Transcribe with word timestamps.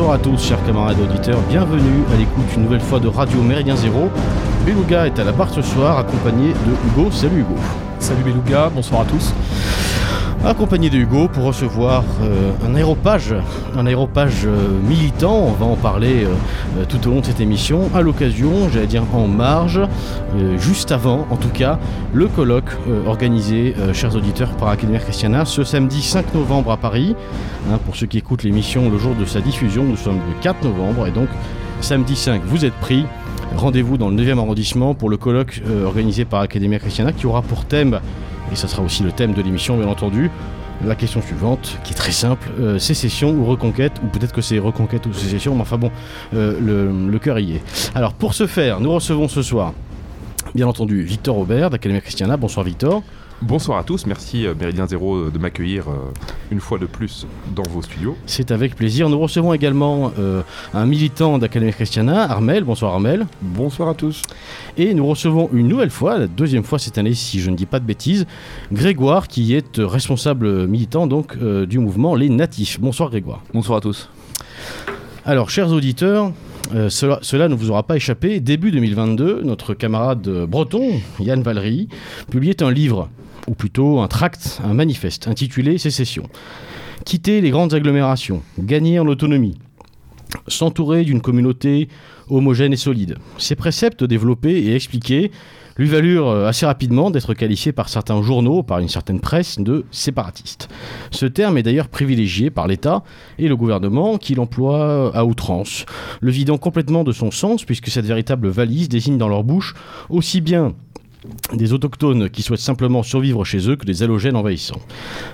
Bonsoir 0.00 0.18
à 0.18 0.18
tous, 0.18 0.38
chers 0.42 0.64
camarades 0.64 0.98
auditeurs. 0.98 1.38
Bienvenue 1.50 2.04
à 2.10 2.16
l'écoute 2.16 2.46
une 2.56 2.62
nouvelle 2.62 2.80
fois 2.80 2.98
de 3.00 3.06
Radio 3.06 3.42
Méridien 3.42 3.76
Zéro. 3.76 4.08
Beluga 4.64 5.06
est 5.06 5.18
à 5.18 5.24
la 5.24 5.32
barre 5.32 5.52
ce 5.52 5.60
soir, 5.60 5.98
accompagné 5.98 6.54
de 6.54 7.02
Hugo. 7.02 7.10
Salut 7.10 7.40
Hugo. 7.40 7.54
Salut 7.98 8.22
Beluga, 8.22 8.70
bonsoir 8.74 9.02
à 9.02 9.04
tous 9.04 9.34
accompagné 10.44 10.88
de 10.88 10.96
Hugo 10.96 11.28
pour 11.28 11.44
recevoir 11.44 12.02
euh, 12.22 12.52
un 12.66 12.74
aéropage, 12.74 13.34
un 13.76 13.86
aéropage 13.86 14.46
euh, 14.46 14.68
militant. 14.88 15.34
On 15.34 15.52
va 15.52 15.66
en 15.66 15.76
parler 15.76 16.24
euh, 16.24 16.84
tout 16.88 17.06
au 17.06 17.10
long 17.10 17.20
de 17.20 17.26
cette 17.26 17.40
émission. 17.40 17.90
À 17.94 18.00
l'occasion, 18.00 18.68
j'allais 18.72 18.86
dire 18.86 19.04
en 19.12 19.26
marge, 19.26 19.80
juste 20.58 20.92
avant, 20.92 21.26
en 21.30 21.36
tout 21.36 21.48
cas, 21.48 21.78
le 22.14 22.28
colloque 22.28 22.70
organisé, 23.06 23.74
chers 23.92 24.14
auditeurs, 24.14 24.50
par 24.56 24.68
Académie 24.68 24.98
Christiana, 24.98 25.44
ce 25.44 25.64
samedi 25.64 26.02
5 26.02 26.34
novembre 26.34 26.70
à 26.70 26.76
Paris. 26.76 27.14
Hein, 27.70 27.78
pour 27.84 27.96
ceux 27.96 28.06
qui 28.06 28.18
écoutent 28.18 28.42
l'émission 28.42 28.88
le 28.90 28.98
jour 28.98 29.14
de 29.14 29.24
sa 29.24 29.40
diffusion, 29.40 29.84
nous 29.84 29.96
sommes 29.96 30.18
le 30.18 30.42
4 30.42 30.64
novembre 30.64 31.06
et 31.06 31.10
donc 31.10 31.28
samedi 31.80 32.16
5, 32.16 32.42
vous 32.44 32.64
êtes 32.64 32.74
pris. 32.74 33.04
Rendez-vous 33.56 33.98
dans 33.98 34.08
le 34.08 34.16
9e 34.16 34.38
arrondissement 34.38 34.94
pour 34.94 35.10
le 35.10 35.16
colloque 35.16 35.60
organisé 35.84 36.24
par 36.24 36.40
Académie 36.40 36.78
Christiana 36.78 37.12
qui 37.12 37.26
aura 37.26 37.42
pour 37.42 37.64
thème 37.64 38.00
et 38.52 38.56
ça 38.56 38.68
sera 38.68 38.82
aussi 38.82 39.02
le 39.02 39.12
thème 39.12 39.32
de 39.32 39.42
l'émission 39.42 39.76
bien 39.76 39.88
entendu. 39.88 40.30
La 40.86 40.94
question 40.94 41.20
suivante, 41.20 41.78
qui 41.84 41.92
est 41.92 41.96
très 41.96 42.10
simple, 42.12 42.48
euh, 42.58 42.78
sécession 42.78 43.32
ou 43.32 43.44
reconquête, 43.44 43.92
ou 44.02 44.06
peut-être 44.06 44.32
que 44.32 44.40
c'est 44.40 44.58
reconquête 44.58 45.04
ou 45.04 45.12
sécession, 45.12 45.54
mais 45.54 45.60
enfin 45.60 45.76
bon, 45.76 45.90
euh, 46.34 46.58
le, 46.58 47.10
le 47.10 47.18
cœur 47.18 47.38
y 47.38 47.56
est. 47.56 47.62
Alors 47.94 48.14
pour 48.14 48.32
ce 48.32 48.46
faire, 48.46 48.80
nous 48.80 48.90
recevons 48.90 49.28
ce 49.28 49.42
soir, 49.42 49.74
bien 50.54 50.66
entendu, 50.66 51.02
Victor 51.02 51.36
Aubert 51.36 51.68
d'Académie 51.68 52.00
Christiana. 52.00 52.38
Bonsoir 52.38 52.64
Victor. 52.64 53.02
Bonsoir 53.42 53.78
à 53.78 53.84
tous, 53.84 54.04
merci 54.04 54.46
euh, 54.46 54.54
Méridien 54.54 54.86
Zéro 54.86 55.16
euh, 55.16 55.30
de 55.30 55.38
m'accueillir 55.38 55.88
euh, 55.88 55.94
une 56.50 56.60
fois 56.60 56.78
de 56.78 56.84
plus 56.84 57.26
dans 57.56 57.62
vos 57.62 57.80
studios. 57.80 58.14
C'est 58.26 58.50
avec 58.50 58.76
plaisir. 58.76 59.08
Nous 59.08 59.18
recevons 59.18 59.54
également 59.54 60.12
un 60.74 60.86
militant 60.86 61.38
d'Académie 61.38 61.72
Christiana, 61.72 62.30
Armel. 62.30 62.64
Bonsoir 62.64 62.92
Armel. 62.92 63.26
Bonsoir 63.40 63.88
à 63.88 63.94
tous. 63.94 64.22
Et 64.76 64.92
nous 64.92 65.06
recevons 65.06 65.48
une 65.54 65.68
nouvelle 65.68 65.90
fois, 65.90 66.18
la 66.18 66.26
deuxième 66.26 66.64
fois 66.64 66.78
cette 66.78 66.98
année 66.98 67.14
si 67.14 67.40
je 67.40 67.50
ne 67.50 67.56
dis 67.56 67.66
pas 67.66 67.80
de 67.80 67.86
bêtises, 67.86 68.26
Grégoire 68.72 69.26
qui 69.26 69.54
est 69.54 69.78
responsable 69.78 70.66
militant 70.66 71.06
donc 71.06 71.38
du 71.38 71.78
mouvement 71.78 72.14
Les 72.14 72.28
Natifs. 72.28 72.78
Bonsoir 72.78 73.10
Grégoire. 73.10 73.42
Bonsoir 73.54 73.78
à 73.78 73.80
tous. 73.80 74.10
Alors 75.24 75.50
chers 75.50 75.70
auditeurs, 75.70 76.32
cela, 76.88 77.20
cela, 77.22 77.48
ne 77.48 77.54
vous 77.54 77.70
aura 77.70 77.84
pas 77.84 77.96
échappé. 77.96 78.40
Début 78.40 78.70
2022, 78.70 79.42
notre 79.44 79.74
camarade 79.74 80.28
breton, 80.46 81.00
Yann 81.20 81.42
Valery, 81.42 81.88
publiait 82.30 82.62
un 82.62 82.70
livre 82.70 83.08
ou 83.46 83.54
plutôt 83.54 84.00
un 84.00 84.08
tract, 84.08 84.60
un 84.64 84.74
manifeste 84.74 85.28
intitulé 85.28 85.78
Sécession. 85.78 86.24
Quitter 87.04 87.40
les 87.40 87.50
grandes 87.50 87.74
agglomérations, 87.74 88.42
gagner 88.58 88.98
en 88.98 89.06
autonomie, 89.06 89.58
s'entourer 90.48 91.04
d'une 91.04 91.20
communauté 91.20 91.88
homogène 92.28 92.72
et 92.72 92.76
solide. 92.76 93.16
Ces 93.38 93.56
préceptes 93.56 94.04
développés 94.04 94.58
et 94.58 94.74
expliqués 94.74 95.30
lui 95.76 95.88
valurent 95.88 96.28
euh, 96.28 96.46
assez 96.46 96.66
rapidement 96.66 97.10
d'être 97.10 97.32
qualifié 97.32 97.72
par 97.72 97.88
certains 97.88 98.20
journaux, 98.22 98.62
par 98.62 98.80
une 98.80 98.88
certaine 98.88 99.20
presse, 99.20 99.58
de 99.58 99.86
séparatiste. 99.90 100.68
Ce 101.10 101.24
terme 101.26 101.56
est 101.56 101.62
d'ailleurs 101.62 101.88
privilégié 101.88 102.50
par 102.50 102.66
l'État 102.66 103.02
et 103.38 103.48
le 103.48 103.56
gouvernement 103.56 104.18
qui 104.18 104.34
l'emploie 104.34 105.10
à 105.16 105.24
outrance, 105.24 105.86
le 106.20 106.30
vidant 106.30 106.58
complètement 106.58 107.02
de 107.02 107.12
son 107.12 107.30
sens 107.30 107.64
puisque 107.64 107.88
cette 107.88 108.04
véritable 108.04 108.48
valise 108.48 108.88
désigne 108.88 109.16
dans 109.16 109.28
leur 109.28 109.42
bouche 109.42 109.74
aussi 110.10 110.40
bien 110.40 110.74
des 111.52 111.72
autochtones 111.72 112.30
qui 112.30 112.42
souhaitent 112.42 112.60
simplement 112.60 113.02
survivre 113.02 113.44
chez 113.44 113.68
eux 113.68 113.76
que 113.76 113.84
des 113.84 114.02
halogènes 114.02 114.36
envahissants. 114.36 114.80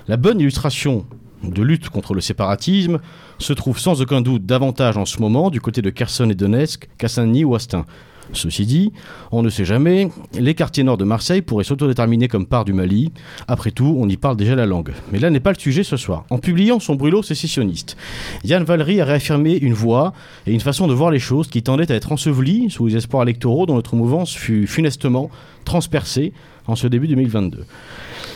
La 0.07 0.17
bonne 0.17 0.39
illustration 0.39 1.05
de 1.43 1.61
lutte 1.61 1.89
contre 1.89 2.13
le 2.13 2.21
séparatisme 2.21 2.99
se 3.39 3.53
trouve 3.53 3.79
sans 3.79 4.01
aucun 4.01 4.21
doute 4.21 4.45
davantage 4.45 4.97
en 4.97 5.05
ce 5.05 5.19
moment 5.19 5.49
du 5.49 5.61
côté 5.61 5.81
de 5.81 5.89
Kherson 5.89 6.29
et 6.29 6.35
Donetsk 6.35 6.89
qu'à 6.97 7.07
ou 7.45 7.55
Astin. 7.55 7.85
Ceci 8.33 8.65
dit, 8.65 8.91
on 9.31 9.41
ne 9.41 9.49
sait 9.49 9.65
jamais, 9.65 10.09
les 10.33 10.53
quartiers 10.53 10.83
nord 10.83 10.97
de 10.97 11.05
Marseille 11.05 11.41
pourraient 11.41 11.63
s'autodéterminer 11.63 12.27
comme 12.27 12.45
part 12.45 12.65
du 12.65 12.73
Mali. 12.73 13.11
Après 13.47 13.71
tout, 13.71 13.95
on 13.99 14.07
y 14.09 14.17
parle 14.17 14.37
déjà 14.37 14.55
la 14.55 14.65
langue. 14.65 14.93
Mais 15.11 15.19
là 15.19 15.29
n'est 15.29 15.39
pas 15.39 15.51
le 15.51 15.59
sujet 15.59 15.83
ce 15.83 15.97
soir. 15.97 16.25
En 16.29 16.37
publiant 16.37 16.79
son 16.79 16.95
brûlot 16.95 17.23
sécessionniste, 17.23 17.97
Yann 18.43 18.63
Valery 18.63 19.01
a 19.01 19.05
réaffirmé 19.05 19.57
une 19.57 19.73
voix 19.73 20.13
et 20.45 20.53
une 20.53 20.59
façon 20.59 20.87
de 20.87 20.93
voir 20.93 21.11
les 21.11 21.19
choses 21.19 21.47
qui 21.47 21.63
tendaient 21.63 21.91
à 21.91 21.95
être 21.95 22.11
ensevelies 22.11 22.69
sous 22.69 22.87
les 22.87 22.97
espoirs 22.97 23.23
électoraux 23.23 23.65
dont 23.65 23.75
notre 23.75 23.95
mouvance 23.95 24.33
fut 24.33 24.67
funestement 24.67 25.29
transpercée 25.65 26.33
en 26.67 26.75
ce 26.75 26.87
début 26.87 27.07
2022. 27.07 27.65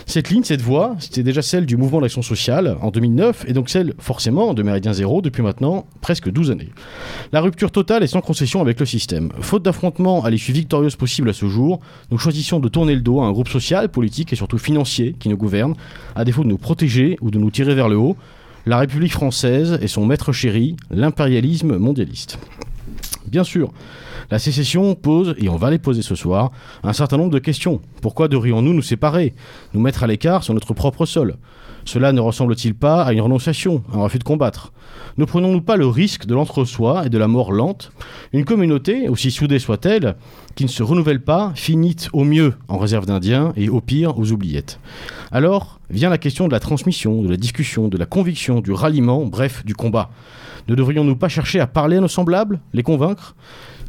Cette 0.05 0.29
ligne, 0.29 0.43
cette 0.43 0.61
voie, 0.61 0.95
c'était 0.99 1.23
déjà 1.23 1.41
celle 1.41 1.65
du 1.65 1.77
mouvement 1.77 2.01
d'action 2.01 2.21
sociale 2.21 2.77
en 2.81 2.91
2009 2.91 3.45
et 3.47 3.53
donc 3.53 3.69
celle 3.69 3.93
forcément 3.99 4.53
de 4.53 4.63
Méridien 4.63 4.93
Zéro 4.93 5.21
depuis 5.21 5.43
maintenant 5.43 5.85
presque 6.01 6.29
12 6.29 6.51
années. 6.51 6.69
La 7.31 7.41
rupture 7.41 7.71
totale 7.71 8.03
est 8.03 8.07
sans 8.07 8.21
concession 8.21 8.61
avec 8.61 8.79
le 8.79 8.85
système. 8.85 9.29
Faute 9.39 9.63
d'affrontement 9.63 10.23
à 10.23 10.29
l'issue 10.29 10.51
victorieuse 10.51 10.95
possible 10.95 11.29
à 11.29 11.33
ce 11.33 11.45
jour, 11.47 11.79
nous 12.09 12.17
choisissons 12.17 12.59
de 12.59 12.67
tourner 12.67 12.95
le 12.95 13.01
dos 13.01 13.21
à 13.21 13.25
un 13.25 13.31
groupe 13.31 13.49
social, 13.49 13.89
politique 13.89 14.33
et 14.33 14.35
surtout 14.35 14.57
financier 14.57 15.15
qui 15.19 15.29
nous 15.29 15.37
gouverne, 15.37 15.75
à 16.15 16.25
défaut 16.25 16.43
de 16.43 16.49
nous 16.49 16.57
protéger 16.57 17.17
ou 17.21 17.31
de 17.31 17.37
nous 17.37 17.51
tirer 17.51 17.75
vers 17.75 17.89
le 17.89 17.97
haut, 17.97 18.17
la 18.65 18.79
République 18.79 19.13
française 19.13 19.79
et 19.81 19.87
son 19.87 20.05
maître 20.05 20.31
chéri, 20.31 20.75
l'impérialisme 20.89 21.77
mondialiste. 21.77 22.37
Bien 23.27 23.43
sûr, 23.43 23.71
la 24.29 24.39
sécession 24.39 24.95
pose, 24.95 25.35
et 25.37 25.49
on 25.49 25.55
va 25.55 25.69
les 25.69 25.79
poser 25.79 26.01
ce 26.01 26.15
soir, 26.15 26.51
un 26.83 26.93
certain 26.93 27.17
nombre 27.17 27.31
de 27.31 27.39
questions. 27.39 27.81
Pourquoi 28.01 28.27
devrions-nous 28.27 28.73
nous 28.73 28.81
séparer, 28.81 29.33
nous 29.73 29.81
mettre 29.81 30.03
à 30.03 30.07
l'écart 30.07 30.43
sur 30.43 30.53
notre 30.53 30.73
propre 30.73 31.05
sol? 31.05 31.37
Cela 31.85 32.13
ne 32.13 32.21
ressemble-t-il 32.21 32.75
pas 32.75 33.03
à 33.03 33.11
une 33.11 33.21
renonciation, 33.21 33.83
un 33.93 34.01
refus 34.01 34.19
de 34.19 34.23
combattre? 34.23 34.71
Ne 35.17 35.25
prenons-nous 35.25 35.61
pas 35.61 35.77
le 35.77 35.87
risque 35.87 36.25
de 36.25 36.33
l'entre-soi 36.33 37.05
et 37.05 37.09
de 37.09 37.17
la 37.17 37.27
mort 37.27 37.51
lente? 37.51 37.91
Une 38.33 38.45
communauté, 38.45 39.09
aussi 39.09 39.31
soudée 39.31 39.59
soit-elle, 39.59 40.15
qui 40.55 40.63
ne 40.63 40.69
se 40.69 40.83
renouvelle 40.83 41.21
pas, 41.21 41.51
finit 41.55 41.95
au 42.13 42.23
mieux 42.23 42.53
en 42.67 42.77
réserve 42.77 43.05
d'Indiens 43.05 43.51
et 43.55 43.69
au 43.69 43.81
pire 43.81 44.17
aux 44.17 44.31
oubliettes. 44.31 44.79
Alors 45.31 45.79
vient 45.89 46.09
la 46.09 46.17
question 46.17 46.47
de 46.47 46.53
la 46.53 46.59
transmission, 46.59 47.23
de 47.23 47.29
la 47.29 47.37
discussion, 47.37 47.87
de 47.87 47.97
la 47.97 48.05
conviction, 48.05 48.61
du 48.61 48.71
ralliement, 48.71 49.25
bref, 49.25 49.65
du 49.65 49.73
combat. 49.73 50.11
Ne 50.71 50.75
devrions-nous 50.77 51.17
pas 51.17 51.27
chercher 51.27 51.59
à 51.59 51.67
parler 51.67 51.97
à 51.97 51.99
nos 51.99 52.07
semblables, 52.07 52.61
les 52.71 52.81
convaincre? 52.81 53.35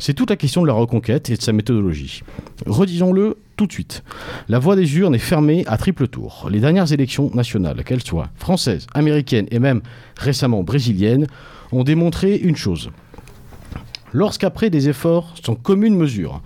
C'est 0.00 0.14
toute 0.14 0.30
la 0.30 0.36
question 0.36 0.62
de 0.62 0.66
la 0.66 0.72
reconquête 0.72 1.30
et 1.30 1.36
de 1.36 1.40
sa 1.40 1.52
méthodologie. 1.52 2.24
Redisons-le 2.66 3.36
tout 3.56 3.68
de 3.68 3.72
suite. 3.72 4.02
La 4.48 4.58
voie 4.58 4.74
des 4.74 4.98
urnes 4.98 5.14
est 5.14 5.18
fermée 5.18 5.62
à 5.68 5.76
triple 5.76 6.08
tour. 6.08 6.48
Les 6.50 6.58
dernières 6.58 6.92
élections 6.92 7.30
nationales, 7.34 7.84
qu'elles 7.84 8.02
soient 8.02 8.30
françaises, 8.34 8.88
américaines 8.94 9.46
et 9.52 9.60
même 9.60 9.80
récemment 10.16 10.64
brésiliennes, 10.64 11.28
ont 11.70 11.84
démontré 11.84 12.34
une 12.34 12.56
chose. 12.56 12.90
Lorsqu'après 14.12 14.68
des 14.68 14.88
efforts 14.88 15.34
sans 15.40 15.54
commune 15.54 15.94
mesure, 15.94 16.42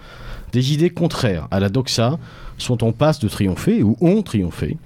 des 0.52 0.74
idées 0.74 0.90
contraires 0.90 1.48
à 1.50 1.60
la 1.60 1.70
doxa 1.70 2.18
sont 2.58 2.84
en 2.84 2.92
passe 2.92 3.18
de 3.18 3.28
triompher 3.28 3.82
ou 3.82 3.96
ont 4.00 4.22
triomphé, 4.22 4.78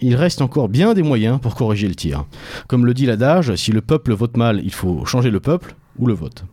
il 0.00 0.14
reste 0.14 0.42
encore 0.42 0.68
bien 0.68 0.94
des 0.94 1.02
moyens 1.02 1.40
pour 1.40 1.54
corriger 1.54 1.88
le 1.88 1.94
tir. 1.94 2.24
Comme 2.66 2.86
le 2.86 2.94
dit 2.94 3.06
l'adage, 3.06 3.54
si 3.54 3.72
le 3.72 3.80
peuple 3.80 4.12
vote 4.12 4.36
mal, 4.36 4.60
il 4.64 4.72
faut 4.72 5.04
changer 5.04 5.30
le 5.30 5.40
peuple 5.40 5.74
ou 5.98 6.06
le 6.06 6.14
vote. 6.14 6.44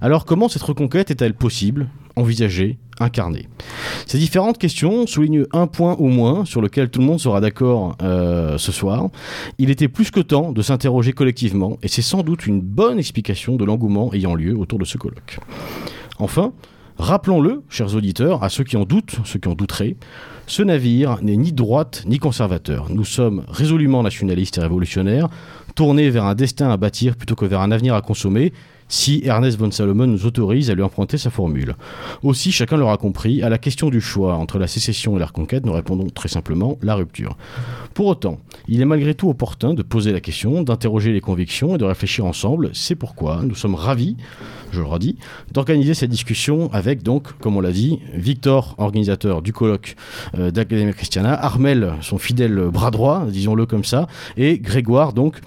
Alors 0.00 0.24
comment 0.24 0.48
cette 0.48 0.62
reconquête 0.62 1.10
est-elle 1.10 1.34
possible, 1.34 1.88
envisagée, 2.16 2.78
incarnée? 2.98 3.48
Ces 4.06 4.18
différentes 4.18 4.58
questions 4.58 5.06
soulignent 5.06 5.46
un 5.52 5.66
point 5.66 5.94
au 5.94 6.08
moins 6.08 6.44
sur 6.44 6.60
lequel 6.60 6.90
tout 6.90 7.00
le 7.00 7.06
monde 7.06 7.20
sera 7.20 7.40
d'accord 7.40 7.96
euh, 8.02 8.58
ce 8.58 8.72
soir. 8.72 9.08
Il 9.58 9.70
était 9.70 9.88
plus 9.88 10.10
que 10.10 10.20
temps 10.20 10.52
de 10.52 10.62
s'interroger 10.62 11.12
collectivement 11.12 11.78
et 11.82 11.88
c'est 11.88 12.02
sans 12.02 12.22
doute 12.22 12.46
une 12.46 12.60
bonne 12.60 12.98
explication 12.98 13.56
de 13.56 13.64
l'engouement 13.64 14.12
ayant 14.12 14.34
lieu 14.34 14.56
autour 14.56 14.78
de 14.78 14.84
ce 14.84 14.98
colloque. 14.98 15.38
Enfin, 16.18 16.52
rappelons-le, 17.00 17.62
chers 17.68 17.94
auditeurs, 17.94 18.44
à 18.44 18.48
ceux 18.48 18.64
qui 18.64 18.76
en 18.76 18.84
doutent, 18.84 19.16
ceux 19.24 19.38
qui 19.38 19.48
en 19.48 19.54
douteraient, 19.54 19.96
ce 20.46 20.62
navire 20.62 21.18
n'est 21.22 21.36
ni 21.36 21.52
droite 21.52 22.04
ni 22.06 22.18
conservateur. 22.18 22.86
Nous 22.90 23.04
sommes 23.04 23.44
résolument 23.48 24.02
nationalistes 24.02 24.58
et 24.58 24.60
révolutionnaires, 24.60 25.28
tournés 25.74 26.10
vers 26.10 26.24
un 26.24 26.34
destin 26.34 26.70
à 26.70 26.76
bâtir 26.76 27.16
plutôt 27.16 27.34
que 27.34 27.44
vers 27.46 27.60
un 27.60 27.70
avenir 27.70 27.94
à 27.94 28.02
consommer, 28.02 28.52
si 28.90 29.22
Ernest 29.24 29.56
von 29.56 29.70
Salomon 29.70 30.06
nous 30.06 30.26
autorise 30.26 30.70
à 30.70 30.74
lui 30.74 30.82
emprunter 30.82 31.16
sa 31.16 31.30
formule. 31.30 31.76
Aussi, 32.22 32.52
chacun 32.52 32.76
l'aura 32.76 32.98
compris, 32.98 33.42
à 33.42 33.48
la 33.48 33.56
question 33.56 33.88
du 33.88 34.00
choix 34.00 34.34
entre 34.34 34.58
la 34.58 34.66
sécession 34.66 35.16
et 35.16 35.20
la 35.20 35.26
reconquête, 35.26 35.64
nous 35.64 35.72
répondons 35.72 36.08
très 36.10 36.28
simplement 36.28 36.76
la 36.82 36.96
rupture. 36.96 37.36
Pour 37.94 38.06
autant, 38.06 38.38
il 38.68 38.82
est 38.82 38.84
malgré 38.84 39.14
tout 39.14 39.30
opportun 39.30 39.74
de 39.74 39.82
poser 39.82 40.12
la 40.12 40.20
question, 40.20 40.62
d'interroger 40.62 41.12
les 41.12 41.20
convictions 41.20 41.76
et 41.76 41.78
de 41.78 41.84
réfléchir 41.84 42.26
ensemble. 42.26 42.70
C'est 42.72 42.96
pourquoi 42.96 43.42
nous 43.44 43.54
sommes 43.54 43.76
ravis, 43.76 44.16
je 44.72 44.80
le 44.80 44.86
redis, 44.86 45.16
d'organiser 45.52 45.94
cette 45.94 46.10
discussion 46.10 46.68
avec 46.72 47.02
donc, 47.04 47.38
comme 47.38 47.56
on 47.56 47.60
l'a 47.60 47.72
dit, 47.72 48.00
Victor, 48.14 48.74
organisateur 48.78 49.40
du 49.40 49.52
colloque 49.52 49.94
euh, 50.36 50.50
d'Académie 50.50 50.92
Christiana, 50.92 51.32
Armel, 51.34 51.94
son 52.00 52.18
fidèle 52.18 52.56
bras 52.72 52.90
droit, 52.90 53.26
disons-le 53.28 53.66
comme 53.66 53.84
ça, 53.84 54.08
et 54.36 54.58
Grégoire, 54.58 55.12
donc, 55.12 55.40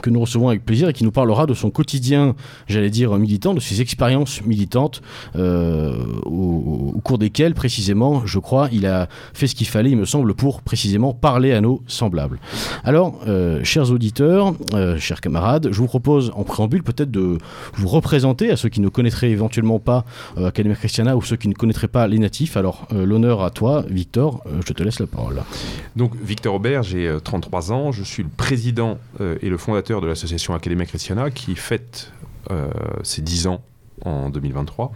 que 0.00 0.10
nous 0.10 0.20
recevons 0.20 0.48
avec 0.48 0.64
plaisir 0.64 0.88
et 0.88 0.92
qui 0.92 1.04
nous 1.04 1.10
parlera 1.10 1.46
de 1.46 1.54
son 1.54 1.70
quotidien, 1.70 2.34
j'allais 2.66 2.90
dire 2.90 3.16
militant, 3.16 3.54
de 3.54 3.60
ses 3.60 3.80
expériences 3.80 4.42
militantes 4.44 5.02
euh, 5.36 5.96
au, 6.24 7.00
cours 7.02 7.18
desquelles 7.18 7.54
précisément, 7.54 8.24
je 8.26 8.38
crois, 8.38 8.68
il 8.72 8.86
a 8.86 9.08
fait 9.34 9.46
ce 9.46 9.54
qu'il 9.54 9.66
fallait, 9.66 9.90
il 9.90 9.96
me 9.96 10.04
semble, 10.04 10.34
pour 10.34 10.62
précisément 10.62 11.12
parler 11.12 11.52
à 11.52 11.60
nos 11.60 11.82
semblables. 11.86 12.38
Alors, 12.84 13.18
euh, 13.26 13.60
chers 13.64 13.90
auditeurs, 13.90 14.54
euh, 14.74 14.98
chers 14.98 15.20
camarades, 15.20 15.68
je 15.70 15.78
vous 15.78 15.86
propose 15.86 16.32
en 16.36 16.44
préambule 16.44 16.82
peut-être 16.82 17.10
de 17.10 17.38
vous 17.74 17.88
représenter 17.88 18.50
à 18.50 18.56
ceux 18.56 18.68
qui 18.68 18.80
ne 18.80 18.88
connaîtraient 18.88 19.30
éventuellement 19.30 19.78
pas 19.78 20.04
Academia 20.36 20.76
Christiana 20.76 21.16
ou 21.16 21.22
ceux 21.22 21.36
qui 21.36 21.48
ne 21.48 21.54
connaîtraient 21.54 21.88
pas 21.88 22.06
les 22.06 22.18
natifs. 22.18 22.56
Alors, 22.56 22.86
l'honneur 22.90 23.42
à 23.42 23.50
toi, 23.50 23.84
Victor, 23.88 24.42
je 24.66 24.72
te 24.72 24.82
laisse 24.82 25.00
la 25.00 25.06
parole. 25.06 25.42
Donc, 25.96 26.12
Victor 26.22 26.54
Aubert, 26.54 26.82
j'ai 26.82 27.16
33 27.22 27.72
ans, 27.72 27.92
je 27.92 28.02
suis 28.02 28.22
le 28.22 28.28
président 28.28 28.98
et 29.20 29.48
le 29.48 29.56
fondateur 29.62 30.00
de 30.00 30.06
l'association 30.06 30.54
Academia 30.54 30.84
Christiana 30.86 31.30
qui 31.30 31.56
fête 31.56 32.12
ses 33.02 33.22
10 33.22 33.46
ans 33.46 33.62
en 34.04 34.28
2023. 34.28 34.92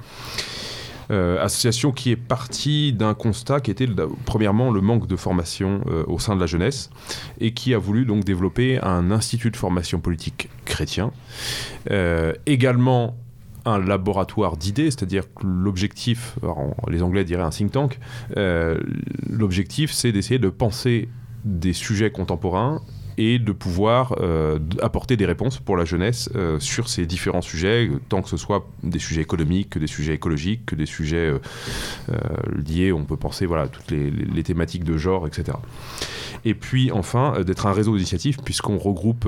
Euh, 1.10 1.42
association 1.42 1.92
qui 1.92 2.10
est 2.10 2.16
partie 2.16 2.92
d'un 2.92 3.14
constat 3.14 3.60
qui 3.60 3.70
était 3.70 3.86
premièrement 4.24 4.72
le 4.72 4.80
manque 4.80 5.06
de 5.06 5.14
formation 5.14 5.80
euh, 5.86 6.02
au 6.08 6.18
sein 6.18 6.34
de 6.34 6.40
la 6.40 6.46
jeunesse 6.46 6.90
et 7.38 7.54
qui 7.54 7.74
a 7.74 7.78
voulu 7.78 8.04
donc 8.04 8.24
développer 8.24 8.80
un 8.82 9.12
institut 9.12 9.52
de 9.52 9.56
formation 9.56 10.00
politique 10.00 10.48
chrétien. 10.64 11.12
Euh, 11.92 12.32
également 12.46 13.16
un 13.64 13.78
laboratoire 13.78 14.56
d'idées, 14.56 14.90
c'est-à-dire 14.90 15.24
que 15.32 15.44
l'objectif, 15.44 16.38
les 16.88 17.02
Anglais 17.02 17.24
diraient 17.24 17.42
un 17.42 17.50
think 17.50 17.72
tank, 17.72 17.98
l'objectif 19.28 19.90
c'est 19.90 20.12
d'essayer 20.12 20.38
de 20.38 20.50
penser 20.50 21.08
des 21.44 21.72
sujets 21.72 22.12
contemporains 22.12 22.80
et 23.18 23.38
de 23.38 23.52
pouvoir 23.52 24.16
euh, 24.20 24.58
apporter 24.82 25.16
des 25.16 25.26
réponses 25.26 25.58
pour 25.58 25.76
la 25.76 25.84
jeunesse 25.84 26.28
euh, 26.34 26.58
sur 26.60 26.88
ces 26.88 27.06
différents 27.06 27.42
sujets, 27.42 27.90
tant 28.08 28.22
que 28.22 28.28
ce 28.28 28.36
soit 28.36 28.66
des 28.82 28.98
sujets 28.98 29.22
économiques, 29.22 29.70
que 29.70 29.78
des 29.78 29.86
sujets 29.86 30.14
écologiques, 30.14 30.66
que 30.66 30.74
des 30.74 30.86
sujets 30.86 31.32
euh, 31.32 31.38
liés, 32.66 32.92
on 32.92 33.04
peut 33.04 33.16
penser 33.16 33.46
voilà 33.46 33.68
toutes 33.68 33.90
les, 33.90 34.10
les, 34.10 34.42
thématiques 34.42 34.84
de 34.84 34.96
genre, 34.96 35.26
etc. 35.26 35.56
Et 36.46 36.54
puis 36.54 36.92
enfin 36.92 37.42
d'être 37.44 37.66
un 37.66 37.72
réseau 37.72 37.92
d'initiatives 37.94 38.38
puisqu'on 38.42 38.78
regroupe 38.78 39.26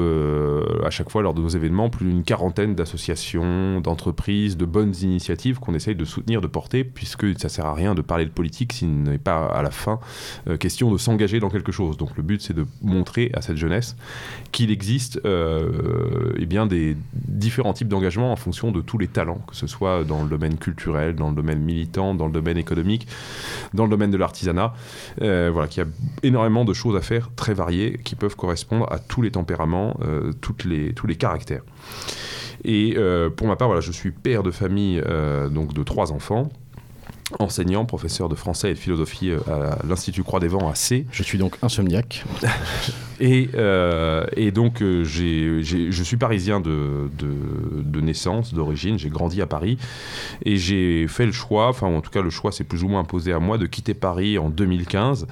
à 0.84 0.90
chaque 0.90 1.10
fois 1.10 1.20
lors 1.20 1.34
de 1.34 1.42
nos 1.42 1.48
événements 1.48 1.90
plus 1.90 2.06
d'une 2.06 2.22
quarantaine 2.22 2.74
d'associations, 2.74 3.80
d'entreprises, 3.80 4.56
de 4.56 4.64
bonnes 4.64 4.94
initiatives 5.02 5.58
qu'on 5.58 5.74
essaye 5.74 5.96
de 5.96 6.04
soutenir, 6.04 6.40
de 6.40 6.46
porter, 6.46 6.84
puisque 6.84 7.38
ça 7.38 7.48
sert 7.48 7.66
à 7.66 7.74
rien 7.74 7.94
de 7.94 8.02
parler 8.02 8.24
de 8.24 8.30
politique 8.30 8.72
s'il 8.72 9.02
n'est 9.02 9.18
pas 9.18 9.46
à 9.46 9.62
la 9.62 9.70
fin 9.70 9.98
question 10.60 10.92
de 10.92 10.96
s'engager 10.96 11.40
dans 11.40 11.50
quelque 11.50 11.72
chose. 11.72 11.96
Donc 11.96 12.16
le 12.16 12.22
but 12.22 12.40
c'est 12.40 12.54
de 12.54 12.66
montrer 12.82 13.30
à 13.34 13.42
cette 13.42 13.56
jeunesse 13.56 13.96
qu'il 14.52 14.70
existe 14.70 15.20
euh, 15.24 16.32
eh 16.38 16.46
bien 16.46 16.66
des 16.66 16.96
différents 17.14 17.72
types 17.72 17.88
d'engagement 17.88 18.32
en 18.32 18.36
fonction 18.36 18.70
de 18.70 18.80
tous 18.80 18.98
les 18.98 19.08
talents, 19.08 19.40
que 19.46 19.56
ce 19.56 19.66
soit 19.66 20.04
dans 20.04 20.22
le 20.22 20.28
domaine 20.28 20.56
culturel, 20.56 21.14
dans 21.14 21.30
le 21.30 21.36
domaine 21.36 21.60
militant, 21.60 22.14
dans 22.14 22.26
le 22.26 22.32
domaine 22.32 22.58
économique, 22.58 23.06
dans 23.74 23.84
le 23.84 23.90
domaine 23.90 24.10
de 24.10 24.16
l'artisanat. 24.16 24.74
Euh, 25.22 25.50
voilà, 25.52 25.68
qu'il 25.68 25.82
y 25.82 25.86
a 25.86 25.88
énormément 26.22 26.64
de 26.64 26.72
choses 26.72 26.96
à 26.96 27.00
faire 27.00 27.07
très 27.36 27.54
variées 27.54 27.98
qui 28.04 28.14
peuvent 28.14 28.36
correspondre 28.36 28.90
à 28.92 28.98
tous 28.98 29.22
les 29.22 29.30
tempéraments, 29.30 29.98
euh, 30.02 30.32
toutes 30.40 30.64
les, 30.64 30.92
tous 30.94 31.06
les 31.06 31.16
caractères. 31.16 31.62
Et 32.64 32.96
pour 33.36 33.46
ma 33.46 33.54
part, 33.54 33.68
voilà, 33.68 33.80
je 33.80 33.92
suis 33.92 34.10
père 34.10 34.42
de 34.42 34.50
famille 34.50 35.00
donc 35.52 35.74
de 35.74 35.82
trois 35.84 36.10
enfants 36.10 36.50
enseignant, 37.38 37.84
professeur 37.84 38.28
de 38.28 38.34
français 38.34 38.70
et 38.70 38.74
de 38.74 38.78
philosophie 38.78 39.30
à 39.46 39.78
l'Institut 39.86 40.22
Croix 40.22 40.40
des 40.40 40.48
Vents 40.48 40.68
à 40.68 40.74
C. 40.74 41.06
Je 41.12 41.22
suis 41.22 41.38
donc 41.38 41.56
insomniaque. 41.62 42.24
Et, 43.20 43.50
euh, 43.54 44.26
et 44.36 44.50
donc, 44.50 44.80
euh, 44.82 45.04
je 45.04 46.02
suis 46.02 46.16
parisien 46.16 46.60
de, 46.60 47.10
de, 47.18 48.00
naissance, 48.00 48.54
d'origine. 48.54 48.98
J'ai 48.98 49.10
grandi 49.10 49.42
à 49.42 49.46
Paris. 49.46 49.76
Et 50.44 50.56
j'ai 50.56 51.06
fait 51.08 51.26
le 51.26 51.32
choix, 51.32 51.68
enfin, 51.68 51.88
en 51.88 52.00
tout 52.00 52.10
cas, 52.10 52.22
le 52.22 52.30
choix 52.30 52.52
s'est 52.52 52.64
plus 52.64 52.84
ou 52.84 52.88
moins 52.88 53.00
imposé 53.00 53.32
à 53.32 53.40
moi 53.40 53.58
de 53.58 53.66
quitter 53.66 53.94
Paris 53.94 54.38
en 54.38 54.50
2015 54.50 55.26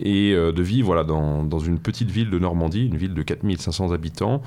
et 0.00 0.32
euh, 0.32 0.52
de 0.52 0.62
vivre 0.62 0.86
voilà, 0.86 1.04
dans, 1.04 1.44
dans, 1.44 1.60
une 1.60 1.78
petite 1.78 2.10
ville 2.10 2.30
de 2.30 2.38
Normandie, 2.38 2.86
une 2.86 2.96
ville 2.96 3.14
de 3.14 3.22
4500 3.22 3.92
habitants, 3.92 4.42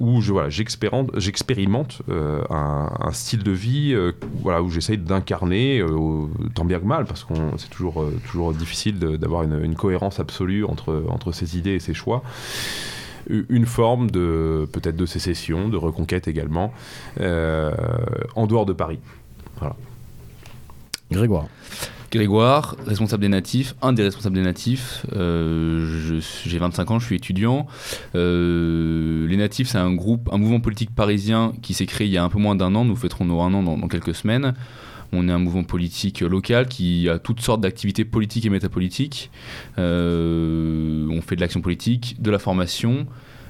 où 0.00 0.20
je, 0.20 0.32
voilà, 0.32 0.50
j'expérimente 0.50 2.02
un, 2.50 2.90
un, 3.00 3.12
style 3.12 3.42
de 3.42 3.50
vie 3.50 3.96
voilà, 4.42 4.62
où 4.62 4.68
j'essaye 4.68 4.98
d'incarner, 4.98 5.82
tant 6.54 6.64
bien 6.64 6.78
que 6.78 6.84
mal, 6.84 7.04
parce 7.04 7.24
que 7.24 7.34
c'est 7.56 7.70
toujours, 7.70 8.04
toujours 8.30 8.52
difficile 8.52 8.98
d'avoir 8.98 9.42
une, 9.42 9.62
une, 9.62 9.74
cohérence 9.74 10.20
absolue 10.20 10.64
entre, 10.64 11.04
entre 11.08 11.32
ses 11.32 11.58
idées 11.58 11.72
et 11.72 11.80
ses 11.80 11.94
choix 11.94 12.22
une 13.28 13.66
forme 13.66 14.10
de 14.10 14.68
peut-être 14.72 14.96
de 14.96 15.06
sécession, 15.06 15.68
de 15.68 15.76
reconquête 15.76 16.28
également, 16.28 16.72
euh, 17.20 17.72
en 18.36 18.46
dehors 18.46 18.66
de 18.66 18.72
Paris. 18.72 18.98
Voilà. 19.58 19.76
Grégoire. 21.10 21.46
Grégoire, 22.10 22.76
responsable 22.86 23.22
des 23.22 23.28
natifs, 23.28 23.74
un 23.82 23.92
des 23.92 24.04
responsables 24.04 24.36
des 24.36 24.42
natifs. 24.42 25.04
Euh, 25.14 26.20
j'ai 26.46 26.58
25 26.58 26.90
ans, 26.92 26.98
je 27.00 27.06
suis 27.06 27.16
étudiant. 27.16 27.66
Euh, 28.14 29.26
les 29.26 29.36
natifs, 29.36 29.68
c'est 29.68 29.78
un 29.78 29.92
groupe, 29.92 30.28
un 30.32 30.38
mouvement 30.38 30.60
politique 30.60 30.94
parisien 30.94 31.52
qui 31.60 31.74
s'est 31.74 31.86
créé 31.86 32.06
il 32.06 32.12
y 32.12 32.18
a 32.18 32.22
un 32.22 32.28
peu 32.28 32.38
moins 32.38 32.54
d'un 32.54 32.74
an. 32.76 32.84
Nous 32.84 32.94
fêterons 32.94 33.24
nos 33.24 33.40
un 33.40 33.52
an 33.52 33.62
dans 33.64 33.88
quelques 33.88 34.14
semaines. 34.14 34.54
On 35.14 35.28
est 35.28 35.32
un 35.32 35.38
mouvement 35.38 35.64
politique 35.64 36.20
local 36.20 36.66
qui 36.66 37.08
a 37.08 37.18
toutes 37.18 37.40
sortes 37.40 37.60
d'activités 37.60 38.04
politiques 38.04 38.46
et 38.46 38.50
métapolitiques. 38.50 39.30
Euh, 39.78 41.06
on 41.10 41.20
fait 41.20 41.36
de 41.36 41.40
l'action 41.40 41.60
politique, 41.60 42.16
de 42.20 42.30
la 42.30 42.38
formation. 42.38 43.06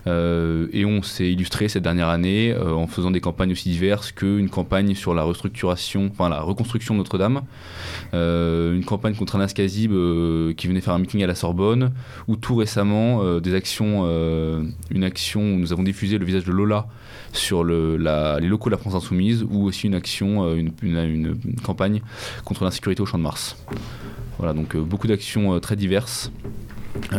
Euh, 0.06 0.68
et 0.74 0.84
on 0.84 1.00
s'est 1.00 1.32
illustré 1.32 1.66
cette 1.68 1.82
dernière 1.82 2.08
année 2.08 2.52
euh, 2.52 2.74
en 2.74 2.86
faisant 2.86 3.10
des 3.10 3.22
campagnes 3.22 3.52
aussi 3.52 3.70
diverses 3.70 4.12
qu'une 4.12 4.50
campagne 4.50 4.94
sur 4.94 5.14
la 5.14 5.22
restructuration, 5.22 6.10
enfin 6.12 6.28
la 6.28 6.42
reconstruction 6.42 6.92
de 6.92 6.98
Notre-Dame, 6.98 7.40
une 8.12 8.84
campagne 8.84 9.14
contre 9.14 9.36
Anas 9.36 9.52
Kazib 9.54 9.92
qui 10.56 10.66
venait 10.66 10.82
faire 10.82 10.92
un 10.92 10.98
meeting 10.98 11.24
à 11.24 11.26
la 11.26 11.34
Sorbonne, 11.34 11.92
ou 12.28 12.36
tout 12.36 12.54
récemment 12.54 13.40
des 13.40 13.54
actions, 13.54 14.04
une 14.90 15.04
action 15.04 15.40
où 15.40 15.58
nous 15.58 15.72
avons 15.72 15.82
diffusé 15.82 16.18
le 16.18 16.26
visage 16.26 16.44
de 16.44 16.52
Lola 16.52 16.86
sur 17.34 17.64
le, 17.64 17.96
les 18.40 18.48
locaux 18.48 18.70
de 18.70 18.74
la 18.74 18.78
France 18.78 18.94
Insoumise 18.94 19.44
ou 19.48 19.64
aussi 19.64 19.86
une 19.86 19.94
action, 19.94 20.44
euh, 20.44 20.56
une, 20.82 21.36
campagne 21.62 22.00
contre 22.44 22.64
l'insécurité 22.64 23.02
au 23.02 23.06
Champ 23.06 23.18
de 23.18 23.22
Mars. 23.22 23.56
Voilà, 24.38 24.54
donc 24.54 24.74
euh, 24.74 24.80
beaucoup 24.80 25.06
d'actions 25.06 25.54
euh, 25.54 25.58
très 25.58 25.76
diverses, 25.76 26.32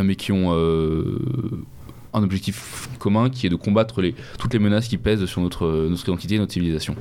mais 0.02 0.16
qui 0.16 0.32
ont 0.32 0.52
un 0.52 2.22
objectif 2.22 2.88
commun 2.98 3.28
qui 3.28 3.46
est 3.46 3.50
de 3.50 3.56
combattre 3.56 4.02
toutes 4.38 4.54
les 4.54 4.58
menaces 4.58 4.88
qui 4.88 4.96
pèsent 4.96 5.26
sur 5.26 5.42
notre 5.42 5.88
identité 5.90 6.36
et 6.36 6.38
notre 6.38 6.52
civilisation. 6.52 6.96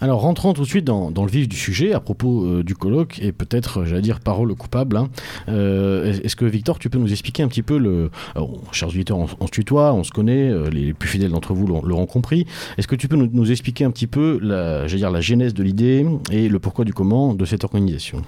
Alors 0.00 0.20
rentrons 0.20 0.52
tout 0.52 0.62
de 0.62 0.66
suite 0.66 0.84
dans, 0.84 1.10
le 1.10 1.30
vif 1.30 1.48
du 1.48 1.56
sujet 1.56 1.94
à 1.94 2.00
propos 2.00 2.44
euh, 2.44 2.62
du 2.62 2.74
colloque 2.74 3.18
et 3.22 3.32
peut-être, 3.32 3.84
j'allais 3.84 4.02
dire, 4.02 4.20
parole 4.20 4.54
coupable. 4.54 4.96
Hein. 4.96 5.08
Euh, 5.48 6.12
est-ce 6.22 6.36
que 6.36 6.44
Victor, 6.44 6.78
tu 6.78 6.90
peux 6.90 6.98
nous 6.98 7.10
expliquer 7.10 7.42
un 7.42 7.48
petit 7.48 7.62
peu 7.62 7.78
le... 7.78 8.10
Alors, 8.34 8.50
chers 8.72 8.88
auditeurs, 8.88 9.16
on, 9.18 9.46
se 9.46 9.50
tutoie, 9.50 9.94
on 9.94 10.04
se 10.04 10.10
connaît, 10.10 10.50
euh, 10.50 10.68
les, 10.68 10.92
plus 10.92 11.08
fidèles 11.08 11.30
d'entre 11.30 11.54
vous 11.54 11.66
l'auront 11.66 12.06
compris. 12.06 12.46
Est-ce 12.76 12.86
que 12.86 12.94
tu 12.94 13.08
peux 13.08 13.16
nous, 13.16 13.50
expliquer 13.50 13.84
un 13.84 13.90
petit 13.90 14.06
peu 14.06 14.38
la, 14.42 14.86
dire, 14.86 15.10
la 15.10 15.20
genèse 15.20 15.54
de 15.54 15.62
l'idée 15.62 16.04
et 16.30 16.48
le 16.48 16.58
pourquoi 16.58 16.84
du 16.84 16.92
comment 16.92 17.34
de 17.34 17.44
cette 17.44 17.64
organisation? 17.64 18.22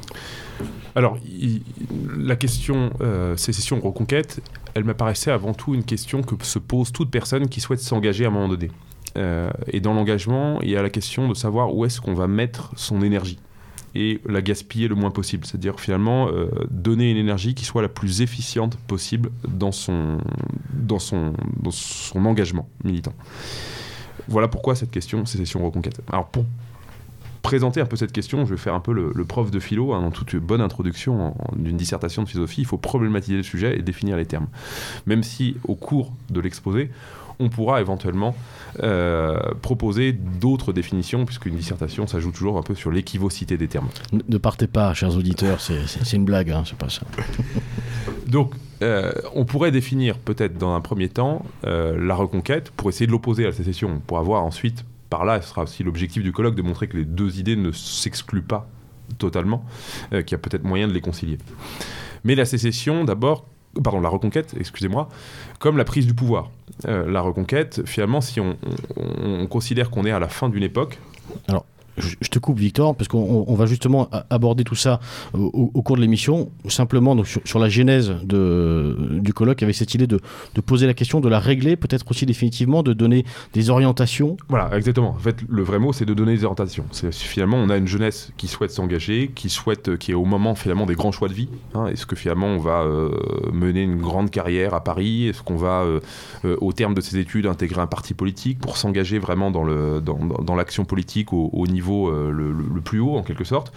Alors, 0.94 1.18
la 2.16 2.36
question 2.36 2.90
sécession-reconquête, 3.36 4.40
elle 4.74 4.84
m'apparaissait 4.84 5.30
avant 5.30 5.54
tout 5.54 5.74
une 5.74 5.84
question 5.84 6.22
que 6.22 6.34
se 6.44 6.58
pose 6.58 6.92
toute 6.92 7.10
personne 7.10 7.48
qui 7.48 7.60
souhaite 7.60 7.80
s'engager 7.80 8.24
à 8.24 8.28
un 8.28 8.30
moment 8.30 8.48
donné. 8.48 8.70
Euh, 9.16 9.50
et 9.66 9.80
dans 9.80 9.94
l'engagement, 9.94 10.60
il 10.62 10.70
y 10.70 10.76
a 10.76 10.82
la 10.82 10.90
question 10.90 11.28
de 11.28 11.34
savoir 11.34 11.74
où 11.74 11.84
est-ce 11.84 12.00
qu'on 12.00 12.14
va 12.14 12.26
mettre 12.26 12.72
son 12.76 13.02
énergie 13.02 13.38
et 13.94 14.20
la 14.26 14.42
gaspiller 14.42 14.88
le 14.88 14.94
moins 14.94 15.10
possible. 15.10 15.46
C'est-à-dire 15.46 15.80
finalement 15.80 16.28
euh, 16.28 16.48
donner 16.70 17.10
une 17.10 17.16
énergie 17.16 17.54
qui 17.54 17.64
soit 17.64 17.82
la 17.82 17.88
plus 17.88 18.20
efficiente 18.20 18.76
possible 18.76 19.30
dans 19.48 19.72
son, 19.72 20.18
dans 20.72 20.98
son, 20.98 21.34
engagement 22.14 22.68
militant. 22.84 23.14
Voilà 24.28 24.48
pourquoi 24.48 24.74
cette 24.74 24.90
question 24.90 25.24
sécession 25.24 25.64
reconquête. 25.64 26.00
Alors 26.12 26.28
pour 26.28 26.44
présenter 27.42 27.80
un 27.80 27.86
peu 27.86 27.96
cette 27.96 28.12
question, 28.12 28.44
je 28.44 28.50
vais 28.50 28.60
faire 28.60 28.74
un 28.74 28.80
peu 28.80 28.92
le, 28.92 29.24
prof 29.24 29.50
de 29.50 29.58
philo, 29.58 29.94
hein, 29.94 30.02
dans 30.02 30.10
toute 30.10 30.36
bonne 30.36 30.60
introduction 30.60 31.34
d'une 31.56 31.76
dissertation 31.76 32.22
de 32.22 32.28
philosophie, 32.28 32.60
il 32.60 32.66
faut 32.66 32.76
problématiser 32.76 33.38
le 33.38 33.42
sujet 33.42 33.78
et 33.78 33.82
définir 33.82 34.16
les 34.16 34.26
termes. 34.26 34.48
Même 35.06 35.22
si 35.22 35.56
au 35.64 35.74
cours 35.74 36.12
de 36.28 36.40
l'exposé, 36.40 36.90
on 37.40 37.48
pourra 37.48 37.80
éventuellement 37.80 38.34
euh, 38.82 39.38
proposer 39.62 40.12
d'autres 40.12 40.72
définitions, 40.72 41.24
puisqu'une 41.24 41.56
dissertation, 41.56 42.06
ça 42.06 42.20
joue 42.20 42.32
toujours 42.32 42.58
un 42.58 42.62
peu 42.62 42.74
sur 42.74 42.90
l'équivocité 42.90 43.56
des 43.56 43.68
termes. 43.68 43.88
Ne, 44.28 44.38
partez 44.38 44.66
pas, 44.66 44.92
chers 44.94 45.16
auditeurs, 45.16 45.60
c'est 45.60 46.16
une 46.16 46.24
blague, 46.24 46.50
hein, 46.50 46.64
c'est 46.66 46.78
pas 46.78 46.88
ça. 46.88 47.02
Donc, 48.26 48.54
euh, 48.82 49.12
on 49.34 49.44
pourrait 49.44 49.70
définir 49.70 50.18
peut-être 50.18 50.58
dans 50.58 50.74
un 50.74 50.80
premier 50.80 51.08
temps 51.08 51.44
euh, 51.66 51.96
la 51.98 52.14
reconquête 52.14 52.70
pour 52.70 52.88
essayer 52.88 53.06
de 53.06 53.12
l'opposer 53.12 53.44
à 53.44 53.48
la 53.48 53.54
sécession, 53.54 54.00
pour 54.06 54.18
avoir 54.18 54.44
ensuite, 54.44 54.84
par 55.10 55.24
là, 55.24 55.40
ce 55.40 55.48
sera 55.48 55.62
aussi 55.62 55.82
l'objectif 55.82 56.22
du 56.22 56.32
colloque, 56.32 56.54
de 56.54 56.62
montrer 56.62 56.88
que 56.88 56.96
les 56.96 57.04
deux 57.04 57.38
idées 57.38 57.56
ne 57.56 57.72
s'excluent 57.72 58.42
pas 58.42 58.68
totalement, 59.16 59.64
qu'il 60.10 60.32
y 60.32 60.34
a 60.34 60.38
peut-être 60.38 60.64
moyen 60.64 60.86
de 60.86 60.92
les 60.92 61.00
concilier. 61.00 61.38
Mais 62.24 62.34
la 62.34 62.44
sécession, 62.44 63.04
d'abord, 63.04 63.46
pardon, 63.82 64.00
la 64.00 64.08
reconquête, 64.08 64.54
excusez-moi, 64.58 65.08
comme 65.58 65.76
la 65.76 65.84
prise 65.84 66.06
du 66.06 66.14
pouvoir. 66.14 66.50
Euh, 66.86 67.10
la 67.10 67.20
reconquête, 67.20 67.82
finalement, 67.86 68.20
si 68.20 68.40
on, 68.40 68.56
on- 68.96 69.42
on 69.42 69.46
considère 69.46 69.90
qu'on 69.90 70.04
est 70.04 70.10
à 70.12 70.18
la 70.18 70.28
fin 70.28 70.48
d'une 70.48 70.62
époque, 70.62 70.98
Je 71.48 71.54
je 71.98 72.28
te 72.28 72.38
coupe, 72.38 72.58
Victor, 72.58 72.94
parce 72.96 73.08
qu'on 73.08 73.44
on 73.46 73.54
va 73.54 73.66
justement 73.66 74.08
aborder 74.30 74.64
tout 74.64 74.74
ça 74.74 75.00
au, 75.34 75.70
au- 75.74 75.82
cours 75.82 75.96
de 75.96 76.00
l'émission. 76.02 76.50
Simplement, 76.68 77.14
donc, 77.16 77.26
sur, 77.26 77.58
la 77.58 77.68
genèse 77.68 78.14
du 78.24 79.32
colloque, 79.32 79.62
avec 79.62 79.74
cette 79.74 79.94
idée 79.94 80.06
de, 80.06 80.20
poser 80.64 80.86
la 80.86 80.94
question, 80.94 81.20
de 81.20 81.28
la 81.28 81.38
régler, 81.38 81.76
peut-être 81.76 82.04
aussi 82.10 82.26
définitivement, 82.26 82.82
de 82.82 82.92
donner 82.92 83.24
des 83.52 83.70
orientations. 83.70 84.36
Voilà, 84.48 84.76
exactement. 84.76 85.10
En 85.10 85.18
fait, 85.18 85.36
le 85.48 85.62
vrai 85.62 85.78
mot, 85.78 85.92
c'est 85.92 86.04
de 86.04 86.14
donner 86.14 86.34
des 86.34 86.44
orientations. 86.44 86.84
C'est 86.92 87.12
finalement, 87.12 87.56
on 87.56 87.70
a 87.70 87.76
une 87.76 87.86
jeunesse 87.88 88.32
qui 88.36 88.48
souhaite 88.48 88.70
s'engager, 88.70 89.30
qui 89.34 89.48
souhaite, 89.48 89.88
euh, 89.88 89.96
qui 89.96 90.10
est 90.12 90.14
au 90.14 90.24
moment 90.24 90.54
finalement 90.54 90.86
des 90.86 90.94
grands 90.94 91.12
choix 91.12 91.28
de 91.28 91.34
vie. 91.34 91.48
hein. 91.74 91.86
Est-ce 91.86 92.06
que 92.06 92.16
finalement, 92.16 92.46
on 92.46 92.58
va 92.58 92.82
euh, 92.82 93.10
mener 93.52 93.82
une 93.82 93.96
grande 93.96 94.30
carrière 94.30 94.74
à 94.74 94.84
Paris? 94.84 95.28
Est-ce 95.28 95.42
qu'on 95.42 95.56
va, 95.56 95.82
euh, 95.82 96.00
euh, 96.44 96.56
au 96.60 96.72
terme 96.72 96.94
de 96.94 97.00
ses 97.00 97.18
études, 97.18 97.46
intégrer 97.46 97.80
un 97.80 97.86
parti 97.86 98.14
politique 98.14 98.58
pour 98.58 98.76
s'engager 98.76 99.18
vraiment 99.18 99.50
dans 99.50 100.54
l'action 100.56 100.84
politique 100.84 101.32
au 101.32 101.66
niveau 101.66 101.87
euh, 101.88 102.30
le, 102.30 102.80
plus 102.80 103.00
haut, 103.00 103.16
en 103.16 103.22
quelque 103.22 103.44
sorte 103.44 103.72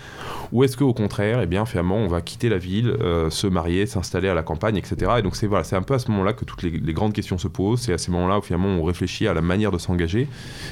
Ou 0.51 0.63
est-ce 0.63 0.77
qu'au 0.77 0.93
contraire, 0.93 1.41
eh 1.41 1.47
bien, 1.47 1.65
finalement, 1.65 1.97
on 1.97 2.07
va 2.07 2.21
quitter 2.21 2.49
la 2.49 2.57
ville, 2.57 2.89
euh, 3.01 3.29
se 3.29 3.47
marier, 3.47 3.85
s'installer 3.85 4.27
à 4.27 4.33
la 4.33 4.43
campagne, 4.43 4.77
etc. 4.77 5.13
Et 5.19 5.21
donc, 5.21 5.35
c'est 5.35 5.47
voilà, 5.47 5.63
c'est 5.63 5.75
un 5.75 5.81
peu 5.81 5.93
à 5.93 5.99
ce 5.99 6.09
moment-là 6.11 6.33
que 6.33 6.45
toutes 6.45 6.63
les, 6.63 6.93
grandes 6.93 7.13
questions 7.13 7.37
se 7.37 7.47
posent. 7.47 7.81
C'est 7.81 7.93
à 7.93 7.97
ces 7.97 8.11
moments-là 8.11 8.39
où 8.39 8.41
finalement, 8.41 8.69
on 8.69 8.83
réfléchit 8.83 9.27
à 9.27 9.33
la 9.33 9.41
manière 9.41 9.71
de 9.71 9.77
s'engager. 9.77 10.27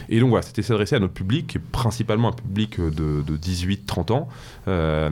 Et 0.09 0.19
donc 0.19 0.29
voilà, 0.29 0.43
c'était 0.43 0.61
s'adresser 0.61 0.95
à 0.95 0.99
notre 0.99 1.13
public, 1.13 1.57
principalement 1.71 2.29
un 2.29 2.33
public 2.33 2.79
de, 2.79 3.23
de 3.25 3.37
18-30 3.37 4.13
ans, 4.13 4.27
euh, 4.67 5.09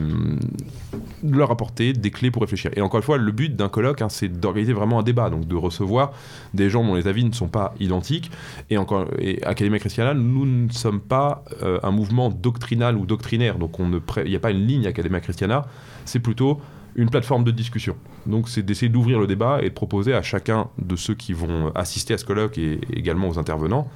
leur 1.22 1.50
apporter 1.50 1.92
des 1.92 2.10
clés 2.10 2.30
pour 2.30 2.42
réfléchir. 2.42 2.70
Et 2.76 2.80
encore 2.80 2.98
une 2.98 3.04
fois, 3.04 3.18
le 3.18 3.32
but 3.32 3.54
d'un 3.54 3.68
colloque, 3.68 4.02
hein, 4.02 4.08
c'est 4.08 4.28
d'organiser 4.28 4.72
vraiment 4.72 4.98
un 4.98 5.02
débat, 5.02 5.30
donc 5.30 5.46
de 5.46 5.56
recevoir 5.56 6.12
des 6.54 6.70
gens 6.70 6.84
dont 6.84 6.94
les 6.94 7.08
avis 7.08 7.24
ne 7.24 7.32
sont 7.32 7.48
pas 7.48 7.74
identiques. 7.80 8.30
Et 8.70 8.78
encore, 8.78 9.06
et 9.18 9.42
Academia 9.44 9.78
Christiana, 9.78 10.14
nous 10.14 10.46
ne 10.46 10.70
sommes 10.70 11.00
pas 11.00 11.44
euh, 11.62 11.78
un 11.82 11.90
mouvement 11.90 12.17
doctrinal 12.28 12.96
ou 12.96 13.06
doctrinaire, 13.06 13.58
donc 13.58 13.76
il 13.78 14.30
n'y 14.30 14.36
a 14.36 14.40
pas 14.40 14.50
une 14.50 14.66
ligne 14.66 14.86
Academia 14.86 15.20
Christiana, 15.20 15.66
c'est 16.04 16.20
plutôt 16.20 16.60
une 16.96 17.10
plateforme 17.10 17.44
de 17.44 17.52
discussion. 17.52 17.96
Donc 18.26 18.48
c'est 18.48 18.62
d'essayer 18.62 18.88
d'ouvrir 18.88 19.20
le 19.20 19.26
débat 19.26 19.60
et 19.62 19.68
de 19.68 19.74
proposer 19.74 20.14
à 20.14 20.22
chacun 20.22 20.68
de 20.78 20.96
ceux 20.96 21.14
qui 21.14 21.32
vont 21.32 21.70
assister 21.74 22.14
à 22.14 22.18
ce 22.18 22.24
colloque 22.24 22.58
et 22.58 22.80
également 22.92 23.28
aux 23.28 23.38
intervenants, 23.38 23.88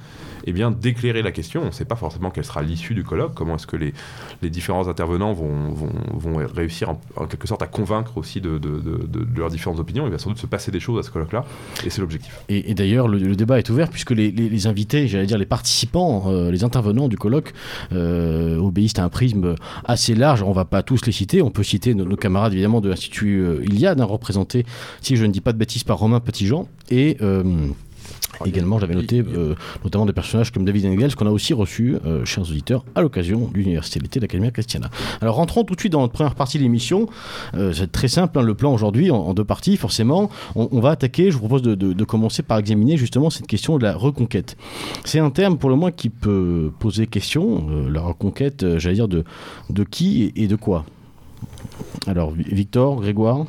eh 0.45 0.51
bien 0.51 0.71
d'éclairer 0.71 1.21
la 1.21 1.31
question. 1.31 1.61
On 1.63 1.67
ne 1.67 1.71
sait 1.71 1.85
pas 1.85 1.95
forcément 1.95 2.29
quelle 2.29 2.45
sera 2.45 2.61
l'issue 2.61 2.93
du 2.93 3.03
colloque, 3.03 3.33
comment 3.33 3.55
est-ce 3.55 3.67
que 3.67 3.77
les, 3.77 3.93
les 4.41 4.49
différents 4.49 4.87
intervenants 4.87 5.33
vont, 5.33 5.69
vont, 5.71 5.91
vont 6.13 6.35
réussir 6.53 6.89
en, 6.89 7.25
quelque 7.25 7.47
sorte 7.47 7.61
à 7.61 7.67
convaincre 7.67 8.17
aussi 8.17 8.41
de, 8.41 8.57
de- 8.57 8.79
de- 8.79 9.27
leurs 9.37 9.49
différentes 9.49 9.79
opinions. 9.79 10.05
Il 10.05 10.11
va 10.11 10.17
sans 10.17 10.29
doute 10.29 10.39
se 10.39 10.47
passer 10.47 10.71
des 10.71 10.79
choses 10.79 10.99
à 10.99 11.03
ce 11.03 11.11
colloque-là, 11.11 11.45
et 11.85 11.89
c'est 11.89 12.01
l'objectif. 12.01 12.39
Et, 12.49 12.73
d'ailleurs, 12.73 13.07
le, 13.07 13.35
débat 13.35 13.57
est 13.57 13.69
ouvert 13.69 13.89
puisque 13.89 14.11
les, 14.11 14.67
invités, 14.67 15.07
j'allais 15.07 15.25
dire 15.25 15.37
les 15.37 15.45
participants, 15.45 16.25
euh, 16.27 16.51
les 16.51 16.63
intervenants 16.63 17.07
du 17.07 17.17
colloque, 17.17 17.53
euh, 17.91 18.57
obéissent 18.57 18.99
à 18.99 19.03
un 19.03 19.09
prisme 19.09 19.55
assez 19.85 20.15
large. 20.15 20.43
On 20.43 20.51
va 20.51 20.65
pas 20.65 20.83
tous 20.83 21.05
les 21.05 21.11
citer. 21.11 21.41
On 21.41 21.51
peut 21.51 21.63
citer 21.63 21.93
nos, 21.95 22.15
camarades 22.15 22.53
évidemment 22.53 22.81
de 22.81 22.89
l'Institut 22.89 23.39
euh, 23.41 23.63
Iliade, 23.63 23.99
hein, 24.01 24.07
si 25.01 25.15
je 25.15 25.25
ne 25.25 25.31
dis 25.31 25.41
pas 25.41 25.53
de 25.53 25.57
bêtises, 25.57 25.83
par 25.83 25.97
Romain 25.97 26.19
Petitjean. 26.19 26.67
Et. 26.89 27.17
euh, 27.21 27.43
Également, 28.45 28.79
j'avais 28.79 28.95
noté 28.95 29.21
euh, 29.21 29.53
notamment 29.83 30.05
des 30.07 30.11
personnages 30.11 30.51
comme 30.51 30.65
David 30.65 30.87
Engels 30.87 31.15
qu'on 31.15 31.27
a 31.27 31.31
aussi 31.31 31.53
reçu, 31.53 31.95
euh, 32.05 32.25
chers 32.25 32.43
auditeurs, 32.43 32.83
à 32.95 33.01
l'occasion 33.01 33.47
de 33.47 33.53
l'Université 33.57 33.99
d'été 33.99 34.19
d'Academia 34.19 34.49
Christiana. 34.51 34.89
Alors 35.21 35.35
rentrons 35.35 35.63
tout 35.63 35.75
de 35.75 35.79
suite 35.79 35.93
dans 35.93 36.01
notre 36.01 36.13
première 36.13 36.33
partie 36.35 36.57
de 36.57 36.63
l'émission. 36.63 37.07
Euh, 37.53 37.71
c'est 37.73 37.91
très 37.91 38.07
simple, 38.07 38.39
hein, 38.39 38.41
le 38.41 38.55
plan 38.55 38.73
aujourd'hui 38.73 39.11
en, 39.11 39.17
en 39.17 39.33
deux 39.33 39.45
parties, 39.45 39.77
forcément. 39.77 40.29
On, 40.55 40.67
on 40.71 40.79
va 40.79 40.89
attaquer, 40.89 41.29
je 41.29 41.35
vous 41.37 41.41
propose 41.41 41.61
de, 41.61 41.75
de- 41.75 41.93
de 41.93 42.03
commencer 42.03 42.41
par 42.43 42.57
examiner 42.57 42.97
justement 42.97 43.29
cette 43.29 43.47
question 43.47 43.77
de 43.77 43.83
la 43.83 43.95
reconquête. 43.95 44.57
C'est 45.05 45.19
un 45.19 45.29
terme 45.29 45.57
pour 45.57 45.69
le 45.69 45.75
moins 45.75 45.91
qui 45.91 46.09
peut 46.09 46.71
poser 46.79 47.05
question, 47.07 47.67
euh, 47.69 47.89
la 47.89 48.01
reconquête, 48.01 48.77
j'allais 48.79 48.95
dire, 48.95 49.07
de, 49.07 49.23
de 49.69 49.83
qui 49.83 50.23
et, 50.23 50.43
et 50.43 50.47
de 50.47 50.55
quoi? 50.55 50.85
Alors, 52.07 52.31
Vi- 52.31 52.43
Victor, 52.53 52.99
Grégoire? 52.99 53.45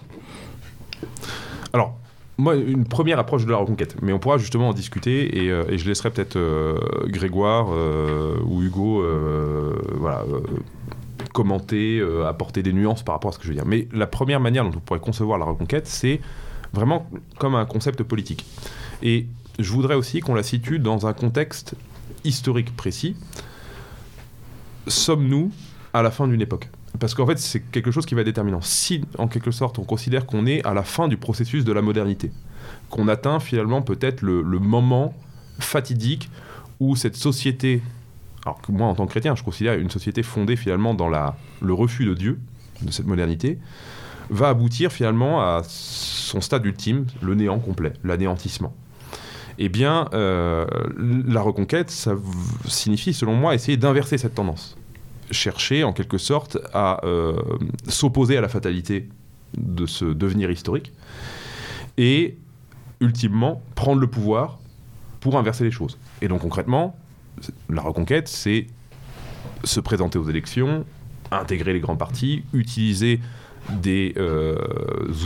Alors, 1.73 1.97
moi, 2.37 2.57
une 2.57 2.85
première 2.85 3.19
approche 3.19 3.47
de 3.47 3.51
la 3.51 3.59
reconquête, 3.59 3.97
mais 4.03 4.13
on 4.13 4.19
pourra 4.19 4.39
justement 4.39 4.69
en 4.69 4.73
discuter 4.73 5.45
et, 5.45 5.51
euh, 5.51 5.77
je 5.77 5.87
laisserai 5.87 6.11
peut-être 6.11 6.37
euh, 6.37 6.79
Grégoire 7.07 7.69
euh, 7.71 8.37
ou 8.45 8.63
Hugo 8.63 9.05
voilà, 9.95 10.25
commenter, 11.33 12.03
apporter 12.27 12.63
des 12.63 12.73
nuances 12.73 13.03
par 13.03 13.15
rapport 13.15 13.31
à 13.31 13.33
ce 13.33 13.39
que 13.39 13.45
je 13.45 13.49
veux 13.49 13.55
dire. 13.55 13.67
Mais 13.67 13.89
la 13.93 14.07
première 14.07 14.41
manière 14.41 14.65
dont 14.65 14.77
on 14.77 14.81
pourrait 14.81 15.01
concevoir 15.01 15.39
la 15.39 15.45
reconquête, 15.45 15.87
c'est 15.87 16.21
vraiment 16.73 17.09
comme 17.39 17.55
un 17.55 17.67
concept 17.67 18.03
politique. 18.03 18.45
Et 19.03 19.27
je 19.59 19.71
voudrais 19.73 19.95
aussi 19.95 20.21
qu'on 20.21 20.35
la 20.35 20.43
situe 20.43 20.79
dans 20.79 21.07
un 21.07 21.13
contexte 21.13 21.77
historique 22.25 22.77
précis. 22.77 23.17
Sommes-nous 24.89 25.53
à 25.93 26.03
la 26.03 26.11
fin 26.11 26.27
d'une 26.27 26.43
époque? 26.43 26.69
Parce 27.01 27.15
qu'en 27.15 27.27
fait, 27.27 27.39
c'est 27.39 27.61
quelque 27.61 27.91
chose 27.91 28.07
qui 28.07 28.15
va 28.15 28.21
être 28.21 28.27
déterminant. 28.27 28.61
Si, 28.61 29.03
en 29.19 29.27
quelque 29.27 29.51
sorte, 29.51 29.79
on 29.79 29.85
considère 29.85 30.27
qu'on 30.27 30.47
est 30.47 30.65
à 30.65 30.75
la 30.75 30.83
fin 30.83 31.09
du 31.09 31.17
processus 31.17 31.65
de 31.65 31.73
la 31.73 31.83
modernité, 31.83 32.31
qu'on 32.91 33.09
atteint 33.09 33.41
finalement 33.41 33.83
peut-être 33.83 34.23
le, 34.23 34.43
moment 34.59 35.15
fatidique 35.59 36.31
où 36.81 36.97
cette 36.97 37.17
société, 37.17 37.83
alors 38.45 38.61
que 38.61 38.73
moi 38.73 38.87
en 38.87 38.95
tant 38.95 39.07
que 39.07 39.11
chrétien, 39.11 39.35
je 39.35 39.43
considère 39.43 39.75
une 39.75 39.91
société 39.91 40.23
fondée 40.23 40.57
finalement 40.57 40.95
dans 40.95 41.09
la, 41.09 41.37
le 41.61 41.73
refus 41.73 42.05
de 42.05 42.15
Dieu, 42.15 42.39
de 42.83 42.91
cette 42.91 43.07
modernité, 43.07 43.59
va 44.31 44.49
aboutir 44.49 44.93
finalement 44.93 45.43
à 45.43 45.63
son 45.67 46.41
stade 46.41 46.65
ultime, 46.65 47.07
le 47.23 47.35
néant 47.35 47.59
complet, 47.59 47.93
l'anéantissement. 48.05 48.75
Eh 49.59 49.69
bien, 49.69 50.09
euh, 50.15 50.67
la 50.97 51.41
reconquête, 51.41 51.91
ça 51.91 52.15
signifie, 52.67 53.13
selon 53.15 53.35
moi, 53.35 53.55
essayer 53.55 53.77
d'inverser 53.77 54.19
cette 54.19 54.35
tendance 54.35 54.77
chercher 55.31 55.85
en 55.85 55.93
quelque 55.93 56.19
sorte 56.19 56.59
à 56.73 57.05
euh, 57.05 57.41
s'opposer 57.89 58.37
à 58.37 58.41
la 58.41 58.49
fatalité 58.49 59.09
de 59.57 59.87
ce 59.87 60.05
devenir 60.05 60.51
historique 60.51 60.93
et 61.97 62.37
ultimement 63.01 63.63
prendre 63.75 64.01
le 64.01 64.07
pouvoir 64.07 64.59
pour 65.21 65.39
inverser 65.39 65.65
les 65.65 65.71
choses. 65.71 65.99
Et 66.23 66.29
donc 66.29 66.41
concrètement, 66.41 66.97
la 67.69 67.83
reconquête, 67.83 68.29
c'est 68.29 68.67
se 69.65 69.81
présenter 69.81 70.19
aux 70.19 70.29
élections, 70.29 70.85
intégrer 71.31 71.73
les 71.73 71.81
grands 71.81 71.97
partis, 71.97 72.45
utiliser 72.53 73.21
des 73.71 74.15
euh, 74.17 74.57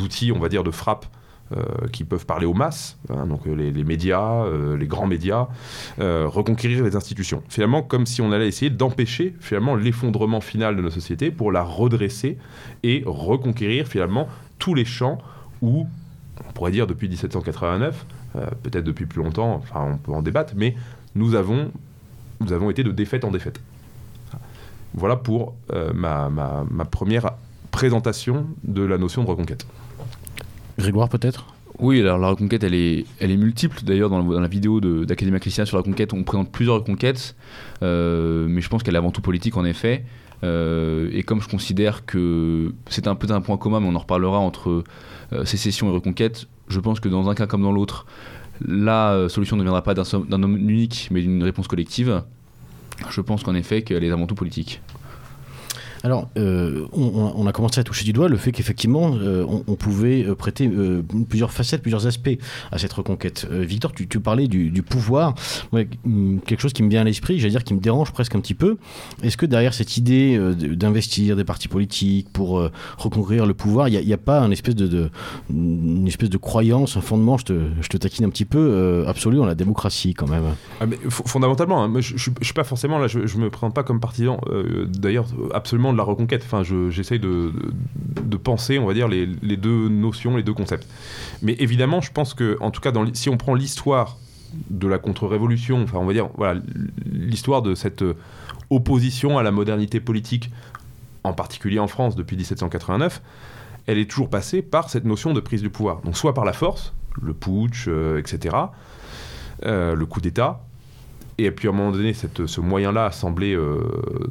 outils, 0.02 0.33
on 0.33 0.38
va 0.38 0.49
dire, 0.49 0.62
de 0.62 0.71
frappe 0.71 1.07
qui 1.93 2.05
peuvent 2.05 2.26
parler 2.26 2.45
aux 2.47 2.52
masses, 2.55 2.99
hein, 3.09 3.26
donc 3.26 3.47
euh, 3.47 3.55
les, 3.55 3.85
médias, 3.85 4.45
euh, 4.45 4.76
les 4.76 4.87
grands 4.87 5.07
médias, 5.07 5.49
euh, 5.99 6.26
reconquérir 6.28 6.85
les 6.85 6.95
institutions. 6.95 7.43
Finalement, 7.49 7.83
comme 7.83 8.05
si 8.07 8.21
on 8.21 8.33
allait 8.33 8.49
essayer 8.49 8.71
d'empêcher 8.71 9.35
finalement 9.40 9.75
l'effondrement 9.75 10.40
final 10.43 10.76
de 10.76 10.83
nos 10.83 10.90
sociétés 10.90 11.31
pour 11.31 11.50
la 11.50 11.62
redresser 11.62 12.37
et 12.83 13.02
reconquérir 13.07 13.87
finalement 13.87 14.28
tous 14.59 14.75
les 14.75 14.85
champs 14.85 15.19
où, 15.62 15.87
on 16.47 16.52
pourrait 16.52 16.71
dire 16.73 16.87
depuis 16.87 17.09
1789, 17.09 18.05
euh, 18.37 18.47
peut-être 18.62 18.85
depuis 18.85 19.07
plus 19.07 19.23
longtemps, 19.23 19.55
enfin 19.55 19.87
on 19.95 19.97
peut 19.97 20.12
en 20.12 20.21
débattre, 20.23 20.52
mais 20.57 20.76
nous 21.14 21.35
avons, 21.35 21.71
nous 22.40 22.52
avons 22.52 22.69
été 22.71 22.85
de 22.85 22.90
défaite 22.93 23.25
en 23.25 23.31
défaite. 23.31 23.59
Voilà 24.95 25.17
pour 25.17 25.55
euh, 25.73 25.93
ma- 25.95 26.28
ma 26.28 26.85
première 26.85 27.33
présentation 27.71 28.47
de 28.64 28.83
la 28.83 28.99
notion 28.99 29.23
de 29.23 29.28
reconquête. 29.28 29.67
Grégoire 30.78 31.08
peut-être? 31.08 31.47
Oui, 31.80 32.00
alors 32.00 32.18
la 32.18 32.28
reconquête, 32.28 32.64
elle 32.64 32.75
est, 32.75 33.04
elle 33.20 33.30
est 33.30 33.37
multiple. 33.37 33.80
D'ailleurs, 33.85 34.11
dans, 34.11 34.40
la- 34.40 34.49
vidéo 34.49 34.80
d'Academia 34.80 35.38
Christiana 35.38 35.66
sur 35.66 35.76
la 35.76 35.82
reconquête, 35.82 36.12
on 36.12 36.25
présente 36.25 36.50
plusieurs 36.50 36.76
reconquêtes. 36.76 37.37
Euh, 37.82 38.47
mais 38.49 38.61
je 38.61 38.68
pense 38.68 38.82
qu'elle 38.82 38.94
est 38.94 38.99
avant 38.99 39.12
tout 39.12 39.20
politique, 39.20 39.56
en 39.56 39.64
effet. 39.64 40.04
Euh, 40.44 41.08
et 41.12 41.23
comme 41.23 41.40
je 41.40 41.49
considère 41.49 42.04
que 42.06 42.73
c'est 42.88 43.06
un 43.06 43.14
peu 43.14 43.32
un 43.32 43.40
point 43.40 43.56
commun, 43.56 43.80
mais 43.80 43.88
on 43.88 43.94
en 43.94 44.00
reparlera 44.00 44.38
entre 44.38 44.85
euh, 45.32 45.44
sécession 45.44 45.88
et 45.88 45.92
reconquête, 45.92 46.47
je 46.68 46.80
pense 46.80 47.00
que 47.00 47.08
dans 47.08 47.28
un 47.28 47.35
cas 47.35 47.47
comme 47.47 47.62
dans 47.62 47.73
l'autre, 47.73 48.06
la 48.66 49.28
solution 49.28 49.56
ne 49.56 49.62
viendra 49.62 49.82
pas 49.82 49.94
d'un 49.94 50.42
homme 50.42 50.56
unique, 50.56 51.08
mais 51.12 51.20
d'une 51.23 51.42
réponse 51.42 51.68
collective. 51.68 52.23
Je 53.08 53.20
pense 53.20 53.44
qu'en 53.44 53.54
effet, 53.54 53.82
qu'elle 53.82 54.02
est 54.02 54.11
avant 54.11 54.26
tout 54.26 54.35
politique. 54.35 54.80
Alors, 56.05 56.28
euh, 56.37 56.87
on, 56.93 57.47
a 57.47 57.52
commencé 57.52 57.81
à 57.81 57.85
toucher 57.85 58.05
du 58.05 58.12
doigt 58.12 58.28
le 58.28 58.37
fait 58.37 58.52
qu'effectivement, 58.52 59.14
euh, 59.14 59.45
on, 59.67 59.75
pouvait 59.75 60.25
euh, 60.25 60.35
prêter 60.35 60.71
plusieurs 61.28 61.52
facettes, 61.52 61.83
plusieurs 61.83 62.07
aspects 62.07 62.38
à 62.71 62.78
cette 62.78 62.93
reconquête. 62.93 63.47
Victor, 63.50 63.93
tu, 63.93 64.07
parlais 64.21 64.47
du, 64.49 64.83
pouvoir. 64.83 65.35
Hum, 65.73 66.40
quelque 66.47 66.61
chose 66.61 66.73
qui 66.73 66.83
me 66.83 66.90
vient 66.90 67.02
à 67.02 67.05
l'esprit, 67.05 67.38
j'allais 67.38 67.50
dire 67.50 67.64
qui 67.64 67.75
me 67.75 67.81
dérange 67.81 68.12
presque 68.12 68.35
un 68.35 68.40
petit 68.40 68.55
peu. 68.55 68.76
Est-ce 69.23 69.37
que 69.37 69.47
derrière 69.47 69.75
cette 69.75 69.97
idée 69.97 70.38
d'investir 70.57 71.37
des 71.37 71.45
partis 71.45 71.69
politiques 71.69 72.28
pour 72.33 72.69
reconquérir 72.99 73.47
le 73.47 73.55
pouvoir, 73.55 73.88
il 73.88 74.05
n'y 74.05 74.12
a, 74.12 74.19
pas 74.19 74.43
une 74.43 74.52
espèce 74.52 74.75
de 74.75 76.37
croyance, 76.37 76.97
un 76.97 77.00
fondement, 77.00 77.38
je 77.38 77.45
te, 77.45 77.97
taquine 77.97 78.26
un 78.26 78.31
petit 78.31 78.45
peu, 78.45 79.05
absolu 79.07 79.40
en 79.40 79.47
la 79.47 79.55
démocratie 79.55 80.14
quand 80.14 80.28
même? 80.28 80.45
Ah, 80.81 80.87
mais 80.87 80.99
fondamentalement, 81.09 81.85
hein, 81.85 81.93
je, 82.00 82.17
je 82.17 82.31
suis 82.43 82.55
pas 82.55 82.64
forcément 82.64 82.99
là, 82.99 83.09
je, 83.09 83.26
je 83.26 83.38
me 83.38 83.50
présente 83.50 83.75
pas 83.75 83.83
comme 83.83 84.00
partisan, 84.00 84.40
d'ailleurs, 84.87 85.26
absolument 85.52 85.88
de 85.92 85.99
la 85.99 86.04
reconquête. 86.04 86.42
Enfin, 86.45 86.62
je- 86.62 86.90
de, 87.18 87.18
de, 87.18 87.52
de 88.23 88.37
penser, 88.37 88.78
on 88.78 88.87
va 88.87 88.95
dire, 88.95 89.09
les, 89.09 89.26
les, 89.42 89.57
deux 89.57 89.88
notions, 89.88 90.37
les 90.37 90.42
deux 90.42 90.52
concepts. 90.54 90.87
Mais 91.42 91.54
évidemment, 91.59 92.00
je 92.00 92.12
pense 92.12 92.35
que, 92.35 92.57
en 92.61 92.71
tout 92.71 92.80
cas, 92.80 92.92
si 93.14 93.28
on 93.28 93.37
prend 93.37 93.54
l'histoire 93.54 94.16
de 94.71 94.88
la 94.88 94.99
contre-révolution, 94.99 95.83
enfin, 95.83 95.99
on 95.99 96.07
va 96.07 96.12
dire, 96.12 96.28
voilà, 96.37 96.61
l'histoire 97.11 97.62
de 97.62 97.75
cette 97.75 98.02
opposition 98.71 99.38
à 99.38 99.42
la 99.42 99.50
modernité 99.50 100.00
politique, 100.00 100.50
en 101.25 101.33
particulier 101.33 101.78
en 101.78 101.88
France 101.88 102.16
depuis 102.16 102.37
1789, 102.37 103.21
elle 103.87 103.99
est 103.99 104.09
toujours 104.11 104.28
passée 104.30 104.62
par 104.62 104.90
cette 104.90 105.04
notion 105.04 105.33
de 105.33 105.40
prise 105.40 105.62
du 105.62 105.71
pouvoir. 105.71 106.00
Donc, 106.02 106.16
soit 106.16 106.35
par 106.35 106.45
la 106.45 106.52
force, 106.52 106.92
le 107.21 107.33
putsch, 107.35 107.87
euh, 107.88 108.18
etc., 108.18 108.54
euh, 109.64 109.95
le 109.95 110.07
coup 110.07 110.21
d'État, 110.21 110.64
et 111.38 111.50
puis 111.52 111.68
à 111.68 111.71
un 111.71 111.75
moment 111.75 111.92
donné, 111.92 112.12
ce 112.14 112.61
moyen-là 112.61 113.07
a 113.07 113.12
semblé 113.12 113.54
euh, 113.54 113.80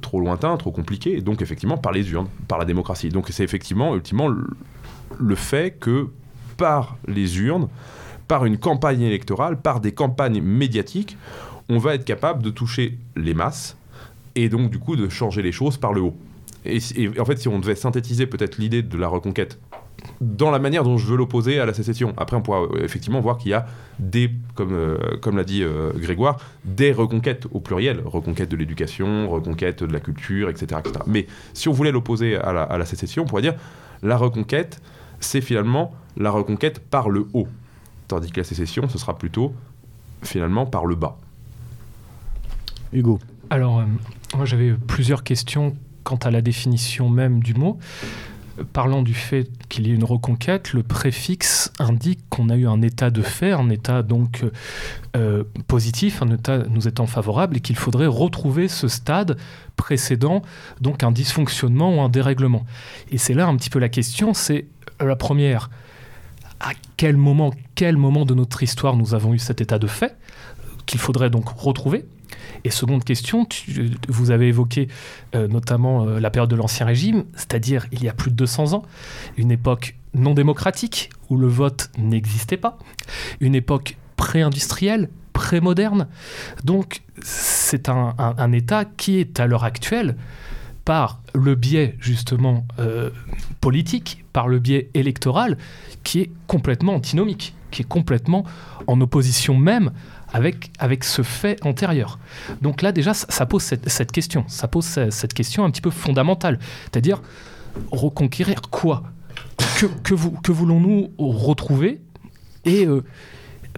trop 0.02 0.20
lointain, 0.20 0.58
trop 0.58 0.72
compliqué, 0.72 1.18
et 1.18 1.22
donc 1.22 1.42
effectivement 1.42 1.78
par 1.78 1.94
les 1.94 2.12
urnes, 2.12 2.28
par 2.50 2.58
la 2.58 2.66
démocratie. 2.66 3.10
Donc 3.10 3.28
c'est 3.30 3.44
effectivement, 3.44 3.96
ultimement, 3.96 4.28
le, 4.28 5.36
fait 5.36 5.78
que 5.80 6.10
par 6.58 6.98
les 7.08 7.40
urnes, 7.40 7.70
par 8.28 8.46
une 8.46 8.58
campagne 8.58 9.02
électorale, 9.02 9.62
par 9.62 9.80
des 9.80 9.94
campagnes 9.94 10.42
médiatiques, 10.42 11.18
on 11.70 11.78
va 11.78 11.96
être 11.96 12.04
capable 12.04 12.44
de 12.44 12.50
toucher 12.50 12.98
les 13.16 13.34
masses, 13.34 13.78
et 14.36 14.50
donc 14.50 14.70
du 14.70 14.80
coup 14.80 14.98
de 14.98 15.08
changer 15.08 15.42
les 15.42 15.54
choses 15.54 15.78
par 15.78 15.94
le 15.94 16.02
haut. 16.02 16.18
Et 16.66 16.80
en 17.18 17.24
fait, 17.24 17.38
si 17.38 17.48
on 17.48 17.60
devait 17.60 17.76
synthétiser 17.76 18.28
peut-être 18.28 18.58
l'idée 18.58 18.82
de 18.82 18.98
la 18.98 19.08
reconquête 19.08 19.58
dans 20.22 20.52
la 20.52 20.60
manière 20.60 20.84
dont 20.84 20.98
je 20.98 21.06
veux 21.06 21.18
l'opposer 21.18 21.60
à 21.60 21.66
la 21.66 21.74
sécession. 21.74 22.14
Après, 22.18 22.36
on 22.36 22.42
pourra 22.42 22.62
euh, 22.62 22.84
effectivement 22.84 23.20
voir 23.20 23.38
qu'il 23.38 23.52
y 23.52 23.54
a 23.54 23.66
des, 24.00 24.32
comme, 24.56 24.74
euh, 24.74 24.98
comme 25.22 25.38
l'a 25.38 25.44
dit 25.44 25.64
euh, 25.64 25.92
Grégoire, 25.96 26.38
des 26.66 26.92
reconquêtes 26.92 27.48
au 27.52 27.60
pluriel, 27.60 28.02
reconquête 28.06 28.50
de 28.50 28.56
l'éducation, 28.56 29.30
reconquête 29.30 29.84
de 29.84 29.94
la 29.94 30.00
culture, 30.00 30.50
etc. 30.50 30.82
etc. 30.84 31.00
Mais 31.08 31.28
si 31.54 31.70
on 31.70 31.74
voulait 31.74 31.92
l'opposer 31.92 32.36
à 32.36 32.54
la, 32.54 32.64
à 32.64 32.78
la 32.78 32.86
sécession, 32.86 33.24
on 33.24 33.26
pourrait 33.26 33.42
dire 33.42 33.56
la 34.04 34.18
reconquête, 34.18 34.82
c'est 35.20 35.42
finalement 35.42 35.94
la 36.16 36.32
reconquête 36.32 36.80
par 36.80 37.10
le 37.10 37.28
haut, 37.34 37.48
tandis 38.08 38.32
que 38.32 38.40
la 38.40 38.44
sécession, 38.44 38.88
ce 38.90 38.98
sera 38.98 39.18
plutôt 39.18 39.54
finalement 40.24 40.66
par 40.66 40.86
le 40.86 40.96
bas. 40.96 41.18
Hugo. 42.94 43.20
Alors, 43.50 43.80
euh, 43.80 43.86
moi 44.36 44.46
j'avais 44.46 44.74
plusieurs 44.74 45.24
questions 45.24 45.76
quant 46.04 46.18
à 46.18 46.32
la 46.32 46.42
définition 46.42 47.10
même 47.10 47.42
du 47.42 47.54
mot. 47.54 47.78
Parlant 48.74 49.04
du 49.04 49.14
fait 49.14 49.48
qu'il 49.70 49.88
y 49.88 49.92
ait 49.92 49.94
une 49.94 50.04
reconquête, 50.04 50.74
le 50.74 50.82
préfixe 50.82 51.72
indique 51.80 52.20
qu'on 52.30 52.50
a 52.50 52.56
eu 52.56 52.68
un 52.68 52.82
état 52.82 53.12
de 53.12 53.22
fait, 53.22 53.52
un 53.52 53.70
état 53.70 54.02
donc 54.02 54.44
euh, 55.16 55.44
positif, 55.68 56.24
un 56.24 56.32
état 56.32 56.64
nous 56.70 56.88
étant 56.88 57.06
favorable, 57.06 57.58
et 57.58 57.60
qu'il 57.60 57.76
faudrait 57.76 58.08
retrouver 58.08 58.68
ce 58.68 58.88
stade 58.88 59.38
précédent, 59.76 60.42
donc 60.82 61.04
un 61.04 61.12
dysfonctionnement 61.12 61.96
ou 61.96 62.02
un 62.02 62.10
dérèglement. 62.10 62.66
Et 63.12 63.20
c'est 63.20 63.36
là 63.36 63.46
un 63.48 63.56
petit 63.58 63.70
peu 63.70 63.80
la 63.80 63.90
question, 63.90 64.34
c'est 64.34 64.66
la 65.00 65.16
première, 65.16 65.70
à 66.60 66.72
quel 66.98 67.16
moment, 67.16 67.54
quel 67.76 67.96
moment 67.96 68.26
de 68.26 68.34
notre 68.34 68.64
histoire 68.64 68.96
nous 68.96 69.14
avons 69.14 69.34
eu 69.36 69.40
cet 69.40 69.62
état 69.62 69.78
de 69.78 69.88
fait, 69.88 70.18
qu'il 70.88 71.00
faudrait 71.00 71.30
donc 71.30 71.50
retrouver 71.50 72.06
et 72.64 72.70
seconde 72.70 73.04
question, 73.04 73.48
vous 74.08 74.32
avez 74.32 74.48
évoqué 74.48 74.88
euh, 75.36 75.48
notamment 75.48 76.06
euh, 76.06 76.20
la 76.20 76.30
période 76.30 76.50
de 76.50 76.56
l'Ancien 76.56 76.86
Régime, 76.86 77.26
c'est-à-dire 77.34 77.86
il 77.92 78.04
y 78.04 78.10
a 78.10 78.14
plus 78.14 78.32
de 78.32 78.36
200 78.36 78.74
ans, 78.74 78.84
une 79.38 79.52
époque 79.52 79.96
non 80.14 80.34
démocratique 80.34 81.10
où 81.30 81.38
le 81.38 81.48
vote 81.48 81.90
n'existait 81.98 82.58
pas, 82.58 82.78
une 83.40 83.56
époque 83.56 83.98
pré-industrielle, 84.16 85.10
pré-moderne. 85.34 86.08
Donc 86.64 87.02
c'est 87.22 87.90
un, 87.90 88.52
État 88.52 88.86
qui 88.86 89.18
est 89.20 89.40
à 89.40 89.48
l'heure 89.48 89.64
actuelle, 89.64 90.18
par 90.84 91.22
le 91.36 91.56
biais 91.56 91.96
justement 92.00 92.66
euh, 92.80 93.10
politique, 93.60 94.24
par 94.32 94.48
le 94.48 94.60
biais 94.60 94.90
électoral, 94.94 95.58
qui 96.04 96.22
est 96.22 96.32
complètement 96.48 96.96
antinomique, 96.96 97.54
qui 97.72 97.82
est 97.82 97.88
complètement 97.88 98.46
en 98.88 99.02
opposition 99.02 99.56
même 99.58 99.92
avec, 100.32 100.72
avec 100.80 101.04
ce 101.04 101.22
fait 101.22 101.64
antérieur. 101.66 102.20
Donc 102.62 102.82
là, 102.82 102.92
déjà, 102.92 103.14
ça, 103.14 103.46
pose 103.46 103.64
cette, 103.64 104.12
question. 104.12 104.46
Ça 104.48 104.68
pose 104.68 104.86
cette 105.10 105.34
question 105.34 105.64
un 105.64 105.72
petit 105.72 105.82
peu 105.82 105.90
fondamentale. 105.90 106.60
C'est-à-dire, 106.84 107.22
reconquérir 107.92 108.62
quoi? 108.62 109.04
Que, 109.80 109.86
que 109.86 110.52
voulons-nous 110.52 111.12
retrouver? 111.18 112.02
Et 112.66 112.86
euh, 112.86 113.04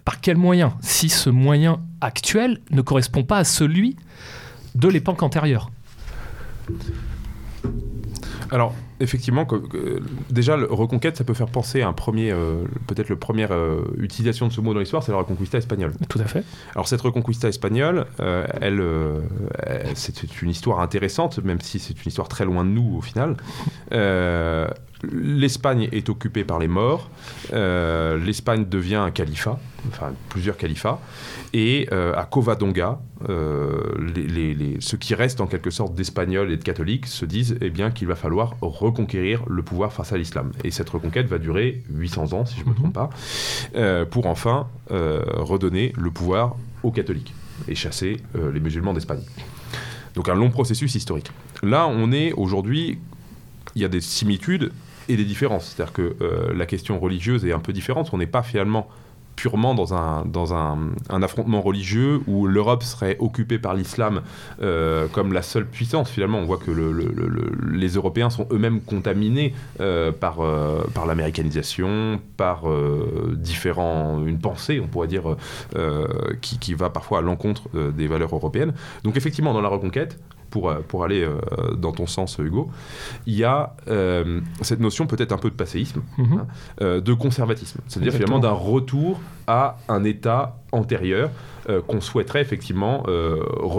par 0.03 0.21
quel 0.21 0.37
moyen? 0.37 0.73
Si 0.81 1.09
ce 1.09 1.29
moyen 1.29 1.81
actuel 2.01 2.59
ne 2.71 2.81
correspond 2.81 3.23
pas 3.23 3.37
à 3.37 3.43
celui 3.43 3.95
de 4.75 4.87
l'époque 4.87 5.21
antérieure? 5.21 5.69
Alors, 8.51 8.73
effectivement, 8.99 9.45
que, 9.45 9.55
que, 9.55 10.01
déjà, 10.29 10.57
le 10.57 10.65
reconquête, 10.65 11.17
ça 11.17 11.23
peut 11.23 11.33
faire 11.33 11.47
penser 11.47 11.81
à 11.81 11.87
un 11.87 11.93
premier, 11.93 12.31
euh, 12.31 12.63
peut-être 12.87 13.09
la 13.09 13.15
première 13.15 13.51
euh, 13.51 13.83
utilisation 13.97 14.47
de 14.47 14.53
ce 14.53 14.61
mot 14.61 14.73
dans 14.73 14.79
l'histoire, 14.79 15.03
c'est 15.03 15.11
la 15.11 15.17
reconquista 15.17 15.57
espagnole. 15.57 15.93
Tout 16.07 16.19
à 16.19 16.25
fait. 16.25 16.43
Alors, 16.73 16.87
cette 16.87 17.01
reconquista 17.01 17.47
espagnole, 17.47 18.05
euh, 18.19 18.45
elle, 18.61 18.83
elle 19.63 19.95
c'est 19.95 20.41
une 20.41 20.49
histoire 20.49 20.79
intéressante, 20.79 21.39
même 21.43 21.61
si 21.61 21.79
c'est 21.79 21.93
une 21.93 22.09
histoire 22.09 22.27
très 22.27 22.45
loin 22.45 22.63
de 22.63 22.69
nous 22.69 22.97
au 22.97 23.01
final. 23.01 23.37
L'Espagne 25.11 25.87
est 25.91 26.09
occupée 26.09 26.43
par 26.43 26.59
les 26.59 26.67
morts, 26.67 27.09
l'Espagne 27.51 28.65
devient 28.69 28.95
un 28.95 29.11
califat, 29.11 29.59
enfin 29.87 30.11
plusieurs 30.27 30.57
califats, 30.57 30.99
et 31.53 31.87
à 31.91 32.27
Covadonga, 32.29 32.99
les, 33.27 34.77
ceux 34.79 34.97
qui 34.97 35.15
restent 35.15 35.41
en 35.41 35.47
quelque 35.47 35.69
sorte 35.69 35.95
d'Espagnols 35.95 36.51
et 36.51 36.57
de 36.57 36.63
catholiques 36.63 37.07
se 37.07 37.25
disent 37.25 37.57
eh 37.61 37.69
bien 37.69 37.91
qu'il 37.91 38.07
va 38.07 38.15
falloir 38.15 38.55
reconquérir 38.61 39.43
le 39.47 39.63
pouvoir 39.63 39.93
face 39.93 40.11
à 40.13 40.17
l'islam. 40.17 40.51
Et 40.63 40.71
cette 40.71 40.89
reconquête 40.89 41.27
va 41.27 41.37
durer 41.37 41.83
800 41.89 42.33
ans, 42.33 42.45
si 42.45 42.59
je 42.59 42.65
ne 42.65 42.69
me 42.69 42.75
trompe 42.75 42.93
pas, 42.93 43.09
euh, 43.75 44.05
pour 44.05 44.25
enfin 44.25 44.67
euh, 44.91 45.23
redonner 45.37 45.93
le 45.97 46.11
pouvoir 46.11 46.55
aux 46.83 46.91
catholiques 46.91 47.33
et 47.67 47.75
chasser 47.75 48.21
euh, 48.35 48.51
les 48.51 48.59
musulmans 48.59 48.93
d'Espagne. 48.93 49.21
Donc 50.15 50.29
un 50.29 50.35
long 50.35 50.49
processus 50.49 50.95
historique. 50.95 51.31
Là, 51.61 51.87
on 51.87 52.11
est 52.11 52.31
aujourd'hui, 52.33 52.99
il 53.75 53.81
y 53.81 53.85
a 53.85 53.89
des 53.89 54.01
similitudes 54.01 54.71
et 55.09 55.17
des 55.17 55.25
différences. 55.25 55.73
C'est-à-dire 55.75 55.93
que 55.93 56.15
euh, 56.21 56.53
la 56.53 56.65
question 56.65 56.99
religieuse 56.99 57.43
est 57.45 57.51
un 57.51 57.59
peu 57.59 57.73
différente. 57.73 58.09
On 58.13 58.17
n'est 58.17 58.27
pas 58.27 58.43
finalement 58.43 58.87
purement 59.35 59.73
dans 59.73 59.93
un, 59.93 60.25
dans 60.25 60.53
un, 60.53 60.91
affrontement 61.09 61.61
religieux 61.61 62.19
où 62.27 62.45
l'Europe 62.45 62.83
serait 62.83 63.15
occupée 63.19 63.57
par 63.57 63.73
l'islam 63.73 64.21
euh, 64.61 65.07
comme 65.07 65.31
la 65.31 65.41
seule 65.41 65.65
puissance. 65.65 66.09
Finalement, 66.09 66.39
on 66.39 66.45
voit 66.45 66.57
que 66.57 66.71
le, 66.71 66.91
le, 66.91 67.05
le, 67.15 67.51
les 67.71 67.87
Européens 67.87 68.29
sont 68.29 68.47
eux-mêmes 68.51 68.81
contaminés 68.81 69.53
euh, 69.79 70.11
par, 70.11 70.39
par 70.93 71.05
l'américanisation, 71.05 72.19
par 72.35 72.63
différents, 73.31 74.25
une 74.25 74.39
pensée, 74.39 74.81
on 74.83 74.87
pourrait 74.87 75.07
dire, 75.07 75.37
qui, 76.41 76.59
qui, 76.59 76.73
va 76.73 76.89
parfois 76.89 77.19
à 77.19 77.21
l'encontre 77.21 77.69
des 77.91 78.07
valeurs 78.07 78.35
européennes. 78.35 78.73
Donc 79.05 79.15
effectivement, 79.15 79.53
dans 79.53 79.61
la 79.61 79.69
reconquête, 79.69 80.19
pour, 80.49 80.73
pour 80.87 81.03
aller 81.03 81.23
euh, 81.23 81.75
dans 81.75 81.91
ton 81.91 82.07
sens, 82.07 82.37
Hugo, 82.39 82.69
il 83.25 83.35
y 83.35 83.43
a 83.43 83.75
euh, 83.87 84.41
cette 84.61 84.79
notion 84.79 85.07
peut-être 85.07 85.31
un 85.31 85.37
peu 85.37 85.49
de 85.49 85.55
passéisme, 85.55 86.01
mm 86.17 86.23
-hmm. 86.23 86.39
hein, 86.39 86.47
euh, 86.81 87.01
de 87.01 87.13
conservatisme, 87.13 87.79
c'est-à-dire 87.87 88.13
finalement 88.13 88.39
d'un 88.39 88.51
retour 88.51 89.19
à 89.47 89.77
un 89.87 90.03
état 90.03 90.57
antérieur 90.71 91.29
qu'on 91.87 92.01
souhaiterait 92.01 92.41
effectivement 92.41 93.03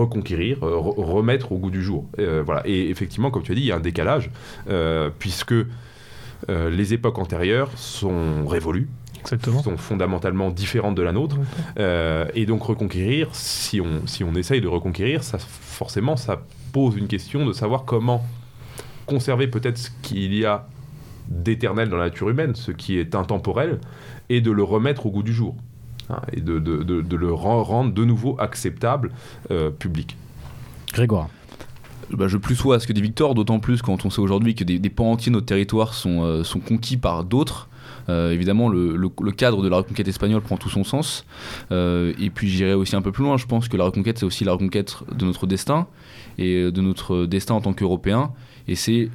reconquérir, 0.01 0.59
re 0.61 0.95
remettre 1.17 1.51
au 1.53 1.59
goût 1.63 1.73
du 1.79 1.83
jour. 1.83 2.03
voilà. 2.47 2.63
Et 2.65 2.81
effectivement, 2.95 3.31
comme 3.33 3.43
tu 3.43 3.53
as 3.53 3.57
dit, 3.57 3.63
il 3.67 3.71
y 3.73 3.73
a 3.73 3.77
un 3.83 3.87
décalage, 3.91 4.31
puisque 5.19 5.59
les 6.79 6.89
époques 6.97 7.19
antérieures 7.19 7.71
sont 7.77 8.47
révolues, 8.57 8.89
Exactement. 9.21 9.63
sont 9.63 9.77
fondamentalement 9.77 10.51
différentes 10.51 10.95
de 10.95 11.03
la 11.03 11.13
nôtre. 11.13 11.37
Euh, 11.79 12.27
et 12.35 12.47
donc 12.47 12.63
reconquérir, 12.63 13.29
si 13.33 13.81
on, 13.81 14.07
si 14.07 14.25
on 14.25 14.35
essaye 14.35 14.61
de 14.61 14.69
reconquérir, 14.69 15.23
ça, 15.23 15.39
forcément, 15.39 16.17
ça 16.17 16.43
pose 16.71 16.97
une 16.97 17.09
question 17.09 17.47
de 17.47 17.53
savoir 17.53 17.85
comment 17.85 18.25
conserver 19.07 19.49
peut-être 19.49 19.79
ce 19.79 19.91
qu'il 20.03 20.35
y 20.35 20.45
a 20.45 20.69
d'éternel 21.29 21.89
dans 21.89 21.97
la 21.97 22.07
nature 22.07 22.29
humaine, 22.29 22.55
ce 22.55 22.73
qui 22.73 22.99
est 22.99 23.15
intemporel, 23.15 23.81
et 24.29 24.41
de 24.41 24.51
le 24.51 24.63
remettre 24.63 25.07
au 25.07 25.11
goût 25.11 25.23
du 25.23 25.33
jour. 25.33 25.57
Hein, 26.09 26.21
et 26.33 26.41
de, 26.41 26.59
de, 26.59 26.83
de, 26.83 27.01
de, 27.03 27.17
le 27.17 27.33
rendre 27.33 27.93
de 27.93 28.05
nouveau 28.05 28.37
acceptable 28.41 29.13
euh, 29.51 29.71
public. 29.71 30.17
Grégoire 30.93 31.29
bah, 32.13 32.27
je 32.27 32.37
plus 32.37 32.57
sois 32.57 32.77
à 32.77 32.81
ce 32.81 32.89
que 32.89 32.93
dit 32.93 33.03
Victor, 33.03 33.35
d'autant 33.35 33.61
plus 33.61 33.83
quand 33.83 34.05
on 34.05 34.11
sait 34.11 34.21
aujourd'hui 34.21 34.57
que 34.57 34.65
des, 34.65 34.81
des, 34.81 34.91
pans 34.91 35.13
entiers 35.13 35.31
de 35.31 35.37
notre 35.37 35.47
territoire 35.47 35.95
sont, 35.95 36.25
euh, 36.25 36.43
sont 36.43 36.59
conquis 36.59 36.97
par 36.97 37.23
d'autres. 37.23 37.69
Euh, 38.09 38.33
évidemment, 38.33 38.69
le, 38.69 38.97
le, 38.97 39.11
le, 39.23 39.31
cadre 39.33 39.63
de 39.63 39.69
la 39.69 39.77
reconquête 39.77 40.09
espagnole 40.09 40.41
prend 40.41 40.57
tout 40.57 40.71
son 40.71 40.83
sens. 40.83 41.25
Euh, 41.71 42.13
et 42.19 42.31
puis 42.31 42.49
j'irai 42.49 42.75
aussi 42.75 42.97
un 42.97 43.03
peu 43.03 43.13
plus 43.13 43.23
loin. 43.23 43.37
Je 43.37 43.47
pense 43.47 43.69
que 43.69 43.77
la 43.77 43.85
reconquête, 43.85 44.19
c'est 44.19 44.27
aussi 44.27 44.45
la 44.45 44.53
reconquête 44.53 44.97
de 45.15 45.25
notre 45.25 45.47
destin 45.47 45.87
et 46.41 46.73
de 46.73 46.81
notre 46.81 47.27
destin 47.27 47.55
en 47.55 47.61
tant 47.61 47.73
qu'Européens. 47.73 48.33
Et 48.67 48.75
c'est 48.75 49.09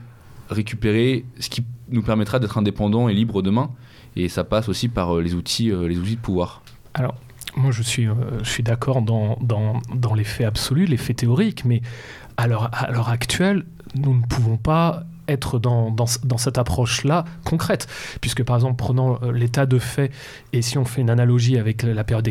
récupérer 0.49 1.25
ce 1.39 1.49
qui 1.49 1.65
nous 1.89 2.03
permettra 2.03 2.39
d'être 2.39 2.57
indépendants 2.57 3.09
et 3.09 3.13
libres 3.13 3.41
demain. 3.41 3.71
Et 4.15 4.29
ça 4.29 4.43
passe 4.43 4.69
aussi 4.69 4.87
par 4.87 5.17
les 5.17 5.33
outils, 5.33 5.71
les 5.71 5.97
outils 5.97 6.15
de 6.15 6.21
pouvoir. 6.21 6.61
Alors, 6.93 7.15
moi, 7.57 7.71
je 7.71 7.81
suis, 7.81 8.07
euh, 8.07 8.13
je 8.43 8.49
suis 8.49 8.63
d'accord 8.63 9.01
dans, 9.01 9.37
dans, 9.41 9.81
dans 9.93 10.13
les 10.13 10.23
faits 10.23 10.47
absolus, 10.47 10.85
les 10.85 10.97
faits 10.97 11.17
théoriques, 11.17 11.65
mais 11.65 11.81
à 12.37 12.47
l'heure 12.47 13.09
actuelle, 13.09 13.65
nous 13.95 14.13
ne 14.15 14.21
pouvons 14.23 14.57
pas 14.57 15.03
être 15.27 15.59
dans, 15.59 15.91
dans, 15.91 16.37
cette 16.37 16.57
approche-là 16.57 17.25
concrète. 17.43 17.87
Puisque 18.21 18.43
par 18.43 18.55
exemple, 18.55 18.75
prenant 18.75 19.19
euh, 19.23 19.31
l'état 19.31 19.65
de 19.65 19.79
fait, 19.79 20.11
et 20.53 20.61
si 20.61 20.77
on 20.77 20.85
fait 20.85 21.01
une 21.01 21.09
analogie 21.09 21.57
avec 21.57 21.83
la 21.83 22.03
période 22.03 22.29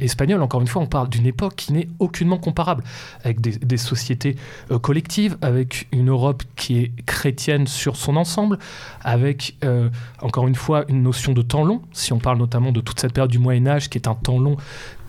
espagnole, 0.00 0.42
encore 0.42 0.60
une 0.60 0.66
fois, 0.66 0.82
on 0.82 0.86
parle 0.86 1.08
d'une 1.08 1.26
époque 1.26 1.54
qui 1.56 1.72
n'est 1.72 1.88
aucunement 1.98 2.38
comparable, 2.38 2.84
avec 3.24 3.40
des, 3.40 3.52
des 3.52 3.76
sociétés 3.76 4.36
euh, 4.70 4.78
collectives, 4.78 5.36
avec 5.42 5.88
une 5.92 6.10
Europe 6.10 6.42
qui 6.56 6.78
est 6.78 6.92
chrétienne 7.06 7.66
sur 7.66 7.96
son 7.96 8.16
ensemble, 8.16 8.58
avec 9.02 9.56
euh, 9.64 9.88
encore 10.20 10.48
une 10.48 10.54
fois 10.54 10.84
une 10.88 11.02
notion 11.02 11.32
de 11.32 11.42
temps 11.42 11.64
long, 11.64 11.82
si 11.92 12.12
on 12.12 12.18
parle 12.18 12.38
notamment 12.38 12.72
de 12.72 12.80
toute 12.80 13.00
cette 13.00 13.12
période 13.12 13.30
du 13.30 13.38
Moyen 13.38 13.66
Âge 13.66 13.88
qui 13.88 13.98
est 13.98 14.08
un 14.08 14.14
temps 14.14 14.38
long 14.38 14.56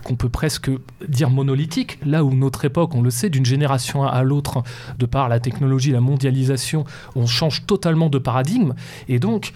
qu'on 0.04 0.16
peut 0.16 0.28
presque 0.28 0.70
dire 1.08 1.30
monolithique, 1.30 1.98
là 2.04 2.24
où 2.24 2.32
notre 2.34 2.64
époque, 2.64 2.94
on 2.94 3.02
le 3.02 3.10
sait, 3.10 3.30
d'une 3.30 3.44
génération 3.44 4.04
à 4.04 4.22
l'autre, 4.22 4.62
de 4.98 5.06
par 5.06 5.28
la 5.28 5.40
technologie, 5.40 5.92
la 5.92 6.00
mondialisation, 6.00 6.84
on 7.14 7.26
change 7.26 7.66
totalement 7.66 8.08
de 8.08 8.18
paradigme. 8.18 8.74
Et 9.08 9.18
donc, 9.18 9.52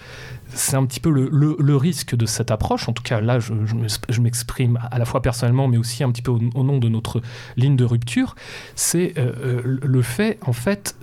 c'est 0.49 0.75
un 0.77 0.85
petit 0.85 0.99
peu 0.99 1.09
le, 1.09 1.29
le- 1.59 1.75
risque 1.75 2.15
de 2.15 2.25
cette 2.25 2.51
approche. 2.51 2.87
En 2.89 2.93
tout 2.93 3.03
cas, 3.03 3.19
là, 3.21 3.39
je, 3.39 3.53
je 3.65 3.75
me- 3.75 3.87
je 4.09 4.21
m'exprime 4.21 4.79
à 4.89 4.97
la 4.97 5.05
fois 5.05 5.21
personnellement, 5.21 5.67
mais 5.67 5.77
aussi 5.77 6.03
un 6.03 6.11
petit 6.11 6.21
peu 6.21 6.31
au, 6.31 6.39
au 6.55 6.63
nom 6.63 6.77
de 6.79 6.87
notre 6.89 7.21
ligne 7.57 7.75
de 7.75 7.83
rupture. 7.85 8.35
C'est 8.75 9.13
euh, 9.17 9.31
euh, 9.43 9.79
le 9.83 10.01
fait, 10.01 10.39
en 10.45 10.53
fait, 10.53 10.95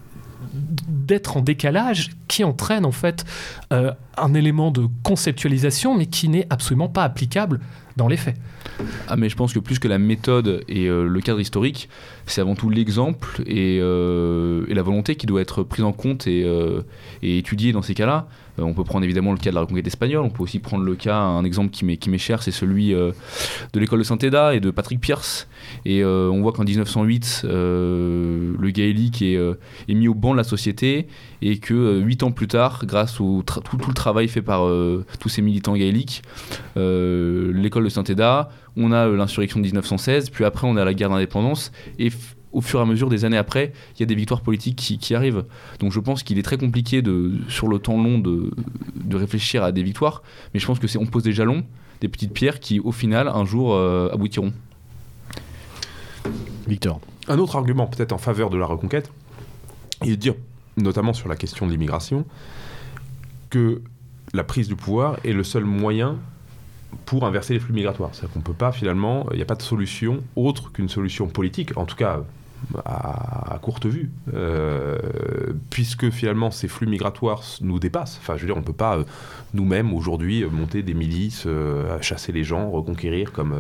d'être 0.53 1.37
en 1.37 1.41
décalage 1.41 2.11
qui 2.29 2.45
entraîne 2.45 2.85
en 2.85 2.93
fait 2.93 3.25
euh, 3.73 3.93
un 4.19 4.35
élément 4.35 4.71
de 4.71 4.87
conceptualisation 5.03 5.97
mais 5.97 6.07
qui 6.07 6.29
n'est 6.29 6.47
absolument 6.51 6.89
pas 6.89 7.03
applicable 7.03 7.61
dans 7.97 8.09
les 8.09 8.17
faits. 8.17 8.37
Ah 9.09 9.17
mais 9.17 9.29
je 9.29 9.37
pense 9.37 9.53
que 9.53 9.59
plus 9.59 9.79
que 9.79 9.89
la 9.89 9.99
méthode 9.99 10.65
et 10.69 10.87
euh, 10.87 11.07
le 11.07 11.21
cadre 11.21 11.41
historique, 11.41 11.89
c'est 12.27 12.41
avant 12.41 12.55
tout 12.55 12.71
l'exemple 12.71 13.43
et, 13.47 13.79
euh, 13.81 14.65
et 14.69 14.75
la 14.75 14.83
volonté 14.83 15.17
qui 15.17 15.27
doit 15.27 15.41
être 15.41 15.63
prise 15.63 15.85
en 15.85 15.93
compte 15.93 16.27
et, 16.27 16.45
euh, 16.45 16.83
et 17.23 17.39
étudiée 17.39 17.73
dans 17.73 17.83
ces 17.83 17.95
cas-là. 17.95 18.27
Euh, 18.59 18.63
on 18.63 18.75
peut 18.75 18.85
prendre 18.85 19.05
évidemment 19.05 19.33
le 19.33 19.39
cas 19.39 19.51
de 19.51 19.55
la 19.55 19.63
reconquête 19.63 19.87
espagnole, 19.87 20.25
on 20.25 20.31
peut 20.31 20.43
aussi 20.43 20.59
prendre 20.59 20.85
le 20.85 20.95
cas, 20.95 21.17
un 21.17 21.45
exemple 21.45 21.71
qui 21.71 21.85
m'est 21.85 22.19
cher, 22.19 22.43
c'est 22.43 22.51
celui 22.51 22.95
euh, 22.95 23.13
de 23.73 23.81
l'école 23.81 23.99
de 23.99 24.05
Saint-Héda 24.05 24.55
et 24.55 24.61
de 24.61 24.71
Patrick 24.71 25.01
Pierce. 25.01 25.49
Et 25.85 26.03
euh, 26.03 26.31
on 26.31 26.43
voit 26.43 26.53
qu'en 26.53 26.65
1908, 26.65 27.43
euh, 27.45 28.55
le 28.59 28.71
gaélique 28.71 29.23
est, 29.23 29.39
mis 29.89 30.09
au 30.09 30.15
banc 30.15 30.33
de 30.33 30.37
la 30.37 30.45
société 30.45 31.07
et 31.43 31.59
que 31.59 32.01
huit 32.01 32.23
ans 32.23 32.33
plus 32.33 32.49
tard, 32.49 32.85
grâce 32.87 33.21
au 33.21 33.43
tout, 33.43 33.77
le 33.87 33.95
travail 33.95 34.29
fait 34.29 34.43
par 34.43 34.69
tous 35.21 35.29
ces 35.29 35.43
militants 35.43 35.77
gaéliques, 35.77 36.23
l'école 36.77 37.85
de 37.85 37.89
Saint-Héda, 37.89 38.51
on 38.77 38.93
a 38.93 39.07
l'insurrection 39.07 39.61
de 39.61 39.65
1916, 39.65 40.31
puis 40.31 40.45
après 40.45 40.67
on 40.67 40.77
a 40.77 40.85
la 40.85 40.95
guerre 40.95 41.11
d'indépendance, 41.11 41.71
et 41.99 42.11
au 42.55 42.61
fur 42.61 42.79
et 42.79 42.83
à 42.83 42.87
mesure 42.87 43.09
des 43.11 43.25
années 43.25 43.37
après, 43.37 43.73
il 43.95 44.01
y 44.01 44.03
a 44.03 44.07
des 44.07 44.15
victoires 44.15 44.41
politiques 44.41 44.77
qui, 44.77 44.99
qui 44.99 45.15
arrivent. 45.15 45.45
Donc 45.81 45.93
je 45.93 46.01
pense 46.01 46.23
qu'il 46.23 46.39
est 46.39 46.43
très 46.43 46.57
compliqué 46.57 47.03
de, 47.03 47.33
sur 47.49 47.69
le 47.69 47.79
temps 47.79 48.03
long 48.03 48.19
de, 48.19 48.51
de 48.95 49.17
réfléchir 49.17 49.63
à 49.63 49.73
des 49.73 49.83
victoires, 49.83 50.23
mais 50.55 50.61
je 50.61 50.67
pense 50.67 50.79
que 50.79 50.87
c'est 50.87 50.99
on 50.99 51.07
pose 51.07 51.25
des 51.25 51.33
jalons, 51.33 51.65
des 52.01 52.09
petites 52.09 52.33
pierres 52.33 52.61
qui 52.61 52.81
au 52.81 52.93
final 52.93 53.29
un 53.29 53.45
jour 53.45 53.75
euh, 53.75 54.09
aboutiront. 54.13 54.53
Victor. 56.67 57.01
Un 57.29 57.39
autre 57.39 57.57
argument 57.57 57.87
peut-être 57.87 58.13
en 58.13 58.19
faveur 58.19 58.49
de 58.51 58.57
la 58.57 58.67
reconquête 58.67 59.11
est 60.03 60.11
de 60.11 60.15
dire, 60.15 60.35
notamment 60.77 61.13
sur 61.13 61.29
la 61.29 61.37
question 61.37 61.67
de 61.67 61.73
l'immigration, 61.73 62.25
que 63.51 63.83
la 64.33 64.45
prise 64.45 64.69
du 64.69 64.77
pouvoir 64.77 65.19
est 65.25 65.33
le 65.33 65.45
seul 65.45 65.65
moyen 65.65 66.19
pour 67.07 67.27
inverser 67.27 67.55
les 67.55 67.61
flux 67.61 67.75
migratoires. 67.75 68.11
C'est-à-dire 68.13 68.33
qu'on 68.33 68.39
ne 68.41 68.45
peut 68.45 68.53
pas 68.53 68.73
finalement, 68.73 69.27
il 69.33 69.37
n'y 69.37 69.43
a 69.43 69.47
pas 69.47 69.55
de 69.55 69.63
solution 69.63 70.23
autre 70.37 70.73
qu'une 70.73 70.89
solution 70.89 71.27
politique, 71.27 71.77
en 71.77 71.85
tout 71.85 71.97
cas 71.97 72.23
à, 72.85 73.59
courte 73.63 73.87
vue, 73.87 74.11
euh, 74.33 74.99
puisque 75.71 76.11
finalement 76.11 76.51
ces 76.51 76.69
flux 76.69 76.87
migratoires 76.87 77.43
nous 77.61 77.79
dépassent. 77.79 78.19
Enfin, 78.21 78.37
je 78.37 78.43
veux 78.43 78.47
dire, 78.47 78.57
on 78.57 78.61
ne 78.61 78.65
peut 78.65 78.73
pas 78.73 78.99
euh, 78.99 79.05
nous-mêmes 79.53 79.93
aujourd'hui 79.95 80.43
euh, 80.43 80.51
monter 80.51 80.83
des 80.83 80.95
milices, 80.95 81.47
chasser 82.01 82.33
les 82.33 82.45
gens, 82.45 82.71
reconquérir 82.71 83.33
comme, 83.33 83.55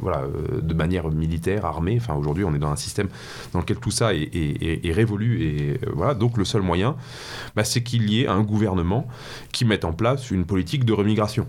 voilà, 0.00 0.24
de 0.60 0.74
manière 0.74 1.08
militaire, 1.10 1.64
armée. 1.64 1.96
Enfin, 2.00 2.14
aujourd'hui, 2.14 2.44
on 2.44 2.54
est 2.54 2.58
dans 2.58 2.70
un 2.70 2.76
système 2.76 3.08
dans 3.52 3.60
lequel 3.60 3.78
tout 3.78 3.90
ça 3.90 4.14
est, 4.14 4.92
révolu. 4.92 5.42
Et 5.42 5.80
voilà, 5.92 6.14
donc 6.14 6.36
le 6.36 6.44
seul 6.44 6.62
moyen, 6.62 6.96
bah, 7.56 7.64
c'est 7.64 7.82
qu'il 7.82 8.10
y 8.10 8.22
ait 8.22 8.26
un 8.26 8.42
gouvernement 8.42 9.06
qui 9.52 9.64
mette 9.64 9.84
en 9.84 9.92
place 9.92 10.30
une 10.30 10.44
politique 10.44 10.84
de 10.84 10.92
remigration. 10.92 11.46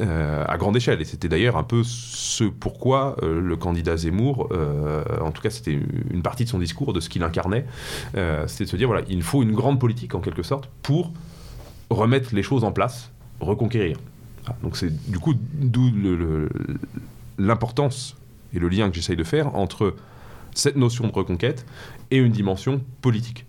Euh, 0.00 0.44
à 0.48 0.56
grande 0.56 0.74
échelle. 0.74 1.02
Et 1.02 1.04
c'était 1.04 1.28
d'ailleurs 1.28 1.58
un 1.58 1.62
peu 1.64 1.82
ce 1.84 2.44
pourquoi 2.44 3.16
euh, 3.22 3.40
le 3.40 3.56
candidat 3.56 3.96
Zemmour, 3.98 4.48
euh, 4.50 5.04
en 5.20 5.32
tout 5.32 5.42
cas 5.42 5.50
c'était 5.50 5.78
une 6.10 6.22
partie 6.22 6.44
de 6.44 6.48
son 6.48 6.58
discours, 6.58 6.94
de 6.94 7.00
ce 7.00 7.10
qu'il 7.10 7.22
incarnait, 7.22 7.66
c'était 8.46 8.64
de 8.64 8.70
se 8.70 8.76
dire, 8.76 8.88
voilà, 8.88 9.04
il 9.08 9.22
faut 9.22 9.42
une 9.42 9.52
grande 9.52 9.78
politique 9.78 10.14
en 10.14 10.20
quelque 10.20 10.42
sorte 10.42 10.70
pour 10.82 11.12
remettre 11.90 12.34
les 12.34 12.42
choses 12.42 12.64
en 12.64 12.72
place, 12.72 13.10
reconquérir. 13.40 13.98
Ah, 14.46 14.56
donc 14.62 14.78
c'est 14.78 15.10
du 15.10 15.18
coup 15.18 15.34
d'où 15.36 15.90
l'importance 17.38 18.16
et 18.54 18.58
le 18.58 18.68
lien 18.68 18.88
que 18.88 18.96
j'essaye 18.96 19.16
de 19.16 19.24
faire 19.24 19.54
entre 19.54 19.94
cette 20.54 20.76
notion 20.76 21.06
de 21.06 21.12
reconquête 21.12 21.66
et 22.10 22.16
une 22.16 22.32
dimension 22.32 22.80
politique. 23.02 23.44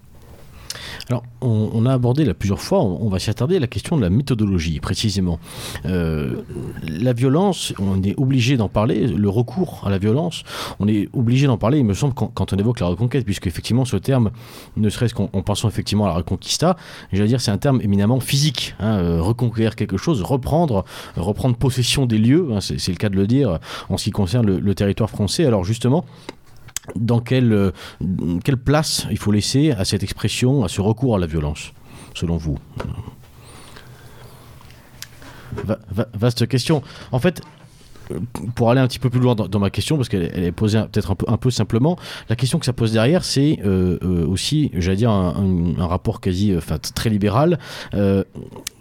Alors, 1.09 1.23
on, 1.41 1.85
a 1.85 1.93
abordé 1.93 2.25
là 2.25 2.33
plusieurs 2.33 2.61
fois, 2.61 2.81
on, 2.81 3.09
va 3.09 3.19
s'y 3.19 3.29
attarder, 3.29 3.59
la 3.59 3.67
question 3.67 3.97
de 3.97 4.01
la 4.01 4.09
méthodologie, 4.09 4.79
précisément. 4.79 5.39
Euh, 5.85 6.41
la 6.87 7.13
violence, 7.13 7.73
on 7.79 8.01
est 8.03 8.17
obligé 8.17 8.57
d'en 8.57 8.69
parler, 8.69 9.07
le 9.07 9.29
recours 9.29 9.81
à 9.85 9.89
la 9.89 9.97
violence, 9.97 10.43
on 10.79 10.87
est 10.87 11.09
obligé 11.13 11.47
d'en 11.47 11.57
parler, 11.57 11.79
il 11.79 11.85
me 11.85 11.93
semble, 11.93 12.13
quand, 12.13 12.53
on 12.53 12.55
évoque 12.57 12.79
la 12.79 12.87
reconquête, 12.87 13.25
puisque 13.25 13.47
effectivement, 13.47 13.85
ce 13.85 13.97
terme, 13.97 14.31
ne 14.77 14.89
serait-ce 14.89 15.13
qu'en 15.13 15.29
en 15.33 15.41
pensant 15.41 15.67
effectivement 15.67 16.05
à 16.05 16.09
la 16.09 16.15
reconquista, 16.15 16.77
j'allais 17.11 17.27
dire, 17.27 17.41
c'est 17.41 17.51
un 17.51 17.57
terme 17.57 17.81
éminemment 17.81 18.19
physique. 18.19 18.75
hein, 18.79 18.97
euh, 18.97 19.21
reconquérir 19.21 19.75
quelque 19.75 19.97
chose, 19.97 20.21
reprendre, 20.21 20.85
reprendre 21.15 21.55
possession 21.55 22.05
des 22.05 22.17
lieux, 22.17 22.49
hein, 22.53 22.61
c'est 22.61 22.79
c'est 22.79 22.91
le 22.91 22.97
cas 22.97 23.09
de 23.09 23.15
le 23.15 23.27
dire, 23.27 23.59
en 23.89 23.97
ce 23.97 24.05
qui 24.05 24.11
concerne 24.11 24.45
le, 24.45 24.59
le 24.59 24.75
territoire 24.75 25.09
français. 25.09 25.45
Alors, 25.45 25.63
justement, 25.63 26.05
dans 26.95 27.19
quelle, 27.19 27.53
euh, 27.53 27.71
quelle 28.43 28.57
place 28.57 29.07
il 29.11 29.17
faut 29.17 29.31
laisser 29.31 29.71
à 29.71 29.85
cette 29.85 30.03
expression, 30.03 30.63
à 30.63 30.67
ce 30.69 30.81
recours 30.81 31.15
à 31.15 31.19
la 31.19 31.27
violence, 31.27 31.73
selon 32.13 32.37
vous? 32.37 32.57
Va- 35.65 35.79
va- 35.91 36.07
Vaste 36.13 36.47
question. 36.47 36.81
En 37.11 37.19
fait, 37.19 37.41
euh, 38.11 38.19
pour 38.55 38.71
aller 38.71 38.81
un 38.81 38.87
petit 38.87 38.99
peu 38.99 39.09
plus 39.09 39.19
loin 39.19 39.35
dans, 39.35 39.59
ma 39.59 39.69
question, 39.69 39.97
parce 39.97 40.09
qu'elle 40.09 40.31
elle 40.33 40.43
est 40.43 40.51
posée 40.51 40.81
peut-être 40.91 41.15
un 41.27 41.37
peu, 41.37 41.51
simplement, 41.51 41.97
la 42.29 42.35
question 42.35 42.59
que 42.59 42.65
ça 42.65 42.73
pose 42.73 42.91
derrière, 42.91 43.23
c'est 43.23 43.59
euh, 43.65 44.25
aussi, 44.27 44.71
j'allais 44.73 44.97
dire, 44.97 45.11
un, 45.11 45.75
un- 45.77 45.85
rapport 45.87 46.21
quasi 46.21 46.55
enfin, 46.57 46.77
très 46.79 47.09
libéral. 47.09 47.59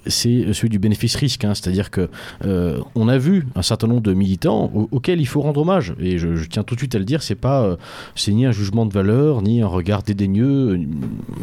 C'est 0.06 0.52
celui 0.52 0.68
du 0.68 0.78
bénéfice-risque, 0.78 1.44
hein. 1.44 1.54
c'est-à-dire 1.54 1.90
que 1.90 2.08
euh, 2.44 2.78
on 2.94 3.08
a 3.08 3.18
vu 3.18 3.46
un 3.54 3.62
certain 3.62 3.86
nombre 3.86 4.02
de 4.02 4.12
militants 4.14 4.70
au- 4.74 4.88
auxquels 4.90 5.20
il 5.20 5.26
faut 5.26 5.40
rendre 5.40 5.60
hommage, 5.60 5.94
et 6.00 6.18
je, 6.18 6.44
tiens 6.48 6.62
tout 6.62 6.74
de 6.74 6.80
suite 6.80 6.94
à 6.94 6.98
le 6.98 7.04
dire, 7.04 7.22
c'est 7.22 7.34
pas, 7.34 7.62
euh, 7.62 7.76
c'est 8.14 8.32
ni 8.32 8.46
un 8.46 8.52
jugement 8.52 8.86
de 8.86 8.92
valeur, 8.92 9.42
ni 9.42 9.62
un 9.62 9.66
regard 9.66 10.02
dédaigneux, 10.02 10.76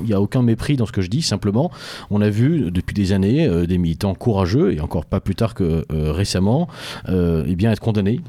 il 0.01 0.05
n'y 0.05 0.13
a 0.13 0.21
aucun 0.21 0.41
mépris 0.41 0.75
dans 0.77 0.85
ce 0.85 0.91
que 0.91 1.01
je 1.01 1.09
dis, 1.09 1.21
simplement, 1.21 1.71
on 2.09 2.21
a 2.21 2.29
vu 2.29 2.71
depuis 2.71 2.93
des 2.93 3.11
années 3.13 3.47
euh, 3.47 3.65
des 3.65 3.77
militants 3.77 4.13
courageux, 4.15 4.73
et 4.73 4.79
encore 4.81 5.05
pas 5.05 5.19
plus 5.19 5.35
tard 5.35 5.53
que 5.53 5.85
récemment, 5.89 6.67
eh 7.07 7.55
bien 7.55 7.71
être 7.71 7.79
condamnés 7.79 8.21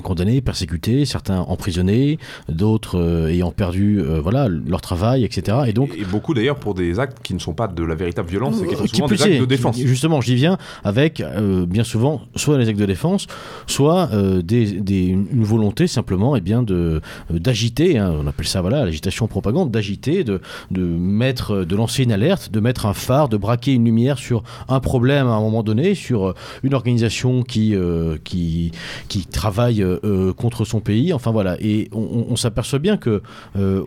condamnés, 0.00 0.40
persécutés, 0.40 1.04
certains 1.04 1.40
emprisonnés, 1.40 2.18
d'autres 2.48 2.98
euh, 2.98 3.28
ayant 3.28 3.50
perdu 3.50 4.00
euh, 4.00 4.20
voilà, 4.20 4.48
leur 4.48 4.80
travail, 4.80 5.24
etc. 5.24 5.58
Et 5.66 5.72
donc, 5.72 5.94
Et, 5.96 6.00
et 6.02 6.04
beaucoup 6.04 6.34
d'ailleurs 6.34 6.56
pour 6.56 6.74
des 6.74 6.98
actes 6.98 7.18
qui 7.22 7.34
ne 7.34 7.38
sont 7.38 7.54
pas 7.54 7.68
de 7.68 7.82
la 7.84 7.94
véritable 7.94 8.28
violence, 8.28 8.56
et 8.62 8.66
qui 8.66 8.74
sont 8.76 8.82
Euh, 8.84 8.86
souvent 8.86 9.06
des 9.08 9.22
actes 9.22 9.40
de 9.40 9.44
défense. 9.46 9.76
qui- 9.76 9.86
Justement, 9.86 10.20
j'y 10.20 10.34
viens 10.34 10.58
avec 10.84 11.20
euh, 11.20 11.66
bien 11.66 11.84
souvent 11.84 12.22
soit 12.36 12.58
des 12.58 12.68
actes 12.68 12.78
de 12.78 12.86
défense, 12.86 13.26
soit 13.66 14.10
euh, 14.12 14.42
des, 14.42 14.80
des- 14.80 15.06
une 15.08 15.44
volonté 15.44 15.86
simplement 15.86 16.36
eh 16.36 16.40
bien, 16.40 16.62
de, 16.62 17.00
euh, 17.32 17.38
d'agiter, 17.38 17.98
hein, 17.98 18.14
on 18.22 18.26
appelle 18.26 18.46
ça 18.46 18.60
voilà, 18.60 18.84
l'agitation 18.84 19.26
propagande, 19.26 19.70
d'agiter, 19.70 20.24
de, 20.24 20.40
de, 20.70 20.82
mettre, 20.82 21.64
de 21.64 21.76
lancer 21.76 22.02
une 22.04 22.12
alerte, 22.12 22.50
de 22.50 22.60
mettre 22.60 22.86
un 22.86 22.94
phare, 22.94 23.28
de 23.28 23.36
braquer 23.36 23.72
une 23.74 23.84
lumière 23.84 24.18
sur 24.18 24.42
un 24.68 24.80
problème 24.80 25.26
à 25.26 25.32
un 25.32 25.40
moment 25.40 25.62
donné, 25.62 25.94
sur 25.94 26.28
euh, 26.28 26.34
une 26.62 26.74
organisation 26.74 27.42
qui, 27.42 27.74
euh, 27.74 28.16
qui, 28.24 28.72
qui 29.08 29.24
travaille 29.26 29.82
euh, 29.82 29.89
euh, 29.89 29.89
contre 30.36 30.64
son 30.64 30.80
pays. 30.80 31.12
Enfin 31.12 31.30
voilà, 31.30 31.56
et 31.60 31.88
on 31.92 32.36
s'aperçoit 32.36 32.78
bien 32.78 32.96
que 32.96 33.22
euh, 33.56 33.84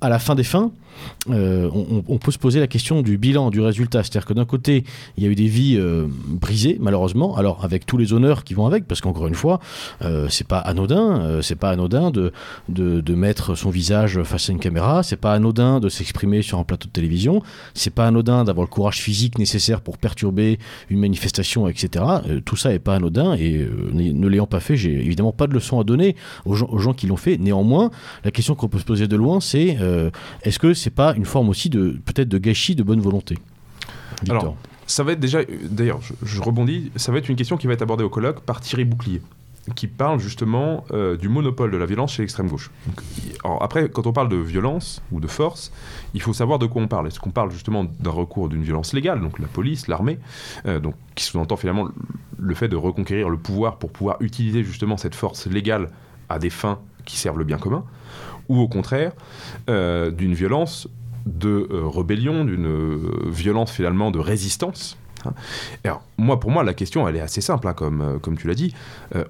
à 0.00 0.08
la 0.08 0.18
fin 0.18 0.34
des 0.34 0.44
fins, 0.44 0.70
euh, 1.30 1.70
on, 2.08 2.18
peut 2.18 2.32
se 2.32 2.38
poser 2.38 2.60
la 2.60 2.66
question 2.66 3.02
du 3.02 3.18
bilan, 3.18 3.50
du 3.50 3.60
résultat. 3.60 4.02
C'est-à-dire 4.02 4.26
que 4.26 4.32
d'un 4.32 4.44
côté, 4.44 4.84
il 5.16 5.24
y 5.24 5.26
a 5.26 5.30
eu 5.30 5.34
des 5.34 5.46
vies 5.46 5.76
euh, 5.78 6.06
brisées, 6.28 6.76
malheureusement, 6.80 7.36
alors 7.36 7.64
avec 7.64 7.86
tous 7.86 7.96
les 7.96 8.12
honneurs 8.12 8.44
qui 8.44 8.54
vont 8.54 8.66
avec, 8.66 8.86
parce 8.86 9.00
qu'encore 9.00 9.26
une 9.26 9.34
fois, 9.34 9.60
euh, 10.02 10.26
c'est 10.28 10.46
pas 10.46 10.58
anodin, 10.58 11.20
euh, 11.20 11.42
c'est 11.42 11.56
pas 11.56 11.70
anodin 11.70 12.10
de, 12.10 12.32
de, 12.68 13.14
mettre 13.14 13.56
son 13.56 13.70
visage 13.70 14.22
face 14.22 14.48
à 14.48 14.52
une 14.52 14.60
caméra, 14.60 15.02
c'est 15.02 15.16
pas 15.16 15.32
anodin 15.32 15.80
de 15.80 15.88
s'exprimer 15.88 16.42
sur 16.42 16.58
un 16.58 16.64
plateau 16.64 16.86
de 16.86 16.92
télévision, 16.92 17.42
c'est 17.74 17.92
pas 17.92 18.06
anodin 18.06 18.44
d'avoir 18.44 18.64
le 18.64 18.70
courage 18.70 19.00
physique 19.00 19.38
nécessaire 19.38 19.80
pour 19.80 19.98
perturber 19.98 20.58
une 20.88 21.00
manifestation, 21.00 21.66
etc. 21.66 22.04
Tout 22.44 22.56
ça 22.56 22.72
est 22.72 22.78
pas 22.78 22.94
anodin, 22.94 23.34
et 23.34 23.66
ne 23.92 24.28
l'ayant 24.28 24.46
pas 24.46 24.60
fait, 24.60 24.76
j'ai 24.76 24.92
évidemment 24.92 25.32
pas 25.32 25.48
de 25.48 25.54
leçon 25.54 25.80
à 25.80 25.84
donner 25.84 26.14
aux 26.44 26.54
gens, 26.54 26.68
aux 26.70 26.78
gens 26.78 26.92
qui 26.92 27.06
l'ont 27.08 27.16
fait. 27.16 27.38
Néanmoins, 27.38 27.90
la 28.24 28.30
question 28.30 28.54
qu'on 28.54 28.68
peut 28.68 28.78
se 28.78 28.84
poser 28.84 29.08
de 29.08 29.16
loin, 29.16 29.40
c'est 29.40 29.78
est-ce 30.42 30.58
que 30.58 30.74
c'est 30.78 30.90
pas 30.90 31.14
une 31.14 31.24
forme 31.24 31.48
aussi 31.48 31.70
de 31.70 31.98
peut-être 32.04 32.28
de 32.28 32.38
gâchis 32.38 32.74
de 32.74 32.82
bonne 32.82 33.00
volonté 33.00 33.36
Victor. 34.22 34.40
Alors, 34.40 34.56
ça 34.86 35.02
va 35.04 35.12
être 35.12 35.20
déjà, 35.20 35.40
d'ailleurs, 35.70 36.00
je, 36.22 36.40
rebondis, 36.40 36.90
ça 36.96 37.12
va 37.12 37.18
être 37.18 37.28
une 37.28 37.36
question 37.36 37.56
qui 37.56 37.66
va 37.66 37.74
être 37.74 37.82
abordée 37.82 38.04
au 38.04 38.08
colloque 38.08 38.40
par 38.40 38.60
Thierry 38.60 38.84
Bouclier 38.84 39.20
qui 39.74 39.86
parle 39.86 40.18
justement 40.18 40.84
euh, 40.92 41.16
du 41.16 41.28
monopole 41.28 41.70
de 41.70 41.76
la 41.76 41.86
violence 41.86 42.14
chez 42.14 42.22
l'extrême 42.22 42.48
gauche. 42.48 42.70
Alors 43.44 43.62
après, 43.62 43.88
quand 43.88 44.06
on 44.06 44.12
parle 44.12 44.28
de 44.28 44.36
violence 44.36 45.02
ou 45.12 45.20
de 45.20 45.26
force, 45.26 45.72
il 46.14 46.22
faut 46.22 46.32
savoir 46.32 46.58
de 46.58 46.66
quoi 46.66 46.82
on 46.82 46.88
parle. 46.88 47.06
Est-ce 47.06 47.20
qu'on 47.20 47.30
parle 47.30 47.50
justement 47.50 47.84
d'un 47.84 48.10
recours 48.10 48.48
d'une 48.48 48.62
violence 48.62 48.92
légale, 48.92 49.20
donc 49.20 49.38
la 49.38 49.46
police, 49.46 49.88
l'armée, 49.88 50.18
euh, 50.66 50.80
donc 50.80 50.94
qui 51.14 51.24
sous-entend 51.24 51.56
finalement 51.56 51.88
le 52.38 52.54
fait 52.54 52.68
de 52.68 52.76
reconquérir 52.76 53.28
le 53.28 53.36
pouvoir 53.36 53.76
pour 53.76 53.90
pouvoir 53.90 54.16
utiliser 54.20 54.62
justement 54.62 54.96
cette 54.96 55.14
force 55.14 55.46
légale 55.46 55.90
à 56.28 56.38
des 56.38 56.50
fins 56.50 56.78
qui 57.04 57.16
servent 57.16 57.38
le 57.38 57.44
bien 57.44 57.58
commun, 57.58 57.84
ou 58.48 58.60
au 58.60 58.68
contraire 58.68 59.12
euh, 59.68 60.10
d'une 60.10 60.34
violence 60.34 60.88
de 61.26 61.68
euh, 61.70 61.86
rébellion, 61.86 62.44
d'une 62.44 62.66
euh, 62.66 62.98
violence 63.26 63.70
finalement 63.70 64.10
de 64.10 64.18
résistance. 64.18 64.96
hein. 65.26 65.32
Alors, 65.84 66.02
moi, 66.16 66.40
pour 66.40 66.50
moi, 66.50 66.62
la 66.64 66.72
question, 66.74 67.06
elle 67.06 67.16
est 67.16 67.20
assez 67.20 67.40
simple, 67.42 67.68
hein, 67.68 67.74
comme, 67.74 68.18
comme 68.22 68.36
tu 68.38 68.46
l'as 68.48 68.54
dit. 68.54 68.74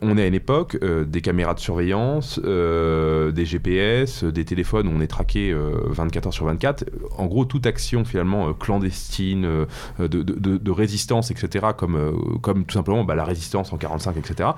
On 0.03 0.17
est 0.17 0.23
à 0.23 0.27
une 0.27 0.35
époque 0.35 0.79
des 0.83 1.21
caméras 1.21 1.55
de 1.55 1.61
surveillance, 1.61 2.39
des 2.39 3.45
GPS, 3.45 4.23
des 4.25 4.45
téléphones 4.45 4.89
on 4.95 5.01
est 5.01 5.07
traqué 5.09 5.51
euh, 5.51 5.73
24 5.89 6.27
heures 6.27 6.33
sur 6.33 6.47
24. 6.47 6.85
En 7.17 7.27
gros, 7.27 7.45
toute 7.45 7.67
action 7.67 8.05
finalement 8.05 8.53
clandestine, 8.55 9.67
de, 9.99 10.07
de- 10.07 10.71
résistance, 10.71 11.31
etc., 11.33 11.67
comme, 11.77 12.39
comme 12.43 12.65
tout 12.65 12.75
simplement 12.75 13.03
bah, 13.05 13.15
la 13.17 13.25
résistance 13.25 13.73
en 13.73 13.77
45, 13.77 14.17
etc., 14.19 14.51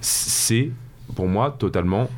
c'est 0.00 0.70
pour 1.14 1.26
moi 1.28 1.54
totalement 1.58 2.08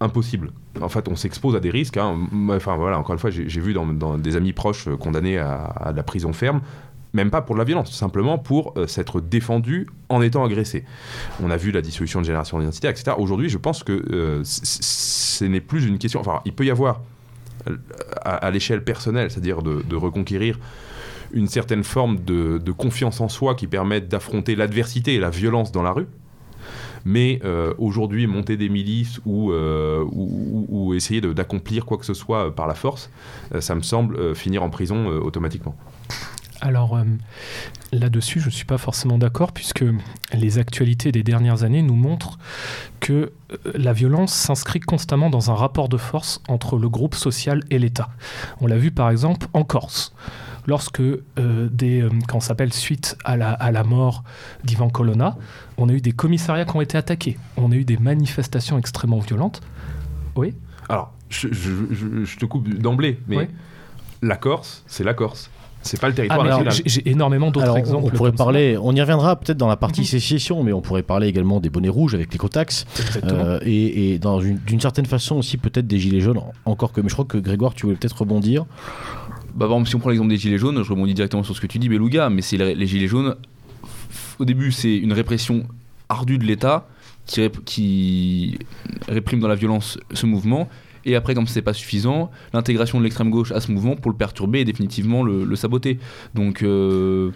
impossible. 0.00 0.52
En 0.80 0.88
fait, 0.88 1.08
on 1.08 1.16
s'expose 1.16 1.56
à 1.56 1.60
des 1.60 1.70
risques. 1.70 1.96
hein. 1.96 2.16
Enfin, 2.50 2.76
voilà, 2.76 2.98
encore 2.98 3.14
une 3.14 3.18
fois, 3.18 3.30
j'ai 3.30 3.60
vu 3.60 3.72
dans, 3.72 4.18
des 4.18 4.36
amis 4.36 4.52
proches 4.52 4.88
euh, 4.88 4.96
condamnés 4.96 5.38
à, 5.38 5.92
la 5.94 6.02
prison 6.02 6.32
ferme, 6.32 6.60
même 7.12 7.30
pas 7.30 7.42
pour 7.42 7.54
de 7.54 7.58
la 7.58 7.64
violence, 7.64 7.92
simplement 7.92 8.38
pour 8.38 8.74
euh, 8.76 8.86
s'être 8.86 9.20
défendu 9.20 9.88
en 10.08 10.22
étant 10.22 10.44
agressé. 10.44 10.84
On 11.42 11.50
a 11.50 11.56
vu 11.56 11.72
la 11.72 11.82
dissolution 11.82 12.20
de 12.20 12.26
génération 12.26 12.60
identitaire, 12.60 12.90
etc. 12.90 13.16
Aujourd'hui, 13.18 13.48
je 13.48 13.58
pense 13.58 13.82
que 13.82 14.04
euh, 14.12 14.42
ce 14.44 15.44
n'est 15.44 15.60
plus 15.60 15.86
une 15.86 15.98
question. 15.98 16.20
Enfin, 16.20 16.40
il 16.44 16.52
peut 16.52 16.64
y 16.64 16.70
avoir 16.70 17.00
à, 18.24 18.50
l'échelle 18.50 18.84
personnelle, 18.84 19.30
c'est-à-dire 19.30 19.62
de, 19.62 19.96
reconquérir 19.96 20.58
une 21.32 21.48
certaine 21.48 21.84
forme 21.84 22.18
de 22.24 22.72
confiance 22.72 23.20
en 23.20 23.28
soi 23.28 23.54
qui 23.54 23.66
permette 23.66 24.08
d'affronter 24.08 24.54
l'adversité 24.54 25.14
et 25.14 25.18
la 25.18 25.28
violence 25.28 25.72
dans 25.72 25.82
la 25.82 25.90
rue. 25.90 26.06
Mais 27.08 27.40
euh, 27.42 27.72
aujourd'hui, 27.78 28.26
monter 28.26 28.58
des 28.58 28.68
milices 28.68 29.18
ou, 29.24 29.50
euh, 29.50 30.04
essayer 30.94 31.22
d'accomplir 31.22 31.86
quoi 31.86 31.96
que 31.96 32.04
ce 32.04 32.12
soit 32.12 32.48
euh, 32.48 32.50
par 32.50 32.66
la 32.66 32.74
force, 32.74 33.10
ça 33.60 33.74
me 33.74 33.80
semble 33.80 34.34
finir 34.34 34.62
en 34.62 34.68
prison 34.68 35.06
automatiquement. 35.06 35.74
Alors 36.60 36.98
là-dessus, 37.92 38.40
je 38.40 38.46
ne 38.46 38.50
suis 38.50 38.66
pas 38.66 38.76
forcément 38.76 39.16
d'accord 39.16 39.52
puisque 39.52 39.84
les 40.34 40.58
actualités 40.58 41.10
des 41.10 41.22
dernières 41.22 41.62
années 41.62 41.80
nous 41.80 41.94
montrent 41.94 42.38
que 43.00 43.32
la 43.74 43.94
violence 43.94 44.34
s'inscrit 44.34 44.80
constamment 44.80 45.30
dans 45.30 45.50
un 45.50 45.54
rapport 45.54 45.88
de 45.88 45.96
force 45.96 46.42
entre 46.46 46.76
le 46.76 46.90
groupe 46.90 47.14
social 47.14 47.62
et 47.70 47.78
l'État. 47.78 48.10
On 48.60 48.66
l'a 48.66 48.76
vu 48.76 48.90
par 48.90 49.08
exemple 49.08 49.46
en 49.54 49.64
Corse. 49.64 50.12
Lorsque 50.68 51.00
euh, 51.00 51.22
des, 51.72 52.02
euh, 52.02 52.10
quand 52.28 52.36
on 52.36 52.40
s'appelle 52.40 52.74
suite 52.74 53.16
à 53.24 53.38
la, 53.38 53.52
à 53.52 53.70
la 53.72 53.84
mort 53.84 54.22
d'Ivan 54.64 54.90
Colonna, 54.90 55.36
on 55.78 55.88
a 55.88 55.92
eu 55.92 56.02
des 56.02 56.12
commissariats 56.12 56.66
qui 56.66 56.76
ont 56.76 56.82
été 56.82 56.98
attaqués. 56.98 57.38
On 57.56 57.72
a 57.72 57.74
eu 57.74 57.84
des 57.84 57.96
manifestations 57.96 58.76
extrêmement 58.78 59.18
violentes. 59.20 59.62
Oui. 60.36 60.52
Alors, 60.90 61.14
je, 61.30 61.48
je- 61.50 61.70
je- 61.94 62.24
je 62.24 62.36
te 62.38 62.44
coupe 62.44 62.68
d'emblée, 62.68 63.18
mais 63.28 63.36
Oui. 63.38 63.46
la 64.22 64.36
Corse, 64.36 64.84
c'est 64.86 65.04
la 65.04 65.14
Corse. 65.14 65.50
C'est 65.80 65.98
pas 66.00 66.08
le 66.08 66.12
Ah, 66.12 66.16
territoire 66.16 66.42
mais 66.42 66.50
national. 66.50 66.72
j'ai 66.74 66.82
j'ai 66.86 67.08
énormément 67.08 67.50
d'autres 67.50 67.76
exemples. 67.78 68.04
on 68.06 68.10
pourrait 68.16 68.32
ça. 68.32 68.36
parler, 68.36 68.76
on 68.82 68.94
y 68.94 69.00
reviendra 69.00 69.36
peut-être 69.36 69.56
dans 69.56 69.68
la 69.68 69.76
partie 69.76 70.00
Mhm. 70.02 70.06
sécession, 70.06 70.62
mais 70.64 70.72
on 70.74 70.80
pourrait 70.82 71.04
parler 71.04 71.28
également 71.28 71.60
des 71.60 71.70
bonnets 71.70 71.88
rouges 71.88 72.14
avec 72.14 72.30
l'écotaxe, 72.32 72.84
Exactement. 72.98 73.32
euh, 73.40 73.58
et, 73.62 74.12
et 74.14 74.18
dans 74.18 74.40
une- 74.40 74.58
d'une 74.58 74.80
certaine 74.80 75.06
façon 75.06 75.36
aussi 75.36 75.56
peut-être 75.56 75.86
des 75.86 75.98
gilets 75.98 76.20
jaunes, 76.20 76.40
encore 76.66 76.92
que, 76.92 77.00
mais 77.00 77.08
je 77.08 77.14
crois 77.14 77.24
que 77.24 77.38
Grégoire, 77.38 77.72
tu 77.74 77.86
voulais 77.86 77.96
peut-être 77.96 78.18
rebondir. 78.20 78.66
Bah, 79.58 79.66
si 79.84 79.96
on 79.96 79.98
prend 79.98 80.10
l'exemple 80.10 80.30
des 80.30 80.36
Gilets 80.36 80.56
jaunes, 80.56 80.84
je 80.84 80.88
rebondis 80.88 81.14
directement 81.14 81.42
sur 81.42 81.56
ce 81.56 81.60
que 81.60 81.66
tu 81.66 81.80
dis, 81.80 81.88
Beluga, 81.88 82.30
mais 82.30 82.42
c'est 82.42 82.56
les, 82.56 82.86
Gilets 82.86 83.08
jaunes. 83.08 83.34
Au 84.38 84.44
début, 84.44 84.70
c'est 84.70 84.96
une 84.96 85.12
répression 85.12 85.66
ardue 86.08 86.38
de 86.38 86.44
l'État 86.44 86.86
qui 87.26 88.56
réprime 89.08 89.40
dans 89.40 89.48
la 89.48 89.56
violence 89.56 89.98
ce 90.12 90.26
mouvement. 90.26 90.68
Et 91.04 91.16
après, 91.16 91.34
comme 91.34 91.48
c'est 91.48 91.62
pas 91.62 91.72
suffisant, 91.72 92.30
l'intégration 92.52 92.98
de 92.98 93.02
l'extrême 93.02 93.30
gauche 93.30 93.50
à 93.50 93.60
ce 93.60 93.72
mouvement 93.72 93.96
pour 93.96 94.12
le 94.12 94.16
perturber 94.16 94.60
et 94.60 94.64
définitivement 94.64 95.24
le, 95.24 95.44
le 95.44 95.56
saboter. 95.56 95.98
Donc, 96.34 96.62
euh, 96.62 97.32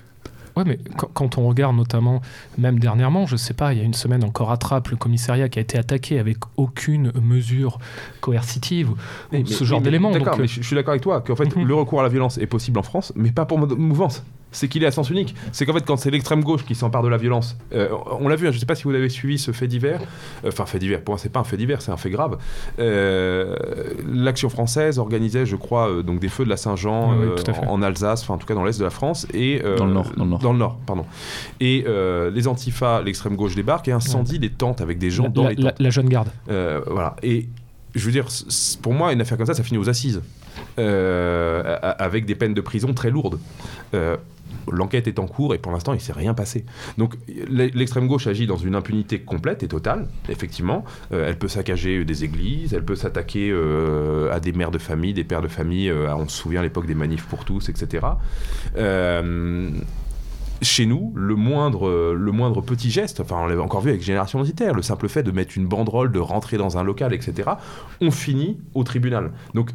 Ouais, 0.56 0.64
mais 0.66 0.78
quand, 0.96 1.08
quand 1.14 1.38
on 1.38 1.48
regarde 1.48 1.76
notamment, 1.76 2.20
même 2.58 2.78
dernièrement, 2.78 3.26
je 3.26 3.36
sais 3.36 3.54
pas, 3.54 3.72
il 3.72 3.78
y 3.78 3.82
a 3.82 3.84
une 3.84 3.94
semaine 3.94 4.22
encore 4.24 4.50
à 4.50 4.56
Trappes, 4.58 4.88
le 4.88 4.96
commissariat 4.96 5.48
qui 5.48 5.58
a 5.58 5.62
été 5.62 5.78
attaqué 5.78 6.18
avec 6.18 6.36
aucune 6.56 7.10
mesure 7.22 7.78
coercitive, 8.20 8.90
ou 8.90 8.96
Mais- 9.32 9.44
ce 9.44 9.60
mais- 9.62 9.66
genre 9.66 9.80
d'éléments. 9.80 10.10
D'accord, 10.10 10.36
mais 10.36 10.44
euh, 10.44 10.46
je, 10.46 10.60
je 10.60 10.66
suis 10.66 10.76
d'accord 10.76 10.92
avec 10.92 11.02
toi 11.02 11.20
qu'en 11.20 11.36
fait, 11.36 11.54
Mhm. 11.56 11.66
le 11.66 11.74
recours 11.74 12.00
à 12.00 12.02
la 12.02 12.08
violence 12.08 12.38
est 12.38 12.46
possible 12.46 12.78
en 12.78 12.82
France, 12.82 13.12
mais 13.16 13.30
pas 13.30 13.44
pour 13.46 13.58
mo- 13.58 13.66
mouvance. 13.76 14.22
C'est 14.52 14.68
qu'il 14.68 14.82
est 14.84 14.86
à 14.86 14.90
sens 14.90 15.10
unique. 15.10 15.34
C'est 15.50 15.66
qu'en 15.66 15.72
fait, 15.72 15.84
quand 15.84 15.96
c'est 15.96 16.10
l'extrême 16.10 16.42
gauche 16.44 16.64
qui 16.64 16.74
s'empare 16.74 17.02
de 17.02 17.08
la 17.08 17.16
violence, 17.16 17.56
euh, 17.74 17.88
on 18.20 18.28
l'a 18.28 18.36
vu, 18.36 18.46
hein, 18.46 18.50
je 18.50 18.56
ne 18.56 18.60
sais 18.60 18.66
pas 18.66 18.74
si 18.74 18.84
vous 18.84 18.90
avez 18.94 19.08
suivi 19.08 19.38
ce 19.38 19.50
fait 19.52 19.66
divers. 19.66 20.00
Euh, 20.44 20.48
Enfin, 20.48 20.66
fait 20.66 20.78
divers, 20.78 21.00
pour 21.02 21.14
moi, 21.14 21.18
c'est 21.18 21.30
pas 21.32 21.40
un 21.40 21.44
fait 21.44 21.56
divers, 21.56 21.80
c'est 21.82 21.90
un 21.92 21.96
fait 21.96 22.10
grave. 22.10 22.36
Euh, 22.78 23.56
L'Action 24.12 24.48
française 24.48 24.98
organisait, 24.98 25.46
je 25.46 25.56
crois, 25.56 25.88
euh, 25.90 26.02
donc 26.02 26.20
des 26.20 26.28
feux 26.28 26.44
de 26.44 26.50
la 26.50 26.56
Saint-Jean 26.56 27.12
Oui, 27.12 27.26
oui, 27.36 27.42
euh, 27.48 27.66
en 27.68 27.82
Alsace, 27.82 28.22
enfin 28.22 28.34
en 28.34 28.38
tout 28.38 28.46
cas 28.46 28.54
dans 28.54 28.64
l'est 28.64 28.78
de 28.78 28.84
la 28.84 28.90
France. 28.90 29.26
Et, 29.32 29.60
euh, 29.64 29.76
Dans 29.76 29.86
le 29.86 29.92
nord, 29.92 30.12
dans 30.16 30.52
le 30.52 30.58
nord. 30.58 30.78
pardon. 30.86 31.06
Et 31.60 31.84
euh, 31.86 32.30
les 32.30 32.46
Antifa, 32.48 33.02
l'extrême 33.02 33.36
gauche 33.36 33.54
débarquent 33.54 33.88
et 33.88 33.92
incendient 33.92 34.38
des 34.38 34.50
tentes 34.50 34.80
avec 34.80 34.98
des 34.98 35.10
gens 35.10 35.24
la, 35.24 35.28
dans 35.30 35.42
la- 35.44 35.50
les 35.50 35.56
tentes. 35.56 35.64
la- 35.64 35.74
la 35.78 35.90
jeune 35.90 36.08
garde. 36.08 36.28
Euh, 36.50 36.80
voilà. 36.86 37.16
Et 37.22 37.48
je 37.94 38.04
veux 38.06 38.12
dire, 38.12 38.26
pour 38.82 38.92
moi, 38.94 39.12
une 39.12 39.20
affaire 39.20 39.36
comme 39.38 39.46
ça, 39.46 39.54
ça 39.54 39.62
finit 39.62 39.78
aux 39.78 39.88
assises. 39.88 40.20
Euh, 40.78 41.76
avec 41.98 42.24
des 42.26 42.34
peines 42.34 42.54
de 42.54 42.60
prison 42.60 42.92
très 42.94 43.10
lourdes. 43.10 43.38
Euh, 43.94 44.16
L'enquête 44.70 45.08
est 45.08 45.18
en 45.18 45.26
cours 45.26 45.54
et 45.54 45.58
pour 45.58 45.72
l'instant, 45.72 45.92
il 45.92 45.96
ne 45.96 46.00
s'est 46.02 46.12
rien 46.12 46.34
passé. 46.34 46.64
Donc, 46.98 47.14
l'e- 47.28 47.70
l'extrême 47.74 48.06
gauche 48.06 48.26
agit 48.26 48.46
dans 48.46 48.56
une 48.56 48.74
impunité 48.74 49.20
complète 49.20 49.62
et 49.62 49.68
totale, 49.68 50.06
effectivement. 50.28 50.84
Euh, 51.12 51.28
elle 51.28 51.38
peut 51.38 51.48
saccager 51.48 52.04
des 52.04 52.24
églises, 52.24 52.74
elle 52.74 52.84
peut 52.84 52.96
s'attaquer 52.96 53.50
euh, 53.50 54.32
à 54.32 54.40
des 54.40 54.52
mères 54.52 54.70
de 54.70 54.78
famille, 54.78 55.14
des 55.14 55.24
pères 55.24 55.42
de 55.42 55.48
famille. 55.48 55.88
euh, 55.88 56.14
on 56.14 56.28
se 56.28 56.36
souvient 56.36 56.62
l'époque 56.62 56.86
des 56.86 56.94
manifs 56.94 57.26
pour 57.26 57.44
tous, 57.44 57.68
etc. 57.68 58.06
Chez 60.62 60.86
nous, 60.86 61.12
le 61.16 61.34
moindre, 61.34 62.12
le 62.14 62.30
moindre 62.30 62.60
petit 62.60 62.88
geste, 62.88 63.18
enfin 63.18 63.34
on 63.40 63.46
l'avait 63.46 63.60
encore 63.60 63.80
vu 63.80 63.90
avec 63.90 64.00
Génération 64.00 64.38
Identitaire, 64.38 64.74
le 64.74 64.82
simple 64.82 65.08
fait 65.08 65.24
de 65.24 65.32
mettre 65.32 65.54
une 65.58 65.66
banderole, 65.66 66.12
de 66.12 66.20
rentrer 66.20 66.56
dans 66.56 66.78
un 66.78 66.84
local, 66.84 67.12
etc., 67.12 67.50
on 68.00 68.12
finit 68.12 68.60
au 68.74 68.84
tribunal. 68.84 69.32
Donc, 69.54 69.70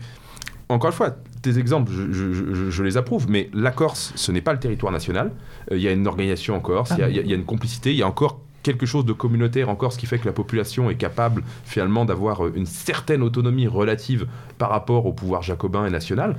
encore 0.69 0.89
une 0.91 0.95
fois, 0.95 1.17
tes 1.51 1.59
exemples, 1.59 1.91
je, 1.91 2.11
je- 2.11 2.33
je- 2.53 2.69
je 2.69 2.83
les 2.83 2.97
approuve, 2.97 3.29
mais 3.29 3.49
la 3.53 3.71
Corse, 3.71 4.11
ce 4.15 4.31
n'est 4.31 4.41
pas 4.41 4.53
le 4.53 4.59
territoire 4.59 4.91
national. 4.91 5.31
Euh, 5.71 5.77
Il 5.77 5.81
y 5.83 5.87
a 5.87 5.91
une 5.91 6.07
organisation 6.07 6.55
en 6.55 6.59
Corse, 6.59 6.91
il 6.97 6.99
y 6.99 7.03
a- 7.03 7.09
il 7.09 7.15
y, 7.15 7.19
a- 7.19 7.21
il 7.23 7.29
y 7.29 7.33
a 7.33 7.35
une 7.35 7.45
complicité, 7.45 7.91
il 7.91 7.97
y 7.97 8.03
a 8.03 8.07
encore 8.07 8.39
quelque 8.63 8.85
chose 8.85 9.05
de 9.05 9.13
communautaire 9.13 9.69
en 9.69 9.75
Corse 9.75 9.95
qui 9.97 10.05
fait 10.07 10.19
que 10.19 10.25
la 10.25 10.33
population 10.33 10.89
est 10.89 10.95
capable 10.95 11.43
finalement 11.63 12.03
d'avoir 12.05 12.45
euh, 12.45 12.51
une 12.55 12.65
certaine 12.65 13.21
autonomie 13.23 13.67
relative 13.67 14.27
par 14.57 14.69
rapport 14.71 15.05
au 15.05 15.13
pouvoir 15.13 15.41
jacobin 15.41 15.85
et 15.85 15.89
national. 15.89 16.35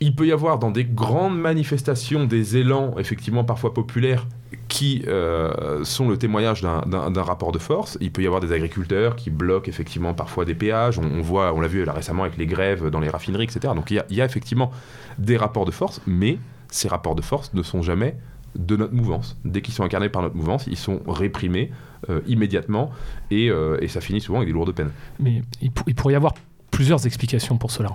Il 0.00 0.14
peut 0.14 0.26
y 0.26 0.32
avoir 0.32 0.58
dans 0.58 0.70
des 0.70 0.84
grandes 0.84 1.38
manifestations 1.38 2.24
des 2.24 2.56
élans, 2.56 2.94
effectivement 2.98 3.44
parfois 3.44 3.74
populaires, 3.74 4.26
qui 4.68 5.02
euh, 5.06 5.84
sont 5.84 6.08
le 6.08 6.16
témoignage 6.16 6.62
d'un- 6.62 7.22
rapport 7.22 7.52
de 7.52 7.58
force. 7.58 7.98
Il 8.00 8.10
peut 8.12 8.22
y 8.22 8.26
avoir 8.26 8.40
des 8.40 8.52
agriculteurs 8.52 9.16
qui 9.16 9.30
bloquent 9.30 9.68
effectivement 9.68 10.14
parfois 10.14 10.44
des 10.44 10.54
péages. 10.54 10.98
On, 10.98 11.20
voit, 11.20 11.52
on 11.54 11.60
l'a 11.60 11.68
vu 11.68 11.82
récemment 11.84 12.22
avec 12.24 12.36
les 12.36 12.46
grèves 12.46 12.88
dans 12.88 13.00
les 13.00 13.08
raffineries, 13.08 13.44
etc. 13.44 13.74
Donc 13.74 13.90
il 13.90 14.02
y, 14.10 14.20
a, 14.20 14.24
effectivement 14.24 14.70
des 15.18 15.36
rapports 15.36 15.64
de 15.64 15.70
force, 15.70 16.00
mais 16.06 16.38
ces 16.70 16.88
rapports 16.88 17.14
de 17.14 17.22
force 17.22 17.52
ne 17.54 17.62
sont 17.62 17.82
jamais 17.82 18.16
de 18.56 18.76
notre 18.76 18.94
mouvance. 18.94 19.36
Dès 19.44 19.60
qu'ils 19.62 19.74
sont 19.74 19.84
incarnés 19.84 20.08
par 20.08 20.22
notre 20.22 20.36
mouvance, 20.36 20.66
ils 20.66 20.76
sont 20.76 21.00
réprimés 21.06 21.70
euh, 22.08 22.20
immédiatement 22.26 22.90
et, 23.30 23.50
euh, 23.50 23.76
et 23.82 23.88
ça 23.88 24.00
finit 24.00 24.20
souvent 24.20 24.38
avec 24.38 24.48
des 24.48 24.52
lourdes 24.54 24.72
peines. 24.72 24.90
Mais 25.20 25.42
il, 25.60 25.70
pour- 25.70 25.88
il 25.88 25.94
pourrait 25.94 26.14
y 26.14 26.16
avoir 26.16 26.32
plusieurs 26.70 27.06
explications 27.06 27.56
pour 27.58 27.70
cela. 27.70 27.90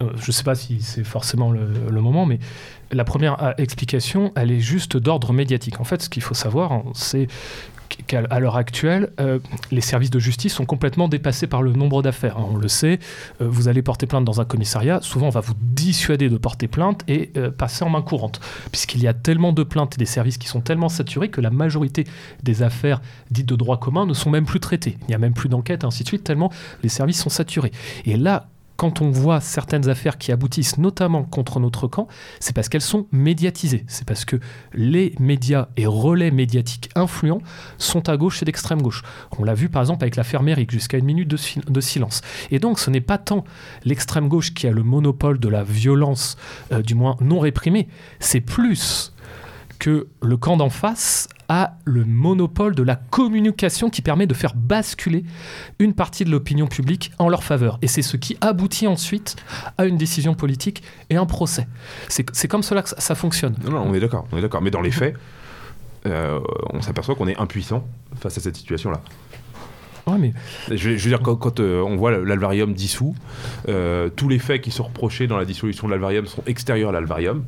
Je 0.00 0.26
ne 0.28 0.32
sais 0.32 0.44
pas 0.44 0.54
si 0.54 0.80
c'est 0.80 1.02
forcément 1.04 1.50
le 1.52 2.00
moment, 2.00 2.24
mais 2.26 2.38
la 2.92 3.04
première 3.04 3.42
euh, 3.42 3.52
explication, 3.58 4.32
elle 4.36 4.50
est 4.50 4.60
juste 4.60 4.96
d'ordre 4.96 5.32
médiatique. 5.32 5.80
En 5.80 5.84
fait, 5.84 6.02
ce 6.02 6.08
qu'il 6.08 6.22
faut 6.22 6.34
savoir, 6.34 6.72
hein, 6.72 6.84
c'est 6.94 7.26
qu'à 8.06 8.40
l'heure 8.40 8.56
actuelle, 8.56 9.12
euh, 9.20 9.38
les 9.70 9.82
services 9.82 10.08
de 10.08 10.18
justice 10.18 10.54
sont 10.54 10.64
complètement 10.64 11.08
dépassés 11.08 11.46
par 11.46 11.62
le 11.62 11.72
nombre 11.72 12.02
d'affaires. 12.02 12.38
hein. 12.38 12.46
On 12.50 12.56
le 12.56 12.68
sait, 12.68 12.98
euh, 13.42 13.48
vous 13.48 13.68
allez 13.68 13.82
porter 13.82 14.06
plainte 14.06 14.24
dans 14.24 14.40
un 14.40 14.46
commissariat, 14.46 15.00
souvent 15.02 15.26
on 15.26 15.30
va 15.30 15.40
vous 15.40 15.52
dissuader 15.60 16.30
de 16.30 16.38
porter 16.38 16.68
plainte 16.68 17.02
et 17.06 17.32
passer 17.58 17.84
en 17.84 17.90
main 17.90 18.00
courante, 18.00 18.40
puisqu'il 18.70 19.02
y 19.02 19.08
a 19.08 19.12
tellement 19.14 19.52
de 19.52 19.62
plaintes 19.62 19.96
et 19.96 19.98
des 19.98 20.06
services 20.06 20.38
qui 20.38 20.48
sont 20.48 20.62
tellement 20.62 20.88
saturés 20.88 21.28
que 21.28 21.42
la 21.42 21.50
majorité 21.50 22.06
des 22.42 22.62
affaires 22.62 23.02
dites 23.30 23.46
de 23.46 23.56
droit 23.56 23.78
commun 23.78 24.06
ne 24.06 24.14
sont 24.14 24.30
même 24.30 24.46
plus 24.46 24.60
traitées. 24.60 24.96
Il 25.02 25.08
n'y 25.08 25.14
a 25.14 25.18
même 25.18 25.34
plus 25.34 25.50
d'enquête, 25.50 25.84
ainsi 25.84 26.02
de 26.02 26.08
suite, 26.08 26.24
tellement 26.24 26.50
les 26.82 26.88
services 26.88 27.20
sont 27.20 27.30
saturés. 27.30 27.72
Et 28.06 28.16
là, 28.16 28.48
quand 28.82 29.00
on 29.00 29.12
voit 29.12 29.40
certaines 29.40 29.88
affaires 29.88 30.18
qui 30.18 30.32
aboutissent 30.32 30.76
notamment 30.76 31.22
contre 31.22 31.60
notre 31.60 31.86
camp, 31.86 32.08
c'est 32.40 32.52
parce 32.52 32.68
qu'elles 32.68 32.80
sont 32.80 33.06
médiatisées. 33.12 33.84
C'est 33.86 34.04
parce 34.04 34.24
que 34.24 34.40
les 34.74 35.14
médias 35.20 35.68
et 35.76 35.86
relais 35.86 36.32
médiatiques 36.32 36.90
influents 36.96 37.42
sont 37.78 38.08
à 38.08 38.16
gauche 38.16 38.42
et 38.42 38.44
d'extrême 38.44 38.82
gauche. 38.82 39.04
On 39.38 39.44
l'a 39.44 39.54
vu 39.54 39.68
par 39.68 39.82
exemple 39.82 40.02
avec 40.02 40.16
l'affaire 40.16 40.42
Méric, 40.42 40.72
jusqu'à 40.72 40.98
une 40.98 41.04
minute 41.04 41.28
de, 41.28 41.80
silence. 41.80 42.22
Et 42.50 42.58
donc 42.58 42.80
ce 42.80 42.90
n'est 42.90 43.00
pas 43.00 43.18
tant 43.18 43.44
l'extrême 43.84 44.26
gauche 44.26 44.52
qui 44.52 44.66
a 44.66 44.72
le 44.72 44.82
monopole 44.82 45.38
de 45.38 45.48
la 45.48 45.62
violence, 45.62 46.36
euh, 46.72 46.82
du 46.82 46.96
moins 46.96 47.16
non 47.20 47.38
réprimée, 47.38 47.86
c'est 48.18 48.40
plus 48.40 49.11
que 49.82 50.06
le 50.22 50.36
camp 50.36 50.56
d'en 50.56 50.70
face 50.70 51.28
a 51.48 51.74
le 51.84 52.04
monopole 52.04 52.76
de 52.76 52.84
la 52.84 52.94
communication 52.94 53.90
qui 53.90 54.00
permet 54.00 54.28
de 54.28 54.32
faire 54.32 54.54
basculer 54.54 55.24
une 55.80 55.92
partie 55.92 56.24
de 56.24 56.30
l'opinion 56.30 56.68
publique 56.68 57.10
en 57.18 57.28
leur 57.28 57.42
faveur. 57.42 57.80
Et 57.82 57.88
c'est 57.88 58.00
ce 58.00 58.16
qui 58.16 58.36
aboutit 58.40 58.86
ensuite 58.86 59.34
à 59.78 59.86
une 59.86 59.96
décision 59.96 60.34
politique 60.34 60.84
et 61.10 61.16
un 61.16 61.26
procès. 61.26 61.66
C'est 62.08 62.46
comme 62.46 62.62
cela 62.62 62.82
que 62.84 62.90
ça, 62.90 63.14
fonctionne. 63.16 63.56
Non, 63.64 63.72
non, 63.72 63.82
on 63.88 63.92
est 63.92 63.98
d'accord, 63.98 64.24
on 64.30 64.38
est 64.38 64.40
d'accord. 64.40 64.62
Mais 64.62 64.70
dans 64.70 64.82
les 64.82 64.92
faits, 64.92 65.16
euh, 66.06 66.38
on 66.72 66.80
s'aperçoit 66.80 67.16
qu'on 67.16 67.26
est 67.26 67.36
impuissant 67.40 67.84
face 68.14 68.38
à 68.38 68.40
cette 68.40 68.56
situation-là. 68.56 69.00
Ouais, 70.06 70.18
mais... 70.18 70.32
je, 70.68 70.90
veux 70.90 70.96
dire, 70.96 71.20
quand, 71.20 71.60
euh, 71.60 71.80
on 71.80 71.96
voit 71.96 72.10
l'alvarium 72.10 72.72
dissous, 72.72 73.14
euh, 73.68 74.08
tous 74.14 74.28
les 74.28 74.38
faits 74.38 74.60
qui 74.60 74.70
sont 74.70 74.84
reprochés 74.84 75.28
dans 75.28 75.36
la 75.36 75.44
dissolution 75.44 75.86
de 75.86 75.92
l'alvarium 75.92 76.26
sont 76.26 76.42
extérieurs 76.46 76.90
à 76.90 76.92
l'alvarium. 76.92 77.44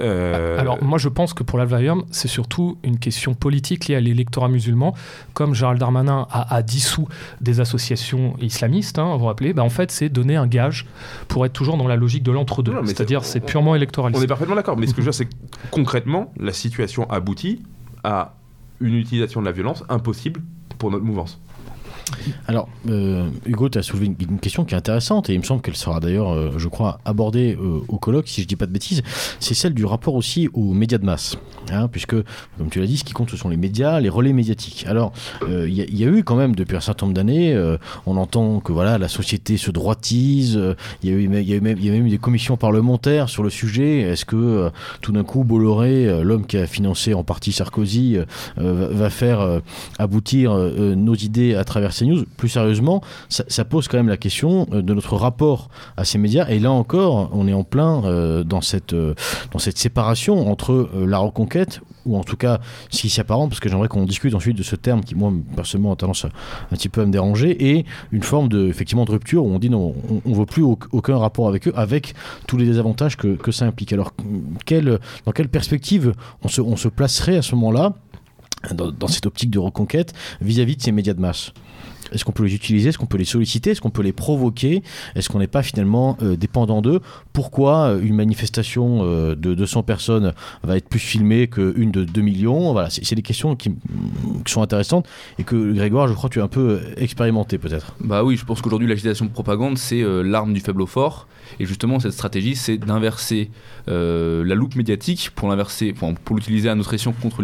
Euh, 0.00 0.58
Alors, 0.58 0.82
moi, 0.82 0.98
je 0.98 1.08
pense 1.08 1.34
que 1.34 1.42
pour 1.42 1.58
l'alvarium, 1.58 2.04
c'est 2.10 2.28
surtout 2.28 2.78
une 2.82 2.98
question 2.98 3.34
politique 3.34 3.88
liée 3.88 3.96
à 3.96 4.00
l'électorat 4.00 4.48
musulman. 4.48 4.94
Comme 5.34 5.54
Gérald 5.54 5.78
Darmanin 5.78 6.26
a, 6.30 6.62
dissous 6.62 7.08
des 7.40 7.60
associations 7.60 8.36
islamistes, 8.40 8.98
hein, 8.98 9.12
vous 9.12 9.20
vous 9.20 9.26
rappelez, 9.26 9.52
bah, 9.52 9.62
en 9.62 9.70
fait, 9.70 9.90
c'est 9.90 10.08
donner 10.08 10.36
un 10.36 10.46
gage 10.46 10.86
pour 11.28 11.44
être 11.44 11.52
toujours 11.52 11.76
dans 11.76 11.88
la 11.88 11.96
logique 11.96 12.22
de 12.22 12.32
l'entre-deux. 12.32 12.74
C'est-à-dire, 12.86 13.24
c'est 13.24 13.40
purement 13.40 13.74
électoraliste. 13.74 14.20
On 14.20 14.24
est 14.24 14.28
parfaitement 14.28 14.56
d'accord. 14.56 14.78
Mais 14.78 14.86
ce 14.86 14.94
que 14.94 15.02
je 15.02 15.06
veux 15.06 15.10
dire, 15.10 15.14
c'est 15.14 15.26
que 15.26 15.34
concrètement, 15.70 16.32
la 16.38 16.52
situation 16.52 17.08
aboutit 17.10 17.62
à 18.02 18.34
une 18.80 18.94
utilisation 18.94 19.40
de 19.40 19.46
la 19.46 19.52
violence 19.52 19.84
impossible 19.88 20.40
pour 20.78 20.90
notre 20.90 21.04
mouvance. 21.04 21.40
Alors, 22.46 22.68
euh, 22.88 23.28
Hugo, 23.46 23.68
tu 23.68 23.78
as 23.78 23.82
soulevé 23.82 24.06
une, 24.06 24.38
question 24.38 24.64
qui 24.64 24.74
est 24.74 24.78
intéressante 24.78 25.28
et 25.30 25.34
il 25.34 25.38
me 25.38 25.44
semble 25.44 25.60
qu'elle 25.60 25.76
sera 25.76 26.00
d'ailleurs, 26.00 26.32
euh, 26.32 26.52
je 26.56 26.68
crois, 26.68 27.00
abordée 27.04 27.56
euh, 27.60 27.80
au 27.88 27.98
colloque, 27.98 28.28
si 28.28 28.42
je 28.42 28.46
dis 28.46 28.56
pas 28.56 28.66
de 28.66 28.72
bêtises. 28.72 29.02
C'est 29.40 29.54
celle 29.54 29.74
du 29.74 29.84
rapport 29.84 30.14
aussi 30.14 30.48
aux 30.54 30.72
médias 30.72 30.98
de 30.98 31.04
masse. 31.04 31.36
Hein, 31.70 31.88
puisque, 31.88 32.14
comme 32.56 32.70
tu 32.70 32.80
l'as 32.80 32.86
dit, 32.86 32.96
ce 32.96 33.04
qui 33.04 33.12
compte, 33.12 33.30
ce 33.30 33.36
sont 33.36 33.48
les 33.48 33.56
médias, 33.56 34.00
les 34.00 34.08
relais 34.08 34.32
médiatiques. 34.32 34.86
Alors, 34.88 35.12
il 35.46 35.72
y, 35.72 36.04
a 36.04 36.06
eu 36.06 36.24
quand 36.24 36.36
même, 36.36 36.54
depuis 36.54 36.76
un 36.76 36.80
certain 36.80 37.06
nombre 37.06 37.16
d'années, 37.16 37.56
on 38.06 38.16
entend 38.16 38.60
que 38.60 38.72
voilà, 38.72 38.96
la 38.96 39.08
société 39.08 39.56
se 39.56 39.70
droitise. 39.70 40.58
Il 41.02 41.10
y, 41.10 41.42
y, 41.42 41.56
a 41.56 41.60
même 41.60 42.06
eu 42.06 42.10
des 42.10 42.18
commissions 42.18 42.56
parlementaires 42.56 43.28
sur 43.28 43.42
le 43.42 43.50
sujet. 43.50 44.00
Est-ce 44.00 44.24
que 44.24 44.70
tout 45.02 45.12
d'un 45.12 45.24
coup, 45.24 45.44
Bolloré, 45.44 46.22
l'homme 46.22 46.46
qui 46.46 46.56
a 46.56 46.66
financé 46.66 47.12
en 47.12 47.24
partie 47.24 47.52
Sarkozy, 47.52 48.16
va 48.56 49.10
faire 49.10 49.60
aboutir 49.98 50.54
nos 50.54 51.14
idées 51.14 51.54
à 51.54 51.64
travers 51.64 51.92
plus 52.36 52.48
sérieusement, 52.48 53.02
ça, 53.28 53.64
pose 53.64 53.88
quand 53.88 53.96
même 53.96 54.08
la 54.08 54.16
question 54.16 54.66
euh, 54.72 54.82
de 54.82 54.94
notre 54.94 55.16
rapport 55.16 55.68
à 55.96 56.04
ces 56.04 56.18
médias. 56.18 56.48
Et 56.48 56.58
là 56.58 56.70
encore, 56.70 57.30
on 57.32 57.46
est 57.48 57.52
en 57.52 57.64
plein 57.64 58.04
euh, 58.04 58.44
dans, 58.44 58.60
cette, 58.60 58.92
euh, 58.92 59.14
dans 59.52 59.58
cette 59.58 59.78
séparation 59.78 60.50
entre 60.50 60.88
la 61.06 61.18
reconquête, 61.18 61.80
ou 62.06 62.16
en 62.16 62.24
tout 62.24 62.36
cas, 62.36 62.60
ce 62.90 63.02
qui 63.02 63.10
s'apparente, 63.10 63.50
parce 63.50 63.60
que 63.60 63.68
j'aimerais 63.68 63.88
qu'on 63.88 64.04
discute 64.04 64.34
ensuite 64.34 64.56
de 64.56 64.62
ce 64.62 64.76
terme 64.76 65.02
qui, 65.02 65.14
moi, 65.14 65.32
personnellement, 65.54 65.92
a 65.92 65.96
tendance 65.96 66.24
un 66.24 66.76
petit 66.76 66.88
peu 66.88 67.02
à 67.02 67.06
me 67.06 67.12
déranger, 67.12 67.72
et 67.72 67.84
une 68.12 68.22
forme 68.22 68.48
de, 68.48 68.66
effectivement, 68.66 69.04
de 69.04 69.10
rupture 69.10 69.44
où 69.44 69.50
on 69.50 69.58
dit 69.58 69.70
non, 69.70 69.94
on 70.24 70.28
ne 70.28 70.34
veut 70.34 70.46
plus 70.46 70.62
aucun 70.62 71.18
rapport 71.18 71.48
avec 71.48 71.68
eux, 71.68 71.72
avec 71.76 72.14
tous 72.46 72.56
les 72.56 72.64
désavantages 72.64 73.16
que, 73.16 73.36
que 73.36 73.52
ça 73.52 73.66
implique. 73.66 73.92
Alors, 73.92 74.12
dans 75.26 75.32
quelle 75.32 75.48
perspective 75.48 76.14
on 76.42 76.48
se, 76.48 76.60
on 76.60 76.76
se 76.76 76.88
placerait 76.88 77.36
à 77.36 77.42
ce 77.42 77.54
moment-là 77.54 77.92
dans, 78.72 79.08
cette 79.08 79.26
optique 79.26 79.50
de 79.50 79.58
reconquête 79.58 80.12
vis 80.40 80.60
à 80.60 80.64
-vis 80.64 80.76
de 80.76 80.82
ces 80.82 80.92
médias 80.92 81.14
de 81.14 81.20
masse? 81.20 81.52
Est-ce 82.12 82.24
qu'on 82.24 82.32
peut 82.32 82.44
les 82.44 82.54
utiliser? 82.54 82.90
Est-ce 82.90 82.98
qu'on 82.98 83.06
peut 83.06 83.18
les 83.18 83.24
solliciter? 83.24 83.70
Est-ce 83.70 83.80
qu'on 83.80 83.90
peut 83.90 84.02
les 84.02 84.12
provoquer? 84.12 84.82
Est-ce 85.14 85.28
qu'on 85.28 85.38
n'est 85.38 85.46
pas 85.46 85.62
finalement 85.62 86.16
euh, 86.22 86.36
dépendant 86.36 86.82
d'eux? 86.82 87.00
Pourquoi 87.32 87.90
euh, 87.90 88.00
une 88.00 88.14
manifestation 88.14 89.00
euh, 89.02 89.34
de 89.34 89.54
200 89.54 89.82
personnes 89.82 90.32
va 90.62 90.76
être 90.76 90.88
plus 90.88 90.98
filmée 90.98 91.48
qu'une 91.48 91.90
de 91.90 92.04
2 92.04 92.20
millions? 92.20 92.72
Voilà, 92.72 92.90
c'est 92.90 93.14
des 93.14 93.22
questions 93.22 93.56
qui, 93.56 93.72
sont 94.46 94.62
intéressantes 94.62 95.06
et 95.38 95.44
que 95.44 95.72
Grégoire, 95.72 96.08
je 96.08 96.14
crois, 96.14 96.30
tu 96.30 96.40
as 96.40 96.44
un 96.44 96.48
peu 96.48 96.80
expérimenté 96.96 97.58
peut-être. 97.58 97.94
Bah 98.00 98.24
oui, 98.24 98.36
je 98.36 98.44
pense 98.44 98.62
qu'aujourd'hui 98.62 98.88
l'agitation 98.88 99.26
de 99.26 99.30
propagande, 99.30 99.76
c'est 99.76 100.02
l'arme 100.24 100.54
du 100.54 100.60
faible 100.60 100.82
au 100.82 100.86
fort. 100.86 101.26
Et 101.60 101.66
justement, 101.66 102.00
cette 102.00 102.12
stratégie, 102.12 102.56
c'est 102.56 102.78
d'inverser 102.78 103.50
la 103.86 104.54
loupe 104.54 104.76
médiatique 104.76 105.30
pour 105.34 105.48
l'inverser, 105.48 105.92
pour, 105.92 106.36
l'utiliser 106.36 106.68
à 106.68 106.74
notre 106.74 106.94
escient 106.94 107.12
contre, 107.12 107.42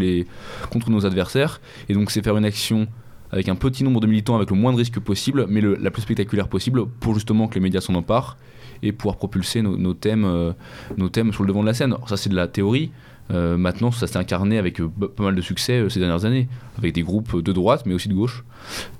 contre 0.70 0.90
nos 0.90 1.06
adversaires. 1.06 1.60
Et 1.88 1.94
donc, 1.94 2.10
c'est 2.10 2.22
faire 2.22 2.36
une 2.36 2.44
action 2.44 2.88
avec 3.34 3.48
un 3.48 3.56
petit 3.56 3.82
nombre 3.82 4.00
de 4.00 4.06
militants 4.06 4.36
avec 4.36 4.50
le 4.50 4.56
moins 4.56 4.72
de 4.72 4.76
risques 4.76 5.00
possible, 5.00 5.46
mais 5.48 5.60
la 5.60 5.90
plus 5.90 6.02
spectaculaire 6.02 6.46
possible, 6.46 6.86
pour 6.86 7.14
justement 7.14 7.48
que 7.48 7.56
les 7.56 7.60
médias 7.60 7.80
s'en 7.80 7.96
emparent 7.96 8.38
et 8.80 8.92
pouvoir 8.92 9.16
propulser 9.16 9.60
nos, 9.60 9.92
thèmes, 9.92 10.24
euh, 10.24 10.52
nos 10.96 11.08
thèmes 11.08 11.32
sur 11.32 11.42
le 11.42 11.48
devant 11.48 11.62
de 11.62 11.66
la 11.66 11.74
scène. 11.74 11.92
Alors 11.92 12.08
ça 12.08 12.16
c'est 12.16 12.30
de 12.30 12.36
la 12.36 12.46
théorie. 12.46 12.92
Euh, 13.32 13.56
maintenant, 13.56 13.90
ça 13.90 14.06
s'est 14.06 14.18
incarné 14.18 14.58
avec 14.58 14.80
euh, 14.80 14.88
pas 14.88 15.24
mal 15.24 15.34
de 15.34 15.40
succès 15.40 15.82
ces 15.88 15.98
dernières 15.98 16.26
années, 16.26 16.46
avec 16.78 16.94
des 16.94 17.02
groupes 17.02 17.42
de 17.42 17.52
droite, 17.52 17.84
mais 17.86 17.94
aussi 17.94 18.08
de 18.08 18.14
gauche. 18.14 18.44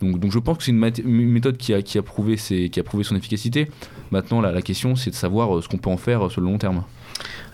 Donc, 0.00 0.32
je 0.32 0.38
pense 0.38 0.58
que 0.58 0.64
c'est 0.64 0.72
une, 0.72 1.30
méthode 1.30 1.58
qui 1.58 1.74
a, 1.74 1.82
qui 1.82 1.98
a 1.98 2.02
prouvé 2.02 2.36
son 2.38 3.16
efficacité. 3.16 3.68
Maintenant, 4.10 4.40
la 4.40 4.62
question, 4.62 4.96
c'est 4.96 5.10
de 5.10 5.14
savoir 5.14 5.62
ce 5.62 5.68
qu'on 5.68 5.76
peut 5.76 5.90
en 5.90 5.98
faire 5.98 6.30
sur 6.30 6.40
le 6.40 6.46
long 6.46 6.56
terme. 6.56 6.84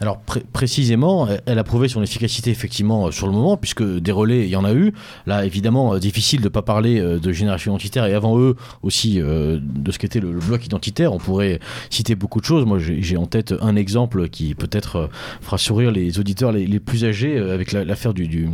Alors 0.00 0.18
précisément, 0.52 1.28
elle 1.44 1.58
a 1.58 1.64
prouvé 1.64 1.88
son 1.88 2.02
efficacité 2.02 2.50
effectivement 2.50 3.08
euh, 3.08 3.10
sur 3.10 3.26
le 3.26 3.34
moment, 3.34 3.58
puisque 3.58 3.82
des 3.82 4.12
relais, 4.12 4.44
il 4.44 4.50
y 4.50 4.56
en 4.56 4.64
a 4.64 4.72
eu. 4.72 4.94
Là, 5.26 5.44
évidemment, 5.44 5.94
euh, 5.94 5.98
difficile 5.98 6.40
de 6.40 6.44
ne 6.44 6.48
pas 6.48 6.62
parler 6.62 6.98
euh, 6.98 7.18
de 7.18 7.32
génération 7.32 7.72
identitaire 7.72 8.06
et 8.06 8.14
avant 8.14 8.38
eux 8.38 8.56
aussi 8.82 9.18
de 9.20 9.92
ce 9.92 9.98
qu'était 9.98 10.20
le, 10.20 10.32
bloc 10.32 10.64
identitaire. 10.64 11.12
On 11.12 11.18
pourrait 11.18 11.60
citer 11.90 12.14
beaucoup 12.14 12.40
de 12.40 12.46
choses. 12.46 12.64
Moi, 12.64 12.78
j'ai 12.78 13.16
en 13.16 13.26
tête 13.26 13.54
un 13.60 13.76
exemple 13.76 14.28
qui 14.28 14.54
peut-être 14.54 15.10
fera 15.42 15.58
sourire 15.58 15.90
les 15.90 16.18
auditeurs 16.18 16.52
les, 16.52 16.80
plus 16.80 17.04
âgés 17.04 17.38
avec 17.38 17.72
l'affaire 17.72 18.14
du, 18.14 18.48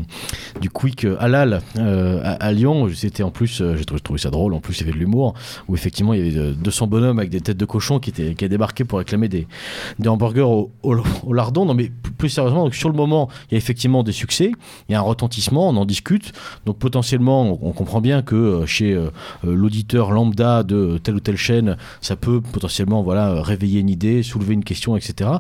Quick 0.73 1.07
Halal 1.21 1.61
à, 1.77 2.53
Lyon. 2.53 2.89
C'était 2.93 3.23
en 3.23 3.31
plus, 3.31 3.63
j'ai 3.77 3.85
trouvé, 3.85 4.19
ça 4.19 4.31
drôle, 4.31 4.55
en 4.55 4.61
plus 4.61 4.79
il 4.79 4.81
y 4.81 4.83
avait 4.85 4.93
de 4.93 4.99
l'humour, 4.99 5.35
où 5.69 5.75
effectivement 5.75 6.13
il 6.13 6.35
y 6.35 6.39
avait 6.39 6.53
200 6.53 6.87
bonhommes 6.89 7.19
avec 7.19 7.31
des 7.31 7.41
têtes 7.41 7.57
de 7.57 7.65
cochon 7.65 8.01
qui, 8.01 8.11
étaient, 8.11 8.35
qui 8.35 8.49
débarqué 8.49 8.85
pour 8.85 8.99
réclamer 8.99 9.29
des, 9.29 9.47
des 9.99 10.09
hamburgers 10.09 10.43
au, 10.43 10.73
au 10.83 11.33
lardon. 11.37 11.65
Non, 11.67 11.75
mais 11.75 11.91
plus 12.19 12.29
sérieusement, 12.29 12.65
donc 12.65 12.75
sur 12.75 12.89
le 12.89 12.95
moment, 12.95 13.29
il 13.49 13.53
y 13.53 13.55
a 13.55 13.59
effectivement 13.59 14.03
des 14.03 14.13
succès, 14.13 14.53
il 14.89 14.93
y 14.93 14.95
a 14.95 14.99
un 14.99 15.03
retentissement, 15.03 15.69
on 15.69 15.77
en 15.77 15.85
discute. 15.85 16.33
Donc 16.65 16.79
potentiellement, 16.79 17.59
on, 17.63 17.73
comprend 17.73 18.01
bien 18.01 18.23
que 18.23 18.35
euh, 18.35 18.67
chez 18.67 18.93
euh, 18.93 19.11
euh, 19.45 19.55
l'auditeur 19.55 20.11
lambda 20.11 20.63
de 20.63 20.99
telle 20.99 21.17
ou 21.17 21.21
telle 21.21 21.37
chaîne, 21.37 21.77
ça 22.01 22.17
peut 22.17 22.41
potentiellement 22.41 23.03
voilà, 23.03 23.43
réveiller 23.43 23.81
une 23.81 23.91
idée, 23.91 24.23
soulever 24.23 24.55
une 24.55 24.65
question, 24.65 24.97
etc. 24.97 25.31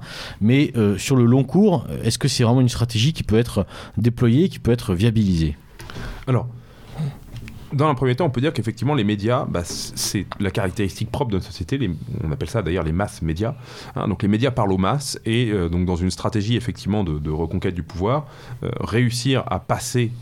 Mais 0.41 0.73
sur 0.99 1.17
le 1.17 1.25
long 1.25 1.45
cours, 1.45 1.87
est-ce 2.05 2.19
que 2.19 2.29
c'est 2.29 2.45
vraiment 2.45 2.61
une 2.61 2.69
stratégie 2.69 3.13
qui 3.13 3.23
peut 3.23 3.39
être 3.39 3.67
déployée, 3.97 4.49
qui 4.49 4.59
peut 4.59 4.71
être 4.71 4.95
viabilisée? 4.95 5.57
Alors, 6.27 6.49
dans 7.73 7.89
un 7.89 7.95
premier 7.95 8.15
temps, 8.15 8.27
on 8.27 8.31
peut 8.31 8.41
dire 8.41 8.53
qu'effectivement, 8.53 8.95
les 8.95 9.05
médias, 9.05 9.45
bah, 9.45 9.63
c'est 9.65 10.27
la 10.41 10.51
caractéristique 10.51 11.11
propre 11.11 11.33
d'une 11.33 11.41
société. 11.41 11.91
on 12.23 12.31
appelle 12.31 12.49
ça 12.49 12.63
d'ailleurs 12.63 12.85
les 12.85 12.93
masses 12.93 13.23
médias. 13.23 13.55
Hein. 13.95 14.09
donc 14.09 14.23
les 14.23 14.29
médias 14.29 14.51
parlent 14.51 14.73
aux 14.73 14.79
masses 14.79 15.19
et 15.25 15.51
euh, 15.51 15.69
donc 15.69 15.87
dans 15.87 15.97
une 15.97 16.11
stratégie 16.11 16.57
effectivement 16.57 17.05
de, 17.05 17.31
reconquête 17.31 17.75
du 17.75 17.83
pouvoir, 17.83 18.27
euh, 18.63 18.71
réussir 18.81 19.45
à 19.47 19.59
passer 19.59 20.13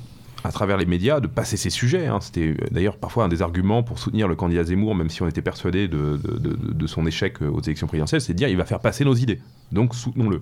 à 0.43 0.53
travers 0.53 0.77
les 0.77 0.85
médias, 0.85 1.21
de 1.21 1.27
passer 1.27 1.57
ces 1.57 1.71
sujets. 1.71 2.07
Hein. 2.07 2.19
C'était 2.21 2.49
euh, 2.49 2.57
d'ailleurs 2.71 2.97
parfois 2.97 3.25
un 3.25 3.29
des 3.29 3.43
arguments 3.43 3.83
pour 3.83 3.99
soutenir 3.99 4.29
le 4.29 4.35
candidat 4.35 4.65
Zemmour, 4.65 4.95
même 4.95 5.11
si 5.11 5.23
on 5.23 5.29
était 5.29 5.43
persuadé 5.43 5.89
de, 5.89 6.19
de 6.19 6.87
son 6.87 7.07
échec 7.07 7.41
aux 7.43 7.61
élections 7.61 7.87
présidentielles, 7.87 8.21
c'est 8.21 8.33
de 8.33 8.39
dire 8.39 8.49
il 8.49 8.57
va 8.57 8.65
faire 8.65 8.81
passer 8.81 9.05
nos 9.05 9.15
idées. 9.15 9.41
Donc 9.73 9.95
soutenons-le 9.95 10.41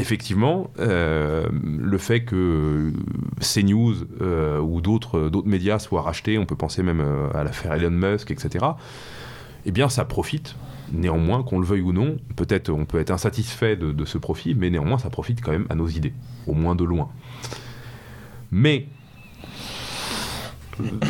effectivement, 0.00 0.70
euh, 0.78 1.46
le 1.52 1.98
fait 1.98 2.24
que 2.24 2.92
CNews 3.40 3.94
euh, 4.20 4.58
ou 4.58 4.80
d'autres 4.80 5.30
médias 5.44 5.78
soient 5.78 6.02
rachetés, 6.02 6.38
on 6.38 6.46
peut 6.46 6.56
penser 6.56 6.82
même 6.82 7.00
euh, 7.00 7.30
à 7.34 7.44
l'affaire 7.44 7.74
Elon 7.74 7.90
Musk, 7.90 8.30
etc., 8.30 8.64
eh 9.66 9.72
bien, 9.72 9.88
ça 9.88 10.04
profite. 10.04 10.56
Néanmoins, 10.92 11.42
qu'on 11.42 11.60
le 11.60 11.66
veuille 11.66 11.82
ou 11.82 11.92
non, 11.92 12.16
peut-être 12.34 12.70
on 12.70 12.84
peut 12.84 12.98
être 12.98 13.10
insatisfait 13.10 13.76
de, 13.76 14.04
ce 14.04 14.18
profit, 14.18 14.54
mais 14.54 14.70
néanmoins, 14.70 14.98
ça 14.98 15.10
profite 15.10 15.40
quand 15.40 15.52
même 15.52 15.66
à 15.68 15.74
nos 15.76 15.86
idées, 15.86 16.14
au 16.46 16.54
moins 16.54 16.74
de 16.74 16.82
loin. 16.82 17.10
Mais 18.50 18.88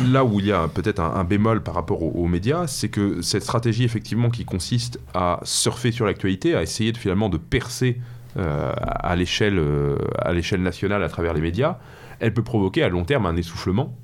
là 0.05 0.23
où 0.23 0.39
il 0.39 0.47
y 0.47 0.51
a 0.51 0.67
peut-être 0.67 0.99
un, 0.99 1.23
bémol 1.23 1.63
par 1.63 1.73
rapport 1.73 2.03
aux, 2.03 2.27
médias, 2.27 2.67
c'est 2.67 2.89
que 2.89 3.21
cette 3.21 3.41
stratégie 3.41 3.85
effectivement 3.85 4.29
qui 4.29 4.45
consiste 4.45 4.99
à 5.15 5.39
surfer 5.43 5.91
sur 5.91 6.05
l'actualité, 6.05 6.53
à 6.53 6.61
essayer 6.61 6.91
de, 6.91 6.97
finalement 6.97 7.29
de 7.29 7.37
percer 7.37 7.97
euh, 7.97 8.20
à 8.37 9.15
l'échelle 9.15 9.59
euh, 9.59 9.97
à 10.19 10.33
l'échelle 10.33 10.61
nationale 10.61 11.03
à 11.03 11.09
travers 11.09 11.33
les 11.33 11.41
médias, 11.41 11.77
elle 12.19 12.33
peut 12.33 12.43
provoquer 12.43 12.83
à 12.83 12.89
long 12.89 13.03
terme 13.03 13.25
un 13.25 13.35
essoufflement 13.35 13.95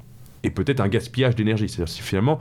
et 0.44 0.50
peut-être 0.50 0.82
un 0.82 0.88
gaspillage 0.88 1.36
d'énergie. 1.36 1.70
C'est-à-dire 1.70 1.94
si 1.94 2.02
finalement 2.02 2.40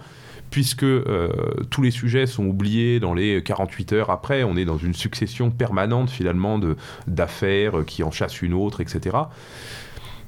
puisque 0.51 0.85
euh, 0.85 1.29
tous 1.71 1.83
les 1.83 1.91
sujets 1.91 2.27
sont 2.27 2.47
oubliés 2.47 3.01
dans 3.01 3.15
les 3.15 3.43
48 3.43 3.93
heures 3.93 4.11
après. 4.11 4.45
On 4.45 4.57
est 4.57 4.65
dans 4.65 4.79
une 4.79 4.95
succession 4.95 5.51
permanente 5.51 6.11
finalement 6.11 6.61
d'affaires 7.07 7.85
qui 7.87 8.03
en 8.03 8.11
chassent 8.11 8.43
une 8.43 8.55
autre, 8.55 8.81
etc. 8.81 9.17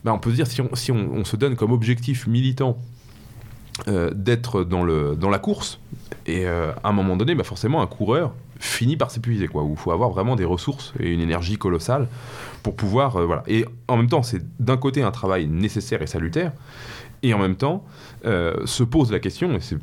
Ben, 0.05 0.13
on 0.13 0.19
peut 0.19 0.31
se 0.31 0.37
dire, 0.37 0.47
si 0.47 0.61
on, 0.61 0.75
si 0.75 0.93
on, 0.93 1.25
se 1.25 1.37
donne 1.37 1.57
comme 1.57 1.73
objectif 1.73 2.27
militant 2.27 2.79
euh, 3.89 4.11
d'être 4.15 4.65
dans, 4.65 4.85
dans 5.15 5.31
la 5.31 5.39
course, 5.39 5.81
et 6.27 6.47
euh, 6.47 6.73
à 6.85 6.89
un 6.89 6.93
moment 6.93 7.17
donné, 7.17 7.35
ben, 7.35 7.45
forcément, 7.45 7.83
un 7.83 7.87
coureur 7.87 8.35
finit 8.59 8.97
par 8.97 9.11
s'épuiser, 9.11 9.49
quoi. 9.49 9.63
Où 9.63 9.73
il 9.73 9.79
faut 9.79 9.93
avoir 9.93 10.11
vraiment 10.11 10.37
des 10.37 10.45
ressources 10.45 10.93
et 11.01 11.11
une 11.11 11.21
énergie 11.21 11.59
colossale 11.59 12.09
pour 12.63 12.75
pouvoir, 12.75 13.25
voilà. 13.25 13.43
Et 13.47 13.65
en 13.89 13.97
même 13.97 14.09
temps, 14.09 14.23
c'est 14.23 14.43
d'un 14.61 14.77
côté 14.77 15.03
un 15.03 15.11
travail 15.11 15.47
nécessaire 15.47 16.03
et 16.03 16.07
salutaire, 16.07 16.53
et 17.23 17.35
en 17.35 17.39
même 17.39 17.57
temps, 17.57 17.85
se 18.25 18.83
pose 18.83 19.13
la 19.13 19.21
question, 19.21 19.55
et 19.55 19.61
c'est 19.61 19.79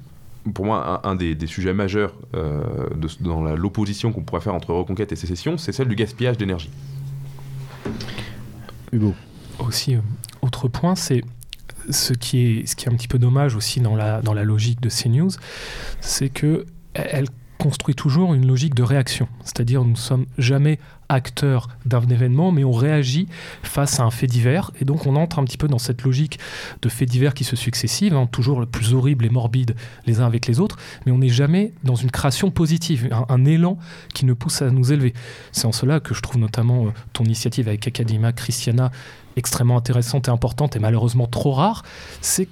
pour 0.53 0.65
moi, 0.65 1.01
un, 1.03 1.15
des, 1.15 1.47
sujets 1.47 1.73
majeurs 1.73 2.13
euh, 2.35 2.89
dans 3.19 3.55
l'opposition 3.55 4.11
qu'on 4.11 4.21
pourrait 4.21 4.41
faire 4.41 4.53
entre 4.53 4.73
reconquête 4.73 5.11
et 5.11 5.15
sécession, 5.15 5.57
c'est 5.57 5.71
celle 5.71 5.87
du 5.87 5.95
gaspillage 5.95 6.37
d'énergie. 6.37 6.69
Hugo. 8.91 9.13
Aussi, 9.59 9.95
euh, 9.95 9.99
autre 10.41 10.67
point, 10.67 10.95
c'est 10.95 11.23
ce 11.89 12.13
qui 12.13 12.45
est 12.45 12.65
ce 12.65 12.75
qui 12.75 12.85
est 12.85 12.91
un 12.91 12.95
petit 12.95 13.07
peu 13.07 13.19
dommage 13.19 13.55
aussi 13.55 13.79
dans 13.79 13.95
la 13.95 14.21
dans 14.21 14.33
la 14.33 14.43
logique 14.43 14.81
de 14.81 14.89
CNews, 14.89 15.29
c'est 16.01 16.29
que 16.29 16.65
elle 16.93 17.27
construit 17.57 17.95
toujours 17.95 18.33
une 18.33 18.47
logique 18.47 18.75
de 18.75 18.83
réaction. 18.83 19.27
C'est-à-dire, 19.43 19.83
nous 19.83 19.91
ne 19.91 19.95
sommes 19.95 20.25
jamais 20.37 20.79
acteurs 21.09 21.69
d'un 21.85 22.01
événement, 22.01 22.51
mais 22.51 22.63
on 22.63 22.71
réagit 22.71 23.27
face 23.63 23.99
à 23.99 24.03
un 24.03 24.11
fait 24.11 24.27
divers. 24.27 24.71
Et 24.81 24.85
donc, 24.85 25.05
on 25.05 25.15
entre 25.15 25.39
un 25.39 25.43
petit 25.43 25.57
peu 25.57 25.67
dans 25.67 25.77
cette 25.77 26.03
logique 26.03 26.39
de 26.81 26.89
faits 26.89 27.09
divers 27.09 27.33
qui 27.33 27.43
se 27.43 27.55
successivent, 27.55 28.15
hein, 28.15 28.27
toujours 28.31 28.59
le 28.59 28.65
plus 28.65 28.93
horrible 28.93 29.25
et 29.25 29.29
morbide 29.29 29.75
les 30.05 30.19
uns 30.19 30.25
avec 30.25 30.47
les 30.47 30.59
autres, 30.59 30.77
mais 31.05 31.11
on 31.11 31.19
n'est 31.19 31.29
jamais 31.29 31.73
dans 31.83 31.95
une 31.95 32.11
création 32.11 32.51
positive, 32.51 33.09
un, 33.29 33.45
élan 33.45 33.77
qui 34.13 34.25
nous 34.25 34.35
pousse 34.35 34.61
à 34.61 34.71
nous 34.71 34.91
élever. 34.91 35.13
C'est 35.51 35.65
en 35.65 35.71
cela 35.71 35.99
que 35.99 36.13
je 36.13 36.21
trouve 36.21 36.37
notamment 36.37 36.87
euh, 36.87 36.89
ton 37.13 37.23
initiative 37.23 37.67
avec 37.67 37.87
Academia 37.87 38.31
Christiana 38.31 38.91
extrêmement 39.35 39.77
intéressante 39.77 40.27
et 40.27 40.31
importante 40.31 40.75
et 40.75 40.79
malheureusement 40.79 41.27
trop 41.27 41.51
rare, 41.51 41.83
c'est 42.21 42.47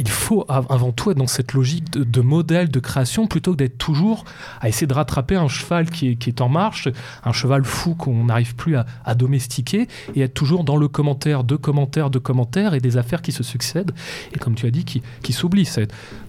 il 0.00 0.08
faut 0.08 0.46
avant 0.48 0.92
tout 0.92 1.10
être 1.10 1.18
dans 1.18 1.26
cette 1.26 1.52
logique 1.52 1.90
de, 1.90 2.20
modèle 2.22 2.70
de 2.70 2.80
création 2.80 3.26
plutôt 3.26 3.52
que 3.52 3.58
d'être 3.58 3.76
toujours 3.76 4.24
à 4.62 4.68
essayer 4.70 4.86
de 4.86 4.94
rattraper 4.94 5.36
un 5.36 5.46
cheval 5.46 5.90
qui 5.90 6.08
est, 6.08 6.40
en 6.40 6.48
marche, 6.48 6.88
un 7.22 7.32
cheval 7.32 7.64
fou 7.64 7.94
qu'on 7.94 8.24
n'arrive 8.24 8.54
plus 8.54 8.76
à, 8.76 9.14
domestiquer 9.14 9.88
et 10.14 10.22
être 10.22 10.32
toujours 10.32 10.64
dans 10.64 10.78
le 10.78 10.88
commentaire, 10.88 11.44
de 11.44 11.56
commentaires, 11.56 12.08
de 12.08 12.18
commentaires 12.18 12.72
et 12.72 12.80
des 12.80 12.96
affaires 12.96 13.20
qui 13.20 13.32
se 13.32 13.42
succèdent 13.42 13.90
et 14.32 14.38
comme 14.38 14.54
tu 14.54 14.66
as 14.66 14.70
dit, 14.70 14.84
qui, 14.84 15.02
qui 15.22 15.34
s'oublient. 15.34 15.68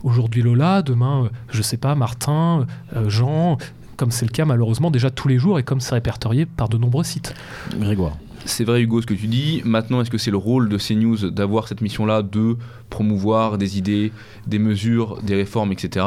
Aujourd'hui 0.04 0.42
Lola, 0.42 0.82
demain, 0.82 1.26
euh, 1.26 1.30
je 1.50 1.62
sais 1.62 1.78
pas, 1.78 1.96
Martin, 1.96 2.68
euh, 2.96 3.10
Jean, 3.10 3.58
comme 3.96 4.12
c'est 4.12 4.26
le 4.26 4.32
cas 4.32 4.44
malheureusement 4.44 4.92
déjà 4.92 5.10
tous 5.12 5.30
les 5.30 5.40
jours 5.40 5.60
et 5.60 5.64
comme 5.64 5.80
c'est 5.80 5.96
répertorié 5.96 6.46
par 6.46 6.68
de 6.68 6.78
nombreux 6.78 7.06
sites. 7.06 7.34
Grégoire. 7.80 8.18
C'est 8.46 8.64
vrai 8.64 8.82
Hugo 8.82 9.02
ce 9.02 9.08
que 9.08 9.14
tu 9.14 9.28
dis. 9.28 9.62
Maintenant, 9.66 10.02
est-ce 10.02 10.10
que 10.10 10.18
c'est 10.18 10.32
le 10.32 10.38
rôle 10.38 10.68
de 10.68 10.78
CNews 10.78 11.30
d'avoir 11.30 11.68
cette 11.68 11.82
mission-là 11.82 12.22
de 12.22 12.58
promouvoir 12.90 13.58
des 13.58 13.78
idées, 13.78 14.12
des 14.48 14.60
mesures, 14.60 15.22
des 15.22 15.36
réformes, 15.36 15.72
etc. 15.72 16.06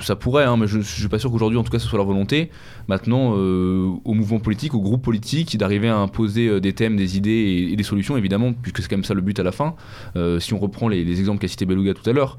Ça 0.00 0.16
pourrait, 0.16 0.44
hein, 0.44 0.56
mais 0.56 0.66
je 0.66 0.78
ne 0.78 0.82
suis 0.82 1.08
pas 1.08 1.18
sûr 1.18 1.30
qu'aujourd'hui, 1.30 1.58
en 1.58 1.62
tout 1.62 1.70
cas, 1.70 1.78
ce 1.78 1.88
soit 1.88 1.98
la 1.98 2.04
volonté. 2.04 2.50
Maintenant, 2.88 3.34
euh, 3.36 3.90
au 4.04 4.14
mouvement 4.14 4.40
politique, 4.40 4.74
au 4.74 4.80
groupe 4.80 5.02
politique, 5.02 5.56
d'arriver 5.56 5.88
à 5.88 5.96
imposer 5.96 6.48
euh, 6.48 6.60
des 6.60 6.72
thèmes, 6.72 6.96
des 6.96 7.16
idées 7.16 7.68
et, 7.70 7.76
des 7.76 7.82
solutions, 7.82 8.16
évidemment, 8.16 8.52
puisque 8.52 8.82
c'est 8.82 8.88
quand 8.88 8.96
même 8.96 9.04
ça 9.04 9.14
le 9.14 9.20
but 9.20 9.38
à 9.38 9.42
la 9.42 9.52
fin. 9.52 9.74
Euh, 10.16 10.40
si 10.40 10.54
on 10.54 10.58
reprend 10.58 10.88
les, 10.88 11.04
les 11.04 11.20
exemples 11.20 11.40
qu'a 11.40 11.48
cité 11.48 11.66
Beluga 11.66 11.94
tout 11.94 12.08
à 12.08 12.12
l'heure, 12.12 12.38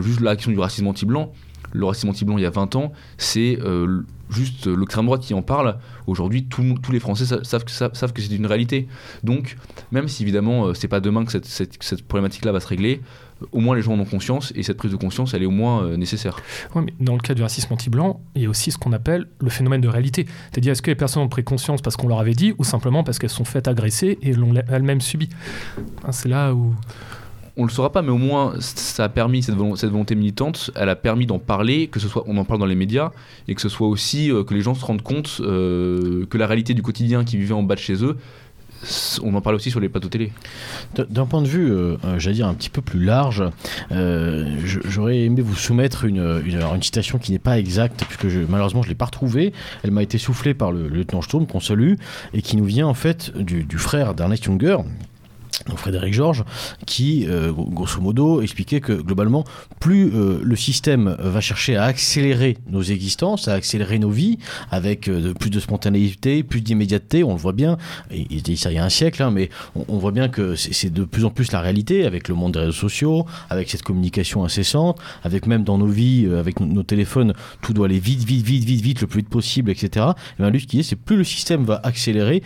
juste 0.00 0.20
la 0.20 0.36
question 0.36 0.52
du 0.52 0.58
racisme 0.58 0.86
anti-blanc, 0.86 1.32
le 1.72 1.84
racisme 1.84 2.08
anti-blanc 2.08 2.38
il 2.38 2.42
y 2.42 2.46
a 2.46 2.50
20 2.50 2.76
ans, 2.76 2.92
c'est 3.16 3.58
juste 4.28 4.66
l'extrême 4.66 5.06
droite 5.06 5.22
qui 5.22 5.34
en 5.34 5.42
parle, 5.42 5.78
aujourd'hui 6.06 6.46
tous 6.46 6.92
les 6.92 7.00
Français 7.00 7.24
savent 7.42 7.64
que, 7.64 8.20
c'est 8.20 8.34
une 8.34 8.46
réalité. 8.46 8.88
Donc, 9.24 9.56
même 9.92 10.08
si 10.08 10.22
évidemment 10.22 10.74
c'est 10.74 10.88
pas 10.88 11.00
demain 11.00 11.24
que 11.24 11.32
cette, 11.32 12.02
problématique-là 12.06 12.52
va 12.52 12.60
se 12.60 12.66
régler, 12.66 13.00
au 13.52 13.60
moins 13.60 13.76
les 13.76 13.82
gens 13.82 13.92
en 13.92 14.00
ont 14.00 14.04
conscience 14.04 14.52
et 14.56 14.62
cette 14.62 14.76
prise 14.76 14.90
de 14.90 14.96
conscience 14.96 15.34
elle 15.34 15.42
est 15.42 15.46
au 15.46 15.50
moins 15.50 15.82
euh, 15.82 15.96
nécessaire. 15.96 16.36
Oui, 16.74 16.82
mais 16.86 16.94
dans 17.00 17.14
le 17.14 17.20
cas 17.20 17.34
du 17.34 17.42
racisme 17.42 17.72
anti-blanc, 17.72 18.20
il 18.34 18.42
y 18.42 18.46
a 18.46 18.48
aussi 18.48 18.70
ce 18.70 18.78
qu'on 18.78 18.92
appelle 18.92 19.26
le 19.40 19.50
phénomène 19.50 19.80
de 19.80 19.88
réalité. 19.88 20.26
C'est-à-dire 20.50 20.72
est-ce 20.72 20.82
que 20.82 20.90
les 20.90 20.96
personnes 20.96 21.22
ont 21.22 21.28
pris 21.28 21.44
conscience 21.44 21.82
parce 21.82 21.96
qu'on 21.96 22.08
leur 22.08 22.20
avait 22.20 22.34
dit 22.34 22.54
ou 22.58 22.64
simplement 22.64 23.04
parce 23.04 23.18
qu'elles 23.18 23.30
sont 23.30 23.44
faites 23.44 23.68
agresser 23.68 24.18
et 24.22 24.32
l'ont 24.32 24.54
elles-mêmes 24.68 25.00
subi? 25.00 25.28
Hein, 26.04 26.12
C'est 26.12 26.28
là 26.28 26.54
où 26.54 26.74
on 27.56 27.64
le 27.64 27.70
saura 27.70 27.92
pas, 27.92 28.02
mais 28.02 28.10
au 28.10 28.18
moins 28.18 28.54
ça 28.60 29.04
a 29.04 29.08
permis 29.08 29.42
cette, 29.42 29.54
volonté 29.54 30.14
militante, 30.14 30.70
elle 30.74 30.88
a 30.88 30.96
permis 30.96 31.26
d'en 31.26 31.38
parler, 31.38 31.88
que 31.88 32.00
ce 32.00 32.08
soit 32.08 32.24
on 32.26 32.36
en 32.38 32.44
parle 32.44 32.60
dans 32.60 32.66
les 32.66 32.74
médias 32.74 33.10
et 33.48 33.54
que 33.54 33.60
ce 33.60 33.68
soit 33.68 33.88
aussi 33.88 34.30
euh, 34.30 34.44
que 34.44 34.54
les 34.54 34.62
gens 34.62 34.74
se 34.74 34.84
rendent 34.84 35.02
compte 35.02 35.40
euh, 35.40 36.26
que 36.26 36.38
la 36.38 36.46
réalité 36.46 36.74
du 36.74 36.82
quotidien 36.82 37.24
qui 37.24 37.36
vivait 37.36 37.54
en 37.54 37.62
bas 37.62 37.74
de 37.74 37.80
chez 37.80 38.04
eux, 38.04 38.16
on 39.22 39.34
en 39.34 39.40
parle 39.40 39.56
aussi 39.56 39.70
sur 39.70 39.80
les 39.80 39.88
plateaux 39.88 40.08
télé. 40.08 40.32
D'un 40.94 41.26
point 41.26 41.42
de 41.42 41.46
vue, 41.46 41.72
euh, 41.72 41.96
j'allais 42.18 42.36
dire 42.36 42.46
un 42.46 42.54
petit 42.54 42.70
peu 42.70 42.82
plus 42.82 43.02
large, 43.02 43.44
j'aurais 43.90 45.20
aimé 45.20 45.42
vous 45.42 45.54
soumettre 45.54 46.04
une, 46.04 46.42
citation 46.82 47.18
qui 47.18 47.32
n'est 47.32 47.38
pas 47.38 47.58
exacte, 47.58 48.04
puisque 48.08 48.34
malheureusement 48.48 48.82
je 48.82 48.88
ne 48.88 48.92
l'ai 48.92 48.96
pas 48.96 49.06
retrouvée. 49.06 49.52
Elle 49.84 49.90
m'a 49.90 50.02
été 50.02 50.18
soufflée 50.18 50.54
par 50.54 50.72
le, 50.72 50.88
lieutenant 50.88 51.22
Sturm, 51.22 51.46
qu'on 51.46 51.60
salue, 51.60 51.94
et 52.32 52.42
qui 52.42 52.56
nous 52.56 52.64
vient 52.64 52.86
en 52.86 52.94
fait 52.94 53.36
du, 53.36 53.64
du 53.64 53.78
frère 53.78 54.14
d'Ernest 54.14 54.44
Junger, 54.44 54.78
Frédéric 55.76 56.14
Georges, 56.14 56.44
qui, 56.86 57.26
euh, 57.28 57.52
grosso 57.52 58.00
modo, 58.00 58.42
expliquait 58.42 58.80
que 58.80 58.92
globalement, 58.92 59.44
plus 59.80 60.12
euh, 60.14 60.40
le 60.42 60.56
système 60.56 61.16
va 61.18 61.40
chercher 61.40 61.76
à 61.76 61.84
accélérer 61.84 62.58
nos 62.68 62.82
existences, 62.82 63.48
à 63.48 63.54
accélérer 63.54 63.98
nos 63.98 64.10
vies, 64.10 64.38
avec 64.70 65.08
euh, 65.08 65.34
plus 65.34 65.50
de 65.50 65.60
spontanéité, 65.60 66.42
plus 66.42 66.60
d'immédiateté, 66.60 67.24
on 67.24 67.32
le 67.32 67.38
voit 67.38 67.52
bien, 67.52 67.76
il 68.10 68.56
ça 68.56 68.70
il 68.70 68.74
y 68.74 68.78
a 68.78 68.84
un 68.84 68.90
siècle, 68.90 69.22
hein, 69.22 69.30
mais 69.30 69.48
on, 69.88 69.98
voit 69.98 70.12
bien 70.12 70.28
que 70.28 70.54
c'est 70.54 70.92
de 70.92 71.04
plus 71.04 71.24
en 71.24 71.30
plus 71.30 71.52
la 71.52 71.60
réalité, 71.60 72.04
avec 72.04 72.28
le 72.28 72.34
monde 72.34 72.52
des 72.52 72.60
réseaux 72.60 72.72
sociaux, 72.72 73.26
avec 73.48 73.70
cette 73.70 73.82
communication 73.82 74.44
incessante, 74.44 74.98
avec 75.24 75.46
même 75.46 75.64
dans 75.64 75.78
nos 75.78 75.86
vies, 75.86 76.26
avec 76.26 76.60
nos, 76.60 76.82
téléphones, 76.82 77.34
tout 77.62 77.72
doit 77.72 77.86
aller 77.86 77.98
vite, 77.98 78.24
vite, 78.24 78.44
vite, 78.44 78.64
vite, 78.64 78.80
vite, 78.80 79.00
le 79.00 79.06
plus 79.06 79.20
vite 79.20 79.28
possible, 79.28 79.70
etc. 79.70 80.06
Et 80.38 80.42
bien 80.42 80.50
lui, 80.50 80.60
ce 80.60 80.66
qui 80.66 80.80
est, 80.80 80.82
c'est 80.82 80.96
plus 80.96 81.16
le 81.16 81.24
système 81.24 81.64
va 81.64 81.80
accélérer, 81.84 82.42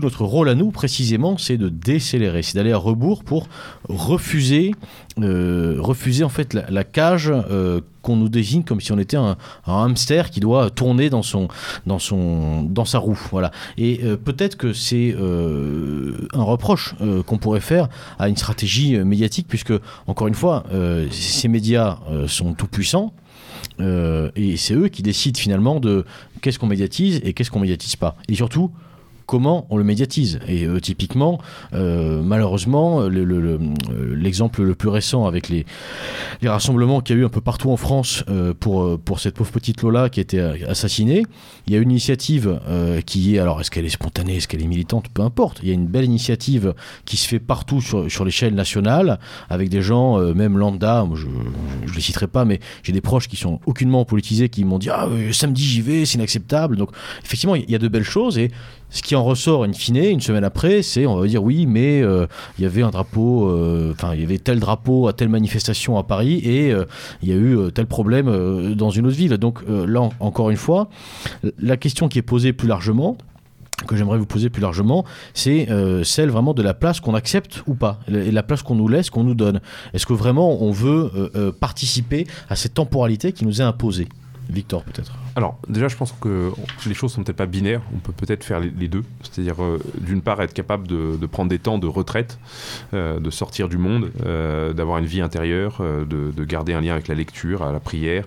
notre 0.00 0.24
rôle 0.24 0.48
à 0.48 0.54
nous, 0.54 0.70
précisément, 0.70 1.38
c'est 1.38 1.56
de 1.56 1.68
décélérer 1.68 2.42
d'aller 2.54 2.72
à 2.72 2.78
rebours 2.78 3.24
pour 3.24 3.48
refuser, 3.88 4.74
euh, 5.20 5.76
refuser 5.78 6.24
en 6.24 6.28
fait 6.28 6.54
la, 6.54 6.84
cage 6.84 7.30
euh, 7.30 7.80
qu'on 8.02 8.16
nous 8.16 8.28
désigne 8.28 8.62
comme 8.62 8.80
si 8.80 8.92
on 8.92 8.98
était 8.98 9.16
un, 9.16 9.36
hamster 9.66 10.30
qui 10.30 10.40
doit 10.40 10.70
tourner 10.70 11.10
dans 11.10 11.22
son 11.22 11.48
dans 11.86 11.98
son 11.98 12.62
dans 12.62 12.84
sa 12.84 12.98
roue 12.98 13.18
voilà. 13.30 13.50
Et 13.76 14.00
euh, 14.04 14.16
peut-être 14.16 14.56
que 14.56 14.72
c'est 14.72 15.14
un 15.14 16.42
reproche 16.42 16.94
qu'on 17.26 17.38
pourrait 17.38 17.60
faire 17.60 17.88
à 18.18 18.28
une 18.28 18.36
stratégie 18.36 18.96
médiatique 18.98 19.46
puisque 19.48 19.72
encore 20.06 20.28
une 20.28 20.34
fois 20.34 20.64
ces 21.10 21.48
médias 21.48 21.98
sont 22.26 22.54
tout 22.54 22.66
puissants 22.66 23.12
et 23.80 24.56
c'est 24.56 24.74
eux 24.74 24.88
qui 24.88 25.02
décident 25.02 25.38
finalement 25.38 25.80
de 25.80 26.04
qu'est-ce 26.40 26.58
qu'on 26.58 26.66
médiatise 26.66 27.20
et 27.24 27.32
qu'est-ce 27.32 27.50
qu'on 27.50 27.60
médiatise 27.60 27.96
pas. 27.96 28.16
Et 28.28 28.34
surtout 28.34 28.70
comment 29.28 29.66
on 29.68 29.76
le 29.76 29.84
médiatise. 29.84 30.40
Et 30.48 30.64
euh, 30.64 30.80
typiquement, 30.80 31.38
euh, 31.74 32.22
malheureusement, 32.22 33.02
l'exemple 33.08 34.62
le, 34.62 34.74
plus 34.74 34.88
récent 34.88 35.26
avec 35.26 35.50
les, 35.50 35.66
rassemblements 36.42 37.02
qu'il 37.02 37.16
y 37.16 37.18
a 37.18 37.22
eu 37.22 37.24
un 37.26 37.28
peu 37.28 37.42
partout 37.42 37.70
en 37.70 37.76
France 37.76 38.24
euh, 38.30 38.54
pour, 38.58 39.20
cette 39.20 39.34
pauvre 39.34 39.50
petite 39.52 39.82
Lola 39.82 40.08
qui 40.08 40.20
a 40.20 40.22
été 40.22 40.40
assassinée, 40.40 41.24
il 41.66 41.74
y 41.74 41.76
a 41.76 41.78
une 41.78 41.90
initiative 41.90 42.58
qui 43.04 43.36
est, 43.36 43.38
alors 43.38 43.60
est-ce 43.60 43.70
qu'elle 43.70 43.84
est 43.84 43.90
spontanée, 43.90 44.36
est-ce 44.36 44.48
qu'elle 44.48 44.62
est 44.62 44.66
militante, 44.66 45.08
peu 45.12 45.22
importe, 45.22 45.58
il 45.62 45.68
y 45.68 45.72
a 45.72 45.74
une 45.74 45.86
belle 45.86 46.06
initiative 46.06 46.72
qui 47.04 47.18
se 47.18 47.28
fait 47.28 47.38
partout 47.38 47.82
sur, 47.82 48.10
sur 48.10 48.24
l'échelle 48.24 48.54
nationale 48.54 49.18
avec 49.50 49.68
des 49.68 49.82
gens, 49.82 50.18
même 50.34 50.56
lambda, 50.56 51.06
je 51.14 51.26
ne 51.26 51.94
les 51.94 52.00
citerai 52.00 52.28
pas, 52.28 52.46
mais 52.46 52.60
j'ai 52.82 52.92
des 52.92 53.02
proches 53.02 53.28
qui 53.28 53.36
sont 53.36 53.60
aucunement 53.66 54.06
politisés 54.06 54.48
qui 54.48 54.64
m'ont 54.64 54.78
dit 54.78 54.88
Ah, 54.88 55.06
samedi 55.32 55.62
j'y 55.64 55.82
vais, 55.82 56.06
c'est 56.06 56.14
inacceptable. 56.14 56.76
Donc 56.76 56.90
effectivement, 57.24 57.56
il 57.56 57.70
y 57.70 57.74
a 57.74 57.78
de 57.78 57.88
belles 57.88 58.04
choses 58.04 58.38
et 58.38 58.50
ce 58.90 59.02
qui 59.02 59.14
en 59.16 59.24
ressort 59.24 59.64
in 59.64 59.72
fine, 59.72 59.96
une 59.96 60.20
semaine 60.20 60.44
après, 60.44 60.82
c'est 60.82 61.06
on 61.06 61.16
va 61.16 61.26
dire 61.26 61.42
oui, 61.42 61.66
mais 61.66 62.02
euh, 62.02 62.26
il 62.58 62.62
y 62.62 62.66
avait 62.66 62.82
un 62.82 62.90
drapeau, 62.90 63.48
euh, 63.48 63.92
enfin 63.92 64.14
il 64.14 64.20
y 64.20 64.24
avait 64.24 64.38
tel 64.38 64.60
drapeau 64.60 65.08
à 65.08 65.12
telle 65.12 65.28
manifestation 65.28 65.98
à 65.98 66.04
Paris 66.04 66.40
et 66.42 66.72
euh, 66.72 66.84
il 67.22 67.28
y 67.28 67.32
a 67.32 67.36
eu 67.36 67.70
tel 67.72 67.86
problème 67.86 68.74
dans 68.74 68.90
une 68.90 69.06
autre 69.06 69.16
ville. 69.16 69.36
Donc 69.36 69.60
là, 69.68 70.08
encore 70.20 70.50
une 70.50 70.56
fois, 70.56 70.88
la 71.58 71.76
question 71.76 72.08
qui 72.08 72.18
est 72.18 72.22
posée 72.22 72.52
plus 72.52 72.68
largement, 72.68 73.16
que 73.86 73.94
j'aimerais 73.94 74.18
vous 74.18 74.26
poser 74.26 74.50
plus 74.50 74.62
largement, 74.62 75.04
c'est 75.34 75.68
celle 76.02 76.30
vraiment 76.30 76.54
de 76.54 76.62
la 76.62 76.74
place 76.74 77.00
qu'on 77.00 77.14
accepte 77.14 77.62
ou 77.66 77.74
pas, 77.74 78.00
et 78.08 78.30
la 78.30 78.42
place 78.42 78.62
qu'on 78.62 78.74
nous 78.74 78.88
laisse, 78.88 79.10
qu'on 79.10 79.24
nous 79.24 79.34
donne. 79.34 79.60
Est-ce 79.94 80.06
que 80.06 80.14
vraiment 80.14 80.62
on 80.62 80.72
veut 80.72 81.30
participer 81.60 82.26
à 82.48 82.56
cette 82.56 82.74
temporalité 82.74 83.32
qui 83.32 83.44
nous 83.44 83.60
est 83.60 83.64
imposée? 83.64 84.08
Victor, 84.48 84.82
peut-être. 84.82 85.12
Alors, 85.36 85.58
déjà, 85.68 85.88
je 85.88 85.96
pense 85.96 86.12
que 86.12 86.52
les 86.86 86.94
choses 86.94 87.12
sont 87.12 87.22
peut-être 87.22 87.36
pas 87.36 87.46
binaires. 87.46 87.82
On 87.94 87.98
peut 87.98 88.12
peut-être 88.12 88.44
faire 88.44 88.60
les, 88.60 88.88
deux. 88.88 89.04
C'est-à-dire, 89.22 89.62
euh, 89.62 89.78
d'une 90.00 90.22
part, 90.22 90.40
être 90.40 90.54
capable 90.54 90.86
de, 90.86 91.26
prendre 91.26 91.50
des 91.50 91.58
temps 91.58 91.78
de 91.78 91.86
retraite, 91.86 92.38
euh, 92.94 93.20
de 93.20 93.30
sortir 93.30 93.68
du 93.68 93.76
monde, 93.76 94.10
euh, 94.24 94.72
d'avoir 94.72 94.98
une 94.98 95.04
vie 95.04 95.20
intérieure, 95.20 95.82
de, 95.82 96.44
garder 96.44 96.72
un 96.72 96.80
lien 96.80 96.94
avec 96.94 97.08
la 97.08 97.14
lecture, 97.14 97.62
à 97.62 97.72
la 97.72 97.80
prière, 97.80 98.24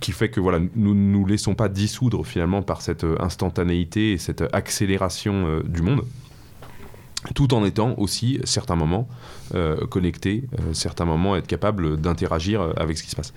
qui 0.00 0.12
fait 0.12 0.30
que 0.30 0.40
voilà, 0.40 0.58
nous 0.74 0.94
ne 0.94 1.16
nous 1.16 1.26
laissons 1.26 1.54
pas 1.54 1.68
dissoudre 1.68 2.24
finalement 2.24 2.62
par 2.62 2.80
cette 2.80 3.04
instantanéité 3.20 4.12
et 4.12 4.18
cette 4.18 4.42
accélération 4.54 5.60
du 5.64 5.82
monde 5.82 6.02
tout 7.34 7.52
en 7.54 7.64
étant 7.64 7.94
aussi 7.98 8.38
certains 8.44 8.76
moments 8.76 9.08
connectés, 9.90 10.44
certains 10.72 11.04
moments 11.04 11.36
être 11.36 11.46
capable 11.46 12.00
d'interagir 12.00 12.72
avec 12.76 12.96
ce 12.96 13.02
qui 13.02 13.10
se 13.10 13.16
passe. 13.16 13.34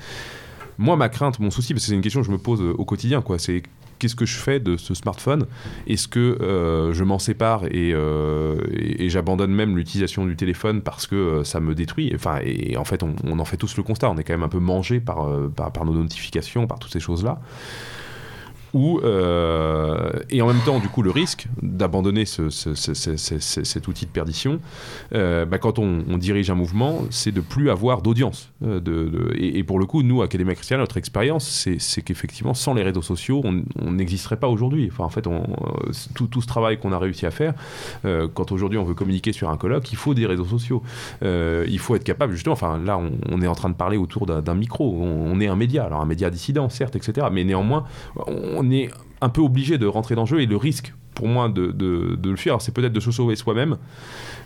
Moi, 0.79 0.95
ma 0.95 1.09
crainte, 1.09 1.39
mon 1.39 1.51
souci, 1.51 1.73
parce 1.73 1.83
que 1.83 1.89
c'est 1.89 1.95
une 1.95 2.01
question 2.01 2.21
que 2.21 2.27
je 2.27 2.31
me 2.31 2.37
pose 2.37 2.61
euh, 2.61 2.73
au 2.77 2.85
quotidien, 2.85 3.21
quoi, 3.21 3.37
c'est 3.37 3.63
qu'est-ce 3.99 4.15
que 4.15 4.25
je 4.25 4.37
fais 4.37 4.61
de 4.61 4.77
ce 4.77 4.93
smartphone? 4.93 5.45
Est-ce 5.87 6.07
que 6.07 6.37
euh, 6.41 6.93
je 6.93 7.03
m'en 7.03 7.19
sépare 7.19 7.63
euh, 7.69 8.61
et, 8.71 9.09
j'abandonne 9.09 9.51
même 9.51 9.75
l'utilisation 9.75 10.25
du 10.25 10.37
téléphone 10.37 10.81
parce 10.81 11.05
que 11.05 11.43
ça 11.43 11.59
me 11.59 11.75
détruit? 11.75 12.13
Enfin, 12.15 12.39
et, 12.45 12.77
en 12.77 12.85
fait, 12.85 13.03
on, 13.03 13.39
en 13.39 13.45
fait 13.45 13.57
tous 13.57 13.75
le 13.75 13.83
constat. 13.83 14.09
On 14.09 14.17
est 14.17 14.23
quand 14.23 14.31
même 14.31 14.43
un 14.43 14.47
peu 14.47 14.59
mangé 14.59 15.01
par, 15.01 15.27
par 15.53 15.83
nos 15.83 15.93
notifications, 15.93 16.65
par 16.65 16.79
toutes 16.79 16.93
ces 16.93 17.01
choses-là. 17.01 17.41
Euh, 18.75 20.11
et 20.29 20.41
en 20.41 20.47
même 20.47 20.61
temps, 20.65 20.79
du 20.79 20.87
coup, 20.87 21.01
le 21.01 21.11
risque 21.11 21.47
d'abandonner 21.61 22.25
cet 22.25 23.87
outil 23.87 24.05
de 24.05 24.11
perdition, 24.11 24.59
euh, 25.13 25.45
bah, 25.45 25.57
quand 25.57 25.79
on, 25.79 26.17
dirige 26.17 26.49
un 26.49 26.55
mouvement, 26.55 26.99
c'est 27.09 27.31
de 27.31 27.39
plus 27.39 27.69
avoir 27.69 28.01
d'audience. 28.01 28.51
Euh, 28.63 29.31
et, 29.35 29.63
pour 29.63 29.79
le 29.79 29.85
coup, 29.85 30.03
nous, 30.03 30.21
Académie 30.21 30.53
Christiane, 30.53 30.79
notre 30.79 30.97
expérience, 30.97 31.65
c'est 31.77 32.01
qu'effectivement, 32.01 32.53
sans 32.53 32.73
les 32.73 32.83
réseaux 32.83 33.01
sociaux, 33.01 33.41
on 33.43 33.91
n'existerait 33.91 34.37
pas 34.37 34.47
aujourd'hui. 34.47 34.89
Enfin, 34.91 35.05
en 35.05 35.09
fait, 35.09 35.25
tout, 36.13 36.41
ce 36.41 36.47
travail 36.47 36.77
qu'on 36.77 36.91
a 36.91 36.99
réussi 36.99 37.25
à 37.25 37.31
faire, 37.31 37.53
quand 38.03 38.51
aujourd'hui 38.51 38.77
on 38.77 38.83
veut 38.83 38.93
communiquer 38.93 39.31
sur 39.31 39.49
un 39.49 39.57
colloque, 39.57 39.91
il 39.91 39.97
faut 39.97 40.13
des 40.13 40.25
réseaux 40.25 40.45
sociaux. 40.45 40.83
il 41.21 41.79
faut 41.79 41.95
être 41.95 42.03
capable, 42.03 42.33
justement, 42.33 42.53
enfin, 42.53 42.79
là, 42.83 42.99
on, 43.29 43.41
est 43.41 43.47
en 43.47 43.55
train 43.55 43.69
de 43.69 43.75
parler 43.75 43.97
autour 43.97 44.25
d'un 44.25 44.55
micro. 44.55 44.93
On, 44.93 45.31
on, 45.31 45.39
est 45.39 45.47
un 45.47 45.55
média, 45.55 45.85
alors 45.85 46.01
un 46.01 46.05
média 46.05 46.29
dissident, 46.29 46.67
certes, 46.69 46.95
etc. 46.95 47.27
Mais 47.31 47.45
néanmoins, 47.45 47.85
on 48.27 48.58
on 48.59 48.69
est 48.71 48.89
un 49.21 49.29
peu 49.29 49.41
obligé 49.41 49.77
de 49.77 49.87
rentrer 49.87 50.15
dans 50.15 50.23
le 50.23 50.27
jeu 50.27 50.41
et 50.41 50.45
le 50.45 50.57
risque 50.57 50.93
pour 51.15 51.27
moi 51.27 51.49
de, 51.49 51.73
le 52.23 52.35
fuir, 52.35 52.61
c'est 52.61 52.73
peut-être 52.73 52.93
de 52.93 52.99
se 52.99 53.11
sauver 53.11 53.35
soi-même, 53.35 53.77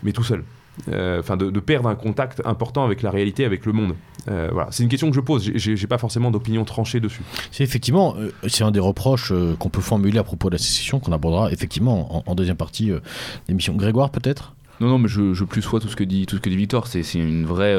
mais 0.02 0.12
tout 0.12 0.24
seul. 0.24 0.44
Euh, 0.92 1.20
enfin, 1.20 1.38
de, 1.38 1.60
perdre 1.60 1.88
un 1.88 1.94
contact 1.94 2.42
important 2.46 2.84
avec 2.84 3.04
la 3.04 3.12
réalité, 3.12 3.46
avec 3.46 3.68
le 3.68 3.74
monde. 3.74 3.94
Euh, 4.28 4.50
voilà, 4.52 4.70
c'est 4.72 4.82
une 4.82 4.90
question 4.90 5.10
que 5.10 5.16
je 5.16 5.22
pose. 5.22 5.52
J'ai 5.54 5.88
pas 5.88 6.00
forcément 6.00 6.32
d'opinion 6.32 6.66
tranchée 6.66 7.00
dessus. 7.00 7.22
C'est 7.52 7.64
effectivement, 7.64 8.16
euh, 8.18 8.32
c'est 8.48 8.64
un 8.64 8.72
des 8.72 8.80
reproches 8.80 9.32
qu'on 9.60 9.70
peut 9.70 9.82
formuler 9.82 10.18
à 10.18 10.24
propos 10.24 10.50
de 10.50 10.56
la 10.56 10.58
sécession 10.58 11.00
qu'on 11.00 11.12
abordera 11.12 11.52
effectivement 11.52 12.28
en, 12.28 12.34
deuxième 12.34 12.58
partie 12.58 12.92
d'émission. 13.48 13.76
Grégoire, 13.76 14.10
peut-être? 14.10 14.56
Non, 14.80 14.88
non, 14.88 14.98
mais 14.98 15.10
je, 15.10 15.36
je 15.36 15.44
plus 15.44 15.62
sois 15.62 15.80
tout 15.80 15.90
ce 15.90 15.96
que 15.96 16.04
dit 16.04 16.26
tout 16.26 16.38
ce 16.38 16.42
que 16.42 16.50
dit 16.50 16.58
Victor. 16.58 16.88
C'est 16.88 17.04
une 17.14 17.46
vraie, 17.46 17.78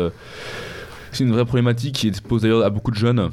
c'est 1.11 1.25
une 1.25 1.33
vraie 1.33 1.45
problématique 1.45 1.97
qui 1.97 2.07
est 2.07 2.21
posée 2.21 2.47
d'ailleurs 2.47 2.65
à 2.65 2.71
beaucoup 2.71 2.93
de 2.93 2.97
jeunes 2.97 3.33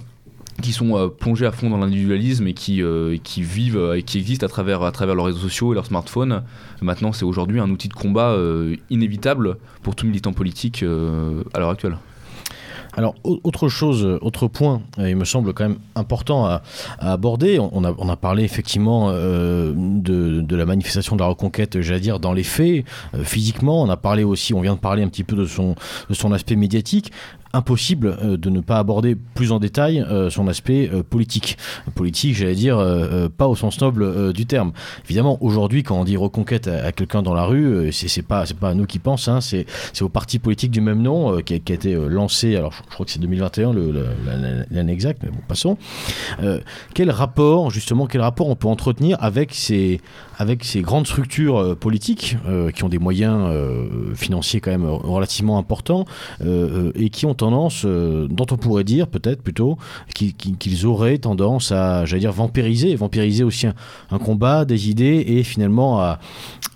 qui 0.62 0.72
sont 0.72 0.96
euh, 0.96 1.08
plongés 1.08 1.46
à 1.46 1.52
fond 1.52 1.70
dans 1.70 1.78
l'individualisme 1.78 2.48
et 2.48 2.54
qui, 2.54 2.82
euh, 2.82 3.18
vivent 3.38 3.78
euh, 3.78 3.98
et 3.98 4.04
qui 4.04 4.18
existent 4.18 4.46
à 4.46 4.50
travers, 4.50 4.80
leurs 4.80 5.26
réseaux 5.26 5.40
sociaux 5.40 5.74
et 5.74 5.76
leurs 5.76 5.88
smartphones. 5.88 6.44
Maintenant, 6.82 7.12
c'est 7.12 7.26
aujourd'hui 7.26 7.60
un 7.60 7.70
outil 7.70 7.88
de 7.88 7.94
combat 7.94 8.36
inévitable 8.90 9.58
pour 9.84 9.96
tout 9.96 10.06
militant 10.06 10.34
politique 10.34 10.84
à 10.84 11.60
l'heure 11.60 11.70
actuelle. 11.70 11.98
Alors, 12.94 13.16
autre 13.24 13.70
chose, 13.70 14.06
autre 14.22 14.48
point, 14.48 14.82
il 14.98 15.16
me 15.16 15.26
semble 15.26 15.54
quand 15.54 15.64
même 15.64 15.78
important 15.96 16.46
à, 16.46 16.62
aborder. 17.00 17.60
On 17.60 17.84
a, 17.84 18.16
parlé 18.16 18.44
effectivement 18.44 19.12
de, 19.12 20.56
la 20.56 20.66
manifestation 20.66 21.16
de 21.16 21.22
la 21.22 21.28
reconquête, 21.28 21.82
j'allais 21.82 22.00
dire, 22.00 22.20
dans 22.20 22.34
les 22.34 22.44
faits, 22.44 22.86
physiquement. 23.24 23.82
On 23.82 23.90
a 23.90 23.98
parlé 23.98 24.24
aussi, 24.24 24.54
on 24.54 24.62
vient 24.62 24.76
de 24.76 24.80
parler 24.80 25.04
un 25.04 25.08
petit 25.08 25.24
peu 25.24 25.36
de 25.36 25.46
son 25.46 26.32
aspect 26.32 26.56
médiatique 26.56 27.12
impossible 27.54 28.18
euh, 28.22 28.38
de 28.38 28.50
ne 28.50 28.62
pas 28.62 28.78
aborder 28.78 29.16
plus 29.16 29.52
en 29.52 29.60
détail 29.60 30.00
euh, 30.02 30.30
son 30.30 30.48
aspect 30.48 30.90
euh, 30.94 31.04
politique. 31.04 31.58
Politique, 31.96 32.36
j'allais 32.36 32.56
dire, 32.56 32.78
pas 33.38 33.48
au 33.48 33.56
sens 33.56 33.80
noble 33.82 34.34
du 34.34 34.46
terme. 34.46 34.72
Évidemment, 35.06 35.38
aujourd'hui, 35.42 35.84
quand 35.84 36.00
on 36.00 36.04
dit 36.04 36.18
reconquête 36.18 36.68
à, 36.68 36.92
quelqu'un 36.92 37.22
dans 37.22 37.34
la 37.34 37.44
rue, 37.44 37.92
c'est 37.92 38.22
pas, 38.22 38.46
pas 38.60 38.70
à 38.70 38.74
nous 38.74 38.86
qui 38.86 39.00
pense, 39.00 39.28
hein, 39.28 39.40
c'est 39.42 39.66
au 40.02 40.10
parti 40.10 40.40
politique 40.40 40.72
du 40.72 40.82
même 40.82 41.02
nom 41.02 41.42
qui 41.42 41.54
a, 41.54 41.56
été 41.56 41.94
lancé, 41.94 42.56
alors 42.56 42.72
je, 42.72 42.82
crois 42.90 43.06
que 43.06 43.12
c'est 43.12 43.20
2021 43.20 43.74
l'année 44.72 44.94
exacte, 44.94 45.22
mais 45.24 45.30
bon, 45.30 45.40
passons. 45.48 45.78
quel 46.94 47.12
rapport, 47.12 47.72
justement, 47.72 48.08
quel 48.08 48.22
rapport 48.22 48.50
on 48.50 48.56
peut 48.56 48.68
entretenir 48.68 49.18
avec 49.20 49.54
ces, 49.54 50.02
avec 50.38 50.64
ces 50.64 50.82
grandes 50.82 51.08
structures 51.08 51.78
politiques 51.78 52.38
qui 52.74 52.84
ont 52.84 52.90
des 52.90 53.00
moyens 53.00 53.50
financiers 54.16 54.62
quand 54.62 54.72
même 54.72 54.88
relativement 54.88 55.58
importants 55.58 56.06
et 56.44 57.10
qui 57.10 57.26
ont 57.26 57.41
tendance, 57.42 57.84
euh, 57.86 58.28
dont 58.30 58.46
on 58.52 58.58
pourrait 58.58 58.84
dire 58.84 59.08
peut-être 59.08 59.42
plutôt, 59.42 59.78
qu'ils 60.14 60.86
auraient 60.86 61.18
tendance 61.18 61.72
à, 61.72 62.06
j'allais 62.06 62.22
dire, 62.22 62.32
vampiriser, 62.32 62.96
vampiriser 62.96 63.44
aussi 63.44 63.68
un, 63.68 64.20
combat, 64.20 64.64
des 64.66 64.90
idées 64.90 65.24
et 65.28 65.44
finalement 65.44 66.00
à, 66.00 66.20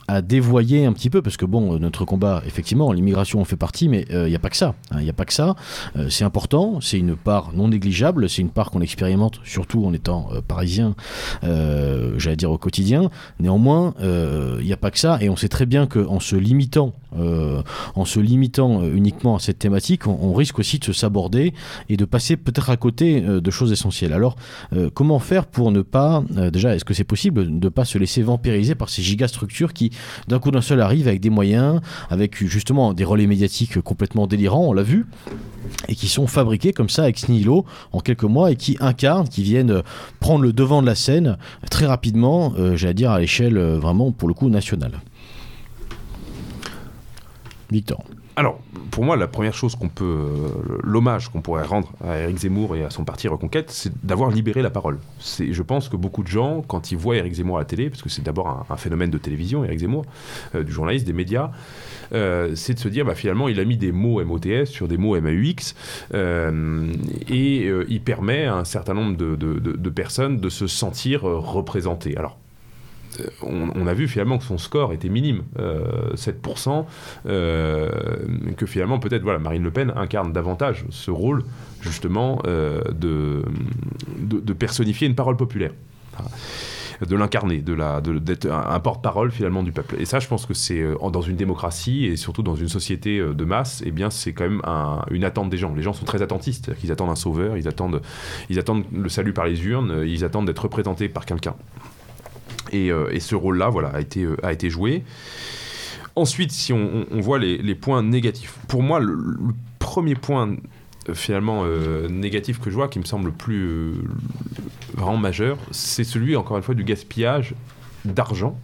à 0.07 0.21
dévoyer 0.21 0.85
un 0.85 0.93
petit 0.93 1.09
peu, 1.09 1.21
parce 1.21 1.37
que 1.37 1.45
bon, 1.45 1.79
notre 1.79 2.05
combat, 2.05 2.43
effectivement, 2.45 2.91
l'immigration 2.91 3.41
en 3.41 3.45
fait 3.45 3.55
partie, 3.55 3.89
mais 3.89 4.05
il 4.09 4.15
euh, 4.15 4.29
n'y 4.29 4.35
a 4.35 4.39
pas 4.39 4.49
que 4.49 4.57
ça. 4.57 4.75
Il 4.91 4.97
hein, 4.97 5.01
n'y 5.01 5.09
a 5.09 5.13
pas 5.13 5.25
que 5.25 5.33
ça. 5.33 5.55
Euh, 5.95 6.09
c'est 6.09 6.23
important, 6.23 6.79
c'est 6.81 6.99
une 6.99 7.15
part 7.15 7.53
non 7.53 7.69
négligeable, 7.69 8.29
c'est 8.29 8.41
une 8.41 8.49
part 8.49 8.71
qu'on 8.71 8.81
expérimente, 8.81 9.39
surtout 9.43 9.85
en 9.85 9.93
étant 9.93 10.29
parisien, 10.47 10.95
j'allais 11.41 12.35
dire 12.35 12.51
au 12.51 12.57
quotidien. 12.57 13.09
Néanmoins, 13.39 13.93
il 14.01 14.65
n'y 14.65 14.73
a 14.73 14.77
pas 14.77 14.91
que 14.91 14.99
ça, 14.99 15.17
et 15.21 15.29
on 15.29 15.35
sait 15.35 15.49
très 15.49 15.65
bien 15.65 15.87
qu'en 15.87 16.19
se 16.19 16.35
limitant 16.35 16.93
euh, 17.17 17.61
en 17.95 18.03
se 18.03 18.19
limitant 18.19 18.81
euh, 18.81 18.93
uniquement 18.93 19.35
à 19.35 19.39
cette 19.39 19.59
thématique, 19.59 20.07
on, 20.07 20.33
risque 20.33 20.59
aussi 20.59 20.79
de 20.79 20.91
saborder 20.91 21.53
et 21.87 21.95
de 21.95 22.03
passer 22.03 22.35
peut-être 22.35 22.69
à 22.69 22.75
côté 22.75 23.23
euh, 23.23 23.39
de 23.39 23.51
choses 23.51 23.71
essentielles. 23.71 24.11
Alors, 24.11 24.35
comment 24.93 25.19
faire 25.19 25.45
pour 25.45 25.71
ne 25.71 25.81
pas, 25.81 26.23
déjà, 26.51 26.75
est-ce 26.75 26.83
que 26.83 26.93
c'est 26.93 27.03
possible 27.03 27.45
de 27.45 27.65
ne 27.65 27.69
pas 27.69 27.85
se 27.85 27.97
laisser 27.97 28.21
vampiriser 28.21 28.75
par 28.75 28.89
ces 28.89 29.01
gigastructures 29.01 29.73
qui, 29.73 29.91
d'un 30.27 30.39
coup 30.39 30.51
d'un 30.51 30.61
seul, 30.61 30.81
arrivent 30.81 31.07
avec 31.07 31.21
des 31.21 31.29
moyens, 31.29 31.81
avec 32.09 32.43
justement 32.45 32.93
des 32.93 33.03
relais 33.03 33.27
médiatiques 33.27 33.79
complètement 33.81 34.27
délirants, 34.27 34.65
on 34.67 34.73
l'a 34.73 34.83
vu 34.83 35.05
et 35.87 35.95
qui 35.95 36.07
sont 36.07 36.27
fabriqués 36.27 36.73
comme 36.73 36.89
ça 36.89 37.09
ex 37.09 37.27
nihilo 37.27 37.65
en 37.91 37.99
quelques 37.99 38.23
mois 38.23 38.51
et 38.51 38.55
qui 38.55 38.77
incarnent, 38.79 39.27
qui 39.27 39.43
viennent 39.43 39.81
prendre 40.19 40.43
le 40.43 40.53
devant 40.53 40.81
de 40.81 40.87
la 40.87 40.95
scène 40.95 41.37
très 41.69 41.85
rapidement, 41.85 42.53
j'allais 42.75 42.93
dire 42.93 43.11
à 43.11 43.19
l'échelle 43.19 43.57
vraiment 43.57 44.11
pour 44.11 44.27
le 44.27 44.33
coup 44.33 44.49
nationale. 44.49 45.01
Victor. 47.71 48.03
Alors, 48.37 48.59
pour 48.91 49.05
moi, 49.05 49.15
la 49.15 49.27
première 49.27 49.53
chose 49.53 49.75
qu'on 49.75 49.87
peut, 49.87 50.03
euh, 50.03 50.49
l'hommage 50.83 51.29
qu'on 51.29 51.41
pourrait 51.41 51.63
rendre 51.63 51.93
à 52.03 52.17
Éric 52.19 52.39
Zemmour 52.39 52.75
et 52.75 52.83
à 52.83 52.89
son 52.89 53.05
parti 53.05 53.29
Reconquête, 53.29 53.71
c'est 53.71 53.93
d'avoir 54.05 54.29
libéré 54.29 54.61
la 54.61 54.69
parole. 54.69 54.97
C'est, 55.19 55.53
je 55.53 55.63
pense 55.63 55.87
que 55.87 55.95
beaucoup 55.95 56.21
de 56.21 56.27
gens, 56.27 56.61
quand 56.67 56.91
ils 56.91 56.97
voient 56.97 57.15
Éric 57.15 57.35
Zemmour 57.35 57.57
à 57.57 57.59
la 57.59 57.65
télé, 57.65 57.89
parce 57.89 58.01
que 58.01 58.09
c'est 58.09 58.23
d'abord 58.23 58.65
un, 58.69 58.75
phénomène 58.75 59.09
de 59.09 59.17
télévision, 59.17 59.63
Éric 59.63 59.79
Zemmour, 59.79 60.05
euh, 60.53 60.63
du 60.63 60.71
journaliste, 60.73 61.05
des 61.05 61.13
médias, 61.13 61.51
euh, 62.11 62.55
c'est 62.55 62.73
de 62.73 62.79
se 62.79 62.89
dire, 62.89 63.05
bah, 63.05 63.15
finalement, 63.15 63.47
il 63.47 63.59
a 63.59 63.63
mis 63.63 63.77
des 63.77 63.93
mots 63.93 64.23
MOTS 64.23 64.65
sur 64.65 64.89
des 64.89 64.97
mots 64.97 65.19
MAUX, 65.19 65.73
et 67.29 67.71
il 67.87 68.01
permet 68.01 68.45
à 68.45 68.55
un 68.55 68.65
certain 68.65 68.93
nombre 68.93 69.15
de, 69.15 69.35
de 69.35 69.89
personnes 69.89 70.39
de 70.39 70.49
se 70.49 70.67
sentir 70.67 71.21
représentées. 71.21 72.17
Alors, 72.17 72.37
on, 73.41 73.87
a 73.87 73.93
vu 73.93 74.07
finalement 74.07 74.37
que 74.37 74.43
son 74.43 74.57
score 74.57 74.93
était 74.93 75.09
minime, 75.09 75.43
7%, 75.57 76.85
euh, 77.27 77.29
euh, 77.29 77.89
que 78.57 78.65
finalement 78.65 78.99
peut-être 78.99 79.23
voilà, 79.23 79.39
Marine 79.39 79.63
Le 79.63 79.71
Pen 79.71 79.93
incarne 79.95 80.33
davantage 80.33 80.85
ce 80.89 81.11
rôle 81.11 81.43
justement 81.81 82.41
euh, 82.45 82.81
de, 82.91 83.43
de, 84.17 84.53
personnifier 84.53 85.07
une 85.07 85.15
parole 85.15 85.37
populaire 85.37 85.71
de 87.05 87.15
l'incarner, 87.17 87.59
de 87.59 87.75
d'être 88.19 88.49
un, 88.49 88.79
porte-parole 88.79 89.29
finalement 89.29 89.63
du 89.63 89.73
peuple. 89.73 89.97
Et 89.99 90.05
ça, 90.05 90.19
je 90.19 90.27
pense 90.29 90.45
que 90.45 90.53
c'est 90.53 90.81
dans 91.11 91.21
une 91.21 91.35
démocratie 91.35 92.05
et 92.05 92.15
surtout 92.15 92.41
dans 92.41 92.55
une 92.55 92.69
société 92.69 93.19
de 93.19 93.43
masse, 93.43 93.83
eh 93.85 93.91
bien, 93.91 94.09
c'est 94.09 94.31
quand 94.31 94.45
même 94.45 94.61
une 95.11 95.25
attente 95.25 95.49
des 95.49 95.57
gens. 95.57 95.73
Les 95.75 95.83
gens 95.83 95.91
sont 95.91 96.05
très 96.05 96.21
attentistes, 96.21 96.71
ils 96.85 96.93
attendent 96.93 97.09
un 97.09 97.15
sauveur, 97.15 97.57
ils 97.57 97.67
attendent, 97.67 98.01
ils 98.49 98.59
attendent 98.59 98.85
le 98.93 99.09
salut 99.09 99.33
par 99.33 99.45
les 99.45 99.65
urnes, 99.65 100.05
ils 100.07 100.23
attendent 100.23 100.47
d'être 100.47 100.63
représentés 100.63 101.09
par 101.09 101.25
quelqu'un. 101.25 101.55
Euh, 102.75 103.09
et, 103.11 103.19
ce 103.19 103.35
rôle-là 103.35 103.69
voilà, 103.69 103.89
a, 103.89 104.01
été, 104.01 104.23
euh, 104.23 104.37
a 104.43 104.53
été 104.53 104.69
joué. 104.69 105.03
Ensuite, 106.15 106.51
si 106.51 106.71
on, 106.71 107.05
voit 107.11 107.39
les, 107.39 107.75
points 107.75 108.01
négatifs, 108.01 108.57
pour 108.67 108.83
moi, 108.83 108.99
le, 108.99 109.17
premier 109.79 110.15
point 110.15 110.55
euh, 111.09 111.13
finalement 111.13 111.65
négatif 112.09 112.59
que 112.59 112.69
je 112.69 112.75
vois, 112.75 112.87
qui 112.87 112.99
me 112.99 113.03
semble 113.03 113.25
le 113.25 113.31
plus 113.31 113.93
vraiment 114.93 115.17
majeur, 115.17 115.57
c'est 115.71 116.05
celui, 116.05 116.35
encore 116.35 116.57
une 116.57 116.63
fois, 116.63 116.75
du 116.75 116.85
gaspillage 116.85 117.53
d'argent 118.05 118.57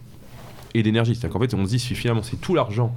et 0.74 0.82
d'énergie. 0.82 1.14
C'est-à-dire 1.14 1.34
qu'en 1.34 1.45
fait, 1.45 1.53
on 1.53 1.66
se 1.66 1.72
dit, 1.72 1.80
finalement, 1.80 2.24
c'est 2.24 2.39
tout 2.39 2.55
l'argent 2.55 2.95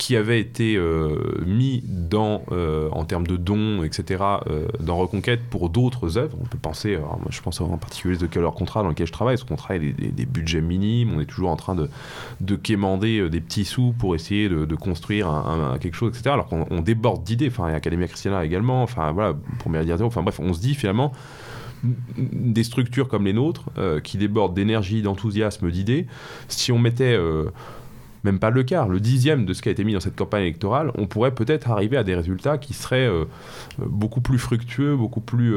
qui 0.00 0.16
avait 0.16 0.40
été 0.40 0.76
euh, 0.76 1.14
mis 1.44 1.84
dans, 1.86 2.42
euh, 2.52 2.88
en 2.90 3.04
termes 3.04 3.26
de 3.26 3.36
dons, 3.36 3.82
etc., 3.82 4.24
euh, 4.48 4.66
dans 4.80 4.96
Reconquête 4.96 5.42
pour 5.50 5.68
d'autres 5.68 6.16
œuvres. 6.16 6.38
On 6.40 6.46
peut 6.46 6.56
penser, 6.56 6.98
je 7.28 7.40
pense 7.42 7.60
en 7.60 7.76
particulier 7.76 8.16
de 8.16 8.40
leur 8.40 8.54
contrat 8.54 8.82
dans 8.82 8.88
lequel 8.88 9.06
je 9.06 9.12
travaille. 9.12 9.36
Ce 9.36 9.44
contrat, 9.44 9.74
a 9.74 9.78
des, 9.78 10.24
budgets 10.24 10.62
minimes. 10.62 11.12
On 11.14 11.20
est 11.20 11.26
toujours 11.26 11.50
en 11.50 11.56
train 11.56 11.74
de, 11.74 11.90
de 12.40 12.56
quémander 12.56 13.28
des 13.28 13.42
petits 13.42 13.66
sous 13.66 13.92
pour 13.92 14.14
essayer 14.14 14.48
de, 14.48 14.74
construire 14.74 15.44
quelque 15.82 15.94
chose, 15.94 16.16
etc. 16.16 16.30
Alors 16.30 16.48
qu'on 16.48 16.80
déborde 16.80 17.22
d'idées. 17.22 17.48
Enfin, 17.48 17.66
Academia 17.66 18.08
Christiana 18.08 18.42
également. 18.42 18.82
Enfin, 18.82 19.12
voilà, 19.12 19.34
pour 19.58 19.70
Méridiano. 19.70 20.06
Enfin, 20.06 20.22
bref, 20.22 20.40
on 20.40 20.54
se 20.54 20.60
dit 20.60 20.74
finalement 20.74 21.12
des 21.82 22.64
structures 22.64 23.08
comme 23.08 23.26
les 23.26 23.34
nôtres, 23.34 23.66
qui 24.02 24.16
débordent 24.16 24.54
d'énergie, 24.54 25.02
d'enthousiasme, 25.02 25.70
d'idées, 25.70 26.06
si 26.48 26.72
on 26.72 26.78
mettait 26.78 27.18
même 28.24 28.38
pas 28.38 28.50
le 28.50 28.62
quart, 28.62 28.88
le 28.88 29.00
dixième 29.00 29.46
de 29.46 29.52
ce 29.52 29.62
qui 29.62 29.68
a 29.68 29.72
été 29.72 29.84
mis 29.84 29.92
dans 29.92 30.00
cette 30.00 30.16
campagne 30.16 30.42
électorale, 30.42 30.92
on 30.96 31.06
pourrait 31.06 31.34
peut-être 31.34 31.70
arriver 31.70 31.96
à 31.96 32.04
des 32.04 32.14
résultats 32.14 32.58
qui 32.58 32.74
seraient 32.74 33.08
euh, 33.08 33.24
beaucoup 33.78 34.20
plus 34.20 34.38
fructueux, 34.38 34.96
beaucoup 34.96 35.20
plus. 35.20 35.54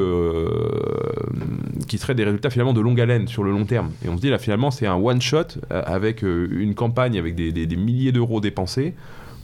qui 1.87 1.97
seraient 1.97 2.15
des 2.15 2.23
résultats 2.23 2.49
finalement 2.49 2.73
de 2.73 2.81
longue 2.81 2.99
haleine 2.99 3.27
sur 3.27 3.43
le 3.43 3.51
long 3.51 3.65
terme. 3.65 3.91
Et 4.05 4.09
on 4.09 4.17
se 4.17 4.21
dit 4.21 4.29
là 4.29 4.37
finalement 4.37 4.71
c'est 4.71 4.87
un 4.87 4.95
one-shot 4.95 5.59
avec 5.69 6.21
une 6.21 6.75
campagne 6.75 7.17
avec 7.17 7.35
des 7.35 7.75
milliers 7.75 8.11
d'euros 8.11 8.41
dépensés 8.41 8.93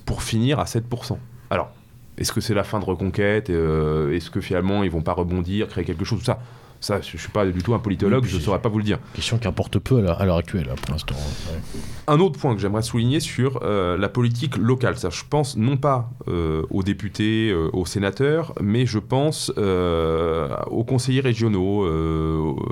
pour 0.06 0.24
finir 0.24 0.60
à 0.60 0.66
7%. 0.66 1.18
Alors, 1.50 1.72
est-ce 2.18 2.32
que 2.32 2.42
c'est 2.42 2.54
la 2.54 2.64
fin 2.64 2.80
de 2.80 2.86
Reconquête 2.86 3.50
Est-ce 3.50 4.30
que 4.30 4.42
finalement 4.42 4.84
ils 4.84 4.92
vont 4.92 5.02
pas 5.02 5.14
rebondir, 5.14 5.68
créer 5.68 5.86
quelque 5.86 6.04
chose 6.04 6.20
Tout 6.20 6.26
ça, 6.26 6.40
ça, 6.82 7.02
je 7.02 7.14
ne 7.14 7.18
suis 7.18 7.30
pas 7.30 7.46
du 7.46 7.62
tout 7.62 7.74
un 7.74 7.80
politologue, 7.80 8.24
oui, 8.24 8.30
je 8.30 8.38
ne 8.38 8.42
saurais 8.42 8.62
pas 8.62 8.70
vous 8.70 8.78
le 8.78 8.86
dire. 8.86 9.00
Question 9.14 9.38
qui 9.38 9.48
importe 9.48 9.80
peu 9.80 9.98
à 9.98 10.26
l'heure 10.26 10.38
actuelle, 10.38 10.66
là, 10.68 10.76
pour 10.76 10.94
l'instant. 10.94 11.16
Ouais. 11.16 11.60
Un 12.08 12.20
autre 12.22 12.40
point 12.40 12.56
que 12.56 12.62
j'aimerais 12.62 12.84
souligner 12.84 13.20
sur 13.20 13.60
euh, 13.64 13.98
la 13.98 14.08
politique 14.08 14.56
locale, 14.56 14.98
ça, 14.98 15.10
je 15.10 15.24
pense 15.30 15.58
non 15.58 15.76
pas 15.76 16.10
euh, 16.30 16.66
aux 16.70 16.82
députés, 16.82 17.50
euh, 17.50 17.70
aux 17.74 17.86
sénateurs, 17.86 18.54
mais 18.62 18.86
je 18.86 19.00
pense 19.00 19.50
aux 19.50 20.84
conseillers 20.86 21.22
régionaux, 21.22 21.86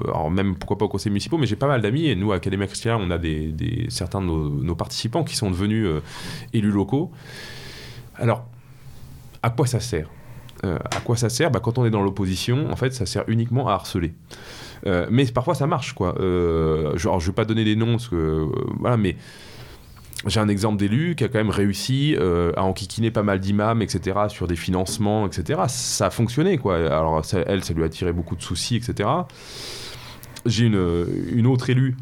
alors 0.05 0.31
même 0.31 0.55
pourquoi 0.55 0.77
pas 0.77 0.85
aux 0.85 0.89
conseillers 0.89 1.11
municipaux, 1.11 1.37
mais 1.37 1.47
j'ai 1.47 1.55
pas 1.55 1.67
mal 1.67 1.81
d'amis, 1.81 2.07
et 2.07 2.15
nous, 2.15 2.31
à 2.31 2.35
Académie 2.35 2.65
Christiana, 2.65 2.97
on 3.01 3.11
a 3.11 3.17
des, 3.17 3.51
des, 3.51 3.87
certains 3.89 4.21
de 4.21 4.25
nos, 4.25 4.49
nos, 4.49 4.75
participants 4.75 5.23
qui 5.23 5.35
sont 5.35 5.51
devenus 5.51 5.87
élus 6.53 6.71
locaux. 6.71 7.11
Alors, 8.15 8.45
à 9.43 9.49
quoi 9.49 9.67
ça 9.67 9.79
sert? 9.79 10.09
Euh, 10.65 10.77
à 10.91 10.99
quoi 11.01 11.15
ça 11.15 11.29
sert 11.29 11.51
bah, 11.51 11.59
Quand 11.61 11.77
on 11.77 11.85
est 11.85 11.89
dans 11.89 12.01
l'opposition, 12.01 12.69
en 12.71 12.75
fait, 12.75 12.93
ça 12.93 13.05
sert 13.05 13.23
uniquement 13.27 13.67
à 13.67 13.73
harceler. 13.73 14.13
Euh, 14.85 15.07
mais 15.09 15.25
parfois, 15.25 15.55
ça 15.55 15.67
marche, 15.67 15.93
quoi. 15.93 16.15
Euh, 16.19 16.97
genre, 16.97 17.19
je 17.19 17.27
vais 17.27 17.33
pas 17.33 17.45
donner 17.45 17.63
des 17.63 17.75
noms, 17.75 17.91
parce 17.93 18.07
que, 18.07 18.47
voilà, 18.79 18.97
mais 18.97 19.17
j'ai 20.25 20.39
un 20.39 20.47
exemple 20.47 20.77
d'élu 20.77 21.15
qui 21.15 21.23
a 21.23 21.27
quand 21.27 21.37
même 21.37 21.51
réussi 21.51 22.15
à 22.55 22.63
enquiquiner 22.63 23.11
pas 23.11 23.23
mal 23.23 23.39
d'imams, 23.39 23.81
etc., 23.81 24.17
sur 24.29 24.47
des 24.47 24.55
financements, 24.55 25.27
etc. 25.27 25.61
Ça 25.67 26.07
a 26.07 26.09
fonctionné, 26.09 26.57
quoi. 26.57 26.75
Alors, 26.75 27.21
elle, 27.33 27.63
ça 27.63 27.73
lui 27.73 27.83
a 27.83 27.89
tiré 27.89 28.13
beaucoup 28.13 28.35
de 28.35 28.41
soucis, 28.41 28.75
etc. 28.75 29.09
J'ai 30.45 30.65
une, 30.65 31.05
une 31.33 31.45
autre 31.45 31.69
élue 31.69 31.95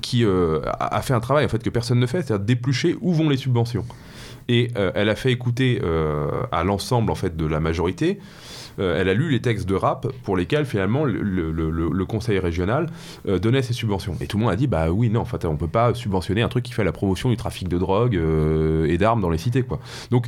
qui 0.00 0.24
a 0.24 1.02
fait 1.02 1.14
un 1.14 1.20
travail 1.20 1.44
en 1.44 1.48
fait 1.48 1.62
que 1.62 1.70
personne 1.70 1.98
ne 1.98 2.06
fait, 2.06 2.22
c'est-à-dire 2.22 2.44
déplucher 2.44 2.96
où 3.00 3.12
vont 3.12 3.28
les 3.28 3.36
subventions 3.36 3.84
et 4.50 4.68
euh, 4.76 4.90
elle 4.96 5.08
a 5.08 5.14
fait 5.14 5.30
écouter 5.30 5.80
euh, 5.82 6.28
à 6.50 6.64
l'ensemble 6.64 7.12
en 7.12 7.14
fait 7.14 7.36
de 7.36 7.46
la 7.46 7.60
majorité. 7.60 8.18
Euh, 8.78 9.00
elle 9.00 9.08
a 9.08 9.14
lu 9.14 9.30
les 9.30 9.40
textes 9.40 9.68
de 9.68 9.74
rap 9.74 10.08
pour 10.24 10.36
lesquels 10.36 10.64
finalement 10.64 11.04
le, 11.04 12.04
conseil 12.04 12.38
régional 12.38 12.86
euh, 13.28 13.38
donnait 13.38 13.62
ses 13.62 13.72
subventions. 13.72 14.16
Et 14.20 14.26
tout 14.26 14.38
le 14.38 14.44
monde 14.44 14.52
a 14.52 14.56
dit 14.56 14.66
bah 14.66 14.90
oui 14.90 15.08
non 15.08 15.20
en 15.20 15.24
fait 15.24 15.44
on 15.44 15.56
peut 15.56 15.68
pas 15.68 15.94
subventionner 15.94 16.42
un 16.42 16.48
truc 16.48 16.64
qui 16.64 16.72
fait 16.72 16.84
la 16.84 16.92
promotion 16.92 17.30
du 17.30 17.36
trafic 17.36 17.68
de 17.68 17.78
drogue 17.78 18.16
euh, 18.16 18.86
et 18.86 18.98
d'armes 18.98 19.20
dans 19.20 19.30
les 19.30 19.38
cités 19.38 19.62
quoi. 19.62 19.78
Donc 20.10 20.26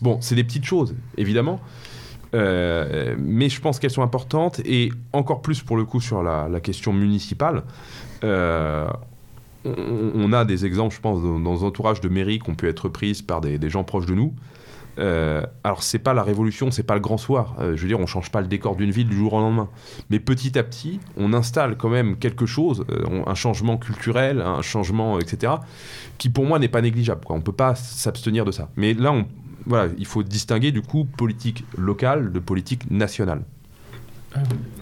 bon 0.00 0.18
c'est 0.20 0.34
des 0.34 0.44
petites 0.44 0.64
choses 0.64 0.94
évidemment. 1.18 1.60
mais 2.32 3.48
je 3.48 3.60
pense 3.60 3.78
qu'elles 3.78 3.90
sont 3.90 4.02
importantes 4.02 4.60
et 4.64 4.90
encore 5.12 5.42
plus 5.42 5.62
pour 5.62 5.76
le 5.76 5.84
coup 5.84 6.00
sur 6.00 6.22
la 6.22 6.60
question 6.60 6.92
municipale 6.92 7.64
on, 8.22 8.88
a 10.32 10.44
des 10.44 10.64
exemples, 10.64 10.94
je 10.94 11.00
pense, 11.00 11.22
dans, 11.22 11.38
dans 11.38 11.52
nos 11.52 11.64
entourages 11.64 12.00
de 12.00 12.08
mairie 12.08 12.38
qui 12.38 12.50
ont 12.50 12.54
pu 12.54 12.68
être 12.68 12.88
prises 12.88 13.22
par 13.22 13.40
des, 13.40 13.58
gens 13.68 13.84
proches 13.84 14.06
de 14.06 14.14
nous. 14.14 14.34
Euh, 14.98 15.42
alors 15.64 15.82
c'est 15.82 15.98
pas 15.98 16.14
la 16.14 16.22
révolution, 16.22 16.70
c'est 16.70 16.82
pas 16.82 16.94
le 16.94 17.00
grand 17.00 17.16
soir. 17.16 17.56
Euh, 17.60 17.76
je 17.76 17.82
veux 17.82 17.88
dire, 17.88 18.00
on 18.00 18.06
change 18.06 18.30
pas 18.30 18.40
le 18.40 18.48
décor 18.48 18.76
d'une 18.76 18.90
ville 18.90 19.08
du 19.08 19.16
jour 19.16 19.34
au 19.34 19.40
lendemain. 19.40 19.68
Mais 20.10 20.18
petit 20.18 20.58
à 20.58 20.62
petit, 20.62 21.00
on 21.16 21.32
installe 21.32 21.76
quand 21.76 21.88
même 21.88 22.16
quelque 22.16 22.46
chose, 22.46 22.84
euh, 22.90 23.22
un 23.26 23.34
changement 23.34 23.78
culturel, 23.78 24.42
un 24.42 24.62
changement, 24.62 25.18
etc., 25.18 25.54
qui 26.18 26.28
pour 26.28 26.44
moi 26.44 26.58
n'est 26.58 26.68
pas 26.68 26.82
négligeable. 26.82 27.22
Quoi. 27.24 27.36
On 27.36 27.40
peut 27.40 27.52
pas 27.52 27.74
s'abstenir 27.74 28.44
de 28.44 28.52
ça. 28.52 28.68
Mais 28.76 28.94
là, 28.94 29.14
il 29.96 30.06
faut 30.06 30.22
distinguer 30.22 30.72
du 30.72 30.82
coup 30.82 31.04
politique 31.04 31.64
locale 31.76 32.32
de 32.32 32.38
politique 32.38 32.90
nationale. 32.90 33.42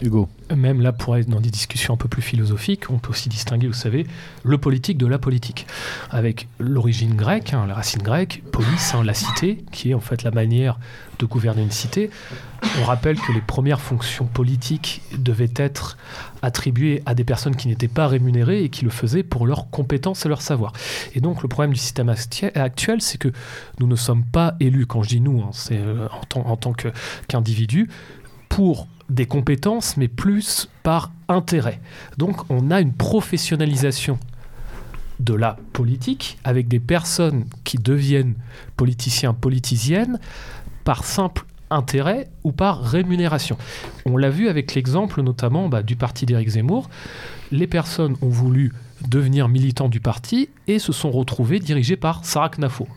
Hugo. 0.03 0.29
Même 0.55 0.81
là, 0.81 0.93
pour 0.93 1.17
être 1.17 1.29
dans 1.29 1.41
des 1.41 1.51
discussions 1.51 1.95
un 1.95 1.97
peu 1.97 2.09
plus 2.09 2.23
philosophiques, 2.23 2.91
on 2.91 2.99
peut 2.99 3.11
aussi 3.11 3.29
distinguer, 3.29 3.67
vous 3.67 3.73
savez, 3.73 4.07
le 4.45 4.59
politique 4.59 4.99
de 4.99 5.07
la 5.07 5.19
politique. 5.19 5.67
Avec 6.11 6.49
l'origine 6.59 7.15
grecque, 7.15 7.55
hein, 7.55 7.67
la 7.67 7.75
racine 7.75 8.03
grecque, 8.03 8.43
polis, 8.53 8.95
hein, 8.95 9.03
la 9.05 9.15
cité, 9.15 9.65
qui 9.73 9.91
est 9.91 9.95
en 9.95 10.01
fait 10.01 10.23
la 10.23 10.31
manière 10.31 10.79
de 11.19 11.27
gouverner 11.27 11.63
une 11.63 11.71
cité. 11.71 12.11
On 12.81 12.85
rappelle 12.85 13.19
que 13.19 13.33
les 13.33 13.41
premières 13.41 13.81
fonctions 13.81 14.27
politiques 14.27 15.03
devaient 15.17 15.53
être 15.57 15.97
attribuées 16.43 17.03
à 17.07 17.15
des 17.15 17.25
personnes 17.25 17.57
qui 17.57 17.69
n'étaient 17.69 17.89
pas 17.89 18.07
rémunérées 18.07 18.63
et 18.63 18.69
qui 18.69 18.85
le 18.85 18.91
faisaient 18.91 19.23
pour 19.23 19.47
leurs 19.47 19.71
compétences 19.71 20.27
et 20.27 20.29
leur 20.29 20.43
savoir. 20.43 20.73
Et 21.15 21.21
donc 21.21 21.43
le 21.43 21.49
problème 21.49 21.73
du 21.73 21.81
système 21.81 22.09
actuel, 22.09 23.01
c'est 23.01 23.19
que 23.19 23.33
nous 23.81 23.87
ne 23.87 23.97
sommes 23.97 24.25
pas 24.25 24.55
élus, 24.61 24.87
quand 24.87 25.03
je 25.03 25.09
dis 25.09 25.21
nous, 25.21 25.41
hein, 25.41 25.51
c'est 25.53 25.79
euh, 25.79 26.07
en 26.35 26.57
tant 26.57 26.73
qu'individus, 26.73 27.89
pour 28.49 28.87
des 29.09 29.27
compétences, 29.27 29.97
mais 29.97 30.09
plus 30.09 30.69
par 30.83 31.13
intérêt. 31.29 31.81
Donc 32.17 32.51
on 32.51 32.71
a 32.71 32.81
une 32.81 32.93
professionnalisation 32.93 34.19
de 35.21 35.35
la 35.35 35.57
politique 35.73 36.39
avec 36.45 36.69
des 36.69 36.81
personnes 36.81 37.45
qui 37.65 37.79
deviennent 37.79 38.35
politiciens, 38.77 39.35
politiciennes 39.35 40.19
par 40.85 41.05
simple 41.05 41.45
intérêt 41.71 42.29
ou 42.45 42.53
par 42.53 42.83
rémunération. 42.83 43.59
On 44.07 44.17
l'a 44.17 44.31
vu 44.31 44.49
avec 44.49 44.75
l'exemple 44.75 45.23
notamment 45.23 45.69
bah, 45.69 45.83
du 45.83 45.97
parti 45.97 46.25
d'Éric 46.25 46.49
Zemmour. 46.51 46.89
Les 47.51 47.67
personnes 47.67 48.17
ont 48.23 48.29
voulu 48.29 48.73
devenir 49.07 49.49
militants 49.49 49.89
du 49.89 50.01
parti 50.01 50.49
et 50.67 50.79
se 50.79 50.93
sont 50.93 51.11
retrouvées 51.11 51.61
dirigées 51.61 51.97
par 51.97 52.25
Sarah 52.25 52.51
Knafo. 52.51 52.89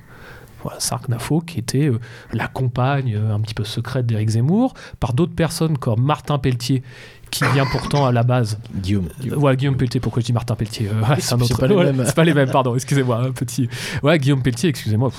Voilà, 0.64 0.80
Sarknafo, 0.80 1.41
qui 1.41 1.59
était 1.59 1.88
euh, 1.88 1.99
la 2.34 2.47
compagne 2.47 3.16
euh, 3.16 3.34
un 3.34 3.39
petit 3.39 3.53
peu 3.53 3.64
secrète 3.64 4.05
d'Éric 4.05 4.30
Zemmour, 4.30 4.74
par 4.99 5.14
d'autres 5.14 5.36
personnes 5.36 5.78
comme 5.78 6.01
Martin 6.01 6.38
Pelletier, 6.38 6.84
qui 7.32 7.45
vient 7.53 7.66
pourtant 7.66 8.05
à 8.05 8.12
la 8.12 8.24
base. 8.24 8.59
Guillaume. 8.76 9.07
Euh, 9.26 9.36
ouais, 9.36 9.55
Guillaume 9.55 9.78
Pelletier, 9.78 9.99
pourquoi 9.99 10.22
je 10.22 10.28
dis 10.28 10.34
Martin 10.34 10.55
Pelletier 10.55 10.89
euh, 10.89 11.16
C'est 11.20 11.38
pas, 11.57 11.68
ouais, 11.68 11.93
pas, 12.14 12.24
les 12.24 12.34
mêmes, 12.34 12.51
pardon, 12.51 12.76
excusez-moi, 12.76 13.18
un 13.18 13.32
petit. 13.32 13.70
Ouais, 14.03 14.20
Guillaume 14.20 14.43
Pelletier, 14.43 14.70
excusez-moi. 14.70 15.12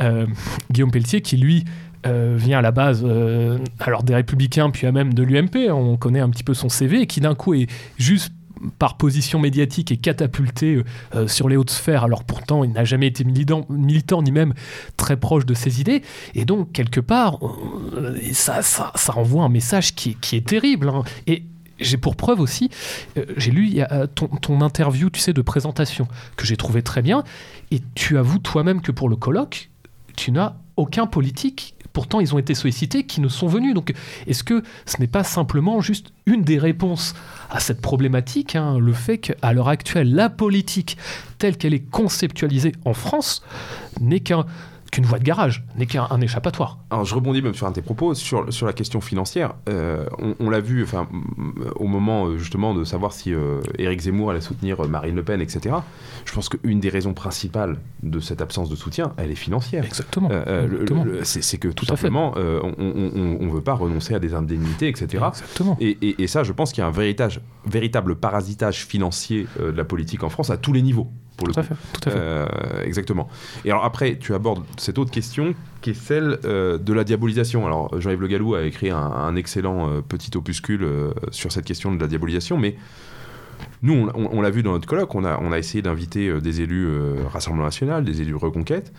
Euh, 0.00 0.26
Guillaume 0.70 0.90
Pelletier, 0.90 1.22
qui 1.22 1.36
lui. 1.36 1.64
Euh, 2.06 2.34
vient 2.36 2.58
à 2.58 2.60
la 2.60 2.70
base 2.70 3.02
alors 3.80 4.02
des 4.02 4.14
républicains 4.14 4.68
puis 4.68 4.86
à 4.86 4.92
même 4.92 5.14
de 5.14 5.22
l'UMP 5.22 5.70
on 5.70 5.96
connaît 5.96 6.20
un 6.20 6.28
petit 6.28 6.44
peu 6.44 6.52
son 6.52 6.68
CV 6.68 7.00
et 7.00 7.06
qui 7.06 7.22
d'un 7.22 7.34
coup 7.34 7.54
est 7.54 7.66
juste 7.96 8.30
par 8.78 8.96
position 8.96 9.38
médiatique 9.38 9.92
est 9.92 9.96
catapulté 9.96 10.82
euh, 11.14 11.28
sur 11.28 11.48
les 11.48 11.56
hautes 11.56 11.70
sphères, 11.70 12.04
alors 12.04 12.24
pourtant 12.24 12.64
il 12.64 12.72
n'a 12.72 12.84
jamais 12.84 13.06
été 13.06 13.24
militant, 13.24 13.66
militant, 13.68 14.22
ni 14.22 14.32
même 14.32 14.54
très 14.96 15.16
proche 15.16 15.46
de 15.46 15.54
ses 15.54 15.80
idées. 15.80 16.02
Et 16.34 16.44
donc, 16.44 16.72
quelque 16.72 17.00
part, 17.00 17.38
euh, 17.96 18.18
ça, 18.32 18.62
ça, 18.62 18.92
un 19.16 19.48
message 19.48 19.94
qui, 19.94 20.16
qui 20.16 20.36
est 20.36 20.46
terrible. 20.46 20.88
Hein. 20.88 21.02
Et 21.26 21.44
j'ai 21.80 21.96
pour 21.96 22.16
preuve 22.16 22.40
aussi, 22.40 22.70
euh, 23.16 23.24
j'ai 23.36 23.50
lu 23.50 23.80
ton, 24.14 24.28
ton, 24.28 24.60
interview, 24.60 25.10
tu 25.10 25.20
sais, 25.20 25.32
de 25.32 25.42
présentation, 25.42 26.06
que 26.36 26.46
j'ai 26.46 26.56
trouvé 26.56 26.82
très 26.82 27.02
bien, 27.02 27.24
et 27.70 27.80
tu 27.94 28.16
avoues 28.18 28.38
toi-même 28.38 28.80
que 28.80 28.92
pour 28.92 29.08
le 29.08 29.16
colloque, 29.16 29.70
tu 30.16 30.30
n'as 30.30 30.54
aucun 30.76 31.06
politique 31.06 31.73
pourtant 31.94 32.20
ils 32.20 32.34
ont 32.34 32.38
été 32.38 32.54
sollicités, 32.54 33.04
qui 33.04 33.22
ne 33.22 33.28
sont 33.28 33.46
venus. 33.46 33.72
Donc 33.72 33.94
est-ce 34.26 34.44
que 34.44 34.62
ce 34.84 35.00
n'est 35.00 35.06
pas 35.06 35.24
simplement 35.24 35.80
juste 35.80 36.12
une 36.26 36.42
des 36.42 36.58
réponses 36.58 37.14
à 37.48 37.60
cette 37.60 37.80
problématique, 37.80 38.56
hein, 38.56 38.78
le 38.78 38.92
fait 38.92 39.16
qu'à 39.16 39.52
l'heure 39.54 39.68
actuelle, 39.68 40.12
la 40.12 40.28
politique 40.28 40.98
telle 41.38 41.56
qu'elle 41.56 41.72
est 41.72 41.88
conceptualisée 41.90 42.72
en 42.84 42.92
France 42.92 43.42
n'est 44.00 44.20
qu'un 44.20 44.44
qu'une 44.94 45.06
voie 45.06 45.18
de 45.18 45.24
garage, 45.24 45.64
n'est 45.76 45.86
qu'un 45.86 46.20
échappatoire. 46.20 46.78
Alors 46.90 47.04
je 47.04 47.16
rebondis 47.16 47.42
même 47.42 47.54
sur 47.54 47.66
un 47.66 47.70
de 47.70 47.74
tes 47.74 47.82
propos, 47.82 48.14
sur, 48.14 48.52
sur 48.52 48.64
la 48.66 48.72
question 48.72 49.00
financière. 49.00 49.54
Euh, 49.68 50.06
on, 50.20 50.36
on 50.38 50.50
l'a 50.50 50.60
vu 50.60 50.84
enfin, 50.84 51.08
au 51.74 51.88
moment 51.88 52.38
justement 52.38 52.74
de 52.74 52.84
savoir 52.84 53.12
si 53.12 53.34
euh, 53.34 53.60
Éric 53.76 54.02
Zemmour 54.02 54.30
allait 54.30 54.40
soutenir 54.40 54.88
Marine 54.88 55.16
Le 55.16 55.24
Pen, 55.24 55.40
etc. 55.40 55.74
Je 56.24 56.32
pense 56.32 56.48
qu'une 56.48 56.78
des 56.78 56.90
raisons 56.90 57.12
principales 57.12 57.78
de 58.04 58.20
cette 58.20 58.40
absence 58.40 58.68
de 58.68 58.76
soutien, 58.76 59.12
elle 59.16 59.32
est 59.32 59.34
financière. 59.34 59.84
Exactement. 59.84 60.28
Euh, 60.30 61.20
c'est 61.24 61.58
que 61.58 61.66
tout, 61.68 61.84
tout 61.84 61.86
simplement, 61.86 62.32
on 62.36 63.46
ne 63.46 63.52
veut 63.52 63.62
pas 63.62 63.74
renoncer 63.74 64.14
à 64.14 64.20
des 64.20 64.32
indemnités, 64.32 64.86
etc. 64.88 65.24
Exactement. 65.28 65.76
Et, 65.80 65.98
et, 66.02 66.22
et 66.22 66.26
ça, 66.28 66.44
je 66.44 66.52
pense 66.52 66.72
qu'il 66.72 66.82
y 66.82 66.84
a 66.84 66.86
un 66.86 66.92
véritable, 66.92 67.34
véritable 67.66 68.14
parasitage 68.14 68.86
financier 68.86 69.48
de 69.58 69.70
la 69.70 69.84
politique 69.84 70.22
en 70.22 70.28
France 70.28 70.50
à 70.50 70.56
tous 70.56 70.72
les 70.72 70.82
niveaux. 70.82 71.10
Pour 71.36 71.46
le 71.48 71.52
Tout 71.54 71.60
à 71.60 71.62
fait. 71.62 71.74
Tout 72.00 72.08
à 72.08 72.12
fait. 72.12 72.18
Euh, 72.18 72.46
exactement. 72.84 73.28
Et 73.64 73.70
alors 73.70 73.84
après, 73.84 74.16
tu 74.18 74.34
abordes 74.34 74.64
cette 74.76 74.98
autre 74.98 75.10
question 75.10 75.54
qui 75.80 75.90
est 75.90 75.94
celle 75.94 76.38
euh, 76.44 76.78
de 76.78 76.92
la 76.92 77.04
diabolisation. 77.04 77.66
Alors 77.66 78.00
Jean-Yves 78.00 78.20
Le 78.20 78.28
Gallou 78.28 78.54
a 78.54 78.62
écrit 78.62 78.90
un, 78.90 78.96
un 78.98 79.34
excellent 79.36 79.88
euh, 79.88 80.00
petit 80.00 80.36
opuscule 80.36 80.86
sur 81.30 81.50
cette 81.52 81.64
question 81.64 81.92
de 81.94 82.00
la 82.00 82.06
diabolisation, 82.06 82.56
mais 82.58 82.76
nous, 83.82 83.94
on, 83.94 84.08
on- 84.14 84.28
on 84.32 84.40
l'a 84.40 84.50
vu 84.50 84.62
dans 84.62 84.72
notre 84.72 84.86
colloque, 84.88 85.14
on 85.14 85.24
a, 85.24 85.38
on 85.40 85.52
a 85.52 85.58
essayé 85.58 85.82
d'inviter 85.82 86.40
des 86.40 86.60
élus 86.60 86.88
Rassemblement 87.32 87.64
National, 87.64 88.04
des 88.04 88.20
élus 88.22 88.34
Reconquête, 88.34 88.92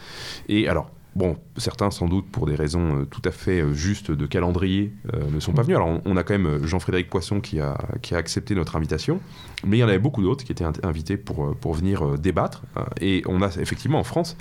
et 0.49 0.67
alors... 0.67 0.89
Bon, 1.15 1.37
certains 1.55 1.91
sans 1.91 2.09
doute 2.09 2.25
pour 2.29 2.45
des 2.45 2.55
raisons 2.55 2.97
euh, 2.99 3.05
tout 3.05 3.21
à 3.23 3.31
fait 3.31 3.61
euh, 3.61 3.73
justes 3.73 4.11
de 4.11 4.25
calendrier 4.25 4.91
euh, 5.13 5.29
ne 5.31 5.39
sont 5.39 5.53
pas 5.53 5.61
venus. 5.61 5.77
Alors 5.77 6.01
on, 6.03 6.17
a 6.17 6.23
quand 6.23 6.37
même 6.37 6.65
Jean-Frédéric 6.65 7.09
Poisson 7.09 7.39
qui 7.39 7.61
a, 7.61 7.77
qui 8.01 8.15
a 8.15 8.17
accepté 8.17 8.53
notre 8.53 8.75
invitation, 8.75 9.21
mais 9.65 9.77
il 9.77 9.79
y 9.79 9.83
en 9.85 9.87
avait 9.87 9.97
beaucoup 9.99 10.21
d'autres 10.21 10.43
qui 10.43 10.51
étaient 10.51 10.65
invités 10.83 11.15
pour, 11.15 11.55
pour 11.55 11.73
venir 11.73 12.17
débattre. 12.19 12.63
Et 12.99 13.23
on 13.27 13.41
a 13.41 13.47
effectivement 13.61 13.99
en 13.99 14.03
France 14.03 14.35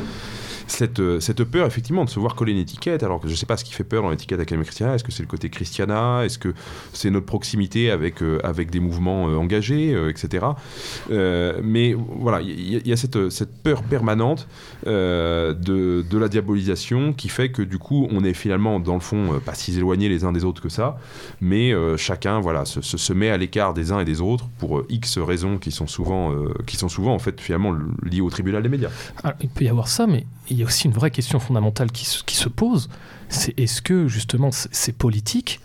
cette, 0.67 1.21
cette 1.21 1.45
peur 1.45 1.67
effectivement 1.67 2.05
de 2.05 2.11
se 2.11 2.19
voir 2.19 2.35
coller 2.35 2.51
une 2.53 2.59
étiquette, 2.59 3.05
alors 3.05 3.21
que 3.21 3.29
je 3.29 3.35
ne 3.35 3.37
sais 3.37 3.47
pas 3.47 3.57
ce 3.57 3.65
qui 3.65 3.73
fait 3.73 3.85
peur 3.85 4.03
dans 4.03 4.11
l'étiquette 4.11 4.41
Académie 4.41 4.65
Christiana. 4.65 4.97
Est-ce 4.97 5.05
que 5.05 5.13
c'est 5.13 5.23
le 5.23 5.29
côté 5.29 5.51
Christiana? 5.51 6.25
Est-ce 6.25 6.39
que 6.39 6.55
c'est 6.93 7.11
notre 7.11 7.27
proximité 7.27 7.93
avec, 7.93 8.17
avec 8.43 8.71
des 8.71 8.81
mouvements 8.81 9.25
engagés, 9.27 9.95
etc. 10.09 10.47
Mais 11.11 11.95
voilà, 11.95 12.41
il 12.41 12.85
y, 12.85 12.93
a- 12.93 12.97
cette, 12.97 13.31
cette 13.31 13.63
peur 13.63 13.83
permanente 13.85 14.49
de, 14.87 15.55
de 16.03 16.19
la 16.19 16.29
diabolisation 16.29 16.64
qui 17.13 17.29
fait 17.29 17.51
que 17.51 17.63
du 17.63 17.79
coup 17.79 18.07
on 18.11 18.25
est 18.25 18.35
finalement 18.35 18.81
dans 18.81 18.95
le 18.95 19.01
fond 19.01 19.35
euh, 19.35 19.39
pas 19.39 19.55
si 19.55 19.77
éloignés 19.77 20.09
les 20.09 20.25
uns 20.25 20.33
des 20.33 20.45
autres 20.45 20.63
que 20.63 20.69
ça, 20.69 20.99
mais 21.41 21.73
euh, 21.73 21.97
chacun 21.97 22.41
voilà 22.41 22.65
se, 22.65 22.81
se- 22.81 23.13
met 23.13 23.31
à 23.31 23.37
l'écart 23.37 23.75
des 23.75 23.93
uns 23.93 24.01
et 24.01 24.05
des 24.05 24.21
autres 24.21 24.49
pour 24.59 24.79
euh, 24.79 24.87
X 24.89 25.19
raisons 25.19 25.59
qui 25.59 25.71
sont 25.71 25.87
souvent 25.87 26.33
qui 26.67 26.77
sont 26.77 26.89
souvent 26.89 27.15
en 27.15 27.19
fait 27.19 27.41
finalement 27.41 27.75
liées 28.03 28.21
au 28.21 28.31
tribunal 28.31 28.63
des 28.63 28.69
médias. 28.69 28.91
Alors, 29.23 29.37
il 29.41 29.49
peut 29.49 29.65
y 29.65 29.69
avoir 29.69 29.89
ça, 29.89 30.07
mais 30.07 30.27
il 30.51 30.59
y 30.59 30.63
a 30.63 30.67
aussi 30.67 30.87
une 30.87 30.93
vraie 30.93 31.11
question 31.11 31.39
fondamentale 31.41 31.91
qui 31.93 32.05
se, 32.07 32.23
qui 32.25 32.37
se 32.37 32.49
pose. 32.49 32.89
C'est 33.29 33.59
est-ce 33.59 33.81
que 33.83 34.07
justement 34.09 34.51
ces 34.53 34.93
politiques, 34.93 35.61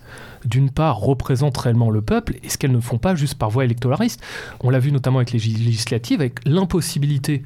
d'une 0.45 0.69
part, 0.69 0.97
représentent 0.97 1.57
réellement 1.57 1.89
le 1.89 2.01
peuple 2.01 2.35
Est-ce 2.43 2.57
qu'elles 2.57 2.71
ne 2.71 2.79
font 2.79 2.97
pas 2.97 3.15
juste 3.15 3.35
par 3.35 3.49
voie 3.49 3.65
électoraliste. 3.65 4.21
On 4.61 4.69
l'a 4.69 4.79
vu 4.79 4.91
notamment 4.91 5.17
avec 5.17 5.31
les 5.31 5.39
lég- 5.39 5.63
législatives, 5.63 6.21
avec 6.21 6.39
l'impossibilité 6.45 7.43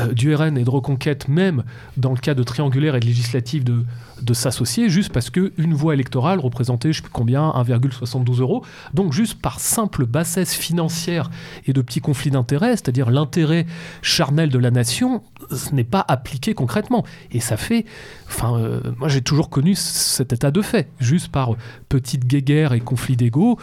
euh, 0.00 0.12
du 0.12 0.34
RN 0.34 0.56
et 0.58 0.64
de 0.64 0.70
Reconquête, 0.70 1.28
même 1.28 1.64
dans 1.96 2.10
le 2.12 2.18
cas 2.18 2.34
de 2.34 2.42
triangulaire 2.42 2.96
et 2.96 3.00
de 3.00 3.06
législative, 3.06 3.64
de, 3.64 3.84
de 4.24 4.34
s'associer 4.34 4.88
juste 4.88 5.12
parce 5.12 5.30
qu'une 5.30 5.74
voix 5.74 5.94
électorale 5.94 6.38
représentait, 6.40 6.92
je 6.92 6.98
sais 6.98 7.02
plus 7.02 7.10
combien, 7.12 7.48
1,72 7.50 8.40
euros. 8.40 8.64
Donc 8.94 9.12
juste 9.12 9.40
par 9.40 9.60
simple 9.60 10.06
bassesse 10.06 10.54
financière 10.54 11.30
et 11.66 11.72
de 11.72 11.82
petits 11.82 12.00
conflits 12.00 12.30
d'intérêts, 12.30 12.72
c'est-à-dire 12.72 13.10
l'intérêt 13.10 13.66
charnel 14.02 14.48
de 14.50 14.58
la 14.58 14.70
nation, 14.70 15.22
ce 15.50 15.74
n'est 15.74 15.84
pas 15.84 16.04
appliqué 16.08 16.54
concrètement. 16.54 17.04
Et 17.30 17.40
ça 17.40 17.56
fait. 17.56 17.84
Enfin, 18.28 18.56
euh, 18.58 18.80
moi 18.98 19.08
j'ai 19.08 19.20
toujours 19.22 19.50
connu 19.50 19.74
cet 19.74 20.32
état 20.32 20.50
de 20.50 20.62
fait. 20.62 20.88
Juste 21.00 21.28
par 21.28 21.54
petite 21.88 22.26
guéguerre 22.26 22.72
et 22.72 22.80
conflit 22.80 23.16
d'ego, 23.16 23.58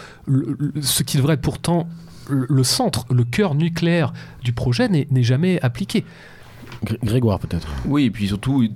ce 0.81 1.03
qui 1.03 1.17
devrait 1.17 1.33
être 1.35 1.41
pourtant 1.41 1.87
le 2.29 2.45
le 2.49 2.63
centre, 2.63 3.05
le 3.11 3.23
cœur 3.23 3.55
nucléaire 3.55 4.13
du 4.43 4.53
projet 4.53 4.87
n'est 4.87 5.23
jamais 5.23 5.59
appliqué. 5.61 6.05
Gré- 6.83 6.99
Grégoire, 7.03 7.39
peut-être. 7.39 7.67
Oui, 7.85 8.03
et 8.05 8.11
puis 8.11 8.27
surtout, 8.27 8.67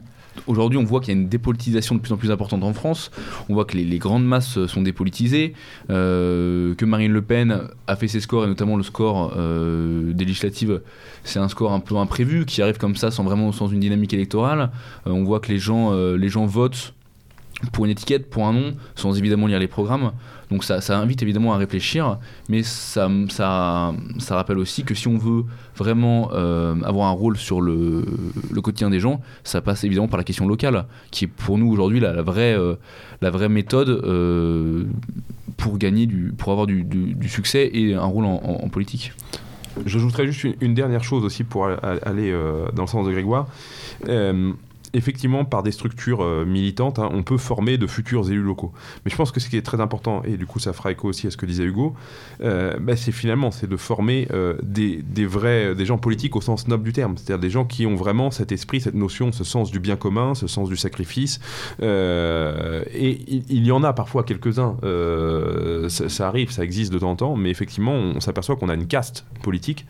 aujourd'hui, 0.48 0.78
on 0.78 0.84
voit 0.84 1.00
qu'il 1.00 1.14
y 1.14 1.18
a 1.18 1.20
une 1.20 1.30
dépolitisation 1.30 1.96
de 1.96 2.00
plus 2.00 2.12
en 2.12 2.18
plus 2.18 2.32
importante 2.32 2.64
en 2.64 2.74
France. 2.74 3.12
On 3.50 3.54
voit 3.54 3.66
que 3.66 3.78
les, 3.78 3.98
grandes 3.98 4.26
masses 4.26 4.66
sont 4.66 4.82
dépolitisées, 4.82 5.54
euh, 5.90 6.76
que 6.76 6.86
Marine 6.86 7.12
Le 7.12 7.22
Pen 7.22 7.62
a 7.88 7.96
fait 7.96 8.08
ses 8.08 8.20
scores, 8.20 8.46
et 8.46 8.48
notamment 8.48 8.78
le 8.78 8.84
score 8.84 9.34
euh, 9.38 10.14
des 10.14 10.26
législatives, 10.26 10.82
c'est 11.24 11.40
un 11.40 11.48
score 11.48 11.72
un 11.72 11.80
peu 11.80 11.98
imprévu, 11.98 12.46
qui 12.46 12.62
arrive 12.62 12.78
comme 12.78 12.96
ça 12.96 13.12
sans 13.12 13.24
vraiment 13.24 13.52
sans 13.52 13.68
une 13.68 13.80
dynamique 13.80 14.14
électorale. 14.14 14.72
Euh, 15.08 15.12
on 15.12 15.24
voit 15.24 15.40
que 15.40 15.52
les 15.52 15.60
gens, 15.60 15.94
euh, 15.94 16.18
les 16.18 16.30
gens 16.30 16.46
votent 16.46 16.94
pour 17.72 17.86
une 17.86 17.92
étiquette, 17.92 18.30
pour 18.30 18.46
un 18.46 18.54
nom, 18.54 18.74
sans 18.96 19.18
évidemment 19.18 19.48
lire 19.48 19.60
les 19.60 19.68
programmes. 19.68 20.12
Donc 20.50 20.64
ça, 20.64 20.80
invite 20.98 21.22
évidemment 21.24 21.54
à 21.54 21.58
réfléchir, 21.58 22.20
mais 22.50 22.64
ça, 22.64 23.10
ça, 23.30 23.94
rappelle 24.30 24.58
aussi 24.58 24.84
que 24.84 24.94
si 24.94 25.08
on 25.08 25.18
veut 25.18 25.46
vraiment 25.76 26.30
euh, 26.34 26.76
avoir 26.84 27.08
un 27.08 27.14
rôle 27.14 27.38
sur 27.38 27.62
le, 27.62 28.06
le 28.52 28.62
quotidien 28.62 28.90
des 28.90 29.00
gens, 29.00 29.22
ça 29.44 29.62
passe 29.62 29.84
évidemment 29.84 30.08
par 30.08 30.18
la 30.18 30.24
question 30.24 30.48
locale, 30.48 30.86
qui 31.12 31.26
est 31.26 31.28
pour 31.28 31.58
nous 31.58 31.72
aujourd'hui 31.72 32.00
la, 32.00 32.22
vraie, 32.22 32.54
euh, 32.58 32.76
la 33.22 33.32
vraie 33.32 33.50
méthode 33.50 33.90
euh, 33.90 34.84
pour 35.58 35.78
gagner, 35.78 36.06
du, 36.06 36.34
pour 36.38 36.52
avoir 36.52 36.68
du, 36.68 36.84
du- 36.84 37.30
succès 37.30 37.70
et 37.74 37.94
un 37.96 38.06
rôle 38.06 38.26
en, 38.26 38.36
en- 38.44 38.66
en 38.66 38.70
politique. 38.70 39.14
J'ajouterais 39.86 40.28
juste 40.28 40.56
une, 40.62 40.74
dernière 40.76 41.04
chose 41.04 41.24
aussi 41.24 41.44
pour 41.44 41.66
aller 41.66 42.32
dans 42.76 42.84
le 42.84 42.88
sens 42.88 43.08
de 43.08 43.12
Grégoire. 43.12 43.48
Effectivement, 44.96 45.44
par 45.44 45.64
des 45.64 45.72
structures 45.72 46.22
euh, 46.22 46.46
militantes, 46.46 47.00
hein, 47.00 47.10
on 47.12 47.24
peut 47.24 47.38
former 47.38 47.80
de 47.80 47.88
futurs 47.88 48.30
élus 48.30 48.44
locaux. 48.44 48.72
Mais 49.04 49.10
je 49.12 49.16
pense 49.16 49.32
que 49.32 49.40
ce 49.40 49.50
qui 49.50 49.58
est 49.58 49.64
très 49.64 49.82
important, 49.82 50.22
et 50.24 50.38
du 50.38 50.46
coup 50.46 50.60
ça 50.60 50.72
fera 50.72 50.92
écho 50.92 51.08
aussi 51.08 51.26
à 51.26 51.32
ce 51.32 51.38
que 51.38 51.48
disait 51.48 51.64
Hugo, 51.64 51.96
euh, 52.44 52.78
bah, 52.80 52.96
c'est 52.96 53.12
finalement 53.12 53.50
c'est 53.50 53.66
de 53.66 53.76
former 53.76 54.28
euh, 54.32 54.56
des, 54.62 55.02
vrais, 55.26 55.74
des 55.74 55.86
gens 55.86 55.98
politiques 55.98 56.36
au 56.36 56.42
sens 56.42 56.68
noble 56.68 56.84
du 56.84 56.94
terme, 56.94 57.18
c'est-à-dire 57.18 57.40
des 57.40 57.50
gens 57.50 57.66
qui 57.66 57.88
ont 57.88 57.96
vraiment 57.96 58.30
cet 58.30 58.52
esprit, 58.52 58.82
cette 58.82 58.94
notion, 58.94 59.32
ce 59.32 59.44
sens 59.44 59.72
du 59.72 59.80
bien 59.80 59.96
commun, 59.96 60.36
ce 60.36 60.46
sens 60.46 60.70
du 60.70 60.78
sacrifice. 60.78 61.40
Et 61.82 63.18
il, 63.50 63.66
y 63.66 63.72
en 63.72 63.84
a 63.84 63.94
parfois 63.94 64.24
quelques-uns, 64.24 64.78
ça, 65.90 66.28
arrive, 66.28 66.52
ça 66.52 66.64
existe 66.64 66.94
de 66.94 67.00
temps 67.00 67.12
en 67.12 67.16
temps, 67.16 67.36
mais 67.36 67.50
effectivement 67.50 67.94
on 67.94 68.20
s'aperçoit 68.20 68.58
qu'on 68.58 68.70
a 68.70 68.76
une 68.76 68.88
caste 68.88 69.26
politique 69.42 69.88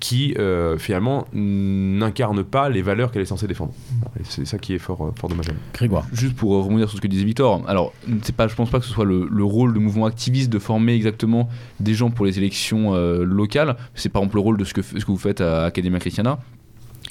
qui 0.00 0.34
finalement 0.78 1.26
n'incarne 1.32 2.44
pas 2.44 2.68
les 2.68 2.82
valeurs 2.82 3.10
qu'elle 3.10 3.22
est 3.22 3.26
censée 3.26 3.46
défendre. 3.46 3.72
Et 4.18 4.24
c'est 4.24 4.44
ça 4.44 4.58
qui 4.58 4.74
est 4.74 4.78
fort, 4.78 5.02
euh, 5.02 5.12
fort 5.18 5.30
dommageable. 5.30 5.58
Grégoire. 5.72 6.06
Juste 6.12 6.34
pour 6.34 6.54
euh, 6.54 6.62
rebondir 6.62 6.88
sur 6.88 6.96
ce 6.96 7.02
que 7.02 7.06
disait 7.06 7.24
Victor, 7.24 7.62
alors 7.68 7.92
c'est 8.22 8.34
pas, 8.34 8.48
je 8.48 8.54
pense 8.54 8.70
pas 8.70 8.80
que 8.80 8.84
ce 8.84 8.92
soit 8.92 9.04
le, 9.04 9.28
le 9.30 9.44
rôle 9.44 9.74
de 9.74 9.78
mouvement 9.78 10.06
activiste 10.06 10.50
de 10.50 10.58
former 10.58 10.94
exactement 10.94 11.48
des 11.80 11.94
gens 11.94 12.10
pour 12.10 12.26
les 12.26 12.38
élections 12.38 12.94
euh, 12.94 13.24
locales. 13.24 13.76
C'est 13.94 14.08
par 14.08 14.22
exemple 14.22 14.36
le 14.36 14.42
rôle 14.42 14.56
de 14.56 14.64
ce 14.64 14.74
que, 14.74 14.82
ce 14.82 14.94
que 14.94 15.10
vous 15.10 15.16
faites 15.18 15.40
à 15.40 15.64
Academia 15.64 15.98
Christiana. 15.98 16.38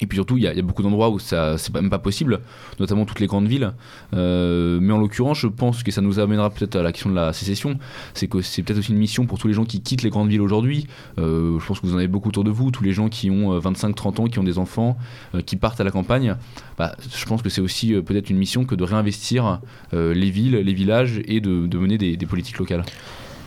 Et 0.00 0.06
puis 0.06 0.16
surtout, 0.16 0.36
il 0.36 0.44
y, 0.44 0.46
a- 0.46 0.62
beaucoup 0.62 0.82
d'endroits 0.82 1.10
où 1.10 1.18
ça 1.18 1.58
c'est 1.58 1.72
même 1.74 1.90
pas 1.90 1.98
possible, 1.98 2.40
notamment 2.78 3.04
toutes 3.04 3.20
les 3.20 3.26
grandes 3.26 3.48
villes. 3.48 3.72
Euh, 4.14 4.78
mais 4.80 4.92
en 4.92 4.98
l'occurrence, 4.98 5.38
je 5.38 5.48
pense 5.48 5.82
que 5.82 5.90
ça 5.90 6.00
nous 6.00 6.18
amènera 6.18 6.50
peut-être 6.50 6.76
à 6.76 6.82
la 6.82 6.92
question 6.92 7.10
de 7.10 7.14
la 7.14 7.32
sécession. 7.32 7.78
C'est 8.14 8.28
que 8.28 8.40
c'est 8.40 8.62
peut-être 8.62 8.78
aussi 8.78 8.92
une 8.92 8.98
mission 8.98 9.26
pour 9.26 9.38
tous 9.38 9.48
les 9.48 9.54
gens 9.54 9.64
qui 9.64 9.80
quittent 9.80 10.02
les 10.02 10.10
grandes 10.10 10.28
villes 10.28 10.40
aujourd'hui. 10.40 10.86
Euh, 11.18 11.58
je 11.58 11.66
pense 11.66 11.80
que 11.80 11.86
vous 11.86 11.94
en 11.94 11.98
avez 11.98 12.08
beaucoup 12.08 12.28
autour 12.28 12.44
de 12.44 12.50
vous, 12.50 12.70
tous 12.70 12.84
les 12.84 12.92
gens 12.92 13.08
qui 13.08 13.30
ont 13.30 13.58
25-30 13.58 14.20
ans, 14.20 14.26
qui 14.26 14.38
ont 14.38 14.44
des 14.44 14.58
enfants, 14.58 14.96
euh, 15.34 15.42
qui 15.42 15.56
partent 15.56 15.80
à 15.80 15.84
la 15.84 15.90
campagne. 15.90 16.36
Bah, 16.76 16.94
je 17.14 17.24
pense 17.24 17.42
que 17.42 17.48
c'est 17.48 17.60
aussi 17.60 17.94
euh, 17.94 18.02
peut-être 18.02 18.30
une 18.30 18.38
mission 18.38 18.64
que 18.64 18.74
de 18.74 18.84
réinvestir 18.84 19.60
euh, 19.94 20.14
les 20.14 20.30
villes, 20.30 20.56
les 20.56 20.74
villages 20.74 21.20
et 21.24 21.40
de, 21.40 21.78
mener 21.78 21.98
des 21.98 22.26
politiques 22.26 22.58
locales. 22.58 22.84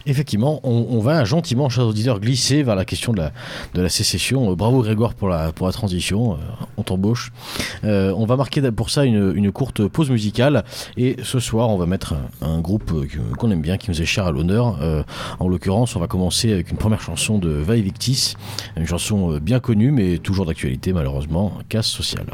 Effectivement, 0.05 0.59
on, 0.63 0.99
va 0.99 1.23
gentiment, 1.23 1.69
chers 1.69 1.85
auditeurs, 1.85 2.19
glisser 2.19 2.63
vers 2.63 2.75
la 2.75 2.85
question 2.85 3.13
de 3.13 3.19
la, 3.19 3.31
de 3.73 3.81
la 3.81 3.89
sécession. 3.89 4.51
Euh, 4.51 4.55
bravo 4.55 4.81
Grégoire 4.81 5.13
pour 5.13 5.29
la, 5.29 5.51
pour 5.51 5.67
la 5.67 5.73
transition, 5.73 6.33
euh, 6.33 6.37
on 6.77 6.83
t'embauche. 6.83 7.31
Euh, 7.83 8.13
on 8.15 8.25
va 8.25 8.35
marquer 8.35 8.61
pour 8.71 8.89
ça 8.89 9.05
une, 9.05 9.33
une 9.35 9.51
courte 9.51 9.87
pause 9.87 10.09
musicale 10.09 10.63
et 10.97 11.17
ce 11.23 11.39
soir 11.39 11.69
on 11.69 11.77
va 11.77 11.85
mettre 11.85 12.15
un, 12.41 12.59
groupe 12.59 12.93
qu'on 13.37 13.51
aime 13.51 13.61
bien, 13.61 13.77
qui 13.77 13.89
nous 13.89 14.01
est 14.01 14.05
cher 14.05 14.25
à 14.25 14.31
l'honneur. 14.31 14.77
En 15.39 15.47
l'occurrence, 15.47 15.95
on 15.95 15.99
va 15.99 16.07
commencer 16.07 16.51
avec 16.53 16.69
une 16.69 16.77
première 16.77 17.01
chanson 17.01 17.39
de 17.39 17.49
Vae 17.49 17.81
Victis, 17.81 18.35
une 18.77 18.85
chanson 18.85 19.39
bien 19.39 19.59
connue 19.59 19.91
mais 19.91 20.19
toujours 20.19 20.45
d'actualité 20.45 20.93
malheureusement, 20.93 21.53
Casse 21.69 21.87
sociale. 21.87 22.25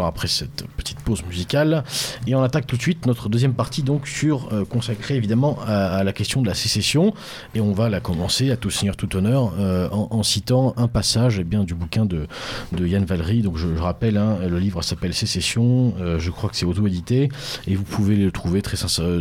Après 0.00 0.28
cette 0.28 0.64
petite 0.76 1.00
pause 1.00 1.22
musicale, 1.24 1.84
et 2.26 2.34
on 2.34 2.42
attaque 2.42 2.66
tout 2.66 2.76
de 2.76 2.82
suite 2.82 3.06
notre 3.06 3.28
deuxième 3.28 3.54
partie, 3.54 3.82
donc 3.82 4.08
sur 4.08 4.52
euh, 4.52 4.64
consacrée 4.64 5.16
évidemment 5.16 5.58
à, 5.66 6.02
la 6.04 6.12
question 6.12 6.42
de 6.42 6.46
la 6.46 6.54
sécession, 6.54 7.14
et 7.54 7.60
on 7.60 7.72
va 7.72 7.88
la 7.88 8.00
commencer 8.00 8.50
à 8.50 8.56
tout 8.56 8.70
seigneur 8.70 8.96
tout 8.96 9.14
honneur 9.16 9.52
euh, 9.58 9.88
en, 9.90 10.22
citant 10.22 10.72
un 10.76 10.88
passage 10.88 11.38
eh 11.40 11.44
bien 11.44 11.64
du 11.64 11.74
bouquin 11.74 12.06
de, 12.06 12.26
de 12.72 12.86
Yann 12.86 13.04
Valery. 13.04 13.42
Donc 13.42 13.56
je, 13.56 13.68
rappelle, 13.76 14.16
hein, 14.16 14.38
le 14.48 14.58
livre 14.58 14.82
s'appelle 14.82 15.14
Sécession, 15.14 15.94
euh, 16.00 16.18
je 16.18 16.30
crois 16.30 16.48
que 16.48 16.56
c'est 16.56 16.66
auto-édité, 16.66 17.28
et 17.66 17.74
vous 17.74 17.84
pouvez 17.84 18.16
le 18.16 18.30
trouver 18.30 18.62
très, 18.62 18.76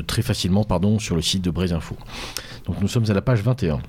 très 0.08 0.22
facilement, 0.22 0.64
pardon, 0.64 1.00
sur 1.00 1.16
le 1.16 1.22
site 1.22 1.44
de 1.44 1.52
Brésinfo. 1.52 1.98
Donc 2.66 2.80
nous 2.82 2.88
sommes 2.88 3.10
à 3.10 3.14
la 3.14 3.22
page 3.22 3.42
21. 3.42 3.80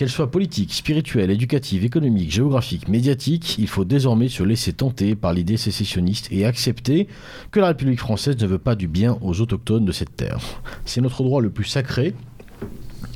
Qu'elle 0.00 0.08
soit 0.08 0.30
politique, 0.30 0.72
spirituelle, 0.72 1.30
éducative, 1.30 1.84
économique, 1.84 2.32
géographique, 2.32 2.88
médiatique, 2.88 3.56
il 3.58 3.68
faut 3.68 3.84
désormais 3.84 4.30
se 4.30 4.42
laisser 4.42 4.72
tenter 4.72 5.14
par 5.14 5.34
l'idée 5.34 5.58
sécessionniste 5.58 6.26
et 6.30 6.46
accepter 6.46 7.06
que 7.50 7.60
la 7.60 7.66
République 7.66 7.98
française 8.00 8.38
ne 8.40 8.46
veut 8.46 8.56
pas 8.56 8.76
du 8.76 8.88
bien 8.88 9.18
aux 9.20 9.42
autochtones 9.42 9.84
de 9.84 9.92
cette 9.92 10.16
terre. 10.16 10.38
C'est 10.86 11.02
notre 11.02 11.22
droit 11.22 11.42
le 11.42 11.50
plus 11.50 11.66
sacré 11.66 12.14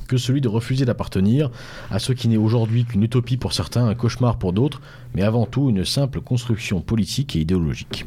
que 0.08 0.18
celui 0.18 0.42
de 0.42 0.48
refuser 0.48 0.84
d'appartenir 0.84 1.50
à 1.90 1.98
ce 1.98 2.12
qui 2.12 2.28
n'est 2.28 2.36
aujourd'hui 2.36 2.84
qu'une 2.84 3.02
utopie 3.02 3.38
pour 3.38 3.54
certains, 3.54 3.86
un 3.86 3.94
cauchemar 3.94 4.36
pour 4.36 4.52
d'autres, 4.52 4.82
mais 5.14 5.22
avant 5.22 5.46
tout 5.46 5.70
une 5.70 5.86
simple 5.86 6.20
construction 6.20 6.82
politique 6.82 7.34
et 7.34 7.40
idéologique. 7.40 8.04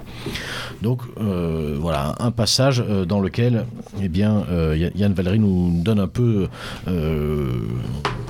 Donc 0.83 1.01
euh, 1.19 1.75
voilà, 1.81 2.13
un 2.19 2.29
passage 2.29 2.83
euh, 2.87 3.05
dans 3.05 3.19
lequel 3.21 3.65
eh 4.03 4.07
bien, 4.07 4.45
euh, 4.51 4.77
Ya- 4.77 4.91
Yann 4.93 5.13
Valéry 5.13 5.39
nous 5.39 5.81
donne 5.81 5.99
un 5.99 6.07
peu 6.07 6.47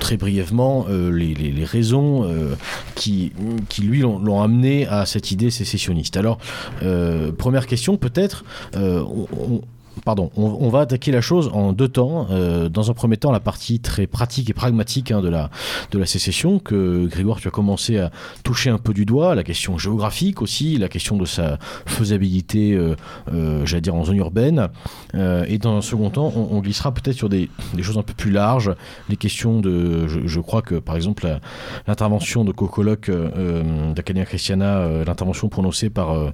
très 0.08 0.16
brièvement 0.16 0.86
euh, 0.88 1.10
les, 1.10 1.64
raisons 1.66 2.24
euh, 2.24 2.54
qui, 2.94 3.30
qui 3.68 3.82
lui 3.82 4.00
l'ont 4.00 4.40
amené 4.40 4.86
à 4.86 5.04
cette 5.04 5.32
idée 5.32 5.50
sécessionniste. 5.50 6.16
Alors, 6.16 6.38
euh, 6.82 7.30
première 7.30 7.66
question 7.66 7.98
peut-être, 7.98 8.42
Pardon, 10.04 10.30
on, 10.36 10.68
va 10.68 10.80
attaquer 10.80 11.12
la 11.12 11.20
chose 11.20 11.50
en 11.52 11.72
deux 11.72 11.88
temps. 11.88 12.26
Euh, 12.30 12.68
dans 12.68 12.90
un 12.90 12.94
premier 12.94 13.16
temps, 13.16 13.32
la 13.32 13.40
partie 13.40 13.80
très 13.80 14.06
pratique 14.06 14.50
et 14.50 14.52
pragmatique 14.52 15.10
hein, 15.10 15.20
de, 15.20 15.28
la, 15.28 15.50
sécession, 16.06 16.58
que 16.58 17.06
Grégoire, 17.06 17.40
tu 17.40 17.48
as 17.48 17.50
commencé 17.50 17.98
à 17.98 18.10
toucher 18.42 18.70
un 18.70 18.78
peu 18.78 18.94
du 18.94 19.04
doigt, 19.04 19.34
la 19.34 19.44
question 19.44 19.78
géographique 19.78 20.42
aussi, 20.42 20.76
la 20.78 20.88
question 20.88 21.16
de 21.16 21.24
sa 21.24 21.58
faisabilité, 21.86 22.74
euh, 22.74 22.94
euh, 23.32 23.64
j'allais 23.66 23.80
dire, 23.80 23.94
en 23.94 24.04
zone 24.04 24.16
urbaine. 24.16 24.68
Et 25.14 25.58
dans 25.58 25.76
un 25.76 25.82
second 25.82 26.10
temps, 26.10 26.32
on, 26.34 26.60
glissera 26.60 26.92
peut-être 26.92 27.16
sur 27.16 27.28
des, 27.28 27.48
des 27.74 27.82
choses 27.82 27.98
un 27.98 28.02
peu 28.02 28.12
plus 28.12 28.30
larges, 28.30 28.72
les 29.08 29.16
questions 29.16 29.60
de. 29.60 30.06
Je, 30.06 30.40
crois 30.40 30.62
que, 30.62 30.76
par 30.76 30.96
exemple, 30.96 31.26
l'intervention 31.86 32.44
de 32.44 32.52
Cocoloc 32.52 33.10
d'Academia 33.94 34.24
Christiana, 34.24 35.04
l'intervention 35.04 35.48
prononcée 35.48 35.90
par, 35.90 36.32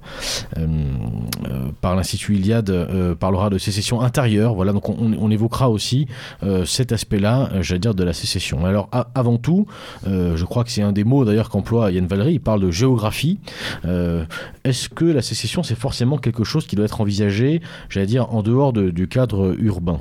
par 1.81 1.95
l'Institut 1.95 2.35
Iliade, 2.35 3.15
parlera 3.19 3.49
de 3.49 3.54
sécession 3.57 4.01
intérieure. 4.01 4.53
Voilà, 4.53 4.73
donc 4.73 4.89
on, 4.89 5.31
évoquera 5.31 5.69
aussi 5.69 6.07
euh, 6.43 6.65
cet 6.65 6.91
aspect-là, 6.91 7.49
euh, 7.53 7.61
j'allais 7.61 7.79
dire, 7.79 7.95
de 7.95 8.03
la 8.03 8.13
sécession. 8.13 8.65
Alors, 8.65 8.89
avant 9.13 9.37
tout, 9.37 9.65
euh, 10.07 10.35
je 10.35 10.45
crois 10.45 10.63
que 10.63 10.71
c'est 10.71 10.81
un 10.81 10.91
des 10.91 11.03
mots 11.03 11.25
d'ailleurs 11.25 11.49
qu'emploie 11.49 11.91
Yann 11.91 12.07
Valery, 12.07 12.33
il 12.33 12.39
parle 12.39 12.61
de 12.61 12.71
géographie. 12.71 13.39
Est-ce 14.63 14.89
que 14.89 15.05
la 15.05 15.21
sécession, 15.21 15.63
c'est 15.63 15.77
forcément 15.77 16.17
quelque 16.17 16.43
chose 16.43 16.65
qui 16.65 16.75
doit 16.75 16.85
être 16.85 17.01
envisagé, 17.01 17.61
j'allais 17.89 18.07
dire, 18.07 18.33
en 18.33 18.41
dehors 18.41 18.73
de- 18.73 18.89
du 18.89 19.07
cadre 19.07 19.55
urbain? 19.59 19.99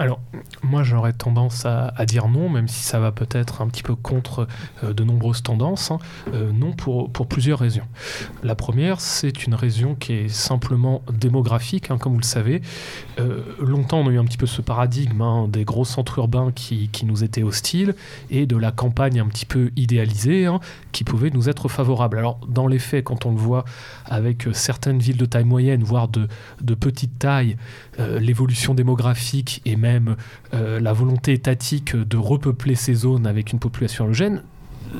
Alors, 0.00 0.18
moi 0.62 0.82
j'aurais 0.82 1.12
tendance 1.12 1.66
à, 1.66 1.92
dire 2.06 2.26
non, 2.28 2.48
même 2.48 2.68
si 2.68 2.82
ça 2.82 2.98
va 2.98 3.12
peut-être 3.12 3.60
un 3.60 3.68
petit 3.68 3.82
peu 3.82 3.94
contre 3.94 4.48
euh, 4.82 4.94
de 4.94 5.04
nombreuses 5.04 5.42
tendances. 5.42 5.90
hein. 5.90 5.98
Euh, 6.32 6.52
non 6.52 6.72
pour, 6.72 7.10
plusieurs 7.28 7.58
raisons. 7.58 7.82
La 8.42 8.54
première, 8.54 9.02
c'est 9.02 9.44
une 9.44 9.54
raison 9.54 9.94
qui 9.94 10.14
est 10.14 10.28
simplement 10.28 11.02
démographique, 11.12 11.90
hein, 11.90 11.98
comme 11.98 12.14
vous 12.14 12.20
le 12.20 12.24
savez. 12.24 12.62
Euh, 13.18 13.42
longtemps, 13.60 14.00
on 14.00 14.08
a 14.08 14.10
eu 14.10 14.18
un 14.18 14.24
petit 14.24 14.38
peu 14.38 14.46
ce 14.46 14.62
paradigme 14.62 15.20
hein, 15.20 15.48
des 15.48 15.64
gros 15.64 15.84
centres 15.84 16.18
urbains 16.18 16.50
qui, 16.50 16.88
nous 17.04 17.22
étaient 17.22 17.42
hostiles 17.42 17.94
et 18.30 18.46
de 18.46 18.56
la 18.56 18.72
campagne 18.72 19.20
un 19.20 19.26
petit 19.26 19.46
peu 19.46 19.70
idéalisée 19.76 20.48
qui 20.92 21.04
pouvait 21.04 21.28
nous 21.28 21.50
être 21.50 21.68
favorable. 21.68 22.16
Alors, 22.16 22.40
dans 22.48 22.66
les 22.66 22.78
faits, 22.78 23.04
quand 23.04 23.26
on 23.26 23.32
le 23.32 23.38
voit 23.38 23.66
avec 24.06 24.48
certaines 24.52 24.98
villes 24.98 25.18
de 25.18 25.26
taille 25.26 25.44
moyenne, 25.44 25.82
voire 25.82 26.08
de, 26.08 26.26
petite 26.74 27.18
taille, 27.18 27.58
l'évolution 27.98 28.72
démographique 28.72 29.60
et 29.66 29.76
même 29.76 29.89
euh, 30.54 30.80
la 30.80 30.92
volonté 30.92 31.32
étatique 31.32 31.96
de 31.96 32.16
repeupler 32.16 32.74
ces 32.74 32.94
zones 32.94 33.26
avec 33.26 33.52
une 33.52 33.58
population 33.58 34.04
halogène 34.04 34.42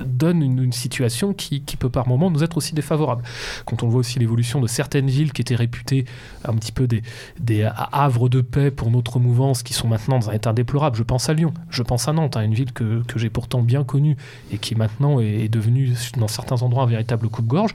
donne 0.05 0.43
une, 0.43 0.73
situation 0.73 1.33
qui, 1.33 1.61
peut 1.61 1.89
par 1.89 2.07
moments 2.07 2.31
nous 2.31 2.45
être 2.45 2.57
aussi 2.57 2.75
défavorable. 2.75 3.23
Quand 3.65 3.83
on 3.83 3.89
voit 3.89 4.01
aussi 4.01 4.19
l'évolution 4.19 4.61
de 4.61 4.67
certaines 4.67 5.09
villes 5.09 5.33
qui 5.33 5.43
étaient 5.43 5.57
réputées 5.57 6.05
un 6.45 6.55
petit 6.55 6.73
peu 6.73 6.87
des, 6.87 7.69
havres 7.93 8.29
de 8.29 8.41
paix 8.41 8.71
pour 8.71 8.91
notre 8.91 9.19
mouvance, 9.19 9.63
qui 9.63 9.73
sont 9.73 9.89
maintenant 9.89 10.19
dans 10.19 10.31
un 10.31 10.35
état 10.35 10.53
déplorable. 10.53 10.97
Je 10.97 11.03
pense 11.03 11.29
à 11.29 11.35
Lyon, 11.35 11.53
je 11.71 11.83
pense 11.83 12.09
à 12.09 12.13
Nantes, 12.13 12.37
hein, 12.37 12.43
une 12.43 12.55
ville 12.55 12.73
que, 12.73 13.03
j'ai 13.17 13.31
pourtant 13.31 13.63
bien 13.63 13.85
connue 13.85 14.17
et 14.53 14.59
qui 14.59 14.75
maintenant 14.75 15.21
est, 15.21 15.49
devenue 15.49 15.93
dans 16.17 16.29
certains 16.29 16.63
endroits 16.63 16.85
un 16.85 16.87
véritable 16.87 17.29
coupe-gorge. 17.29 17.73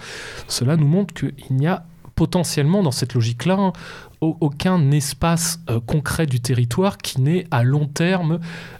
Cela 0.48 0.78
nous 0.78 0.88
montre 0.88 1.14
qu'il 1.14 1.34
n'y 1.52 1.68
a 1.68 1.86
potentiellement 2.16 2.82
dans 2.82 2.92
cette 2.92 3.14
logique-là 3.14 3.56
hein, 3.60 3.74
aucun 4.22 4.92
espace 4.92 5.60
euh, 5.70 5.80
concret 5.86 6.26
du 6.26 6.40
territoire 6.40 6.98
qui 6.98 7.22
n'est 7.22 7.46
à 7.52 7.64
long 7.64 7.86
terme 7.88 8.40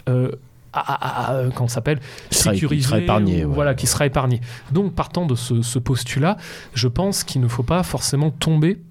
euh, 0.10 0.32
à, 0.74 0.80
à- 0.80 1.38
à- 1.40 1.50
comment 1.52 1.68
ça 1.70 1.76
s'appelle 1.76 2.00
qui 2.30 2.38
sécurisé 2.38 2.88
sera 2.88 3.00
épargné, 3.00 3.46
ou- 3.46 3.50
ouais. 3.50 3.54
voilà 3.56 3.76
qui 3.76 3.88
sera 3.88 4.06
épargné 4.06 4.42
donc 4.72 4.94
partant 4.94 5.26
de 5.26 5.36
ce, 5.36 5.62
ce 5.62 5.80
postulat 5.80 6.36
je 6.74 6.88
pense 6.90 7.24
qu'il 7.24 7.40
ne 7.42 7.48
faut 7.48 7.64
pas 7.64 7.82
forcément 7.84 8.30
tomber 8.32 8.82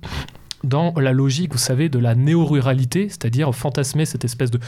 dans 0.65 0.93
la 0.97 1.13
logique, 1.13 1.53
vous 1.53 1.59
savez, 1.59 1.89
de 1.89 1.99
la 1.99 2.15
néo-ruralité, 2.15 3.09
c'est-à-dire 3.09 3.55
fantasmer 3.55 4.05
cette 4.05 4.25
espèce 4.25 4.51
de, 4.51 4.59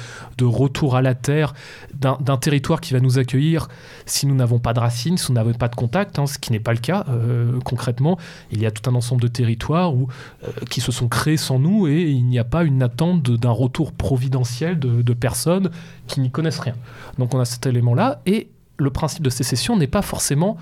retour 0.44 0.96
à 0.96 1.02
la 1.02 1.14
terre 1.14 1.54
d'un 1.94 2.36
territoire 2.36 2.80
qui 2.80 2.92
va 2.92 3.00
nous 3.00 3.18
accueillir 3.18 3.68
si 4.04 4.26
nous 4.26 4.34
n'avons 4.34 4.58
pas 4.58 4.72
de 4.72 4.80
racines, 4.80 5.18
si 5.18 5.32
nous 5.32 5.34
n'avons 5.34 5.54
pas 5.54 5.68
de 5.68 5.74
contact, 5.74 6.18
hein, 6.18 6.26
ce 6.26 6.38
qui 6.38 6.52
n'est 6.52 6.60
pas 6.60 6.72
le 6.72 6.78
cas 6.78 7.04
euh, 7.08 7.58
concrètement. 7.64 8.18
Il 8.52 8.60
y 8.60 8.66
a 8.66 8.70
tout 8.70 8.88
un 8.88 8.94
ensemble 8.94 9.22
de 9.22 9.28
territoires 9.28 9.92
euh, 9.92 10.50
qui 10.70 10.80
se 10.80 10.92
sont 10.92 11.08
créés 11.08 11.36
sans 11.36 11.58
nous 11.58 11.88
et 11.88 12.02
il 12.02 12.24
n'y 12.26 12.38
a 12.38 12.44
pas 12.44 12.64
une 12.64 12.82
attente 12.82 13.22
d'un 13.22 13.50
retour 13.50 13.92
providentiel 13.92 14.78
de, 14.78 15.02
de 15.02 15.12
personnes 15.14 15.70
qui 16.06 16.20
n'y 16.20 16.30
connaissent 16.30 16.60
rien. 16.60 16.74
Donc 17.18 17.34
on 17.34 17.40
a 17.40 17.44
cet 17.44 17.66
élément-là 17.66 18.20
et 18.26 18.48
le 18.78 18.90
principe 18.90 19.22
de 19.22 19.30
sécession 19.30 19.76
n'est 19.76 19.86
pas 19.86 20.02
forcément 20.02 20.56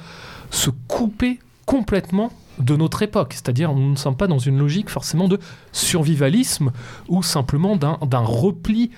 se 0.51 0.71
couper 0.89 1.41
complètement 1.67 2.31
de 2.59 2.77
notre 2.77 3.03
époque. 3.03 3.33
C'est-à-dire, 3.33 3.73
nous 3.73 3.91
ne 3.91 3.97
sommes 3.97 4.17
pas 4.17 4.27
dans 4.27 4.39
une 4.39 4.59
logique 4.59 4.91
forcément 4.91 5.29
de 5.29 5.39
survivalisme 5.73 6.73
ou 7.09 7.23
simplement 7.23 7.77
d'un 7.77 8.19
repli 8.21 8.91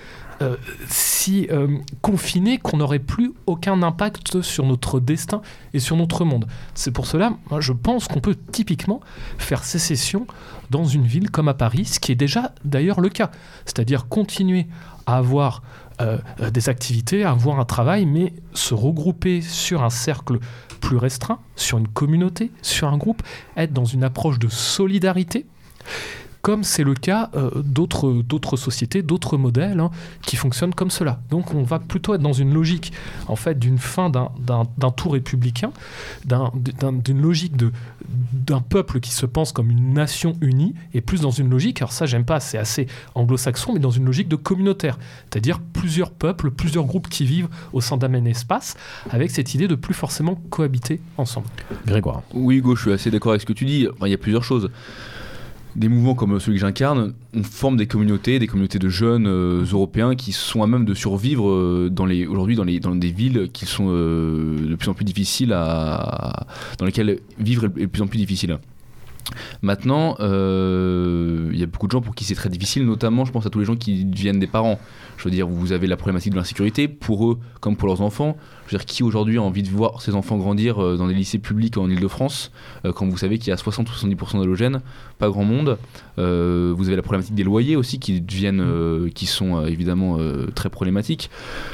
euh, 0.43 0.57
si 0.87 1.49
euh, 1.51 1.79
confiné 2.03 2.59
qu'on 2.59 2.77
n'aurait 2.77 2.99
plus 2.99 3.33
aucun 3.47 3.83
impact 3.83 4.43
sur 4.43 4.67
notre 4.67 5.01
destin 5.01 5.41
et 5.73 5.79
sur 5.79 5.97
notre 5.97 6.27
monde. 6.27 6.47
C'est 6.75 6.91
pour 6.91 7.07
cela, 7.07 7.33
moi, 7.51 7.61
je 7.61 7.73
pense 7.73 8.07
qu'on 8.07 8.21
peut 8.21 8.37
typiquement 8.53 9.01
faire 9.39 9.65
sécession 9.65 10.27
dans 10.71 10.85
une 10.85 11.07
ville 11.07 11.31
comme 11.31 11.49
à 11.49 11.55
Paris, 11.55 11.87
ce 11.87 12.01
qui 12.01 12.13
est 12.13 12.17
déjà 12.17 12.53
d'ailleurs 12.67 13.01
le 13.01 13.09
cas. 13.09 13.31
C'est-à-dire 13.65 14.09
continuer 14.09 14.67
à 15.07 15.17
avoir 15.17 15.63
euh, 16.01 16.19
euh, 16.41 16.51
des 16.51 16.69
activités, 16.69 17.25
avoir 17.25 17.59
un 17.59 17.65
travail, 17.65 18.07
mais 18.07 18.33
se 18.53 18.75
regrouper 18.75 19.41
sur 19.41 19.83
un 19.83 19.91
cercle 19.91 20.39
plus 20.81 20.97
restreint, 20.97 21.39
sur 21.57 21.79
une 21.79 21.89
communauté, 21.89 22.51
sur 22.63 22.89
un 22.89 22.99
groupe, 22.99 23.23
être 23.57 23.73
dans 23.73 23.85
une 23.85 24.05
approche 24.05 24.39
de 24.39 24.49
solidarité, 24.49 25.47
comme 26.47 26.63
c'est 26.63 26.85
le 26.85 26.95
cas 26.95 27.29
euh, 27.35 27.51
d'autres 27.65 28.13
d'autres 28.13 28.57
sociétés, 28.57 29.03
d'autres 29.03 29.37
modèles 29.37 29.81
hein, 29.81 29.91
qui 30.23 30.37
fonctionnent 30.37 30.73
comme 30.75 30.91
cela. 30.93 31.19
Donc 31.29 31.53
on 31.55 31.65
va 31.65 31.81
plutôt 31.81 32.15
être 32.15 32.21
dans 32.23 32.33
une 32.33 32.55
logique 32.55 32.93
en 33.27 33.35
fait 33.35 33.59
d'une 33.59 33.79
fin 33.79 34.11
d'un- 34.11 34.31
d'un 34.39 34.63
d'un 34.79 34.93
tout 34.93 35.09
républicain, 35.09 35.73
d'un- 36.25 36.53
d'un- 36.81 36.93
d'une 36.93 37.21
logique 37.21 37.57
de 37.57 37.73
d'un 38.33 38.61
peuple 38.61 39.01
qui 39.01 39.11
se 39.11 39.27
pense 39.27 39.51
comme 39.51 39.73
une 39.73 39.93
nation 39.93 40.35
unie, 40.41 40.75
et 40.95 41.01
plus 41.01 41.21
dans 41.23 41.33
une 41.33 41.51
logique, 41.51 41.83
alors 41.83 41.91
ça 41.91 42.07
j'aime 42.07 42.25
pas, 42.25 42.39
c'est 42.39 42.59
assez 42.59 42.87
anglo-saxon, 43.17 43.73
mais 43.73 43.81
dans 43.81 43.91
une 43.91 44.05
logique 44.05 44.29
de 44.29 44.37
communautaire, 44.37 45.01
c'est-à-dire 45.29 45.59
plusieurs 45.73 46.13
peuples, 46.13 46.53
plusieurs 46.53 46.85
groupes 46.85 47.09
qui 47.09 47.25
vivent 47.27 47.49
au 47.73 47.81
sein 47.81 47.97
d'un 47.97 48.07
même 48.07 48.29
espace, 48.29 48.77
avec 49.11 49.33
cette 49.33 49.53
idée 49.55 49.67
de 49.67 49.75
plus 49.75 49.95
forcément 49.95 50.37
cohabiter 50.51 51.01
ensemble. 51.19 51.49
Grégoire. 51.89 52.23
Oui, 52.33 52.59
Hugo, 52.59 52.77
je 52.77 52.83
suis 52.83 52.93
assez 52.93 53.11
d'accord 53.11 53.33
avec 53.33 53.41
ce 53.41 53.47
que 53.47 53.53
tu 53.53 53.65
dis. 53.65 53.89
Enfin, 53.93 54.07
il 54.07 54.13
y 54.13 54.15
a 54.15 54.19
plusieurs 54.19 54.45
choses. 54.45 54.71
Des 55.77 55.89
mouvements 55.91 56.15
comme 56.15 56.41
celui 56.41 56.57
que 56.57 56.63
j'incarne, 56.63 57.13
on 57.35 57.43
forme 57.43 57.77
des 57.77 57.87
communautés, 57.87 58.39
des 58.39 58.47
communautés 58.47 58.79
de 58.79 58.89
jeunes 58.89 59.27
euh, 59.27 59.63
européens 59.71 60.15
qui 60.15 60.33
sont 60.33 60.63
à 60.63 60.67
même 60.67 60.87
de 60.87 60.95
survivre 60.95 61.51
euh, 61.51 61.91
aujourd'hui 62.31 62.57
dans 62.57 62.65
dans 62.65 62.95
des 62.95 63.11
villes 63.11 63.51
qui 63.53 63.67
sont 63.67 63.89
euh, 63.91 64.57
de 64.71 64.75
plus 64.75 64.89
en 64.89 64.95
plus 64.95 65.05
difficiles 65.05 65.53
à 65.53 66.47
dans 66.79 66.87
lesquelles 66.87 67.19
vivre 67.39 67.67
est 67.67 67.69
de 67.69 67.87
plus 67.87 68.01
en 68.01 68.07
plus 68.07 68.17
difficile. 68.17 68.59
Maintenant, 69.63 70.17
euh, 70.21 71.51
il 71.53 71.59
y 71.59 71.63
a 71.63 71.67
beaucoup 71.67 71.87
de 71.87 71.93
gens 71.93 72.01
pour 72.01 72.15
qui 72.15 72.25
c'est 72.25 72.35
très 72.35 72.49
difficile, 72.49 72.85
notamment 72.85 73.25
je 73.25 73.33
pense 73.33 73.47
à 73.47 73.51
tous 73.51 73.59
les 73.59 73.65
gens 73.65 73.77
qui 73.77 74.05
deviennent 74.05 74.39
des 74.39 74.47
parents. 74.47 74.79
Je 75.17 75.25
veux 75.25 75.31
dire, 75.31 75.47
vous 75.47 75.73
avez 75.73 75.87
la 75.87 75.97
problématique 75.97 76.33
de 76.33 76.37
l'insécurité 76.37 76.89
pour 76.89 77.27
eux 77.31 77.39
comme 77.61 77.77
pour 77.77 77.89
leurs 77.89 78.03
enfants. 78.03 78.37
Je 78.67 78.73
veux 78.73 78.79
dire, 78.79 78.87
qui 78.87 79.03
aujourd'hui 79.03 79.39
a 79.39 79.43
envie 79.43 79.63
de 79.63 79.69
voir 79.69 80.03
ses 80.03 80.15
enfants 80.15 80.37
grandir 80.37 80.83
euh, 80.83 80.97
dans 80.97 81.09
des 81.09 81.15
lycées 81.15 81.39
publics 81.39 81.77
en 81.79 81.89
Ile-de-France 81.89 82.53
euh, 82.85 82.93
quand 82.93 83.07
vous 83.07 83.17
savez 83.17 83.39
qu'il 83.39 83.49
y 83.49 83.53
a 83.53 83.57
60-70% 83.57 84.41
d'halogènes 84.41 84.81
Pas 85.19 85.29
grand 85.29 85.45
monde. 85.45 85.79
Vous 86.17 86.87
avez 86.89 86.97
la 86.97 87.03
problématique 87.03 87.35
des 87.35 87.45
loyers 87.45 87.77
aussi 87.77 87.99
qui 87.99 88.21
deviennent, 88.21 89.11
qui 89.15 89.27
sont 89.27 89.65
évidemment 89.67 90.19
très 90.55 90.71
problématiques. 90.71 91.31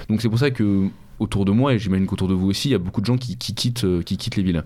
Donc 0.08 0.20
c'est 0.20 0.28
pour 0.28 0.38
ça 0.38 0.50
que 0.50 0.88
autour 1.18 1.44
de 1.44 1.52
moi 1.52 1.74
et 1.74 1.78
j'imagine 1.78 2.06
qu'autour 2.06 2.28
de 2.28 2.34
vous 2.34 2.48
aussi, 2.48 2.68
il 2.68 2.72
y 2.72 2.74
a 2.74 2.78
beaucoup 2.78 3.00
de 3.00 3.06
gens 3.06 3.16
qui, 3.16 3.36
qui 3.36 3.54
quittent, 3.54 3.86
qui 4.04 4.16
quittent 4.16 4.36
les 4.36 4.42
villes. 4.42 4.64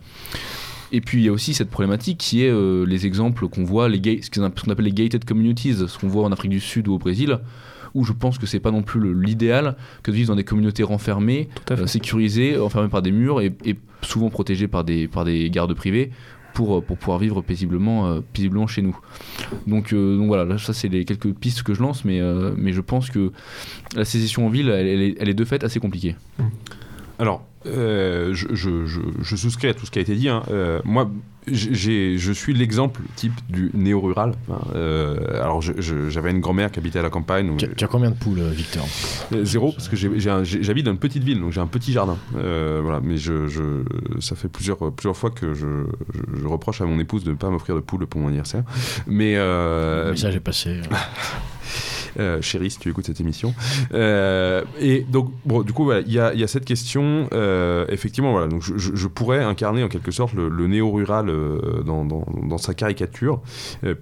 Et 0.93 1.01
puis 1.01 1.19
il 1.19 1.25
y 1.25 1.29
a 1.29 1.33
aussi 1.33 1.53
cette 1.55 1.71
problématique 1.71 2.19
qui 2.19 2.45
est 2.45 2.51
euh, 2.51 2.85
les 2.87 3.07
exemples 3.07 3.49
qu'on 3.49 3.65
voit, 3.65 3.89
les 3.89 4.23
ce 4.23 4.31
qu'on 4.31 4.71
appelle 4.71 4.85
les 4.85 4.93
gated 4.93 5.25
communities, 5.25 5.75
ce 5.89 5.99
qu'on 5.99 6.09
voit 6.09 6.25
en 6.25 6.33
Afrique 6.33 6.53
du 6.53 6.61
Sud 6.61 6.89
ou 6.89 6.95
au 6.95 6.99
Brésil, 6.99 7.41
où 7.95 8.05
je 8.05 8.13
pense 8.13 8.39
que 8.39 8.47
c'est 8.47 8.61
pas 8.61 8.71
non 8.71 8.83
plus 8.83 9.15
l'idéal 9.15 9.77
que 10.03 10.11
de 10.11 10.17
vivre 10.17 10.29
dans 10.29 10.37
des 10.37 10.45
communautés 10.45 10.83
renfermées, 10.83 11.49
euh, 11.71 11.87
sécurisées, 11.87 12.59
enfermées 12.59 12.89
par 12.89 13.03
des 13.03 13.11
murs 13.11 13.41
et, 13.41 13.53
et 13.65 13.77
souvent 14.03 14.29
protégées 14.29 14.69
par 14.69 14.85
des, 14.85 15.09
par 15.09 15.25
des 15.25 15.51
gardes 15.51 15.75
privés 15.75 16.11
pour, 16.55 16.77
euh, 16.77 16.81
pour 16.81 16.99
pouvoir 16.99 17.19
vivre 17.19 17.43
paisiblement, 17.43 18.07
euh, 18.07 18.21
paisiblement 18.33 18.67
chez 18.67 18.83
nous. 18.83 18.99
Donc, 19.67 19.93
euh, 19.93 20.17
donc 20.17 20.27
voilà, 20.29 20.45
là, 20.45 20.59
ça 20.59 20.73
c'est 20.73 20.89
les 20.89 21.05
quelques 21.05 21.33
pistes 21.33 21.63
que 21.63 21.75
je 21.75 21.81
lance, 21.81 22.05
mais, 22.05 22.21
euh, 22.21 22.55
mais 22.57 22.73
je 22.73 22.81
pense 22.81 23.11
que 23.11 23.33
la 23.95 24.05
sécession 24.05 24.47
en 24.47 24.51
ville, 24.51 24.69
elle, 24.69 24.87
elle 24.87 25.01
est, 25.01 25.17
elle 25.19 25.29
est 25.29 25.35
de 25.35 25.45
fait 25.45 25.65
assez 25.65 25.81
compliquée. 25.81 26.17
Alors, 27.19 27.47
euh, 27.67 28.33
je, 28.35 28.47
je- 28.55 28.87
je- 28.87 29.01
je 29.23 29.37
souscris 29.37 29.69
à 29.69 29.75
tout 29.75 29.87
ce 29.87 29.91
qui 29.91 29.99
a 29.99 30.03
été 30.03 30.15
dit. 30.15 30.29
hein. 30.29 30.43
Euh, 30.51 30.81
moi, 30.85 31.11
je 31.51 32.33
suis 32.33 32.55
l'exemple 32.55 33.01
type 33.15 33.33
du 33.49 33.71
néo-rural. 33.73 34.33
hein. 34.51 34.59
Euh, 34.75 35.41
alors, 35.43 35.61
j'avais 35.63 36.31
une 36.33 36.41
grand-mère 36.41 36.73
qui 36.73 36.79
habitait 36.81 36.99
à 36.99 37.03
la 37.03 37.11
campagne. 37.11 37.51
où- 37.51 37.57
Tu 37.57 37.67
as, 37.67 37.69
tu 37.69 37.85
as 37.85 37.89
combien 37.89 38.11
de 38.11 38.17
poules, 38.17 38.41
Victor? 38.51 38.85
Zéro, 39.43 39.73
parce 39.73 39.89
que 39.89 39.95
j'habite 39.97 40.85
dans 40.87 40.91
une 40.93 40.99
petite 40.99 41.23
ville, 41.23 41.39
donc 41.41 41.53
j'ai 41.53 41.61
un 41.61 41.67
petit 41.69 41.93
jardin. 41.93 42.17
Voilà, 42.33 43.01
mais 43.03 43.17
je, 43.17 43.83
ça 44.21 44.35
fait 44.37 44.49
plusieurs, 44.49 44.79
plusieurs 44.93 45.17
fois 45.17 45.31
que 45.31 45.55
je, 45.55 45.67
reproche 46.47 46.81
à 46.81 46.85
mon 46.87 46.99
épouse 46.99 47.23
de 47.25 47.31
ne 47.31 47.37
pas 47.37 47.51
m'offrir 47.51 47.75
de 47.77 47.81
poules 47.81 48.07
pour 48.07 48.21
mon 48.21 48.29
anniversaire. 48.29 48.63
Mais 49.07 49.35
Le 49.37 50.11
message 50.11 50.35
est 50.37 50.41
passé. 50.41 50.81
euh, 52.19 52.41
chérie, 52.41 52.71
si 52.71 52.79
tu 52.79 52.91
écoutes 52.91 53.07
cette 53.07 53.21
émission. 53.21 53.55
Euh, 53.93 54.63
et 54.81 55.01
donc, 55.09 55.31
du 55.65 55.73
coup, 55.73 55.93
il 55.93 56.13
y, 56.13 56.19
a, 56.19 56.47
cette 56.47 56.65
question. 56.65 57.29
euh, 57.33 57.87
effectivement, 57.89 58.33
voilà, 58.33 58.49
donc 58.49 58.63
je, 58.63 59.07
pourrais 59.09 59.43
incarner 59.43 59.83
en 59.83 59.89
quelque 59.89 60.11
sorte 60.11 60.35
le, 60.35 60.67
néo-rural 60.67 61.29
euh, 61.29 61.83
dans, 61.83 62.59
sa 62.59 62.75
caricature, 62.75 63.41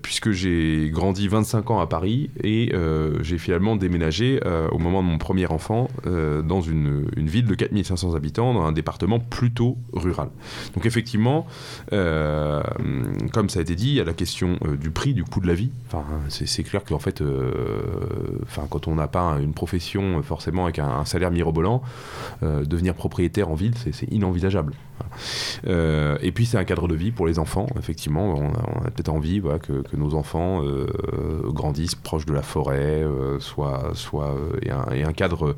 puisque 0.02 0.30
j'ai 0.30 0.90
grandi 0.92 1.28
25 1.28 1.70
ans 1.70 1.80
à 1.80 1.86
Paris 1.86 2.30
et 2.42 2.72
j'ai 3.20 3.38
finalement 3.38 3.76
déménagé 3.76 4.40
au 4.70 4.78
moment 4.78 5.02
de 5.02 5.08
mon 5.08 5.18
premier 5.18 5.46
enfant 5.46 5.88
dans 6.04 6.60
une, 6.60 7.06
ville 7.16 7.46
de 7.46 7.54
4500 7.54 8.14
habitants, 8.14 8.54
dans 8.54 8.64
un 8.64 8.72
département 8.72 9.18
plutôt 9.18 9.76
rural. 9.92 10.28
Donc, 10.74 10.86
effectivement, 10.86 11.46
comme 11.90 13.48
ça 13.48 13.58
a 13.58 13.62
été 13.62 13.74
dit, 13.74 13.88
il 13.88 13.94
y 13.94 14.00
a 14.00 14.04
la 14.04 14.14
question 14.14 14.58
du 14.80 14.90
prix, 14.90 15.14
du 15.14 15.24
coût 15.24 15.40
de 15.40 15.46
la 15.46 15.54
vie. 15.54 15.70
Enfin, 15.88 16.04
c'est 16.28 16.62
clair 16.62 16.84
qu'en 16.84 16.98
fait, 16.98 17.22
enfin, 18.42 18.66
quand 18.68 18.88
on 18.88 18.94
n'a 18.94 19.08
pas 19.08 19.36
une 19.40 19.52
profession 19.54 20.18
euh, 20.18 20.22
forcément 20.22 20.64
avec 20.64 20.78
un, 20.78 20.88
un 20.88 21.04
salaire 21.04 21.30
mirobolant, 21.30 21.82
euh, 22.42 22.64
devenir 22.64 22.94
propriétaire 22.94 23.50
en 23.50 23.54
ville, 23.54 23.74
c'est 23.92 24.10
inenvisageable. 24.10 24.74
Euh, 25.66 26.16
et 26.20 26.32
puis 26.32 26.46
c'est 26.46 26.58
un 26.58 26.64
cadre 26.64 26.88
de 26.88 26.94
vie 26.94 27.10
pour 27.10 27.26
les 27.26 27.38
enfants, 27.38 27.66
effectivement. 27.78 28.34
On 28.34 28.84
a, 28.84 28.90
peut-être 28.90 29.08
envie 29.08 29.40
que, 29.62 29.96
nos 29.96 30.14
enfants 30.14 30.62
euh, 30.62 30.86
grandissent 31.44 31.94
proches 31.94 32.26
de 32.26 32.32
la 32.32 32.42
forêt, 32.42 33.02
euh, 33.02 33.38
soit, 33.40 33.90
soit, 33.94 34.34
et, 34.62 34.70
un, 34.70 34.84
un 34.88 35.12
cadre 35.12 35.56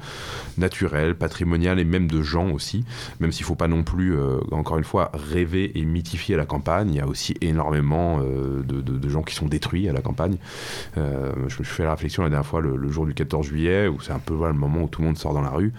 naturel, 0.59 1.14
patrimonial 1.14 1.78
et 1.78 1.84
même 1.84 2.07
de 2.07 2.22
gens 2.22 2.51
aussi. 2.51 2.84
Même 3.20 3.32
s'il 3.32 3.45
ne 3.45 3.49
faut 3.49 3.55
pas 3.55 3.68
non 3.68 3.82
plus, 3.82 4.16
encore 4.51 4.78
une 4.78 4.84
fois, 4.84 5.11
rêver 5.14 5.78
et 5.78 5.84
mythifier 5.84 6.37
la 6.37 6.47
campagne. 6.47 6.91
Il 6.91 6.97
y 6.97 7.01
a 7.01 7.07
aussi 7.07 7.34
énormément 7.41 8.20
de, 8.20 9.09
gens 9.09 9.22
qui 9.22 9.34
sont 9.34 9.47
détruits 9.47 9.89
à 9.89 9.93
la 9.93 10.01
campagne. 10.01 10.37
Je 10.97 11.01
me 11.41 11.49
suis 11.49 11.64
fait 11.64 11.84
la 11.84 11.93
réflexion 11.93 12.22
la 12.22 12.28
dernière 12.28 12.47
fois, 12.47 12.61
le, 12.61 12.91
jour 12.91 13.07
du 13.07 13.14
14 13.14 13.47
juillet, 13.47 13.89
où 13.89 14.01
c'est 14.01 14.12
un 14.12 14.18
peu 14.18 14.34
le 14.34 14.53
moment 14.53 14.82
où 14.82 14.89
tout 14.89 15.01
le 15.01 15.09
monde 15.09 15.18
sort 15.18 15.34
dans 15.34 15.43
la 15.43 15.51
rue. 15.51 15.72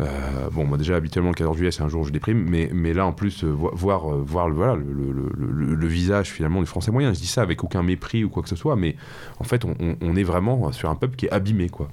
Euh, 0.00 0.50
bon, 0.50 0.64
moi 0.64 0.76
déjà 0.76 0.96
habituellement 0.96 1.30
le 1.30 1.36
14 1.36 1.56
juillet 1.56 1.70
c'est 1.70 1.82
un 1.82 1.88
jour 1.88 2.02
où 2.02 2.04
je 2.04 2.10
déprime, 2.10 2.44
mais, 2.48 2.68
mais 2.72 2.92
là 2.92 3.06
en 3.06 3.12
plus 3.12 3.44
euh, 3.44 3.48
vo- 3.48 3.70
voir, 3.74 4.12
euh, 4.12 4.22
voir 4.26 4.48
le, 4.48 4.54
voilà, 4.54 4.74
le, 4.76 5.86
visage 5.86 6.30
finalement 6.30 6.60
du 6.60 6.66
français 6.66 6.90
moyen, 6.90 7.12
je 7.12 7.20
dis 7.20 7.28
ça 7.28 7.42
avec 7.42 7.62
aucun 7.62 7.82
mépris 7.82 8.24
ou 8.24 8.28
quoi 8.28 8.42
que 8.42 8.48
ce 8.48 8.56
soit, 8.56 8.74
mais 8.74 8.96
en 9.38 9.44
fait 9.44 9.64
on, 9.64 10.16
est 10.16 10.22
vraiment 10.24 10.72
sur 10.72 10.90
un 10.90 10.96
peuple 10.96 11.14
qui 11.14 11.26
est 11.26 11.30
abîmé 11.30 11.68
quoi, 11.68 11.88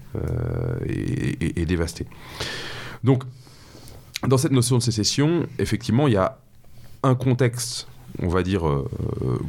et, 0.88 1.66
dévasté. 1.66 2.08
Donc 3.04 3.24
dans 4.28 4.38
cette 4.38 4.52
notion 4.52 4.78
de 4.78 4.82
sécession, 4.82 5.46
effectivement 5.60 6.08
il 6.08 6.14
y 6.14 6.18
a 6.18 6.38
un 7.04 7.16
contexte 7.16 7.88
on 8.22 8.28
va 8.28 8.44
dire 8.44 8.64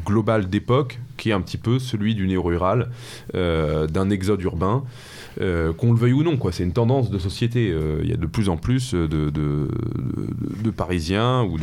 global 0.04 0.48
d'époque 0.48 1.00
qui 1.16 1.30
est 1.30 1.32
un 1.32 1.40
petit 1.40 1.56
peu 1.56 1.78
celui 1.78 2.14
du 2.14 2.26
néo-rural, 2.26 2.90
d'un 3.32 4.10
exode 4.10 4.42
urbain, 4.42 4.84
euh, 5.40 5.72
qu'on 5.72 5.92
le 5.92 5.98
veuille 5.98 6.12
ou 6.12 6.22
non. 6.22 6.38
C'est 6.50 6.64
une 6.64 6.72
tendance 6.72 7.10
de 7.10 7.18
société. 7.18 7.70
Euh, 7.70 8.00
Il 8.02 8.10
y 8.10 8.12
a 8.12 8.16
de 8.16 8.26
plus 8.26 8.48
en 8.48 8.56
plus 8.56 8.94
de, 8.94 9.68
Parisiens 10.76 11.42
ou 11.42 11.58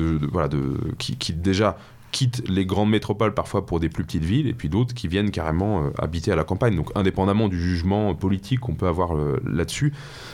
qui, 0.98 1.34
déjà 1.34 1.78
quittent 2.12 2.48
les 2.50 2.66
grandes 2.66 2.90
métropoles 2.90 3.36
parfois 3.36 3.68
pour 3.68 3.80
des 3.80 3.90
plus 3.90 4.04
petites 4.04 4.24
villes 4.24 4.48
et 4.48 4.54
puis 4.54 4.68
d'autres 4.68 4.96
qui 4.96 5.08
viennent 5.08 5.30
carrément 5.30 5.84
euh, 5.84 5.90
habiter 6.00 6.32
à 6.32 6.36
la 6.36 6.44
campagne. 6.44 6.76
Donc 6.76 6.90
indépendamment 6.96 7.50
du 7.50 7.60
jugement 7.60 8.16
politique 8.16 8.62
qu'on 8.62 8.74
peut 8.74 8.88
avoir 8.88 9.12
là-dessus, 9.46 9.94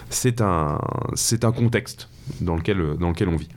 c'est 0.09 0.41
un, 0.41 0.79
contexte 1.55 2.09
dans 2.41 2.55
lequel 2.55 2.79
on 3.29 3.35
vit. 3.35 3.49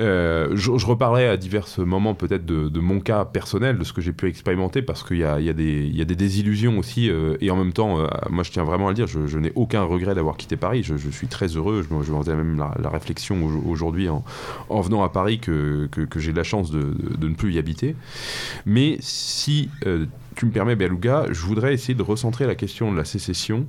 Euh, 0.00 0.48
je, 0.56 0.76
je 0.78 0.86
reparlerai 0.86 1.28
à 1.28 1.36
divers 1.36 1.66
moments 1.78 2.14
peut-être 2.14 2.46
de, 2.46 2.68
de 2.70 2.80
mon 2.80 3.00
cas 3.00 3.24
personnel, 3.26 3.78
de 3.78 3.84
ce 3.84 3.92
que 3.92 4.00
j'ai 4.00 4.12
pu 4.14 4.28
expérimenter, 4.28 4.80
parce 4.80 5.02
qu'il 5.02 5.18
y 5.18 5.24
a, 5.24 5.38
y, 5.40 5.52
des- 5.52 5.84
il 5.86 5.94
y 5.96 6.00
a 6.00 6.06
des 6.06 6.16
désillusions 6.16 6.78
aussi, 6.78 7.10
euh, 7.10 7.36
et 7.42 7.50
en 7.50 7.56
même 7.56 7.72
temps, 7.74 8.00
euh, 8.00 8.06
moi 8.30 8.42
je 8.42 8.50
tiens 8.50 8.64
vraiment 8.64 8.86
à 8.86 8.90
le 8.90 8.94
dire, 8.94 9.06
je, 9.06 9.26
je 9.26 9.38
n'ai 9.38 9.52
aucun 9.56 9.82
regret 9.82 10.14
d'avoir 10.14 10.36
quitté 10.38 10.56
Paris, 10.56 10.82
je, 10.82 10.96
je 10.96 11.10
suis 11.10 11.26
très 11.26 11.48
heureux, 11.48 11.82
je, 11.82 11.94
je 12.02 12.12
faisais 12.12 12.34
même 12.34 12.56
la, 12.56 12.74
la 12.82 12.88
réflexion 12.88 13.44
au- 13.44 13.68
aujourd'hui 13.70 14.08
en, 14.08 14.24
en 14.70 14.80
venant 14.80 15.02
à 15.04 15.10
Paris 15.10 15.38
que, 15.38 15.86
que, 15.92 16.00
que 16.00 16.18
j'ai 16.18 16.32
la 16.32 16.44
chance 16.44 16.70
de, 16.70 16.80
de- 16.80 17.16
de 17.16 17.28
ne 17.28 17.34
plus 17.34 17.52
y 17.52 17.58
habiter. 17.58 17.94
Mais 18.64 18.96
si 19.00 19.68
tu 20.34 20.46
me 20.46 20.50
permets, 20.50 20.76
Beluga, 20.76 21.26
je 21.30 21.40
voudrais 21.44 21.74
essayer 21.74 21.94
de 21.94 22.02
recentrer 22.02 22.46
la 22.46 22.54
question 22.54 22.90
de 22.90 22.96
la 22.96 23.04
sécession 23.04 23.66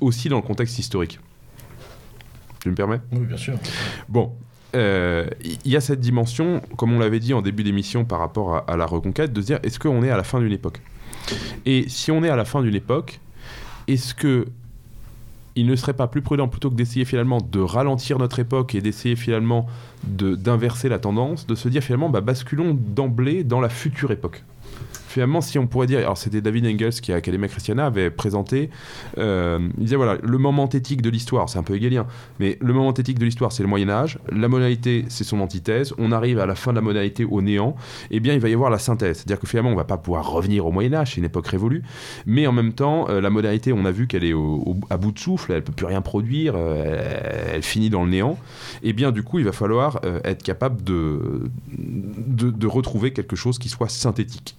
aussi 0.00 0.28
dans 0.28 0.36
le 0.36 0.42
contexte 0.42 0.78
historique. 0.78 1.18
Tu 2.62 2.70
me 2.70 2.74
permets? 2.74 3.00
Oui, 3.12 3.26
bien 3.26 3.36
sûr. 3.36 3.54
Bon, 4.08 4.32
il 4.76 5.70
y 5.70 5.76
a 5.76 5.80
cette 5.80 6.00
dimension, 6.00 6.60
comme 6.76 6.92
on 6.92 6.98
l'avait 6.98 7.20
dit 7.20 7.34
en 7.34 7.42
début 7.42 7.62
d'émission 7.62 8.04
par 8.04 8.18
rapport 8.18 8.64
à, 8.68 8.76
la 8.76 8.86
reconquête, 8.86 9.32
de 9.32 9.40
se 9.40 9.46
dire 9.46 9.58
est-ce 9.62 9.78
qu'on 9.78 10.02
est 10.02 10.10
à 10.10 10.16
la 10.16 10.24
fin 10.24 10.40
d'une 10.40 10.52
époque? 10.52 10.80
Et 11.64 11.86
si 11.88 12.10
on 12.10 12.22
est 12.22 12.28
à 12.28 12.36
la 12.36 12.44
fin 12.44 12.62
d'une 12.62 12.74
époque, 12.74 13.20
est-ce 13.88 14.14
que 14.14 14.46
il 15.58 15.66
ne 15.66 15.74
serait 15.74 15.94
pas 15.94 16.06
plus 16.06 16.20
prudent 16.20 16.48
plutôt 16.48 16.68
que 16.68 16.74
d'essayer 16.74 17.06
finalement 17.06 17.38
de 17.40 17.60
ralentir 17.60 18.18
notre 18.18 18.38
époque 18.38 18.74
et 18.74 18.82
d'essayer 18.82 19.16
finalement 19.16 19.66
d'inverser 20.04 20.90
la 20.90 20.98
tendance, 20.98 21.46
de 21.46 21.54
se 21.54 21.68
dire 21.70 21.82
finalement 21.82 22.10
bah, 22.10 22.20
basculons 22.20 22.76
d'emblée 22.78 23.42
dans 23.42 23.60
la 23.60 23.70
future 23.70 24.10
époque? 24.10 24.44
Finalement, 25.16 25.40
si 25.40 25.58
on 25.58 25.66
pourrait 25.66 25.86
dire, 25.86 26.00
alors 26.00 26.18
c'était 26.18 26.42
David 26.42 26.66
Engels 26.66 27.00
qui 27.00 27.10
à 27.10 27.16
Academia 27.16 27.48
Christiana 27.48 27.86
avait 27.86 28.10
présenté, 28.10 28.68
euh, 29.16 29.58
il 29.78 29.84
disait 29.84 29.96
voilà, 29.96 30.18
le 30.22 30.36
moment 30.36 30.68
éthique 30.68 31.00
de 31.00 31.08
l'histoire, 31.08 31.48
c'est 31.48 31.58
un 31.58 31.62
peu 31.62 31.74
hegelien, 31.74 32.06
mais 32.38 32.58
le 32.60 32.74
moment 32.74 32.92
éthique 32.92 33.18
de 33.18 33.24
l'histoire, 33.24 33.50
c'est 33.50 33.62
le 33.62 33.68
Moyen 33.70 33.88
Âge. 33.88 34.18
La 34.30 34.48
modalité, 34.48 35.06
c'est 35.08 35.24
son 35.24 35.40
antithèse. 35.40 35.94
On 35.96 36.12
arrive 36.12 36.38
à 36.38 36.44
la 36.44 36.54
fin 36.54 36.72
de 36.72 36.76
la 36.76 36.82
modalité 36.82 37.24
au 37.24 37.40
néant. 37.40 37.76
Eh 38.10 38.20
bien, 38.20 38.34
il 38.34 38.40
va 38.40 38.50
y 38.50 38.52
avoir 38.52 38.68
la 38.68 38.78
synthèse. 38.78 39.16
C'est-à-dire 39.16 39.40
que 39.40 39.46
finalement, 39.46 39.70
on 39.70 39.74
va 39.74 39.84
pas 39.84 39.96
pouvoir 39.96 40.30
revenir 40.30 40.66
au 40.66 40.70
Moyen 40.70 40.92
Âge, 40.92 41.12
c'est 41.12 41.16
une 41.16 41.24
époque 41.24 41.46
révolue. 41.46 41.82
Mais 42.26 42.46
en 42.46 42.52
même 42.52 42.74
temps, 42.74 43.08
euh, 43.08 43.22
la 43.22 43.30
modalité, 43.30 43.72
on 43.72 43.86
a 43.86 43.92
vu 43.92 44.08
qu'elle 44.08 44.24
est 44.24 44.34
à 44.90 44.96
bout 44.98 45.12
de 45.12 45.18
souffle. 45.18 45.52
Elle 45.52 45.64
peut 45.64 45.72
plus 45.72 45.86
rien 45.86 46.02
produire. 46.02 46.56
euh, 46.56 47.54
elle, 47.54 47.62
finit 47.62 47.88
dans 47.88 48.04
le 48.04 48.10
néant. 48.10 48.36
Eh 48.82 48.92
bien, 48.92 49.12
du 49.12 49.22
coup, 49.22 49.38
il 49.38 49.46
va 49.46 49.52
falloir 49.52 49.98
être 50.24 50.42
capable 50.42 50.84
de, 50.84 51.48
de, 51.78 52.50
de 52.50 52.66
retrouver 52.66 53.14
quelque 53.14 53.34
chose 53.34 53.58
qui 53.58 53.70
soit 53.70 53.88
synthétique. 53.88 54.56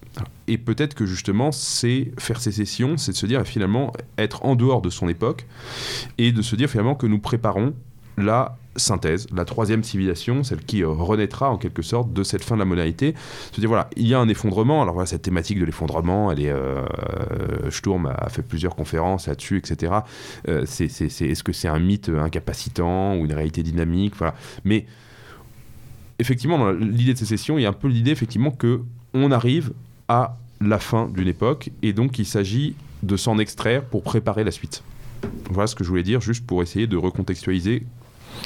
Et 0.48 0.58
peut-être 0.58 0.94
que 0.94 1.06
justement, 1.06 1.52
c'est 1.52 2.10
faire 2.18 2.40
sécession, 2.40 2.96
c'est 2.96 3.12
de 3.12 3.16
se 3.16 3.26
dire 3.26 3.44
finalement 3.46 3.92
être 4.16 4.44
en 4.44 4.56
dehors 4.56 4.80
de 4.82 4.90
son 4.90 5.08
époque 5.08 5.46
et 6.16 6.32
de 6.32 6.42
se 6.42 6.56
dire 6.56 6.68
finalement 6.70 6.94
que 6.94 7.06
nous 7.06 7.18
préparons 7.18 7.74
la 8.16 8.56
synthèse, 8.76 9.26
la 9.34 9.44
troisième 9.44 9.82
civilisation, 9.84 10.42
celle 10.44 10.60
qui 10.64 10.82
euh, 10.82 10.88
renaîtra 10.88 11.50
en 11.50 11.58
quelque 11.58 11.82
sorte 11.82 12.12
de 12.12 12.22
cette 12.22 12.42
fin 12.42 12.54
de 12.54 12.60
la 12.60 12.64
modalité. 12.64 13.14
Se 13.52 13.60
dire 13.60 13.68
voilà, 13.68 13.90
il 13.96 14.06
y 14.06 14.14
a 14.14 14.20
un 14.20 14.28
effondrement. 14.28 14.82
Alors 14.82 14.94
voilà, 14.94 15.06
cette 15.06 15.22
thématique 15.22 15.58
de 15.58 15.64
l'effondrement, 15.64 16.32
elle 16.32 16.40
est. 16.40 16.50
Euh, 16.50 16.84
Sturm 17.70 18.06
a 18.06 18.28
fait 18.28 18.42
plusieurs 18.42 18.74
conférences 18.74 19.26
là-dessus, 19.28 19.58
etc. 19.58 19.92
Euh, 20.48 20.62
c'est, 20.66 20.88
c'est, 20.88 21.08
c'est- 21.08 21.26
est-ce 21.26 21.42
que 21.44 21.52
c'est 21.52 21.68
un 21.68 21.78
mythe 21.80 22.08
incapacitant 22.08 23.16
ou 23.16 23.24
une 23.24 23.32
réalité 23.32 23.62
dynamique? 23.62 24.14
Voilà. 24.16 24.34
Mais 24.64 24.86
effectivement, 26.18 26.58
dans 26.58 26.70
l'idée 26.72 27.12
de 27.14 27.18
sécession, 27.18 27.58
il 27.58 27.62
y 27.62 27.66
a 27.66 27.70
un 27.70 27.72
peu 27.72 27.88
l'idée 27.88 28.12
effectivement 28.12 28.50
que 28.50 28.80
on 29.14 29.30
arrive 29.32 29.72
à 30.08 30.36
la 30.60 30.78
fin 30.78 31.08
d'une 31.08 31.28
époque 31.28 31.70
et 31.82 31.92
donc 31.92 32.18
il 32.18 32.26
s'agit 32.26 32.74
de 33.02 33.16
s'en 33.16 33.38
extraire 33.38 33.84
pour 33.84 34.02
préparer 34.02 34.44
la 34.44 34.50
suite. 34.50 34.82
Voilà 35.50 35.66
ce 35.66 35.74
que 35.74 35.84
je 35.84 35.88
voulais 35.88 36.02
dire, 36.02 36.20
juste 36.20 36.46
pour 36.46 36.62
essayer 36.62 36.86
de 36.86 36.96
recontextualiser, 36.96 37.84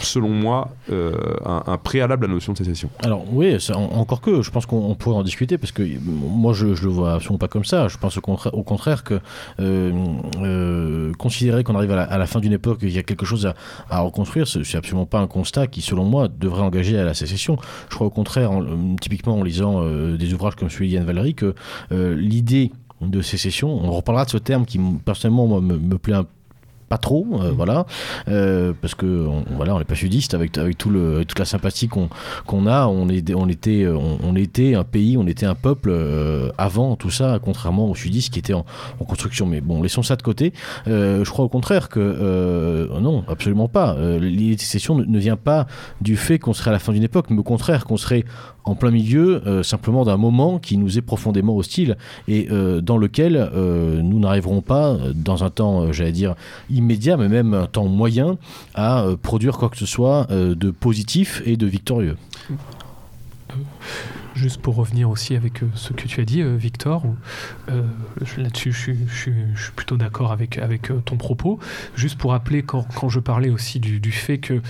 selon 0.01 0.29
moi, 0.31 0.71
euh, 0.91 1.13
un, 1.45 1.77
préalable 1.79 2.25
à 2.25 2.29
la 2.29 2.35
notion 2.35 2.53
de 2.53 2.59
sécession. 2.59 2.89
Alors 3.03 3.25
oui, 3.33 3.57
encore 3.75 4.21
que, 4.21 4.43
je 4.43 4.51
pense 4.51 4.67
qu'on 4.67 4.79
on 4.79 4.95
pourrait 4.95 5.17
en 5.17 5.23
discuter 5.23 5.59
parce 5.59 5.73
que 5.73 5.83
moi 6.05 6.53
je, 6.53 6.75
je 6.75 6.85
le 6.85 6.91
vois 6.91 7.15
absolument 7.15 7.39
pas 7.39 7.49
comme 7.49 7.65
ça. 7.65 7.89
Je 7.89 7.99
pense 7.99 8.17
au 8.17 8.21
contraire, 8.21 8.55
au 8.55 8.63
contraire 8.63 9.05
que 9.05 9.21
euh, 9.61 9.93
euh, 10.39 11.13
considérer 11.19 11.65
qu'on 11.65 11.75
arrive 11.75 11.93
à 11.93 12.19
la, 12.19 12.27
fin 12.27 12.41
d'une 12.41 12.53
époque, 12.53 12.79
il 12.83 12.91
y 12.93 12.99
a 12.99 13.03
quelque 13.03 13.27
chose 13.27 13.53
à, 13.91 14.01
reconstruire, 14.01 14.47
ce- 14.47 14.63
c'est 14.63 14.79
absolument 14.79 15.07
pas 15.07 15.19
un 15.21 15.27
constat 15.27 15.67
qui, 15.67 15.83
selon 15.83 16.05
moi, 16.05 16.29
devrait 16.29 16.63
engager 16.63 16.99
à 16.99 17.05
la 17.05 17.15
sécession. 17.15 17.57
Je 17.91 17.95
crois 17.95 18.07
au 18.07 18.11
contraire, 18.11 18.51
en- 18.53 18.97
typiquement 19.01 19.39
en 19.39 19.43
lisant 19.43 19.85
des 20.17 20.35
ouvrages 20.35 20.57
comme 20.57 20.71
celui 20.71 20.89
d'Yann 20.89 21.05
Valery, 21.05 21.35
que 21.35 21.55
l'idée 21.91 22.71
de 23.01 23.21
sécession, 23.21 23.69
on 23.69 23.91
reparlera 23.91 24.25
de 24.25 24.31
ce 24.31 24.39
terme 24.39 24.65
qui 24.65 24.79
personnellement 25.05 25.61
me, 25.61 25.77
me 25.79 25.99
plaît 25.99 26.15
un 26.15 26.27
pas 26.93 26.99
trop, 26.99 27.27
euh, 27.41 27.53
voilà, 27.57 27.87
euh, 28.29 28.75
parce 28.79 28.95
que 28.95 29.07
on, 29.27 29.45
voilà, 29.57 29.75
on 29.75 29.79
n'est 29.79 29.87
pas 29.87 29.95
sudiste 29.95 30.35
avec, 30.35 30.59
avec 30.59 30.77
tout 30.77 30.91
le, 30.91 31.25
toute 31.25 31.39
la 31.39 31.47
sympathie 31.47 31.89
qu'on 31.89 32.11
qu'on 32.45 32.67
a. 32.67 32.87
On, 32.87 33.09
est, 33.09 33.35
on, 33.35 33.49
était, 33.49 33.87
on, 33.87 34.19
on 34.23 34.37
était 34.37 34.75
un 34.75 34.85
pays, 34.85 35.17
on 35.17 35.27
était 35.27 35.47
un 35.47 35.55
peuple 35.55 35.89
euh, 35.91 36.51
avant 36.59 36.97
tout 36.97 37.09
ça, 37.09 37.39
contrairement 37.43 37.89
aux 37.89 37.95
sudistes 37.95 38.31
qui 38.31 38.41
étaient 38.41 38.53
en, 38.53 38.67
en 39.01 39.05
construction. 39.07 39.47
Mais 39.47 39.63
bon, 39.63 39.83
laissons 39.83 40.03
ça 40.03 40.17
de 40.17 40.23
côté. 40.23 40.53
Euh, 40.87 41.25
je 41.25 41.31
crois 41.31 41.47
au 41.47 41.49
contraire 41.49 41.89
que 41.89 41.99
euh, 41.99 43.01
non, 43.01 43.25
absolument 43.27 43.69
pas. 43.69 43.95
Euh, 43.95 44.19
L'idée 44.19 44.57
de 44.57 44.61
sécession 44.61 44.95
ne, 44.95 45.05
ne 45.05 45.19
vient 45.19 45.37
pas 45.37 45.67
du 46.03 46.17
fait 46.19 46.39
qu'on 46.39 46.53
serait 46.53 46.69
à 46.69 46.75
la 46.75 46.79
fin 46.79 46.93
d'une 46.93 47.05
époque, 47.05 47.31
mais 47.31 47.39
au 47.39 47.43
contraire 47.55 47.87
qu'on 47.87 47.97
serait 47.97 48.25
en 48.65 48.75
plein 48.75 48.91
milieu 48.91 49.43
euh, 49.47 49.63
simplement 49.63 50.05
d'un 50.05 50.17
moment 50.17 50.59
qui 50.59 50.77
nous 50.77 50.99
est 50.99 51.03
profondément 51.03 51.57
hostile 51.57 51.97
et 52.29 52.49
euh, 52.51 52.81
dans 52.81 52.97
lequel 52.97 53.37
euh, 53.37 54.01
nous 54.03 54.21
n'arriverons 54.21 54.61
pas 54.61 54.91
euh, 54.91 55.13
dans 55.15 55.43
un 55.43 55.51
temps, 55.51 55.83
euh, 55.83 55.93
j'allais 55.93 56.13
dire, 56.13 56.35
immédiat, 56.71 56.82
mais 57.17 57.29
même 57.29 57.55
un 57.55 57.67
temps 57.67 57.87
moyen, 57.87 58.37
à 58.75 59.03
euh, 59.03 59.17
produire 59.17 59.59
quoi 59.59 59.69
que 59.69 59.77
ce 59.77 59.87
soit 59.87 60.27
euh, 60.31 60.55
de 60.55 60.71
positif 60.71 61.43
et 61.47 61.57
de 61.57 61.67
victorieux. 61.67 62.17
Juste 64.35 64.63
pour 64.63 64.77
revenir 64.77 65.11
aussi 65.11 65.37
avec 65.37 65.63
euh, 65.63 65.67
ce 65.75 65.93
que 65.93 66.07
tu 66.07 66.21
as 66.21 66.25
dit, 66.25 66.43
Victor, 66.43 67.05
là-dessus 68.39 68.73
je, 68.73 69.15
suis- 69.15 69.73
plutôt 69.77 69.97
d'accord 69.99 70.33
avec, 70.33 70.59
ton 71.05 71.17
propos. 71.17 71.59
Juste 71.97 72.19
pour 72.19 72.31
rappeler, 72.31 72.63
quand, 72.63 72.87
je 73.09 73.21
parlais 73.21 73.51
aussi 73.51 73.79
du 73.79 74.13
fait 74.13 74.39
que 74.39 74.63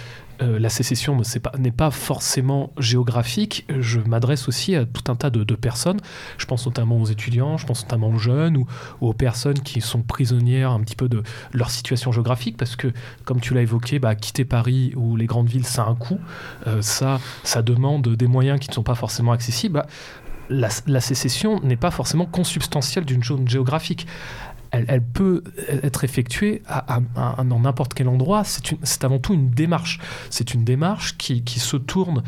euh, 0.42 0.58
la 0.58 0.68
sécession 0.68 1.20
n'est 1.58 1.70
pas, 1.70 1.90
forcément 1.90 2.72
géographique, 2.78 3.66
je 3.78 4.00
m'adresse 4.00 4.48
aussi 4.48 4.74
à 4.76 4.84
tout 4.84 5.10
un 5.10 5.16
tas 5.16 5.30
de, 5.30 5.54
personnes. 5.54 6.00
Je 6.38 6.46
pense 6.46 6.66
notamment 6.66 6.96
aux 6.96 7.06
étudiants, 7.06 7.56
je 7.56 7.66
pense 7.66 7.82
notamment 7.82 8.08
aux 8.08 8.18
jeunes 8.18 8.56
ou, 8.56 8.66
aux 9.00 9.12
personnes 9.12 9.60
qui 9.60 9.80
sont 9.80 10.02
prisonnières 10.02 10.70
un 10.70 10.80
petit 10.80 10.96
peu 10.96 11.08
de 11.08 11.22
leur 11.52 11.70
situation 11.70 12.12
géographique, 12.12 12.56
parce 12.56 12.76
que, 12.76 12.92
comme 13.24 13.40
tu 13.40 13.54
l'as 13.54 13.62
évoqué, 13.62 13.98
bah, 13.98 14.14
quitter 14.14 14.44
Paris 14.44 14.92
ou 14.96 15.16
les 15.16 15.26
grandes 15.26 15.48
villes, 15.48 15.66
ça 15.66 15.84
a 15.84 15.88
un 15.88 15.94
coût. 15.94 16.18
Euh, 16.66 16.82
ça, 16.82 17.20
ça 17.44 17.62
demande 17.62 18.08
des 18.08 18.26
moyens 18.26 18.58
qui 18.58 18.68
ne 18.68 18.74
sont 18.74 18.82
pas 18.82 18.94
forcément 18.94 19.32
accessibles. 19.32 19.74
Bah, 19.74 19.86
la 20.50 21.00
sécession 21.00 21.60
n'est 21.62 21.76
pas 21.76 21.90
forcément 21.90 22.26
consubstantielle 22.26 23.06
d'une 23.06 23.22
zone 23.22 23.48
géographique. 23.48 24.06
Elle, 24.72 25.02
peut 25.02 25.44
être 25.82 26.02
effectuée 26.02 26.62
à, 26.66 27.00
dans 27.44 27.60
n'importe 27.60 27.92
quel 27.92 28.08
endroit. 28.08 28.42
C'est 28.44 29.04
avant 29.04 29.18
tout 29.18 29.34
une 29.34 29.50
démarche. 29.50 30.00
C'est 30.30 30.54
une 30.54 30.64
démarche 30.64 31.18
qui, 31.18 31.42
se 31.60 31.76
tourne 31.76 32.22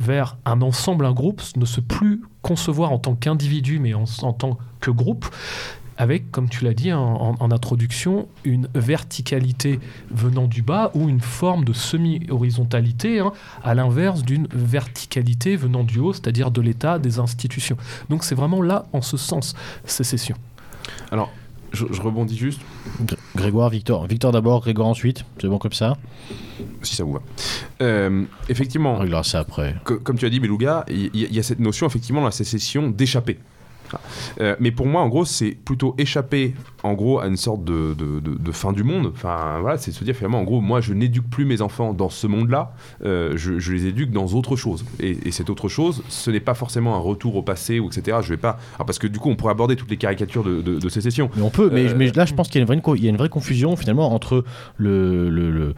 vers 0.00 0.38
un 0.46 0.62
ensemble, 0.62 1.04
un 1.04 1.12
groupe, 1.12 1.42
ne 1.56 1.66
se 1.66 1.80
plus 1.80 2.22
concevoir 2.40 2.90
en 2.92 2.98
tant 2.98 3.14
qu'individu, 3.14 3.78
mais 3.78 3.92
en, 3.92 4.32
tant 4.32 4.58
que 4.80 4.90
groupe 4.90 5.28
avec, 5.98 6.30
comme 6.30 6.48
tu 6.48 6.64
l'as 6.64 6.72
dit 6.72 6.90
en 6.94 7.50
introduction, 7.50 8.26
une 8.44 8.68
verticalité 8.74 9.78
venant 10.10 10.46
du 10.46 10.62
bas 10.62 10.90
ou 10.94 11.10
une 11.10 11.20
forme 11.20 11.66
de 11.66 11.74
semi-horizontalité, 11.74 13.20
hein, 13.20 13.34
à 13.62 13.74
l'inverse 13.74 14.22
d'une 14.22 14.48
verticalité 14.50 15.56
venant 15.56 15.84
du 15.84 15.98
haut, 15.98 16.14
c'est-à-dire 16.14 16.50
de 16.50 16.62
l'État, 16.62 16.98
des 16.98 17.18
institutions. 17.18 17.76
Donc 18.08 18.24
c'est 18.24 18.34
vraiment 18.34 18.62
là, 18.62 18.86
en 18.94 19.02
ce 19.02 19.18
sens, 19.18 19.54
sécession. 19.84 20.36
Alors, 21.10 21.30
je, 21.72 21.86
je 21.90 22.00
rebondis 22.02 22.36
juste. 22.36 22.60
Grégoire, 23.36 23.70
Victor. 23.70 24.06
Victor 24.06 24.32
d'abord, 24.32 24.60
Grégoire 24.60 24.88
ensuite. 24.88 25.24
C'est 25.40 25.48
bon 25.48 25.58
comme 25.58 25.72
ça 25.72 25.96
Si 26.82 26.96
ça 26.96 27.04
vous 27.04 27.12
va. 27.14 27.20
Euh, 27.82 28.24
On 28.24 28.50
effectivement, 28.50 28.96
réglera 28.98 29.22
ça 29.22 29.40
après. 29.40 29.76
co- 29.84 29.98
comme 29.98 30.16
tu 30.18 30.26
as 30.26 30.30
dit, 30.30 30.40
Beluga, 30.40 30.84
il 30.88 31.10
y, 31.14 31.38
a 31.38 31.42
cette 31.42 31.60
notion 31.60 31.86
effectivement 31.86 32.20
dans 32.20 32.26
la 32.26 32.32
sécession 32.32 32.90
d'échapper. 32.90 33.38
Euh, 34.40 34.54
mais 34.60 34.70
pour 34.70 34.86
moi, 34.86 35.02
en 35.02 35.08
gros, 35.08 35.24
c'est 35.24 35.50
plutôt 35.50 35.94
échapper, 35.98 36.54
en 36.82 36.94
gros, 36.94 37.20
à 37.20 37.26
une 37.26 37.36
sorte 37.36 37.64
de, 37.64 37.94
de- 37.94 38.20
de- 38.20 38.38
de 38.38 38.52
fin 38.52 38.72
du 38.72 38.82
monde. 38.84 39.10
Enfin, 39.14 39.58
voilà, 39.60 39.76
c'est 39.78 39.92
se 39.92 40.02
dire 40.04 40.14
finalement, 40.14 40.40
en 40.40 40.44
gros, 40.44 40.60
moi, 40.60 40.80
je 40.80 40.94
n'éduque 40.94 41.28
plus 41.28 41.44
mes 41.44 41.60
enfants 41.62 41.92
dans 41.92 42.08
ce 42.08 42.26
monde-là, 42.26 42.72
euh, 43.04 43.32
je, 43.36 43.58
je 43.58 43.72
les 43.72 43.86
éduque 43.86 44.10
dans 44.12 44.26
autre 44.34 44.56
chose. 44.56 44.84
Et, 45.00 45.16
et 45.26 45.30
cette 45.30 45.50
autre 45.50 45.68
chose, 45.68 46.02
ce 46.08 46.30
n'est 46.30 46.40
pas 46.40 46.54
forcément 46.54 46.94
un 46.96 47.00
retour 47.00 47.36
au 47.36 47.42
passé 47.42 47.78
ou 47.80 47.86
etc. 47.88 48.18
Je 48.22 48.28
vais 48.30 48.36
pas, 48.36 48.58
alors, 48.76 48.86
parce 48.86 48.98
que 48.98 49.06
du 49.06 49.18
coup, 49.18 49.28
on 49.30 49.36
pourrait 49.36 49.52
aborder 49.52 49.76
toutes 49.76 49.90
les 49.90 49.96
caricatures 49.96 50.44
de, 50.44 50.60
de- 50.62 50.78
de 50.78 50.88
sécession. 50.88 51.30
Mais 51.36 51.42
on 51.42 51.50
peut, 51.50 51.70
mais, 51.72 51.88
Euh, 51.88 51.94
mais 51.96 52.10
là 52.12 52.24
je 52.24 52.34
pense 52.34 52.48
qu'il 52.48 52.56
y 52.56 52.58
a 52.58 52.62
une 52.62 52.66
vraie, 52.66 52.80
co- 52.80 52.94
il 52.94 53.02
y 53.04 53.06
a 53.06 53.10
une 53.10 53.16
vraie 53.16 53.28
confusion 53.28 53.76
finalement 53.76 54.12
entre 54.14 54.44
le, 54.76 55.28
le, 55.30 55.50
le, 55.50 55.74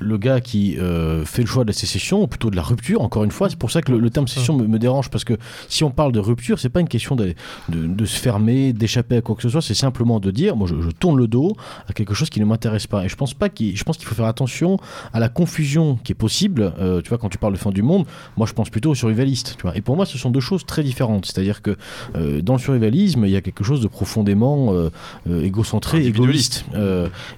le 0.00 0.18
gars 0.18 0.40
qui 0.40 0.78
euh, 0.78 1.24
fait 1.24 1.42
le 1.42 1.48
choix 1.48 1.64
de 1.64 1.68
la 1.68 1.72
sécession, 1.74 2.22
ou 2.22 2.26
plutôt 2.26 2.50
de 2.50 2.56
la 2.56 2.62
rupture, 2.62 3.00
encore 3.02 3.24
une 3.24 3.30
fois, 3.30 3.48
c'est 3.48 3.58
pour 3.58 3.70
ça 3.70 3.80
que 3.82 3.92
le, 3.92 4.10
terme 4.10 4.28
sécession 4.28 4.56
me, 4.56 4.66
me 4.66 4.78
dérange, 4.78 5.10
parce 5.10 5.24
que 5.24 5.34
si 5.68 5.84
on 5.84 5.90
parle 5.90 6.12
de 6.12 6.18
rupture, 6.18 6.58
c'est 6.58 6.68
pas 6.68 6.80
une 6.80 6.88
question 6.88 7.16
de, 7.16 7.34
de 7.68 8.04
se 8.04 8.18
fermer, 8.18 8.72
d'échapper 8.72 9.16
à 9.16 9.20
quoi 9.22 9.34
que 9.36 9.42
ce 9.42 9.48
soit, 9.48 9.62
c'est 9.62 9.74
simplement 9.74 10.20
de 10.20 10.30
dire, 10.30 10.41
moi 10.50 10.66
je, 10.66 10.80
je 10.80 10.90
tourne 10.90 11.16
le 11.16 11.26
dos 11.26 11.56
à 11.88 11.92
quelque 11.92 12.14
chose 12.14 12.30
qui 12.30 12.40
ne 12.40 12.44
m'intéresse 12.44 12.86
pas. 12.86 13.04
Et 13.04 13.08
je 13.08 13.16
pense 13.16 13.34
pas 13.34 13.48
qu'il, 13.48 13.76
je 13.76 13.84
pense 13.84 13.96
qu'il 13.96 14.06
faut 14.06 14.14
faire 14.14 14.26
attention 14.26 14.78
à 15.12 15.20
la 15.20 15.28
confusion 15.28 15.98
qui 16.02 16.12
est 16.12 16.16
possible, 16.16 16.72
euh, 16.78 17.00
tu 17.02 17.08
vois, 17.08 17.18
quand 17.18 17.28
tu 17.28 17.38
parles 17.38 17.52
de 17.52 17.58
fin 17.58 17.70
du 17.70 17.82
monde, 17.82 18.06
moi 18.36 18.46
je 18.46 18.52
pense 18.52 18.70
plutôt 18.70 18.90
au 18.90 18.94
survivaliste, 18.94 19.54
tu 19.56 19.62
vois. 19.62 19.76
Et 19.76 19.80
pour 19.80 19.96
moi 19.96 20.06
ce 20.06 20.18
sont 20.18 20.30
deux 20.30 20.40
choses 20.40 20.66
très 20.66 20.82
différentes, 20.82 21.26
c'est-à-dire 21.26 21.62
que 21.62 21.76
euh, 22.16 22.40
dans 22.42 22.54
le 22.54 22.58
survivalisme, 22.58 23.24
il 23.24 23.30
y 23.30 23.36
a 23.36 23.40
quelque 23.40 23.64
chose 23.64 23.80
de 23.80 23.88
profondément 23.88 24.72
euh, 24.72 24.90
euh, 25.28 25.42
égocentré, 25.42 26.04
égoïste, 26.06 26.64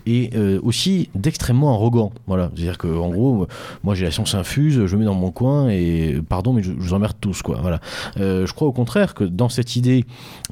et 0.06 0.30
aussi 0.62 1.08
d'extrêmement 1.14 1.74
arrogant. 1.74 2.12
Voilà, 2.26 2.50
c'est-à-dire 2.54 2.78
que 2.78 2.88
en 2.88 3.08
gros, 3.08 3.46
moi 3.82 3.94
j'ai 3.94 4.04
la 4.04 4.10
science 4.10 4.34
infuse, 4.34 4.86
je 4.86 4.96
mets 4.96 5.04
dans 5.04 5.14
mon 5.14 5.30
coin 5.30 5.68
et 5.68 6.20
pardon, 6.28 6.52
mais 6.52 6.62
je, 6.62 6.72
je 6.72 6.80
vous 6.80 6.94
emmerde 6.94 7.16
tous, 7.20 7.42
quoi. 7.42 7.58
Voilà. 7.60 7.80
Je 8.16 8.52
crois 8.52 8.68
au 8.68 8.72
contraire 8.72 9.14
que 9.14 9.24
dans 9.24 9.48
cette 9.48 9.76
idée 9.76 10.04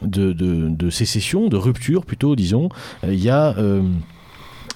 de, 0.02 0.32
de, 0.32 0.68
de 0.68 0.90
sécession, 0.90 1.48
de 1.48 1.56
rupture 1.56 2.04
plutôt, 2.04 2.36
disons, 2.42 2.68
euh, 3.04 3.14
il 3.14 3.22
y 3.22 3.30
a 3.30 3.54
euh, 3.58 3.82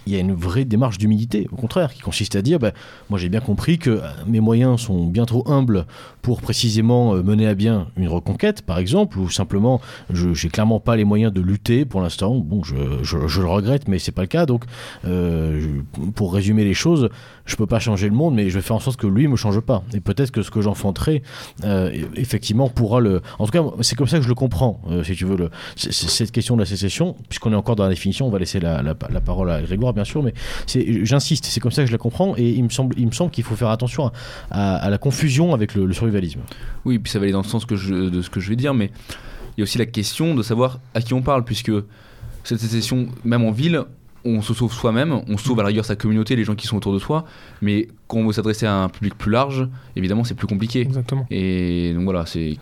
il 0.07 0.13
y 0.13 0.17
a 0.17 0.21
une 0.21 0.35
vraie 0.35 0.65
démarche 0.65 0.99
d'humilité, 0.99 1.49
au 1.53 1.57
contraire, 1.57 1.93
qui 1.93 2.01
consiste 2.01 2.37
à 2.37 2.43
dire, 2.43 2.59
bah, 2.59 2.73
moi 3.11 3.19
j'ai 3.19 3.29
bien 3.29 3.41
compris 3.41 3.79
que 3.79 3.91
euh, 3.91 4.01
mes 4.27 4.41
moyens 4.41 4.81
sont 4.81 5.07
bien 5.07 5.25
trop 5.25 5.43
humbles 5.51 5.87
pour 6.23 6.41
précisément 6.41 7.15
euh, 7.15 7.23
mener 7.23 7.47
à 7.47 7.55
bien 7.55 7.89
une 7.97 8.09
reconquête, 8.09 8.63
par 8.63 8.79
exemple, 8.79 9.19
ou 9.19 9.31
simplement, 9.31 9.81
je 10.11 10.33
j'ai 10.35 10.49
clairement 10.49 10.81
pas 10.81 10.97
les 10.97 11.05
moyens 11.05 11.33
de 11.33 11.41
lutter 11.41 11.85
pour 11.85 12.01
l'instant. 12.01 12.35
Bon, 12.37 12.63
je, 12.63 12.75
je- 13.03 13.41
le 13.41 13.47
regrette, 13.47 13.89
mais 13.89 13.99
c'est 13.99 14.13
pas 14.13 14.23
le 14.23 14.27
cas. 14.29 14.47
Donc, 14.47 14.65
euh, 15.05 15.81
pour 16.15 16.33
résumer 16.35 16.65
les 16.65 16.75
choses, 16.75 17.09
je 17.45 17.57
peux 17.57 17.67
pas 17.67 17.79
changer 17.79 18.09
le 18.09 18.15
monde, 18.15 18.35
mais 18.35 18.49
je 18.51 18.55
vais 18.55 18.63
faire 18.63 18.77
en 18.77 18.81
sorte 18.81 18.99
que 18.99 19.07
lui 19.07 19.29
me 19.29 19.37
change 19.37 19.61
pas. 19.61 19.83
Et 19.95 20.01
peut-être 20.01 20.31
que 20.31 20.43
ce 20.43 20.51
que 20.51 20.61
j'enfanterai, 20.61 21.23
euh, 21.65 21.91
effectivement, 22.17 22.69
pourra 22.69 23.01
le. 23.01 23.23
En 23.39 23.47
tout 23.47 23.53
cas, 23.53 23.63
c'est 23.83 23.95
comme 23.97 24.07
ça 24.09 24.17
que 24.19 24.23
je 24.25 24.29
le 24.29 24.35
comprends, 24.35 24.81
si 25.05 25.15
tu 25.15 25.25
veux, 25.25 25.51
cette 25.77 26.33
question 26.33 26.55
de 26.57 26.61
la 26.61 26.67
sécession, 26.67 27.15
puisqu'on 27.29 27.53
est 27.53 27.57
encore 27.57 27.77
dans 27.77 27.85
la 27.85 27.91
définition, 27.91 28.27
on 28.27 28.31
va 28.31 28.39
laisser 28.39 28.61
la, 28.61 28.83
la- 28.83 28.95
la 29.11 29.21
parole 29.21 29.51
à 29.51 29.61
Grégoire, 29.63 29.93
bien 29.97 30.05
sûr, 30.05 30.23
mais 30.23 30.33
j'insiste, 30.67 31.47
c'est 31.47 31.59
comme 31.59 31.73
ça 31.73 31.83
que 31.83 31.89
je 31.89 31.93
la 31.93 31.99
comprends, 31.99 32.37
et 32.37 32.49
il 32.49 32.63
me 32.63 32.69
semble, 32.69 32.95
qu'il 33.31 33.45
faut 33.45 33.57
faire 33.57 33.71
attention 33.71 34.13
à, 34.51 34.89
la 34.89 34.99
confusion 34.99 35.53
avec 35.55 35.75
le, 35.75 35.87
le 35.87 35.93
survivalisme. 35.93 36.41
Oui, 36.85 37.01
puis 37.01 37.11
ça 37.11 37.19
va 37.19 37.25
aller 37.25 37.33
dans 37.33 37.43
le 37.43 37.49
sens 37.49 37.67
de 37.67 38.23
ce 38.23 38.31
que 38.31 38.41
je 38.41 38.49
vais 38.49 38.57
dire, 38.57 38.75
mais 38.75 38.91
il 39.57 39.61
y 39.61 39.63
a 39.63 39.65
aussi 39.65 39.79
la 39.79 39.87
question 39.87 40.35
de 40.35 40.43
savoir 40.43 40.81
à 40.95 41.01
qui 41.01 41.15
on 41.15 41.23
parle, 41.23 41.45
puisque 41.45 41.73
cette 42.45 42.61
sécession, 42.61 43.09
même 43.25 43.45
en 43.45 43.51
ville, 43.51 43.83
on 44.27 44.43
se 44.43 44.53
sauve 44.53 44.73
soi-même, 44.73 45.21
on 45.29 45.39
sauve 45.39 45.61
à 45.61 45.63
la 45.63 45.69
rigueur 45.69 45.85
sa 45.85 45.97
communauté, 45.97 46.37
les 46.37 46.45
gens 46.45 46.55
qui 46.55 46.67
sont 46.67 46.77
autour 46.77 46.93
de 46.93 46.99
soi, 46.99 47.25
mais 47.63 47.89
quand 48.09 48.19
on 48.19 48.27
veut 48.27 48.33
s'adresser 48.33 48.67
à 48.67 48.75
un 48.83 48.89
public 48.89 49.15
plus 49.17 49.31
large, 49.31 49.69
évidemment, 49.95 50.25
c'est 50.25 50.35
plus 50.35 50.47
compliqué. 50.47 50.81
Exactement. 50.83 51.27
Et 51.31 51.93
donc 51.95 52.05
voilà, 52.05 52.27
c'est. 52.27 52.57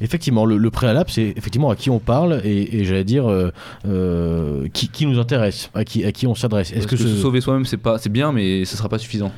Effectivement, 0.00 0.44
le, 0.44 0.58
le 0.58 0.70
préalable, 0.70 1.10
c'est 1.10 1.32
effectivement 1.36 1.70
à 1.70 1.76
qui 1.76 1.90
on 1.90 1.98
parle 1.98 2.40
et, 2.44 2.76
et 2.80 2.84
j'allais 2.84 3.04
dire 3.04 3.28
euh, 3.30 3.50
euh, 3.86 4.68
qui, 4.72 4.88
qui 4.88 5.06
nous 5.06 5.18
intéresse, 5.18 5.70
à 5.74 5.84
qui, 5.84 6.04
à 6.04 6.12
qui 6.12 6.26
on 6.26 6.34
s'adresse. 6.34 6.72
Est-ce 6.72 6.86
que, 6.86 6.96
que, 6.96 7.02
ce- 7.02 7.08
se 7.08 7.16
sauver 7.22 7.40
soi-même, 7.40 7.64
c'est 7.64 7.76
pas, 7.76 7.98
c'est 7.98 8.12
bien, 8.12 8.32
mais 8.32 8.64
ce 8.64 8.76
sera 8.76 8.88
pas 8.88 8.98
suffisant. 8.98 9.32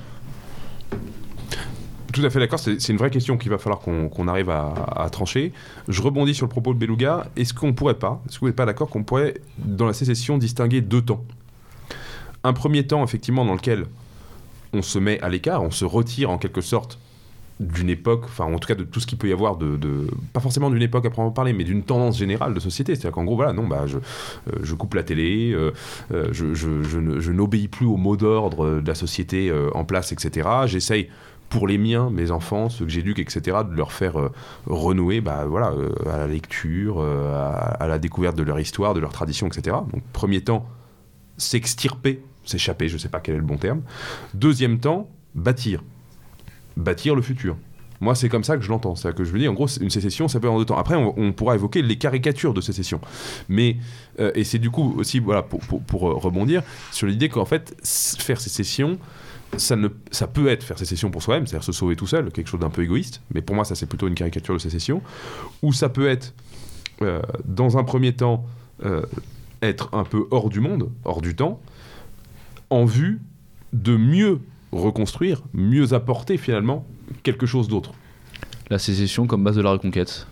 Tout 2.13 2.25
à 2.25 2.31
fait 2.31 2.39
d'accord, 2.41 2.59
c'est 2.59 2.81
c'est 2.81 2.91
une 2.93 2.99
vraie 2.99 3.11
question 3.11 3.37
qu'il 3.37 3.51
va 3.51 3.59
falloir 3.59 3.81
qu'on 3.81 4.09
qu'on 4.09 4.29
arrive 4.29 4.49
à, 4.51 4.73
à 4.97 5.11
trancher. 5.11 5.53
Je 5.89 6.01
rebondis 6.03 6.35
sur 6.35 6.47
le 6.47 6.51
propos 6.51 6.73
de 6.73 6.79
Beluga. 6.79 7.27
Est-ce 7.37 7.53
qu'on 7.53 7.75
pourrait 7.75 7.95
pas, 7.99 8.23
est-ce 8.27 8.37
que 8.37 8.41
vous 8.41 8.47
n'êtes 8.47 8.57
pas 8.57 8.65
d'accord 8.67 8.89
qu'on 8.89 9.05
pourrait, 9.05 9.35
dans 9.59 9.87
la 9.87 9.93
sécession, 9.93 10.39
distinguer 10.39 10.81
deux 10.81 11.03
temps? 11.03 11.23
Un 12.45 12.53
premier 12.53 12.87
temps, 12.87 13.05
effectivement, 13.05 13.45
dans 13.45 13.55
lequel 13.55 13.87
on 14.73 14.83
se 14.83 14.99
met 14.99 15.21
à 15.21 15.29
l'écart, 15.29 15.63
on 15.63 15.71
se 15.71 15.85
retire 15.85 16.31
en 16.31 16.39
quelque 16.39 16.61
sorte 16.61 16.99
d'une 17.61 17.91
époque, 17.91 18.25
enfin 18.25 18.45
en 18.45 18.59
tout 18.59 18.69
cas 18.69 18.75
de 18.75 18.85
tout 18.85 19.01
ce 19.01 19.07
qu'il 19.07 19.19
peut 19.19 19.29
y 19.29 19.33
avoir 19.33 19.57
de, 19.57 19.79
pas 20.33 20.41
forcément 20.41 20.71
d'une 20.71 20.83
époque 20.83 21.07
à 21.07 21.11
proprement 21.11 21.33
parler, 21.33 21.53
mais 21.53 21.65
d'une 21.65 21.83
tendance 21.83 22.19
générale 22.19 22.55
de 22.55 22.61
société. 22.61 22.95
C'est-à-dire 22.95 23.13
qu'en 23.13 23.25
gros, 23.25 23.37
voilà, 23.37 23.53
non, 23.53 23.67
bah, 23.67 23.85
je, 23.87 23.99
euh, 23.99 24.77
coupe 24.77 24.95
la 24.95 25.03
télé, 25.03 25.53
euh, 25.53 25.73
euh, 26.13 26.29
je, 26.33 27.31
n'obéis 27.33 27.69
plus 27.69 27.87
aux 27.87 27.97
mots 27.97 28.17
d'ordre 28.17 28.81
de 28.81 28.87
la 28.87 28.95
société 28.95 29.53
en 29.75 29.85
place, 29.85 30.13
etc. 30.13 30.49
J'essaye 30.67 31.09
pour 31.49 31.67
les 31.67 31.79
miens, 31.79 32.11
mes 32.11 32.31
enfants, 32.31 32.69
ceux 32.69 32.85
que 32.85 32.91
j'éduque, 32.91 33.19
etc., 33.19 33.59
de 33.69 33.75
leur 33.75 33.91
faire 33.91 34.17
renouer 34.67 35.21
bah, 35.21 35.47
voilà, 35.47 35.73
à 36.07 36.19
la 36.19 36.27
lecture, 36.27 37.01
à, 37.01 37.51
à 37.83 37.87
la 37.89 37.99
découverte 37.99 38.37
de 38.37 38.43
leur 38.43 38.61
histoire, 38.61 38.95
de 38.95 39.01
leur 39.01 39.13
tradition, 39.13 39.47
etc. 39.47 39.77
Donc, 39.93 40.03
premier 40.13 40.43
temps, 40.43 40.67
s'extirper, 41.39 42.23
s'échapper, 42.49 42.89
je 42.89 42.95
ne 42.95 42.99
sais 42.99 43.09
pas 43.09 43.21
quel 43.21 43.35
est 43.35 43.39
le 43.39 43.45
bon 43.45 43.57
terme. 43.57 43.83
Deuxième 44.35 44.79
temps, 44.81 45.09
bâtir. 45.35 45.83
Bâtir 46.77 47.15
le 47.15 47.23
futur. 47.23 47.57
Moi, 48.01 48.15
c'est 48.15 48.29
comme 48.29 48.45
ça 48.45 48.57
que 48.57 48.63
je 48.63 48.69
l'entends. 48.69 48.95
C'est-à-dire 48.95 49.17
que 49.19 49.25
je 49.25 49.33
me 49.33 49.41
dis, 49.41 49.49
en 49.49 49.55
gros, 49.55 49.67
c'est- 49.67 49.81
une 49.83 49.91
sécession, 49.91 50.29
ça 50.29 50.39
peut 50.39 50.49
en 50.49 50.57
deux 50.59 50.65
temps. 50.65 50.79
Après, 50.79 50.95
on, 50.95 51.19
on 51.19 51.33
pourra 51.33 51.57
évoquer 51.57 51.83
les 51.83 51.99
caricatures 51.99 52.55
de 52.55 52.61
sécession. 52.61 53.01
Mais, 53.49 53.77
euh, 54.21 54.31
et 54.37 54.45
c'est 54.45 54.61
du 54.61 54.71
coup 54.71 54.95
aussi, 54.97 55.19
voilà, 55.19 55.43
pour, 55.43 55.61
euh, 56.09 56.15
rebondir 56.15 56.63
sur 56.93 57.09
l'idée 57.09 57.29
qu'en 57.29 57.45
fait, 57.45 57.75
faire 58.21 58.41
sécession, 58.41 58.99
ça, 59.57 59.75
ne, 59.75 59.89
ça 60.13 60.29
peut 60.29 60.47
être 60.47 60.63
faire 60.63 60.79
sécession 60.79 61.11
pour 61.11 61.23
soi-même, 61.25 61.49
c'est-à-dire 61.49 61.65
se 61.65 61.73
sauver 61.73 61.97
tout 61.97 62.07
seul, 62.07 62.31
quelque 62.31 62.47
chose 62.49 62.61
d'un 62.61 62.71
peu 62.71 62.83
égoïste. 62.85 63.21
Mais 63.35 63.43
pour 63.43 63.57
moi, 63.57 63.65
ça, 63.65 63.75
c'est 63.75 63.87
plutôt 63.87 64.07
une 64.07 64.15
caricature 64.15 64.55
de 64.55 64.61
sécession. 64.61 65.03
Ou 65.63 65.73
ça 65.73 65.89
peut 65.89 66.07
être, 66.09 66.35
euh, 67.03 67.21
dans 67.45 67.79
un 67.79 67.85
premier 67.85 68.15
temps, 68.15 68.45
être 69.61 69.89
un 69.93 70.05
peu 70.05 70.29
hors 70.31 70.51
du 70.51 70.61
monde, 70.61 70.89
hors 71.05 71.21
du 71.21 71.35
temps, 71.35 71.61
en 72.71 72.85
vue 72.85 73.21
de 73.73 73.97
mieux 73.97 74.41
reconstruire, 74.73 75.43
mieux 75.53 75.93
apporter 75.93 76.37
finalement 76.37 76.87
quelque 77.23 77.47
chose 77.47 77.69
d'autre. 77.69 77.93
La 78.71 78.79
sécession 78.79 79.27
comme 79.27 79.45
base 79.45 79.57
de 79.57 79.63
la 79.63 79.71
reconquête. 79.71 80.27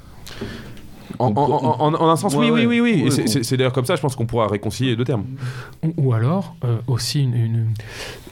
En, 1.19 1.33
On- 1.37 1.53
en- 1.53 1.81
en- 1.81 1.95
en 1.95 2.09
un 2.11 2.17
sens, 2.17 2.35
Ouais, 2.35 2.51
oui, 2.51 2.67
oui, 2.67 2.67
ouais. 2.67 2.81
oui, 2.81 3.03
oui. 3.03 3.03
Ouais, 3.05 3.27
c'est- 3.43 3.57
d'ailleurs 3.57 3.73
comme 3.73 3.85
ça, 3.85 3.97
je 3.97 4.01
pense 4.01 4.15
qu'on 4.17 4.27
pourra 4.27 4.47
réconcilier 4.49 4.91
les 4.91 4.97
deux 4.97 5.05
termes. 5.05 5.25
Ou, 5.83 5.93
ou 5.97 6.13
alors 6.13 6.55
euh, 6.65 6.79
aussi 6.87 7.23
une, 7.23 7.35
une, 7.35 7.67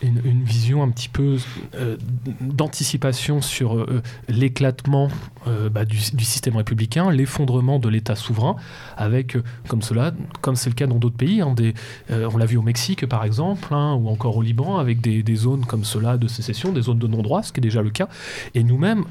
une- 0.02 0.20
une 0.24 0.42
vision 0.44 0.82
un 0.82 0.90
petit 0.90 1.08
peu 1.08 1.36
euh, 1.76 1.96
d'anticipation 2.40 3.40
sur 3.40 3.76
euh, 3.76 4.02
l'éclatement 4.28 5.08
euh, 5.48 5.68
bah, 5.68 5.84
du, 5.84 5.96
du 6.14 6.24
système 6.24 6.56
républicain, 6.56 7.10
l'effondrement 7.10 7.78
de 7.78 7.88
l'État 7.88 8.14
souverain, 8.16 8.56
avec 8.96 9.36
comme 9.68 9.82
cela, 9.82 10.12
comme 10.40 10.56
c'est 10.56 10.70
le 10.70 10.74
cas 10.74 10.86
dans 10.86 10.96
d'autres 10.98 11.16
pays, 11.16 11.40
hein, 11.40 11.52
des, 11.54 11.74
euh, 12.10 12.28
on 12.32 12.36
l'a 12.38 12.46
vu 12.46 12.56
au 12.56 12.62
Mexique 12.62 13.06
par 13.08 13.24
exemple, 13.24 13.72
hein, 13.72 13.94
ou 13.94 14.08
encore 14.08 14.36
au 14.36 14.42
Liban, 14.42 14.78
avec 14.78 15.00
des, 15.00 15.22
des 15.22 15.36
zones 15.36 15.64
comme 15.64 15.84
cela 15.84 16.16
de 16.16 16.28
sécession, 16.28 16.72
des 16.72 16.82
zones 16.82 16.98
de 16.98 17.06
non-droit, 17.06 17.42
ce 17.42 17.52
qui 17.52 17.60
est 17.60 17.62
déjà 17.62 17.82
le 17.82 17.90
cas. 17.90 18.08
Et 18.54 18.62
nous-mêmes, 18.62 19.04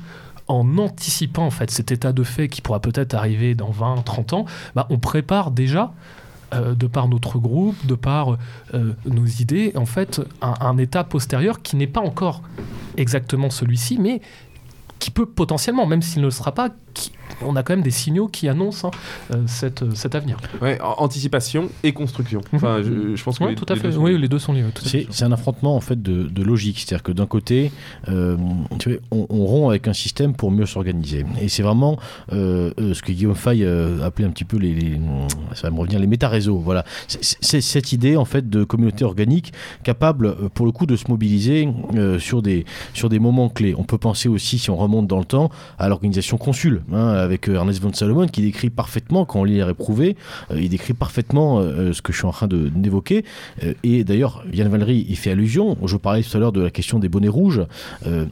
en 0.47 0.77
anticipant 0.77 1.45
en 1.45 1.51
fait 1.51 1.71
cet 1.71 1.91
état 1.91 2.11
de 2.11 2.23
fait 2.23 2.47
qui 2.47 2.61
pourra 2.61 2.79
peut-être 2.79 3.13
arriver 3.13 3.55
dans 3.55 3.71
20, 3.71 4.03
30 4.03 4.33
ans, 4.33 4.45
bah, 4.75 4.87
on 4.89 4.99
prépare 4.99 5.51
déjà 5.51 5.93
euh, 6.53 6.75
de 6.75 6.87
par 6.87 7.07
notre 7.07 7.39
groupe, 7.39 7.85
de 7.85 7.95
par 7.95 8.37
euh, 8.73 8.93
nos 9.05 9.25
idées, 9.25 9.71
en 9.75 9.85
fait, 9.85 10.21
un, 10.41 10.53
un 10.59 10.77
état 10.77 11.03
postérieur 11.03 11.61
qui 11.61 11.75
n'est 11.75 11.87
pas 11.87 12.01
encore 12.01 12.41
exactement 12.97 13.49
celui-ci, 13.49 13.97
mais 13.97 14.21
qui 14.99 15.11
peut 15.11 15.25
potentiellement, 15.25 15.85
même 15.85 16.01
s'il 16.01 16.21
ne 16.21 16.27
le 16.27 16.31
sera 16.31 16.53
pas, 16.53 16.69
qui- 16.93 17.11
on 17.45 17.55
a 17.55 17.63
quand 17.63 17.73
même 17.73 17.83
des 17.83 17.91
signaux 17.91 18.27
qui 18.27 18.47
annoncent 18.47 18.87
hein, 18.87 18.91
euh, 19.33 19.43
cette, 19.47 19.93
cet 19.95 20.15
avenir. 20.15 20.37
Ouais, 20.61 20.79
en- 20.81 21.03
anticipation 21.03 21.69
et 21.83 21.91
construction. 21.91 22.41
Enfin, 22.53 22.81
je, 22.83 23.15
je 23.15 23.23
pense 23.23 23.39
que 23.39 23.43
Oui, 23.43 23.49
les- 23.51 23.55
tout 23.55 23.65
à 23.69 23.73
les 23.73 23.79
fait. 23.81 23.87
deux 23.87 23.93
sont- 23.95 24.01
Oui, 24.03 24.17
les 24.17 24.27
deux 24.27 24.39
sont 24.39 24.53
liés. 24.53 24.63
C'est 25.09 25.23
un 25.23 25.31
affrontement 25.31 25.75
en 25.75 25.81
fait 25.81 26.01
de, 26.01 26.23
de 26.23 26.43
logique, 26.43 26.79
c'est-à-dire 26.79 27.03
que 27.03 27.11
d'un 27.11 27.25
côté, 27.25 27.71
euh, 28.09 28.37
tu 28.79 28.89
vois, 28.91 28.99
on, 29.11 29.25
on 29.29 29.45
rompt 29.45 29.69
avec 29.69 29.87
un 29.87 29.93
système 29.93 30.33
pour 30.35 30.51
mieux 30.51 30.65
s'organiser, 30.65 31.25
et 31.41 31.49
c'est 31.49 31.63
vraiment 31.63 31.97
euh, 32.31 32.71
euh, 32.79 32.93
ce 32.93 33.01
que 33.01 33.11
Guillaume 33.11 33.35
Fay 33.35 33.63
euh, 33.63 34.05
appelait 34.05 34.25
un 34.25 34.31
petit 34.31 34.45
peu 34.45 34.57
les, 34.57 34.73
les- 34.73 34.99
ça 35.55 35.67
va 35.67 35.71
me 35.71 35.79
revenir 35.79 35.99
les 35.99 36.07
méta-réseaux. 36.07 36.57
Voilà, 36.59 36.85
C'est- 37.07 37.61
cette 37.61 37.91
idée 37.91 38.15
en 38.15 38.25
fait 38.25 38.49
de 38.49 38.63
communauté 38.63 39.03
organique 39.05 39.53
capable, 39.83 40.27
euh, 40.27 40.49
pour 40.53 40.65
le 40.65 40.71
coup, 40.71 40.85
de 40.85 40.95
se 40.95 41.05
mobiliser 41.09 41.67
euh, 41.95 42.19
sur 42.19 42.41
des 42.41 42.65
sur 42.93 43.09
des 43.09 43.19
moments 43.19 43.49
clés. 43.49 43.73
On 43.77 43.83
peut 43.83 43.97
penser 43.97 44.29
aussi, 44.29 44.59
si 44.59 44.69
on 44.69 44.75
remonte 44.77 45.07
dans 45.07 45.19
le 45.19 45.25
temps, 45.25 45.49
à 45.79 45.89
l'organisation 45.89 46.37
hein, 46.91 47.07
avec 47.10 47.47
euh, 47.49 47.55
Ernest 47.55 47.81
von 47.81 47.93
Salomon, 47.93 48.27
qui 48.27 48.41
décrit 48.41 48.69
parfaitement, 48.69 49.26
quand 49.26 49.39
on 49.41 49.43
lit 49.43 49.55
les 49.55 49.64
réprouvés, 49.64 50.15
euh, 50.51 50.60
il 50.61 50.69
décrit 50.69 50.93
parfaitement 50.93 51.60
euh, 51.60 51.93
ce 51.93 52.01
que 52.01 52.11
je 52.14 52.18
suis 52.18 52.27
en 52.27 52.31
train 52.31 52.47
de- 52.47 52.69
d'évoquer. 52.69 53.23
Euh, 53.64 53.73
et 53.84 54.03
d'ailleurs, 54.03 54.43
Yann 54.53 54.68
Valery 54.69 55.05
y 55.10 55.15
fait 55.15 55.31
allusion. 55.31 55.77
Je 55.85 55.91
vous 55.93 55.99
parlais 55.99 56.23
tout 56.23 56.35
à 56.35 56.39
l'heure 56.39 56.51
de 56.51 56.61
la 56.61 56.69
question 56.72 56.99
des 56.99 57.10
bonnets 57.10 57.27
rouges. 57.30 57.61
Euh, 58.07 58.26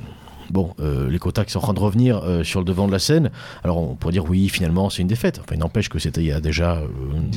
Bon, 0.50 0.72
euh, 0.82 1.10
les 1.10 1.18
quotas 1.18 1.46
qui 1.46 1.52
sont 1.54 1.60
en 1.60 1.62
train 1.62 1.74
de 1.74 1.80
revenir 1.80 2.18
euh, 2.26 2.44
sur 2.44 2.60
le 2.60 2.66
devant 2.66 2.86
de 2.86 2.92
la 2.92 3.00
scène. 3.00 3.32
Alors 3.64 3.78
on 3.78 3.96
pourrait 3.96 4.12
dire 4.12 4.30
oui, 4.30 4.50
finalement 4.50 4.90
c'est 4.90 5.02
une 5.02 5.08
défaite. 5.08 5.40
Enfin, 5.40 5.56
il 5.56 5.60
n'empêche 5.60 5.88
que 5.88 5.98
c'était 5.98 6.20
il 6.20 6.28
y 6.28 6.32
a 6.34 6.42
déjà 6.42 6.74
euh, 6.80 6.88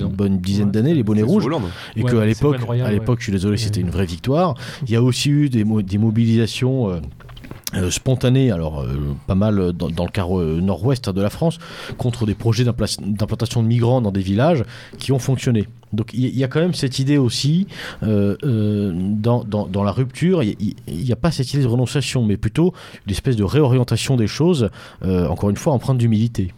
une 0.01 0.09
bonne 0.09 0.39
dizaine 0.39 0.67
Ouais, 0.67 0.73
d'années 0.73 0.95
les 0.95 1.05
bonnets 1.05 1.23
rouges 1.23 1.47
Hollande. 1.47 1.63
et 1.95 2.03
Ouais, 2.03 2.11
qu'à 2.11 2.27
l'époque, 2.27 2.57
à 2.69 2.91
l'époque, 2.91 3.21
je 3.21 3.25
suis 3.27 3.33
désolé, 3.33 3.57
c'était 3.57 3.81
une 3.81 3.91
vraie 3.91 4.07
victoire. 4.07 4.57
Il 4.83 4.91
y 4.91 4.97
a 4.97 5.03
aussi 5.03 5.31
eu 5.31 5.49
des, 5.49 5.63
mo- 5.63 5.81
des 5.81 5.97
mobilisations. 5.99 7.01
Euh, 7.77 7.91
spontanées, 7.91 8.51
alors 8.51 8.81
euh, 8.81 9.15
pas 9.27 9.35
mal 9.35 9.73
dans, 9.73 9.89
le 9.89 10.41
euh, 10.41 10.61
nord-ouest 10.61 11.11
de 11.11 11.21
la 11.21 11.31
France, 11.31 11.59
contre 11.99 12.27
des 12.27 12.35
projets 12.35 12.65
d'impla- 12.65 13.01
d'implantation 13.01 13.63
de 13.63 13.69
migrants 13.69 14.01
dans 14.01 14.13
des 14.13 14.21
villages 14.21 14.65
qui 14.99 15.13
ont 15.13 15.19
fonctionné. 15.19 15.69
Donc 15.93 16.11
il 16.13 16.37
y, 16.37 16.43
a 16.43 16.49
quand 16.49 16.61
même 16.61 16.75
cette 16.75 16.99
idée 16.99 17.19
aussi, 17.19 17.69
euh, 18.03 18.37
euh, 18.43 18.93
dans, 18.95 19.45
dans- 19.45 19.85
la 19.85 19.93
rupture, 19.93 20.43
il 20.43 20.75
n'y 20.89 21.13
a 21.13 21.17
pas 21.17 21.31
cette 21.31 21.53
idée 21.55 21.63
de 21.63 21.69
renonciation, 21.69 22.25
mais 22.25 22.37
plutôt 22.37 22.73
une 23.07 23.13
espèce 23.13 23.37
de 23.37 23.45
réorientation 23.45 24.17
des 24.17 24.27
choses, 24.27 24.71
encore 25.05 25.51
une 25.51 25.57
fois 25.57 25.73
empreinte 25.73 25.99
d'humilité. 25.99 26.53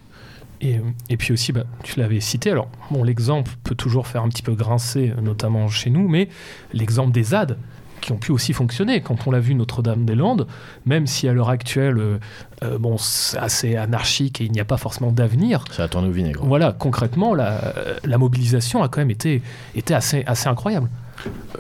Et, 0.60 0.80
et 1.10 1.16
puis 1.16 1.32
aussi, 1.32 1.52
bah, 1.52 1.64
tu 1.82 1.98
l'avais 2.00 2.20
cité, 2.20 2.50
alors 2.50 2.68
bon, 2.90 3.04
l'exemple 3.04 3.52
peut 3.62 3.74
toujours 3.74 4.06
faire 4.06 4.22
un 4.22 4.28
petit 4.28 4.42
peu 4.42 4.54
grincer, 4.54 5.12
notamment 5.22 5.68
chez 5.68 5.90
nous, 5.90 6.08
mais 6.08 6.28
l'exemple 6.72 7.12
des 7.12 7.24
ZAD, 7.24 7.58
qui 8.06 8.12
ont 8.12 8.18
pu 8.18 8.30
aussi 8.30 8.52
fonctionner. 8.52 9.00
Quand 9.00 9.26
on 9.26 9.32
l'a 9.32 9.40
vu 9.40 9.56
Notre-Dame-des-Landes, 9.56 10.46
même 10.84 11.08
si 11.08 11.26
à 11.26 11.32
l'heure 11.32 11.48
actuelle, 11.48 11.98
euh, 11.98 12.18
euh, 12.62 12.78
bon, 12.78 12.98
c'est 12.98 13.36
assez 13.36 13.74
anarchique 13.74 14.40
et 14.40 14.44
il 14.44 14.52
n'y 14.52 14.60
a 14.60 14.64
pas 14.64 14.76
forcément 14.76 15.10
d'avenir, 15.10 15.64
Ça 15.72 15.82
a 15.82 15.88
tourné 15.88 16.06
au 16.06 16.12
vinaigre. 16.12 16.44
voilà, 16.44 16.72
concrètement, 16.72 17.34
la, 17.34 17.74
la 18.04 18.18
mobilisation 18.18 18.84
a 18.84 18.88
quand 18.88 19.00
même 19.00 19.10
été, 19.10 19.42
été 19.74 19.92
assez, 19.92 20.22
assez 20.26 20.48
incroyable. 20.48 20.88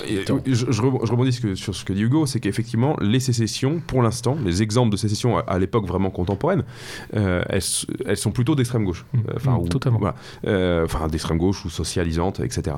Et, 0.08 0.24
je, 0.46 0.70
je 0.70 0.82
rebond- 0.82 1.04
je 1.04 1.10
rebondis 1.10 1.32
sur 1.56 1.74
ce 1.74 1.84
que 1.84 1.92
dit 1.92 2.02
Hugo, 2.02 2.26
c'est 2.26 2.40
qu'effectivement, 2.40 2.96
les 3.00 3.20
sécessions, 3.20 3.80
pour 3.86 4.02
l'instant, 4.02 4.36
les 4.44 4.62
exemples 4.62 4.90
de 4.92 4.96
sécession 4.96 5.38
à, 5.38 5.40
à 5.40 5.58
l'époque 5.58 5.86
vraiment 5.86 6.10
contemporaine, 6.10 6.64
euh, 7.14 7.42
elles, 7.48 7.62
sont 8.16 8.30
plutôt 8.32 8.54
d'extrême 8.54 8.84
gauche. 8.84 9.04
Mm, 9.12 9.18
Euh, 9.18 9.32
Enfin, 9.36 9.52
mm, 9.52 9.60
ou- 9.60 9.68
totalement. 9.68 9.98
voilà. 9.98 10.14
Euh, 10.46 10.84
Enfin, 10.84 11.08
d'extrême 11.08 11.38
gauche 11.38 11.64
ou 11.64 11.70
socialisante, 11.70 12.40
etc. 12.40 12.76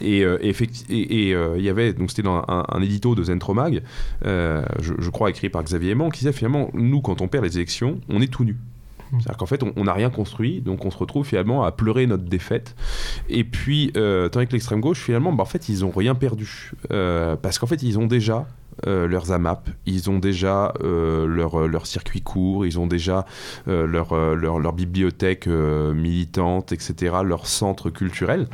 Et 0.00 0.24
euh, 0.24 0.38
et- 0.90 1.30
il 1.30 1.62
y 1.64 1.68
avait, 1.68 1.92
donc 1.92 2.10
c'était 2.10 2.22
dans 2.22 2.44
un, 2.48 2.64
un 2.68 2.82
édito 2.82 3.14
de 3.14 3.22
Zentromag, 3.24 3.82
je, 4.24 4.92
je 4.98 5.10
crois 5.10 5.30
écrit 5.30 5.48
par 5.48 5.62
Xavier 5.64 5.90
Aimant, 5.92 6.10
qui 6.10 6.20
disait 6.20 6.32
finalement, 6.32 6.70
nous, 6.74 7.00
quand 7.00 7.20
on 7.20 7.28
perd 7.28 7.44
les 7.44 7.56
élections, 7.56 8.00
on 8.08 8.20
est 8.20 8.28
tout 8.32 8.44
nu. 8.44 8.56
Mm. 9.10 9.20
C'est-à-dire 9.20 9.36
qu'en 9.36 9.46
fait, 9.46 9.62
on 9.76 9.84
n'a 9.84 9.92
rien 9.92 10.10
construit, 10.10 10.60
donc 10.60 10.84
on 10.84 10.90
se 10.90 10.98
retrouve 10.98 11.26
finalement 11.26 11.64
à 11.64 11.72
pleurer 11.72 12.06
notre 12.06 12.24
défaite. 12.24 12.74
Et 13.28 13.44
puis, 13.44 13.92
euh, 13.96 14.28
tandis 14.28 14.46
que 14.46 14.52
l'extrême 14.52 14.80
gauche, 14.80 15.00
finalement, 15.00 15.32
bah, 15.32 15.42
en 15.42 15.46
fait, 15.46 15.68
ils 15.68 15.84
ont 15.84 15.90
rien 15.90 16.14
perdu. 16.14 16.72
Euh, 16.90 17.36
parce 17.36 17.58
qu'en 17.58 17.66
fait, 17.66 17.82
ils 17.82 17.98
ont 17.98 18.06
déjà 18.06 18.46
euh, 18.86 19.08
leurs 19.08 19.32
AMAP, 19.32 19.68
ils 19.86 20.08
ont 20.08 20.18
déjà 20.18 20.72
euh, 20.82 21.26
leur, 21.26 21.66
leur 21.66 21.86
circuit 21.86 22.22
court, 22.22 22.64
ils 22.66 22.78
ont 22.78 22.86
déjà 22.86 23.26
leur, 23.66 24.14
leur, 24.34 24.58
leur 24.58 24.72
bibliothèque 24.72 25.46
militante, 25.46 26.72
etc., 26.72 27.16
leur 27.24 27.46
centre 27.46 27.90
culturel. 27.90 28.48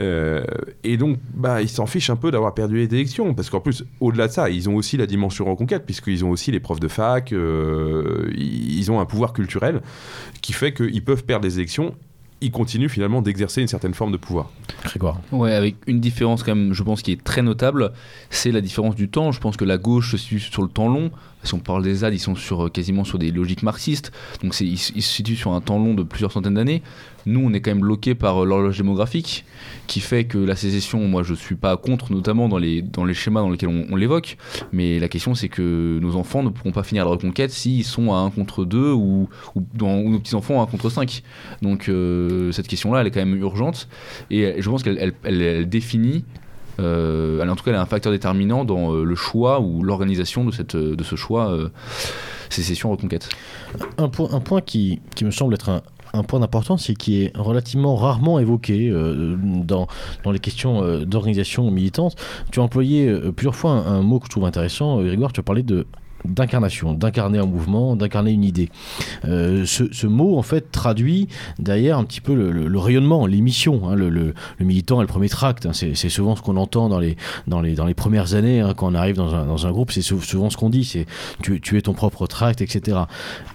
Euh, 0.00 0.44
et 0.82 0.96
donc, 0.96 1.18
bah, 1.34 1.62
ils 1.62 1.68
s'en 1.68 1.86
fichent 1.86 2.10
un 2.10 2.16
peu 2.16 2.30
d'avoir 2.30 2.54
perdu 2.54 2.76
les 2.76 2.94
élections, 2.94 3.34
parce 3.34 3.50
qu'en 3.50 3.60
plus, 3.60 3.84
au-delà 4.00 4.28
de 4.28 4.32
ça, 4.32 4.50
ils 4.50 4.68
ont 4.68 4.74
aussi 4.74 4.96
la 4.96 5.06
dimension 5.06 5.44
reconquête, 5.44 5.84
puisqu'ils 5.84 6.24
ont 6.24 6.30
aussi 6.30 6.50
les 6.50 6.60
profs 6.60 6.80
de 6.80 6.88
fac, 6.88 7.32
euh, 7.32 8.30
ils 8.36 8.90
ont 8.90 9.00
un 9.00 9.06
pouvoir 9.06 9.32
culturel 9.32 9.82
qui 10.42 10.52
fait 10.52 10.72
qu'ils 10.72 11.04
peuvent 11.04 11.24
perdre 11.24 11.44
les 11.44 11.58
élections, 11.58 11.94
ils 12.44 12.50
continuent 12.50 12.88
finalement 12.88 13.22
d'exercer 13.22 13.62
une 13.62 13.68
certaine 13.68 13.94
forme 13.94 14.12
de 14.12 14.16
pouvoir. 14.16 14.50
Grégoire. 14.82 15.18
Ouais, 15.32 15.54
avec 15.54 15.76
une 15.86 16.00
différence 16.00 16.42
quand 16.42 16.54
même, 16.54 16.74
je 16.74 16.82
pense, 16.82 17.00
qui 17.00 17.12
est 17.12 17.22
très 17.22 17.42
notable, 17.42 17.92
c'est 18.28 18.52
la 18.52 18.60
différence 18.60 18.94
du 18.94 19.08
temps. 19.08 19.32
Je 19.32 19.40
pense 19.40 19.56
que 19.56 19.64
la 19.64 19.78
gauche 19.78 20.10
se 20.10 20.16
situe 20.18 20.40
sur 20.40 20.62
le 20.62 20.68
temps 20.68 20.88
long. 20.88 21.10
Si 21.42 21.54
on 21.54 21.58
parle 21.58 21.82
des 21.82 21.94
ZAD, 21.96 22.12
ils 22.12 22.18
sont 22.18 22.34
sur, 22.34 22.66
euh, 22.66 22.68
quasiment 22.68 23.04
sur 23.04 23.18
des 23.18 23.30
logiques 23.30 23.62
marxistes. 23.62 24.12
Donc 24.42 24.58
ils 24.60 24.78
se 24.78 25.00
situent 25.00 25.36
sur 25.36 25.52
un 25.52 25.60
temps 25.60 25.78
long 25.78 25.94
de 25.94 26.02
plusieurs 26.02 26.32
centaines 26.32 26.54
d'années. 26.54 26.82
Nous, 27.26 27.40
on 27.40 27.52
est 27.52 27.60
quand 27.60 27.70
même 27.70 27.80
bloqué 27.80 28.14
par 28.14 28.42
euh, 28.42 28.46
l'horloge 28.46 28.76
démographique, 28.76 29.44
qui 29.86 30.00
fait 30.00 30.24
que 30.24 30.38
la 30.38 30.56
sécession, 30.56 31.00
moi, 31.00 31.22
je 31.22 31.34
suis 31.34 31.54
pas 31.54 31.76
contre, 31.76 32.12
notamment 32.12 32.48
dans 32.48 32.58
les, 32.58 32.82
dans 32.82 33.04
les 33.04 33.14
schémas 33.14 33.40
dans 33.40 33.50
lesquels 33.50 33.86
on, 33.90 33.96
l'évoque. 33.96 34.36
Mais 34.72 34.98
la 34.98 35.08
question, 35.08 35.34
c'est 35.34 35.48
que 35.48 35.98
nos 36.00 36.16
enfants 36.16 36.42
ne 36.42 36.50
pourront 36.50 36.72
pas 36.72 36.82
finir 36.82 37.04
la 37.04 37.10
reconquête 37.10 37.50
s'ils 37.50 37.84
sont 37.84 38.12
à 38.12 38.16
1 38.16 38.30
contre 38.30 38.64
2 38.64 38.92
ou, 38.92 39.28
ou, 39.54 39.62
nos 39.80 40.18
petits-enfants 40.18 40.60
à 40.60 40.64
1 40.64 40.66
contre 40.66 40.90
5. 40.90 41.22
Donc 41.62 41.88
euh, 41.88 42.50
cette 42.52 42.66
question-là, 42.66 43.00
elle 43.00 43.06
est 43.06 43.10
quand 43.10 43.24
même 43.24 43.36
urgente. 43.36 43.88
Et 44.30 44.60
je 44.60 44.68
pense 44.68 44.82
qu'elle 44.82 45.14
elle, 45.22 45.68
définit, 45.68 46.24
euh, 46.80 47.46
en 47.46 47.54
tout 47.54 47.64
cas, 47.64 47.70
elle 47.70 47.76
est 47.76 47.80
un 47.80 47.86
facteur 47.86 48.12
déterminant 48.12 48.64
dans 48.64 48.92
le 48.92 49.14
choix 49.14 49.60
ou 49.60 49.82
l'organisation 49.82 50.44
de, 50.44 50.50
cette, 50.50 50.76
de 50.76 51.04
ce 51.04 51.14
choix 51.14 51.56
sécession-reconquête. 52.50 53.28
Un 53.98 54.08
point, 54.08 54.28
un 54.32 54.40
point 54.40 54.60
qui, 54.60 55.00
qui 55.14 55.24
me 55.24 55.30
semble 55.30 55.54
être 55.54 55.68
un, 55.68 55.82
un 56.14 56.22
point 56.22 56.40
d'importance, 56.40 56.86
c'est 56.86 56.94
qui 56.94 57.22
est 57.22 57.36
relativement 57.36 57.96
rarement 57.96 58.38
évoqué 58.38 58.88
euh, 58.88 59.36
dans, 59.38 59.86
dans 60.22 60.30
les 60.30 60.38
questions 60.38 60.82
euh, 60.82 61.04
d'organisation 61.04 61.70
militante. 61.70 62.16
Tu 62.52 62.60
as 62.60 62.62
employé 62.62 63.06
euh, 63.08 63.32
plusieurs 63.32 63.56
fois 63.56 63.72
un, 63.72 64.00
mot 64.02 64.18
que 64.20 64.26
je 64.26 64.30
trouve 64.30 64.44
intéressant, 64.44 65.02
Grégoire, 65.02 65.32
tu 65.32 65.40
as 65.40 65.42
parlé 65.42 65.62
de 65.62 65.86
d'incarnation, 66.24 66.94
d'incarner 66.94 67.38
un 67.38 67.44
mouvement, 67.44 67.96
d'incarner 67.96 68.30
une 68.30 68.44
idée. 68.44 68.70
Ce, 69.24 70.06
mot, 70.06 70.38
en 70.38 70.42
fait, 70.42 70.70
traduit 70.72 71.28
derrière 71.58 71.98
un 71.98 72.04
petit 72.04 72.22
peu 72.22 72.32
le, 72.34 72.78
rayonnement, 72.78 73.26
les 73.26 73.42
missions. 73.42 73.86
hein, 73.90 73.94
le, 73.94 74.32
militant 74.58 75.00
est 75.00 75.02
le 75.02 75.06
premier 75.06 75.28
tract. 75.28 75.66
hein, 75.66 75.72
c'est 75.74 76.08
souvent 76.08 76.34
ce 76.34 76.40
qu'on 76.40 76.56
entend 76.56 76.88
dans 76.88 76.98
les, 76.98 77.18
dans 77.46 77.60
les, 77.60 77.74
dans 77.74 77.84
les 77.84 77.92
premières 77.92 78.32
années, 78.32 78.60
hein, 78.60 78.72
quand 78.74 78.90
on 78.90 78.94
arrive 78.94 79.16
dans 79.16 79.34
un, 79.34 79.44
dans 79.44 79.66
un 79.66 79.70
groupe, 79.70 79.92
c'est 79.92 80.00
sou- 80.00 80.22
souvent 80.22 80.48
ce 80.48 80.56
qu'on 80.56 80.70
dit, 80.70 80.84
c'est 80.84 81.04
tu, 81.42 81.60
tu 81.60 81.76
es 81.76 81.82
ton 81.82 81.92
propre 81.92 82.26
tract, 82.26 82.62
etc. 82.62 83.00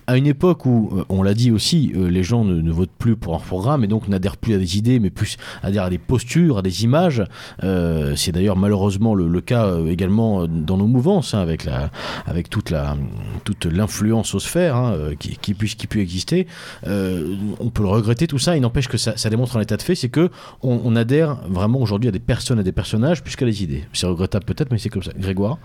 À 0.10 0.18
une 0.18 0.26
époque 0.26 0.66
où, 0.66 0.90
euh, 0.92 1.04
on 1.10 1.22
l'a 1.22 1.36
dit 1.36 1.52
aussi, 1.52 1.92
euh, 1.96 2.10
les 2.10 2.24
gens 2.24 2.44
ne, 2.44 2.72
votent 2.72 2.90
plus 2.98 3.16
pour 3.16 3.36
un 3.36 3.40
programme 3.40 3.84
et 3.84 3.88
donc 3.88 4.08
n'adhèrent 4.08 4.38
plus 4.38 4.56
à 4.56 4.58
des 4.58 4.76
idées, 4.76 5.00
mais 5.00 5.12
plus 5.12 5.38
adhèrent 5.62 5.84
à 5.84 5.92
des 5.92 6.00
postures, 6.00 6.58
à 6.58 6.62
des 6.64 6.84
images. 6.84 7.24
Euh, 7.64 8.16
c'est 8.16 8.32
d'ailleurs 8.32 8.58
malheureusement 8.58 9.14
le, 9.14 9.40
cas 9.40 9.78
également 9.88 10.48
dans 10.48 10.78
nos 10.78 10.88
mouvances, 10.88 11.36
hein, 11.36 11.42
avec, 11.42 11.64
la, 11.64 11.92
avec 12.26 12.50
toute 12.50 12.72
la 12.72 12.98
toute 13.44 13.66
l'influence 13.66 14.34
aux 14.34 14.40
sphères 14.40 14.76
hein, 14.76 14.96
qui, 15.20 15.54
puisse, 15.54 15.76
qui 15.76 15.86
peut 15.86 16.00
exister. 16.00 16.48
On 16.86 17.70
peut 17.70 17.84
le 17.84 17.90
regretter 17.90 18.26
tout 18.26 18.40
ça, 18.40 18.58
il 18.58 18.62
n'empêche 18.62 18.88
que 18.88 18.98
ça, 18.98 19.14
démontre 19.30 19.58
un 19.58 19.62
état 19.62 19.78
de 19.78 19.84
fait, 19.84 19.94
c'est 19.94 20.10
que 20.10 20.32
on, 20.64 20.96
adhère 20.96 21.38
vraiment 21.48 21.80
aujourd'hui 21.80 22.10
à 22.10 22.12
des 22.12 22.20
personnes, 22.20 22.58
à 22.58 22.64
des 22.64 22.72
personnages, 22.72 23.24
plus 23.24 23.36
qu'à 23.36 23.46
des 23.46 23.62
idées. 23.62 23.84
C'est 23.94 24.08
regrettable 24.08 24.46
peut-être, 24.46 24.72
mais 24.72 24.80
c'est 24.80 24.90
comme 24.90 25.04
ça. 25.04 25.12
Grégoire? 25.16 25.60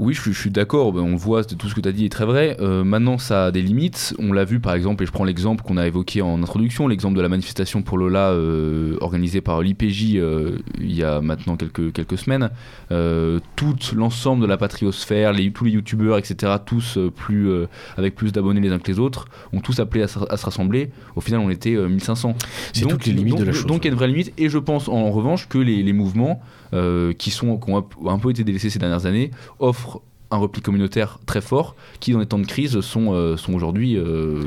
Oui, 0.00 0.14
je, 0.14 0.32
suis- 0.32 0.50
d'accord, 0.50 0.92
ben, 0.92 1.02
on 1.02 1.14
voit, 1.14 1.44
tout 1.44 1.68
ce 1.68 1.74
que 1.74 1.80
tu 1.80 1.88
as 1.88 1.92
dit 1.92 2.06
est 2.06 2.12
très 2.12 2.26
vrai. 2.26 2.56
Maintenant, 2.60 3.18
ça 3.18 3.46
a 3.46 3.50
des 3.52 3.67
limites. 3.68 4.14
On 4.18 4.32
l'a 4.32 4.44
vu 4.44 4.58
par 4.60 4.74
exemple, 4.74 5.02
et 5.02 5.06
je 5.06 5.12
prends 5.12 5.24
l'exemple 5.24 5.62
qu'on 5.62 5.76
a 5.76 5.86
évoqué 5.86 6.20
en 6.22 6.42
introduction, 6.42 6.88
l'exemple 6.88 7.16
de 7.16 7.22
la 7.22 7.28
manifestation 7.28 7.82
pour 7.82 7.96
Lola 7.98 8.30
euh, 8.30 8.96
organisée 9.00 9.40
par 9.40 9.62
l'IPJ 9.62 10.16
euh, 10.16 10.58
il 10.80 10.92
y 10.94 11.02
a 11.04 11.20
maintenant 11.20 11.56
quelques, 11.56 11.92
quelques 11.92 12.18
semaines. 12.18 12.50
Euh, 12.90 13.38
tout 13.56 13.76
l'ensemble 13.94 14.42
de 14.42 14.46
la 14.46 14.56
patriosphère, 14.56 15.32
les, 15.32 15.52
tous 15.52 15.64
les 15.64 15.70
youtubeurs, 15.72 16.18
etc., 16.18 16.52
tous 16.64 16.98
plus, 17.14 17.48
avec 17.96 18.14
plus 18.14 18.32
d'abonnés 18.32 18.60
les 18.60 18.70
uns 18.70 18.78
que 18.78 18.90
les 18.90 18.98
autres, 18.98 19.26
ont 19.52 19.60
tous 19.60 19.78
appelé 19.80 20.02
à, 20.02 20.08
se- 20.08 20.18
à 20.28 20.36
se 20.36 20.44
rassembler. 20.44 20.90
Au 21.16 21.20
final, 21.20 21.40
on 21.40 21.50
était 21.50 21.74
euh, 21.74 21.88
1500. 21.88 22.34
C'est 22.72 22.86
toutes 22.86 23.06
les 23.06 23.12
limites 23.12 23.34
donc, 23.34 23.40
de 23.40 23.44
la 23.46 23.52
chose. 23.52 23.66
Donc 23.66 23.84
il 23.84 23.88
y 23.88 23.90
a 23.90 23.92
une 23.92 23.98
vraie 23.98 24.08
limite, 24.08 24.32
et 24.38 24.48
je 24.48 24.58
pense 24.58 24.88
en 24.88 25.10
revanche 25.10 25.48
que 25.48 25.58
les, 25.58 25.82
les 25.82 25.92
mouvements 25.92 26.40
qui, 27.18 27.30
sont, 27.30 27.56
qui 27.56 27.70
ont 27.70 27.86
un 28.08 28.18
peu 28.18 28.30
été 28.30 28.44
délaissés 28.44 28.68
ces 28.68 28.78
dernières 28.78 29.06
années 29.06 29.30
offrent 29.58 30.02
un 30.30 30.36
repli 30.36 30.60
communautaire 30.60 31.18
très 31.24 31.40
fort 31.40 31.74
qui 32.00 32.12
dans 32.12 32.18
les 32.18 32.26
temps 32.26 32.38
de 32.38 32.46
crise 32.46 32.80
sont, 32.80 33.12
euh, 33.12 33.36
sont 33.36 33.54
aujourd'hui 33.54 33.96
euh, 33.96 34.42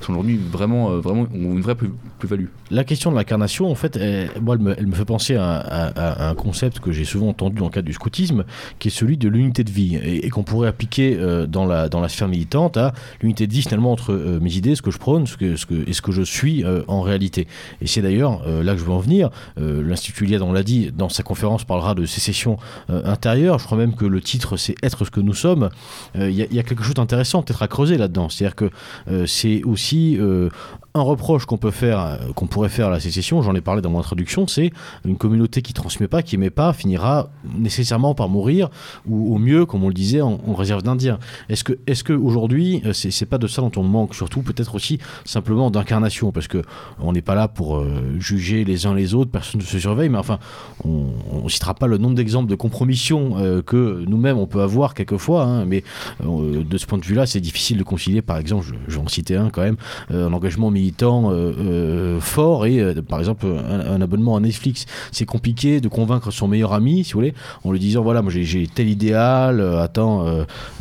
sont 0.00 0.14
vraiment, 0.50 0.92
euh, 0.92 1.00
vraiment 1.00 1.26
une 1.34 1.60
vraie 1.60 1.74
plus- 1.74 1.92
plus-value. 2.18 2.46
La 2.70 2.84
question 2.84 3.10
de 3.10 3.16
l'incarnation, 3.16 3.70
en 3.70 3.74
fait, 3.74 3.96
elle, 3.96 4.30
moi, 4.40 4.56
elle 4.78 4.86
me, 4.86 4.94
fait 4.94 5.04
penser 5.04 5.36
à, 5.36 6.28
un 6.30 6.34
concept 6.34 6.80
que 6.80 6.90
j'ai 6.90 7.04
souvent 7.04 7.28
entendu 7.28 7.56
dans 7.58 7.66
le 7.66 7.70
cadre 7.70 7.86
du 7.86 7.92
scoutisme, 7.92 8.44
qui 8.78 8.88
est 8.88 8.90
celui 8.90 9.16
de 9.18 9.28
l'unité 9.28 9.62
de 9.62 9.70
vie, 9.70 9.96
et, 9.96 10.28
qu'on 10.30 10.42
pourrait 10.42 10.68
appliquer 10.68 11.16
dans, 11.48 11.66
la, 11.66 11.88
dans 11.88 12.00
la 12.00 12.08
sphère 12.08 12.28
militante 12.28 12.76
à 12.76 12.92
l'unité 13.20 13.46
de 13.46 13.52
vie 13.52 13.62
finalement 13.62 13.92
entre 13.92 14.14
mes 14.40 14.56
idées, 14.56 14.74
ce 14.74 14.82
que 14.82 14.90
je 14.90 14.98
prône, 14.98 15.26
ce 15.26 15.36
que, 15.36 15.56
ce 15.56 15.66
que, 15.66 15.88
et 15.88 15.92
ce 15.92 16.02
que 16.02 16.12
je 16.12 16.22
suis 16.22 16.64
en 16.88 17.02
réalité. 17.02 17.46
Et 17.80 17.86
c'est 17.86 18.02
d'ailleurs 18.02 18.46
là 18.48 18.72
que 18.72 18.78
je 18.78 18.84
veux 18.84 18.92
en 18.92 18.98
venir. 18.98 19.30
L'Institut 19.56 20.24
Iliade, 20.24 20.42
on 20.42 20.52
l'a 20.52 20.62
dit, 20.62 20.90
dans 20.92 21.08
sa 21.08 21.22
conférence 21.22 21.64
parlera 21.64 21.94
de 21.94 22.06
sécession 22.06 22.56
intérieure. 22.88 23.58
Je 23.58 23.66
crois 23.66 23.78
même 23.78 23.94
que 23.94 24.06
le 24.06 24.20
titre, 24.20 24.56
c'est 24.56 24.74
Être 24.82 25.04
ce 25.04 25.10
que 25.10 25.20
nous 25.26 25.34
sommes. 25.34 25.68
Euh, 26.16 26.30
Il 26.30 26.36
y, 26.36 26.58
a- 26.58 26.62
quelque 26.62 26.82
chose 26.82 26.94
d'intéressant 26.94 27.42
peut-être 27.42 27.62
à 27.62 27.68
creuser 27.68 27.98
là-dedans. 27.98 28.28
C'est-à-dire 28.28 28.56
que 28.56 28.70
euh, 29.10 29.26
c'est 29.26 29.62
aussi 29.64 30.16
euh, 30.18 30.48
un 30.96 31.02
reproche 31.02 31.44
qu'on 31.44 31.58
peut 31.58 31.70
faire, 31.70 32.00
euh, 32.00 32.16
qu'on 32.34 32.46
pourrait 32.46 32.68
faire 32.68 32.88
à 32.88 32.90
la 32.90 33.00
sécession, 33.00 33.42
j'en 33.42 33.54
ai 33.54 33.60
parlé 33.60 33.82
dans 33.82 33.90
mon 33.90 34.00
introduction, 34.00 34.46
c'est 34.46 34.72
une 35.04 35.16
communauté 35.16 35.62
qui 35.62 35.72
transmet 35.72 36.08
pas, 36.08 36.22
qui 36.22 36.36
aimait 36.36 36.50
pas, 36.50 36.72
finira 36.72 37.28
nécessairement 37.58 38.14
par 38.14 38.28
mourir, 38.28 38.70
ou 39.06 39.34
au 39.34 39.38
mieux, 39.38 39.66
comme 39.66 39.84
on 39.84 39.88
le 39.88 39.94
disait, 39.94 40.20
en, 40.20 40.40
en 40.46 40.54
réserve 40.54 40.82
d'Indiens. 40.82 41.18
Est-ce 41.48 41.64
que, 41.64 41.78
est-ce 41.86 42.02
que 42.02 42.12
aujourd'hui, 42.12 42.82
euh, 42.86 42.92
c'est, 42.92 43.26
pas 43.26 43.38
de 43.38 43.46
ça 43.46 43.60
dont 43.62 43.72
on 43.76 43.82
manque, 43.82 44.14
surtout 44.14 44.42
peut-être 44.42 44.74
aussi 44.74 44.98
simplement 45.24 45.70
d'incarnation, 45.70 46.32
parce 46.32 46.48
que 46.48 46.62
on 47.00 47.12
n'est 47.12 47.22
pas 47.22 47.34
là 47.34 47.48
pour 47.48 47.76
euh, 47.76 48.16
juger 48.18 48.64
les 48.64 48.86
uns 48.86 48.94
les 48.94 49.14
autres, 49.14 49.30
personne 49.30 49.60
ne 49.60 49.66
se 49.66 49.78
surveille, 49.78 50.08
mais 50.08 50.18
enfin, 50.18 50.38
on, 50.84 51.08
on 51.32 51.48
citera 51.48 51.74
pas 51.74 51.86
le 51.86 51.98
nombre 51.98 52.14
d'exemples 52.14 52.48
de 52.48 52.54
compromission 52.54 53.36
euh, 53.38 53.62
que 53.62 54.04
nous-mêmes 54.06 54.38
on 54.38 54.46
peut 54.46 54.62
avoir 54.62 54.94
quelquefois, 54.94 55.44
hein, 55.44 55.64
mais 55.64 55.82
de 56.20 56.78
ce 56.78 56.86
point 56.86 56.98
de 56.98 57.04
vue-là, 57.04 57.26
c'est 57.26 57.40
difficile 57.40 57.78
de 57.78 57.82
concilier, 57.82 58.22
par 58.22 58.38
exemple, 58.38 58.64
je, 58.66 58.74
je 58.88 58.96
vais 58.96 59.02
en 59.02 59.08
citer 59.08 59.36
un 59.36 59.50
quand 59.50 59.62
même, 59.62 59.76
un 60.10 60.32
engagement 60.32 60.70
militant 60.70 60.85
euh, 61.00 61.52
euh, 61.58 62.20
fort 62.20 62.66
et 62.66 62.80
euh, 62.80 63.02
par 63.02 63.18
exemple 63.18 63.46
un, 63.46 64.00
abonnement 64.00 64.36
à 64.36 64.40
Netflix. 64.40 64.86
C'est 65.12 65.24
compliqué 65.24 65.80
de 65.80 65.88
convaincre 65.88 66.30
son 66.30 66.48
meilleur 66.48 66.72
ami, 66.72 67.04
si 67.04 67.12
vous 67.12 67.20
voulez, 67.20 67.34
en 67.64 67.72
lui 67.72 67.78
disant 67.78 68.02
voilà, 68.02 68.22
moi 68.22 68.32
j'ai- 68.34 68.66
tel 68.66 68.88
idéal, 68.88 69.60
attends, 69.78 70.26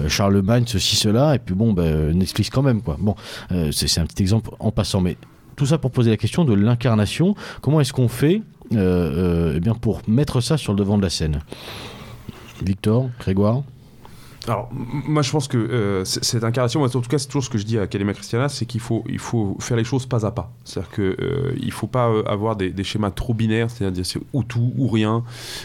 Charlemagne, 0.07 0.63
ceci, 0.67 0.95
cela, 0.95 1.35
et 1.35 1.39
puis 1.39 1.55
bon, 1.55 1.73
ben, 1.73 2.11
Netflix 2.17 2.49
quand 2.49 2.61
même, 2.63 2.81
quoi. 2.81 2.97
Bon, 2.99 3.15
c'est 3.71 3.87
c'est 3.87 4.01
un 4.01 4.05
petit 4.05 4.21
exemple 4.23 4.51
en 4.59 4.71
passant, 4.71 5.01
mais 5.01 5.17
tout 5.55 5.65
ça 5.65 5.77
pour 5.77 5.91
poser 5.91 6.09
la 6.11 6.17
question 6.17 6.43
de 6.45 6.53
l'incarnation. 6.53 7.35
Comment 7.61 7.79
est-ce 7.79 7.93
qu'on 7.93 8.07
fait 8.07 8.41
euh, 8.73 9.53
eh 9.55 9.59
bien, 9.59 9.73
pour 9.73 10.01
mettre 10.07 10.41
ça 10.41 10.57
sur 10.57 10.73
le 10.73 10.79
devant 10.79 10.97
de 10.97 11.03
la 11.03 11.09
scène? 11.09 11.41
Victor, 12.63 13.09
Grégoire? 13.19 13.63
Alors, 14.47 14.69
moi, 14.71 15.23
je 15.23 15.31
pense 15.31 15.47
que 15.47 15.57
euh, 15.57 16.05
cette 16.05 16.43
incarnation, 16.43 16.83
en 16.83 16.89
tout 16.89 17.01
cas, 17.01 17.17
c'est 17.17 17.25
toujours 17.27 17.43
ce 17.43 17.49
que 17.49 17.57
je 17.57 17.65
dis 17.65 17.79
à 17.79 17.87
Kalema 17.87 18.13
Christiana, 18.13 18.47
c'est 18.47 18.65
qu'il 18.67 18.79
faut, 18.79 19.03
il 19.09 19.17
faut 19.17 19.57
faire 19.59 19.75
les 19.75 19.83
choses 19.83 20.05
pas 20.05 20.23
à 20.25 20.31
pas. 20.31 20.51
C'est-à-dire 20.63 20.91
qu'il 20.91 21.65
ne 21.65 21.71
faut 21.71 21.87
pas 21.87 22.09
euh, 22.09 22.23
avoir 22.27 22.55
des, 22.55 22.69
des 22.69 22.83
schémas 22.83 23.09
trop 23.09 23.33
binaires, 23.33 23.71
c'est-à-dire 23.71 23.91
dire 24.03 24.05
c'est 24.05 24.19
ou 24.33 24.43
tout 24.43 24.71
ou 24.77 24.87
rien. 24.87 25.23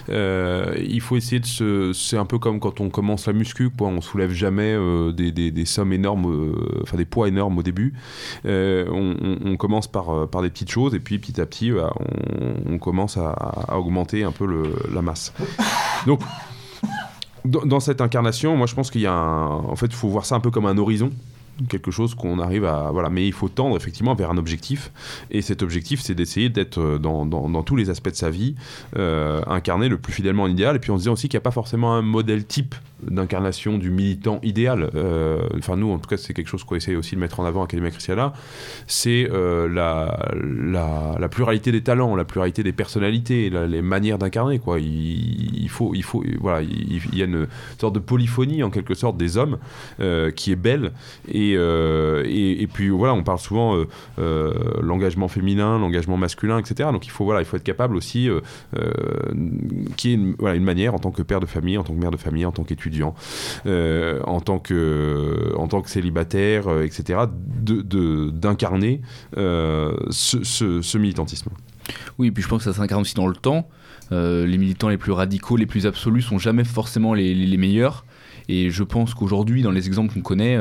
Euh, 0.09 0.75
il 0.83 1.01
faut 1.03 1.17
essayer 1.17 1.41
de 1.41 1.47
se. 1.47 1.93
C'est 1.93 2.17
un 2.17 2.25
peu 2.25 2.39
comme 2.39 2.59
quand 2.59 2.81
on 2.81 2.89
commence 2.89 3.27
la 3.27 3.35
muscu, 3.35 3.69
quoi. 3.69 3.89
On 3.89 4.01
soulève 4.01 4.31
jamais 4.33 4.73
euh, 4.75 5.13
des, 5.13 5.31
des- 5.31 5.51
des 5.51 5.65
sommes 5.67 5.93
énormes, 5.93 6.31
euh, 6.33 6.81
enfin 6.83 6.97
des 6.97 7.05
poids 7.05 7.29
énormes 7.29 7.59
au 7.59 7.63
début. 7.63 7.93
Euh, 8.47 8.87
on, 8.91 9.15
on- 9.21 9.51
on 9.53 9.57
commence 9.59 9.89
par, 9.89 10.09
euh, 10.11 10.27
par 10.27 10.41
des 10.41 10.49
petites 10.49 10.71
choses 10.71 10.95
et 10.95 11.01
puis 11.01 11.19
petit 11.19 11.39
à 11.41 11.45
petit, 11.47 11.71
bah, 11.71 11.93
on, 12.01 12.75
on 12.75 12.79
commence 12.79 13.17
à, 13.19 13.31
à 13.31 13.77
augmenter 13.79 14.25
un 14.25 14.33
peu 14.33 14.47
le- 14.47 14.73
la 14.93 15.03
masse. 15.03 15.35
Donc, 16.07 16.21
dans, 17.45 17.81
cette 17.81 18.01
incarnation, 18.01 18.57
moi 18.57 18.67
je 18.67 18.75
pense 18.75 18.91
qu'il 18.91 19.01
y 19.01 19.07
a. 19.07 19.15
En 19.15 19.77
fait, 19.77 19.87
il 19.87 19.95
faut 19.95 20.09
voir 20.09 20.25
ça 20.25 20.37
un 20.37 20.41
peu 20.41 20.51
comme 20.51 20.67
un 20.67 20.79
horizon. 20.79 21.11
Quelque 21.69 21.91
chose 21.91 22.15
qu'on 22.15 22.39
arrive 22.39 22.65
à. 22.65 22.91
Voilà. 22.91 23.11
Mais 23.11 23.27
il 23.27 23.33
faut 23.33 23.49
tendre 23.49 23.77
effectivement 23.77 24.15
vers 24.15 24.31
un 24.31 24.39
objectif. 24.39 24.91
Et 25.31 25.43
cet 25.43 25.63
objectif, 25.63 26.01
c'est 26.01 26.15
d'essayer 26.15 26.49
d'être 26.49 26.79
euh, 26.79 26.99
dans, 26.99 27.27
dans- 27.27 27.63
tous 27.63 27.77
les 27.77 27.91
aspects 27.91 28.09
de 28.11 28.15
sa 28.15 28.31
vie, 28.31 28.55
euh, 28.97 29.43
incarné 29.47 29.89
le 29.89 29.99
plus 29.99 30.13
fidèlement 30.13 30.45
en 30.45 30.49
idéal. 30.49 30.77
Et 30.77 30.79
puis 30.79 30.91
on 30.91 30.97
se 30.97 31.03
dit 31.03 31.09
aussi 31.11 31.29
qu'il 31.29 31.37
n'y 31.37 31.43
a 31.43 31.45
pas 31.45 31.51
forcément 31.51 31.95
un 31.95 32.03
modèle 32.03 32.45
type 32.47 32.75
d'incarnation 33.09 33.79
du 33.79 33.91
militant 33.91 34.41
idéal. 34.43 34.91
Euh, 34.95 35.39
Enfin, 35.59 35.77
nous, 35.77 35.91
en 35.91 35.99
tout 35.99 36.09
cas, 36.09 36.17
c'est 36.17 36.33
quelque 36.33 36.49
chose 36.49 36.65
qu'on 36.65 36.77
essaie 36.77 36.97
aussi 36.97 37.15
de 37.15 37.21
mettre 37.21 37.41
en 37.41 37.45
avant 37.45 37.63
à 37.63 37.65
Academia 37.65 37.91
Christiana. 37.91 38.33
C'est 38.87 39.29
euh, 39.31 39.69
la, 39.69 40.19
la, 41.19 41.29
pluralité 41.29 41.73
des 41.73 41.83
talents, 41.83 42.17
la 42.17 42.25
pluralité 42.25 42.63
des 42.63 42.73
personnalités, 42.73 43.51
les 43.51 43.83
manières 43.83 44.19
d'incarner. 44.19 44.59
Quoi. 44.59 44.81
Il, 44.81 45.69
faut, 45.69 45.95
il 45.95 46.03
faut, 46.03 46.25
voilà, 46.41 46.63
il, 46.63 47.17
y 47.17 47.23
a 47.23 47.27
une 47.27 47.47
sorte 47.79 47.95
de 47.95 48.01
polyphonie 48.01 48.63
en 48.63 48.71
quelque 48.71 48.95
sorte 48.95 49.17
des 49.17 49.37
hommes 49.37 49.59
euh, 50.01 50.31
qui 50.31 50.53
est 50.53 50.57
belle. 50.57 50.93
Et, 51.29 51.53
et, 51.53 52.67
puis 52.73 52.89
voilà, 52.89 53.15
on 53.15 53.23
parle 53.23 53.39
souvent 53.39 53.77
l'engagement 54.19 55.29
féminin, 55.29 55.79
l'engagement 55.79 56.17
masculin, 56.17 56.59
etc. 56.59 56.91
Donc 56.93 57.07
il 57.07 57.11
faut 57.11 57.25
voilà, 57.25 57.41
il 57.41 57.45
faut 57.45 57.57
être 57.57 57.63
capable 57.63 57.97
aussi 57.97 58.29
y 60.09 60.13
ait 60.13 60.15
une, 60.15 60.35
voilà, 60.39 60.57
une 60.57 60.65
manière 60.65 60.95
en 60.95 60.99
tant 60.99 61.11
que 61.11 61.23
père 61.23 61.41
de 61.41 61.47
famille, 61.47 61.79
en 61.79 61.85
tant 61.85 61.95
que 61.95 61.99
mère 61.99 62.11
de 62.11 62.17
famille, 62.17 62.47
en 62.47 62.53
tant 62.53 62.65
qu'étudiant, 62.65 62.90
euh, 63.67 64.21
en 64.25 64.41
tant 65.69 65.83
que 65.83 65.89
célibataire, 65.89 66.69
euh, 66.69 66.85
etc. 66.85 67.21
d'incarner 67.63 69.01
euh, 69.37 69.95
ce, 70.11 70.99
militantisme. 70.99 71.51
Oui, 72.19 72.29
et 72.29 72.31
puis 72.31 72.43
je 72.43 72.49
pense 72.49 72.65
que 72.65 72.71
ça 72.71 72.77
s'incarne 72.77 73.03
aussi 73.03 73.15
dans 73.15 73.27
le 73.27 73.37
temps. 73.37 73.69
Les 74.11 74.59
militants 74.59 74.89
les 74.89 74.99
plus 74.99 75.13
radicaux, 75.13 75.57
les 75.57 75.67
plus 75.67 75.87
absolus, 75.87 76.23
sont 76.23 76.39
jamais 76.39 76.65
forcément 76.65 77.15
les, 77.15 77.57
meilleurs. 77.57 78.05
Et 78.49 78.71
je 78.71 78.83
pense 78.83 79.15
qu'aujourd'hui, 79.15 79.63
dans 79.63 79.71
les 79.71 79.87
exemples 79.87 80.13
qu'on 80.13 80.21
connaît, 80.21 80.59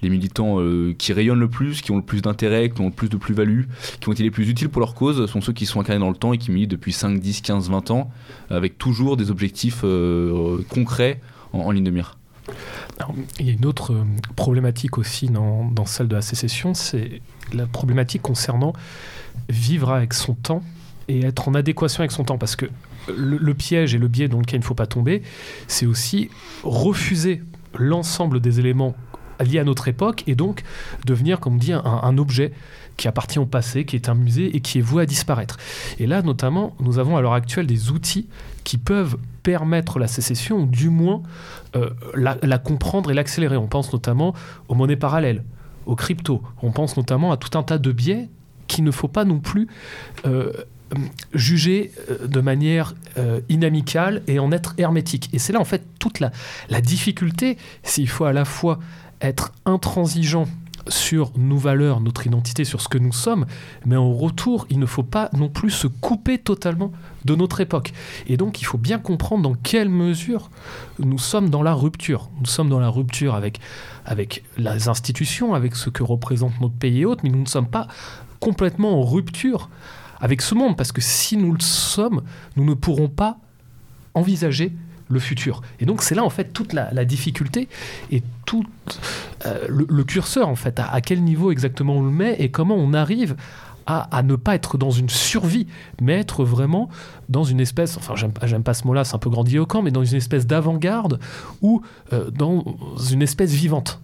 les 0.00 0.08
militants 0.08 0.58
qui 0.96 1.12
rayonnent 1.12 1.40
le 1.40 1.50
plus, 1.50 1.82
qui 1.82 1.92
ont 1.92 1.96
le 1.96 2.02
plus 2.02 2.22
d'intérêt, 2.22 2.70
qui 2.70 2.80
ont 2.80 2.86
le 2.86 2.92
plus 2.92 3.10
de 3.10 3.18
plus-value, 3.18 3.64
qui 4.00 4.08
ont 4.08 4.12
été 4.12 4.22
les 4.22 4.30
plus 4.30 4.48
utiles 4.48 4.70
pour 4.70 4.80
leur 4.80 4.94
cause, 4.94 5.26
sont 5.26 5.42
ceux 5.42 5.52
qui 5.52 5.66
sont 5.66 5.80
incarnés 5.80 6.00
dans 6.00 6.08
le 6.08 6.16
temps 6.16 6.32
et 6.32 6.38
qui 6.38 6.50
militent 6.50 6.70
depuis 6.70 6.94
5, 6.94 7.20
10, 7.20 7.42
15, 7.42 7.68
20 7.68 7.90
ans, 7.90 8.10
avec 8.48 8.78
toujours 8.78 9.18
des 9.18 9.30
objectifs 9.30 9.84
concrets 10.70 11.20
en, 11.60 11.70
ligne 11.70 11.84
de 11.84 11.90
mire. 11.90 12.18
Il 13.40 13.46
y 13.46 13.50
a 13.50 13.52
une 13.52 13.66
autre 13.66 13.92
euh, 13.92 14.04
problématique 14.36 14.98
aussi 14.98 15.28
dans, 15.28 15.86
celle 15.86 16.08
de 16.08 16.14
la 16.14 16.22
sécession, 16.22 16.74
c'est 16.74 17.20
la 17.52 17.66
problématique 17.66 18.22
concernant 18.22 18.72
vivre 19.48 19.92
avec 19.92 20.14
son 20.14 20.34
temps 20.34 20.62
et 21.08 21.24
être 21.24 21.48
en 21.48 21.54
adéquation 21.54 22.00
avec 22.00 22.12
son 22.12 22.24
temps. 22.24 22.38
Parce 22.38 22.56
que 22.56 22.66
le, 23.08 23.54
piège 23.54 23.94
et 23.94 23.98
le 23.98 24.08
biais 24.08 24.28
dans 24.28 24.38
lequel 24.38 24.58
il 24.58 24.60
ne 24.60 24.64
faut 24.64 24.74
pas 24.74 24.86
tomber, 24.86 25.22
c'est 25.66 25.86
aussi 25.86 26.30
refuser 26.62 27.42
l'ensemble 27.74 28.40
des 28.40 28.60
éléments 28.60 28.94
liés 29.44 29.58
à 29.58 29.64
notre 29.64 29.88
époque 29.88 30.24
et 30.26 30.34
donc 30.34 30.62
devenir, 31.04 31.40
comme 31.40 31.54
on 31.54 31.58
dit, 31.58 31.72
un 31.72 32.18
objet 32.18 32.52
qui 32.96 33.08
appartient 33.08 33.38
au 33.38 33.46
passé, 33.46 33.84
qui 33.84 33.96
est 33.96 34.08
un 34.08 34.14
musée 34.14 34.56
et 34.56 34.60
qui 34.60 34.78
est 34.78 34.82
voué 34.82 35.02
à 35.02 35.06
disparaître. 35.06 35.58
Et 35.98 36.06
là, 36.06 36.22
notamment, 36.22 36.74
nous 36.80 36.98
avons 36.98 37.16
à 37.16 37.20
l'heure 37.20 37.34
actuelle 37.34 37.66
des 37.66 37.90
outils 37.90 38.26
qui 38.66 38.78
peuvent 38.78 39.16
permettre 39.44 40.00
la 40.00 40.08
sécession, 40.08 40.62
ou 40.62 40.66
du 40.66 40.90
moins 40.90 41.22
euh, 41.76 41.90
la, 42.14 42.58
comprendre 42.58 43.12
et 43.12 43.14
l'accélérer. 43.14 43.56
On 43.56 43.68
pense 43.68 43.92
notamment 43.92 44.34
aux 44.66 44.74
monnaies 44.74 44.96
parallèles, 44.96 45.44
aux 45.86 45.94
cryptos. 45.94 46.42
On 46.62 46.72
pense 46.72 46.96
notamment 46.96 47.30
à 47.30 47.36
tout 47.36 47.56
un 47.56 47.62
tas 47.62 47.78
de 47.78 47.92
biais 47.92 48.28
qu'il 48.66 48.82
ne 48.82 48.90
faut 48.90 49.06
pas 49.06 49.24
non 49.24 49.38
plus 49.38 49.68
euh, 50.26 50.52
juger 51.32 51.92
euh, 52.10 52.26
de 52.26 52.40
manière 52.40 52.94
inamicale 53.48 54.22
et 54.26 54.40
en 54.40 54.50
être 54.50 54.74
hermétique. 54.78 55.30
Et 55.32 55.38
c'est 55.38 55.52
là 55.52 55.60
en 55.60 55.64
fait 55.64 55.82
toute 56.00 56.18
la, 56.18 56.32
la 56.68 56.80
difficulté, 56.80 57.58
s'il 57.84 58.08
faut 58.08 58.24
à 58.24 58.32
la 58.32 58.44
fois 58.44 58.80
être 59.20 59.52
intransigeant 59.64 60.48
sur 60.88 61.30
nos 61.36 61.56
valeurs, 61.56 62.00
notre 62.00 62.26
identité, 62.26 62.64
sur 62.64 62.80
ce 62.80 62.88
que 62.88 62.98
nous 62.98 63.12
sommes, 63.12 63.46
mais 63.84 63.96
en 63.96 64.12
retour, 64.12 64.66
il 64.70 64.80
ne 64.80 64.86
faut 64.86 65.02
pas 65.04 65.30
non 65.32 65.48
plus 65.48 65.70
se 65.70 65.86
couper 65.86 66.38
totalement 66.38 66.92
de 67.26 67.34
notre 67.34 67.60
époque. 67.60 67.92
Et 68.26 68.36
donc, 68.36 68.60
il 68.62 68.64
faut 68.64 68.78
bien 68.78 68.98
comprendre 68.98 69.42
dans 69.42 69.54
quelle 69.54 69.90
mesure 69.90 70.50
nous 70.98 71.18
sommes 71.18 71.50
dans 71.50 71.62
la 71.62 71.74
rupture. 71.74 72.30
Nous 72.40 72.46
sommes 72.46 72.70
dans 72.70 72.80
la 72.80 72.88
rupture 72.88 73.34
avec, 73.34 73.60
avec 74.06 74.44
les 74.56 74.88
institutions, 74.88 75.54
avec 75.54 75.76
ce 75.76 75.90
que 75.90 76.02
représente 76.02 76.58
notre 76.60 76.76
pays 76.76 77.00
et 77.00 77.04
autres, 77.04 77.22
mais 77.24 77.30
nous 77.30 77.42
ne 77.42 77.46
sommes 77.46 77.68
pas 77.68 77.88
complètement 78.40 79.00
en 79.00 79.02
rupture 79.02 79.68
avec 80.20 80.40
ce 80.40 80.54
monde, 80.54 80.76
parce 80.76 80.92
que 80.92 81.02
si 81.02 81.36
nous 81.36 81.52
le 81.52 81.60
sommes, 81.60 82.22
nous 82.56 82.64
ne 82.64 82.74
pourrons 82.74 83.08
pas 83.08 83.38
envisager 84.14 84.72
le 85.08 85.20
futur. 85.20 85.62
Et 85.78 85.86
donc 85.86 86.02
c'est 86.02 86.14
là 86.14 86.24
en 86.24 86.30
fait 86.30 86.52
toute 86.52 86.72
la, 86.72 87.04
difficulté 87.04 87.68
et 88.10 88.22
tout 88.44 88.64
euh, 89.44 89.66
le, 89.68 89.86
le 89.88 90.04
curseur 90.04 90.48
en 90.48 90.56
fait, 90.56 90.80
à, 90.80 90.92
à 90.92 91.00
quel 91.00 91.22
niveau 91.22 91.52
exactement 91.52 91.98
on 91.98 92.02
le 92.02 92.10
met 92.10 92.36
et 92.38 92.50
comment 92.50 92.74
on 92.74 92.92
arrive 92.92 93.36
à, 93.86 94.22
ne 94.22 94.36
pas 94.36 94.54
être 94.54 94.78
dans 94.78 94.90
une 94.90 95.08
survie, 95.08 95.66
mais 96.00 96.14
être 96.20 96.44
vraiment 96.44 96.88
dans 97.28 97.44
une 97.44 97.60
espèce, 97.60 97.96
enfin 97.96 98.16
j'aime 98.16 98.32
pas- 98.32 98.46
j'aime 98.46 98.62
pas 98.62 98.74
ce 98.74 98.86
mot-là, 98.86 99.04
c'est 99.04 99.14
un 99.14 99.18
peu 99.18 99.30
grandiloquent, 99.30 99.82
mais 99.82 99.90
dans 99.90 100.04
une 100.04 100.16
espèce 100.16 100.46
d'avant-garde 100.46 101.18
ou 101.62 101.82
euh, 102.12 102.30
dans 102.30 102.64
une 103.10 103.22
espèce 103.22 103.52
vivante. 103.52 104.00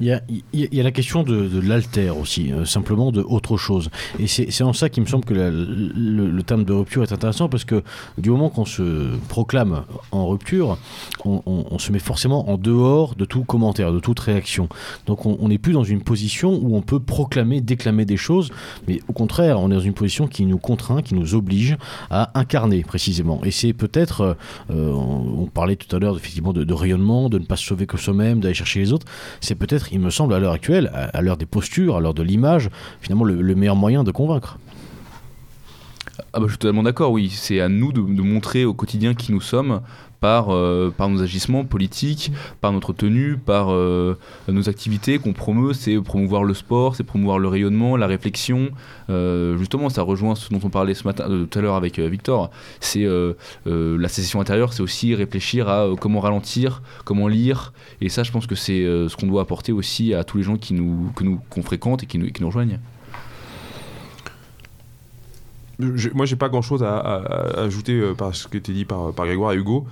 Il 0.00 0.06
y 0.52 0.80
a, 0.80 0.82
la 0.82 0.90
question 0.90 1.22
de, 1.22 1.46
de 1.46 1.60
l'alter 1.60 2.10
aussi, 2.10 2.52
euh, 2.52 2.64
simplement 2.64 3.12
de 3.12 3.22
autre 3.22 3.56
chose. 3.56 3.90
Et 4.18 4.26
c'est 4.26 4.62
en 4.62 4.72
ça 4.72 4.88
qu'il 4.88 5.02
me 5.02 5.08
semble 5.08 5.24
que 5.24 5.34
le, 5.34 6.30
le 6.30 6.42
terme 6.42 6.64
de 6.64 6.72
rupture 6.72 7.02
est 7.02 7.12
intéressant 7.12 7.48
parce 7.48 7.64
que 7.64 7.82
du 8.18 8.30
moment 8.30 8.48
qu'on 8.48 8.64
se 8.64 9.16
proclame 9.28 9.84
en 10.12 10.26
rupture, 10.26 10.78
on, 11.24 11.78
se 11.78 11.92
met 11.92 11.98
forcément 11.98 12.48
en 12.50 12.56
dehors 12.56 13.14
de 13.14 13.24
tout 13.24 13.44
commentaire, 13.44 13.92
de 13.92 14.00
toute 14.00 14.20
réaction. 14.20 14.68
Donc 15.06 15.26
on 15.26 15.48
n'est 15.48 15.58
plus 15.58 15.72
dans 15.72 15.84
une 15.84 16.02
position 16.02 16.58
où 16.62 16.76
on 16.76 16.82
peut 16.82 17.00
proclamer, 17.00 17.60
déclamer 17.60 18.04
des 18.04 18.16
choses, 18.16 18.50
mais 18.88 19.00
au 19.08 19.12
contraire, 19.12 19.60
on 19.60 19.70
est 19.70 19.74
dans 19.74 19.80
une 19.80 19.94
position 19.94 20.26
qui 20.26 20.46
nous 20.46 20.58
contraint, 20.58 21.02
qui 21.02 21.14
nous 21.14 21.34
oblige 21.34 21.76
à 22.10 22.38
incarner 22.38 22.82
précisément. 22.82 23.40
Et 23.44 23.50
c'est 23.50 23.72
peut-être, 23.72 24.36
euh, 24.70 24.92
on, 24.92 25.46
parlait 25.46 25.76
tout 25.76 25.94
à 25.94 25.98
l'heure 25.98 26.16
effectivement 26.16 26.52
de 26.52 26.72
rayonnement, 26.72 27.28
de 27.28 27.38
ne 27.38 27.44
pas 27.44 27.56
se 27.56 27.64
sauver 27.64 27.86
que 27.86 27.96
soi-même, 27.96 28.40
d'aller 28.40 28.54
chercher 28.54 28.80
les 28.80 28.92
autres 28.92 29.06
c'est 29.40 29.54
peut-être, 29.54 29.83
il 29.92 30.00
me 30.00 30.10
semble, 30.10 30.34
à 30.34 30.38
l'heure 30.38 30.52
actuelle, 30.52 30.90
à, 30.92 31.20
l'heure 31.22 31.36
des 31.36 31.46
postures, 31.46 31.96
à 31.96 32.00
l'heure 32.00 32.14
de 32.14 32.22
l'image, 32.22 32.70
finalement 33.00 33.24
le, 33.24 33.40
le 33.40 33.54
meilleur 33.54 33.76
moyen 33.76 34.04
de 34.04 34.10
convaincre. 34.10 34.58
Ah 36.32 36.40
bah, 36.40 36.46
je 36.46 36.52
suis 36.52 36.58
totalement 36.58 36.82
d'accord, 36.82 37.12
oui. 37.12 37.30
C'est 37.30 37.60
à 37.60 37.68
nous 37.68 37.92
de 37.92 38.00
montrer 38.00 38.64
au 38.64 38.74
quotidien 38.74 39.14
qui 39.14 39.32
nous 39.32 39.40
sommes 39.40 39.80
par, 40.24 40.54
euh, 40.54 40.88
par 40.88 41.10
nos 41.10 41.20
agissements 41.20 41.66
politiques, 41.66 42.32
par 42.62 42.72
notre 42.72 42.94
tenue, 42.94 43.36
par 43.36 43.70
euh, 43.70 44.16
nos 44.48 44.70
activités 44.70 45.18
qu'on 45.18 45.34
promeut. 45.34 45.74
C'est 45.74 46.00
promouvoir 46.00 46.44
le 46.44 46.54
sport, 46.54 46.96
c'est 46.96 47.04
promouvoir 47.04 47.38
le 47.38 47.46
rayonnement, 47.46 47.98
la 47.98 48.06
réflexion. 48.06 48.70
Euh, 49.10 49.58
justement, 49.58 49.90
ça 49.90 50.00
rejoint 50.00 50.34
ce 50.34 50.48
dont 50.48 50.60
on 50.64 50.70
parlait 50.70 50.94
ce 50.94 51.04
matin, 51.04 51.26
tout 51.28 51.58
à 51.58 51.60
l'heure 51.60 51.74
avec 51.74 51.98
Victor. 51.98 52.50
C'est 52.80 53.06
la 53.66 54.08
sécession 54.08 54.40
intérieure, 54.40 54.72
c'est 54.72 54.82
aussi 54.82 55.14
réfléchir 55.14 55.68
à 55.68 55.88
comment 56.00 56.20
ralentir, 56.20 56.80
comment 57.04 57.28
lire. 57.28 57.74
Et 58.00 58.08
ça, 58.08 58.22
je 58.22 58.32
pense 58.32 58.46
que 58.46 58.54
c'est 58.54 58.80
ce 58.82 59.14
qu'on 59.16 59.26
doit 59.26 59.42
apporter 59.42 59.72
aussi 59.72 60.14
à 60.14 60.24
tous 60.24 60.38
les 60.38 60.42
gens 60.42 60.56
qui 60.56 60.74
que 60.74 61.24
nous, 61.24 61.38
qu'on 61.50 61.62
fréquente 61.62 62.02
et 62.02 62.06
qui 62.06 62.16
nous, 62.16 62.30
qui 62.30 62.40
nous 62.40 62.48
rejoignent. 62.48 62.78
Je- 65.78 66.10
moi, 66.14 66.26
j'ai 66.26 66.36
pas 66.36 66.48
grand 66.48 66.62
chose 66.62 66.82
à, 66.82 66.98
ajouter 67.56 67.92
euh, 67.94 68.14
par 68.14 68.34
ce 68.34 68.48
qui 68.48 68.56
était 68.56 68.72
dit 68.72 68.84
par, 68.84 69.12
Grégoire 69.12 69.52
et 69.52 69.56
Hugo. 69.56 69.86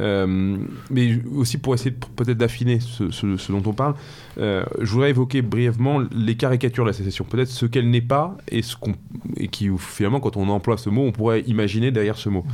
Euh, 0.00 0.56
mais 0.90 1.18
aussi 1.34 1.58
pour 1.58 1.74
essayer 1.74 1.90
peut-être 2.16 2.38
d'affiner 2.38 2.78
ce 2.80 3.52
dont 3.52 3.62
on 3.66 3.72
parle, 3.72 3.94
euh, 4.38 4.64
je 4.80 4.90
voudrais 4.90 5.10
évoquer 5.10 5.42
brièvement 5.42 6.02
les 6.14 6.36
caricatures 6.36 6.84
de 6.84 6.90
la 6.90 6.94
sécession. 6.94 7.24
Peut-être 7.24 7.48
ce 7.48 7.66
qu'elle 7.66 7.90
n'est 7.90 8.00
pas 8.00 8.36
et, 8.50 8.62
ce 8.62 8.76
qu'on, 8.76 8.94
et 9.36 9.48
qui, 9.48 9.70
finalement, 9.78 10.20
quand 10.20 10.36
on 10.36 10.48
emploie 10.48 10.76
ce 10.76 10.90
mot, 10.90 11.02
on 11.02 11.12
pourrait 11.12 11.42
imaginer 11.42 11.90
derrière 11.90 12.16
ce 12.16 12.28
mot. 12.28 12.44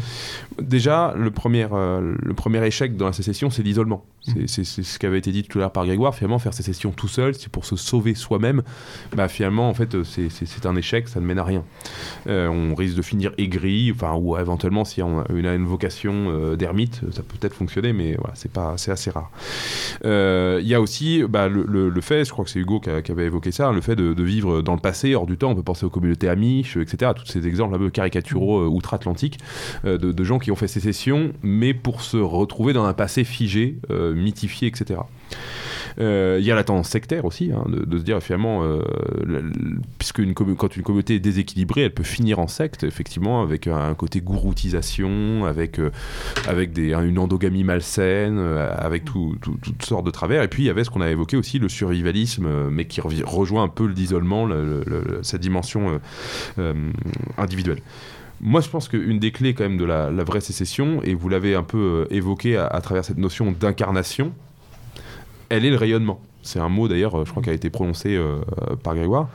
Déjà, 0.60 1.14
le 1.16 1.30
premier, 1.30 1.66
euh, 1.72 2.14
le 2.20 2.34
premier 2.34 2.64
échec 2.66 2.96
dans 2.96 3.06
la 3.06 3.12
sécession, 3.12 3.50
c'est 3.50 3.62
l'isolement. 3.62 4.04
C'est, 4.22 4.46
c'est- 4.64 4.82
ce 4.82 4.98
qui 4.98 5.06
avait 5.06 5.18
été 5.18 5.32
dit 5.32 5.44
tout 5.44 5.58
à 5.58 5.62
l'heure 5.62 5.72
par 5.72 5.86
Grégoire. 5.86 6.14
Finalement, 6.14 6.38
faire 6.38 6.52
sécession 6.52 6.92
tout 6.92 7.08
seul, 7.08 7.34
c'est 7.34 7.48
pour 7.48 7.64
se 7.64 7.74
sauver 7.74 8.14
soi-même. 8.14 8.62
Bah, 9.16 9.28
finalement, 9.28 9.68
en 9.68 9.74
fait, 9.74 10.02
c'est, 10.04 10.66
un 10.66 10.76
échec, 10.76 11.08
ça 11.08 11.20
ne 11.20 11.26
mène 11.26 11.38
à 11.38 11.44
rien. 11.44 11.64
Euh, 12.26 12.48
on 12.48 12.74
risque 12.74 12.96
de 12.96 13.02
finir 13.02 13.32
aigri, 13.38 13.90
enfin, 13.94 14.14
ou 14.14 14.36
éventuellement, 14.36 14.84
si 14.84 15.02
on 15.02 15.20
a 15.20 15.24
une, 15.32 15.64
vocation 15.64 16.54
d'ermite, 16.54 17.00
ça 17.12 17.22
peut 17.22 17.36
peut-être 17.38 17.54
fonctionner, 17.54 17.92
mais 17.92 18.14
voilà, 18.16 18.34
c'est, 18.34 18.52
pas, 18.52 18.74
c'est 18.76 18.90
assez 18.90 19.10
rare. 19.10 19.30
Il 20.04 20.66
y 20.66 20.74
a 20.74 20.80
aussi 20.80 21.22
bah, 21.28 21.48
le, 21.48 21.64
le- 21.70 22.00
fait, 22.00 22.24
je 22.24 22.30
crois 22.30 22.44
que 22.44 22.50
c'est 22.50 22.58
Hugo 22.58 22.80
qui, 22.80 22.90
avait 22.90 23.26
évoqué 23.26 23.52
ça, 23.52 23.72
le 23.72 23.80
fait 23.80 23.96
de, 23.96 24.22
vivre 24.22 24.62
dans 24.62 24.74
le 24.74 24.80
passé, 24.80 25.14
hors 25.14 25.26
du 25.26 25.36
temps. 25.36 25.50
On 25.50 25.54
peut 25.54 25.62
penser 25.62 25.86
aux 25.86 25.90
communautés 25.90 26.28
amiches, 26.28 26.76
etc. 26.76 27.12
Tous 27.14 27.26
ces 27.26 27.46
exemples 27.46 27.74
un 27.74 27.78
peu 27.78 27.90
caricaturaux 27.90 28.60
euh, 28.60 28.66
outre-Atlantique 28.66 29.38
euh, 29.84 29.98
de, 29.98 30.24
gens 30.24 30.38
qui 30.38 30.50
ont 30.50 30.56
fait 30.56 30.68
sécession, 30.68 31.32
mais 31.42 31.74
pour 31.74 32.02
se 32.02 32.16
retrouver 32.16 32.72
dans 32.72 32.84
un 32.84 32.92
passé 32.92 33.24
figé, 33.24 33.78
euh, 33.90 34.14
mythifié, 34.14 34.68
etc. 34.68 35.00
Euh, 35.98 36.38
Il 36.40 36.46
y 36.46 36.50
a 36.50 36.54
la 36.54 36.64
tendance 36.64 36.88
sectaire 36.88 37.24
aussi, 37.24 37.50
hein, 37.52 37.64
de, 37.68 37.98
se 37.98 38.02
dire 38.04 38.22
finalement, 38.22 38.62
euh, 38.64 38.80
puisque 39.98 40.22
quand 40.56 40.76
une 40.76 40.82
communauté 40.82 41.16
est 41.16 41.20
déséquilibrée, 41.20 41.82
elle 41.82 41.94
peut 41.94 42.02
finir 42.04 42.38
en 42.38 42.48
secte, 42.48 42.84
effectivement, 42.84 43.42
avec 43.42 43.66
un 43.66 43.94
côté 43.94 44.20
gouroutisation, 44.20 45.44
avec, 45.44 45.78
euh, 45.78 45.90
une 47.04 47.18
endogamie 47.18 47.64
malsaine, 47.64 48.38
avec 48.38 49.04
tout- 49.04 49.36
tout- 49.42 49.58
toutes 49.62 49.84
sortes 49.84 50.06
de 50.06 50.10
travers. 50.10 50.42
Et 50.42 50.48
puis 50.48 50.62
il 50.62 50.66
y 50.66 50.70
avait 50.70 50.84
ce 50.84 50.90
qu'on 50.90 51.00
a 51.00 51.10
évoqué 51.10 51.36
aussi, 51.36 51.58
le 51.58 51.68
survivalisme, 51.68 52.70
mais 52.70 52.86
qui 52.86 53.00
rejoint 53.00 53.64
un 53.64 53.68
peu 53.68 53.86
l'isolement, 53.86 54.46
le- 54.46 54.64
le- 54.64 54.84
le- 54.86 55.18
cette 55.22 55.40
dimension 55.40 56.00
individuelle. 57.38 57.80
Moi, 58.42 58.60
je 58.62 58.68
pense 58.70 58.88
qu'une 58.88 59.18
des 59.18 59.32
clés 59.32 59.52
quand 59.54 59.64
même 59.64 59.76
de 59.76 59.84
la, 59.84 60.10
vraie 60.24 60.40
sécession, 60.40 61.02
et 61.04 61.14
vous 61.14 61.28
l'avez 61.28 61.54
un 61.54 61.62
peu 61.62 62.06
évoqué 62.10 62.56
à 62.56 62.80
travers 62.80 63.04
cette 63.04 63.18
notion 63.18 63.52
d'incarnation, 63.52 64.32
elle 65.50 65.66
est 65.66 65.70
le 65.70 65.76
rayonnement. 65.76 66.20
C'est 66.42 66.58
un 66.58 66.68
mot 66.68 66.88
d'ailleurs, 66.88 67.14
euh, 67.16 67.24
je 67.24 67.30
crois, 67.30 67.42
qui 67.42 67.50
a 67.50 67.52
été 67.52 67.68
prononcé 67.70 68.16
euh, 68.16 68.40
euh, 68.70 68.76
par 68.76 68.94
Grégoire. 68.94 69.28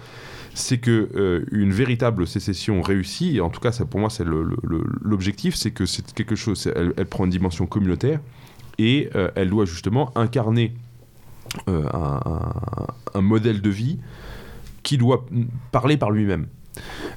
C'est 0.53 0.77
que 0.77 1.45
une 1.51 1.73
véritable 1.73 2.25
sécession 2.25 2.81
réussie, 2.81 3.41
en 3.41 3.49
tout 3.49 3.59
cas, 3.59 3.77
pour 3.89 3.99
moi, 3.99 4.09
c'est 4.09 4.23
l'objectif, 4.23 5.53
c'est 5.55 5.71
que 5.71 5.85
c'est 5.85 6.13
quelque 6.13 6.37
chose. 6.37 6.71
Elle, 6.73 6.93
prend 7.07 7.25
une 7.25 7.29
dimension 7.29 7.65
communautaire 7.65 8.21
et 8.77 9.09
elle 9.35 9.49
doit 9.49 9.65
justement 9.65 10.17
incarner 10.17 10.73
un, 11.67 13.21
modèle 13.21 13.61
de 13.61 13.69
vie 13.69 13.99
qui 14.81 14.97
doit 14.97 15.25
parler 15.73 15.97
par 15.97 16.11
lui-même. 16.11 16.47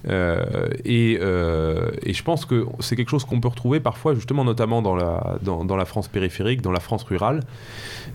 Et, 0.04 1.18
je 1.20 2.22
pense 2.24 2.44
que 2.44 2.66
c'est 2.80 2.96
quelque 2.96 3.10
chose 3.10 3.24
qu'on 3.24 3.40
peut 3.40 3.46
retrouver 3.46 3.78
parfois, 3.78 4.14
justement, 4.14 4.44
notamment 4.44 4.82
dans 4.82 4.96
la 5.76 5.84
France 5.84 6.08
périphérique, 6.08 6.60
dans 6.60 6.72
la 6.72 6.80
France 6.80 7.04
rurale. 7.04 7.44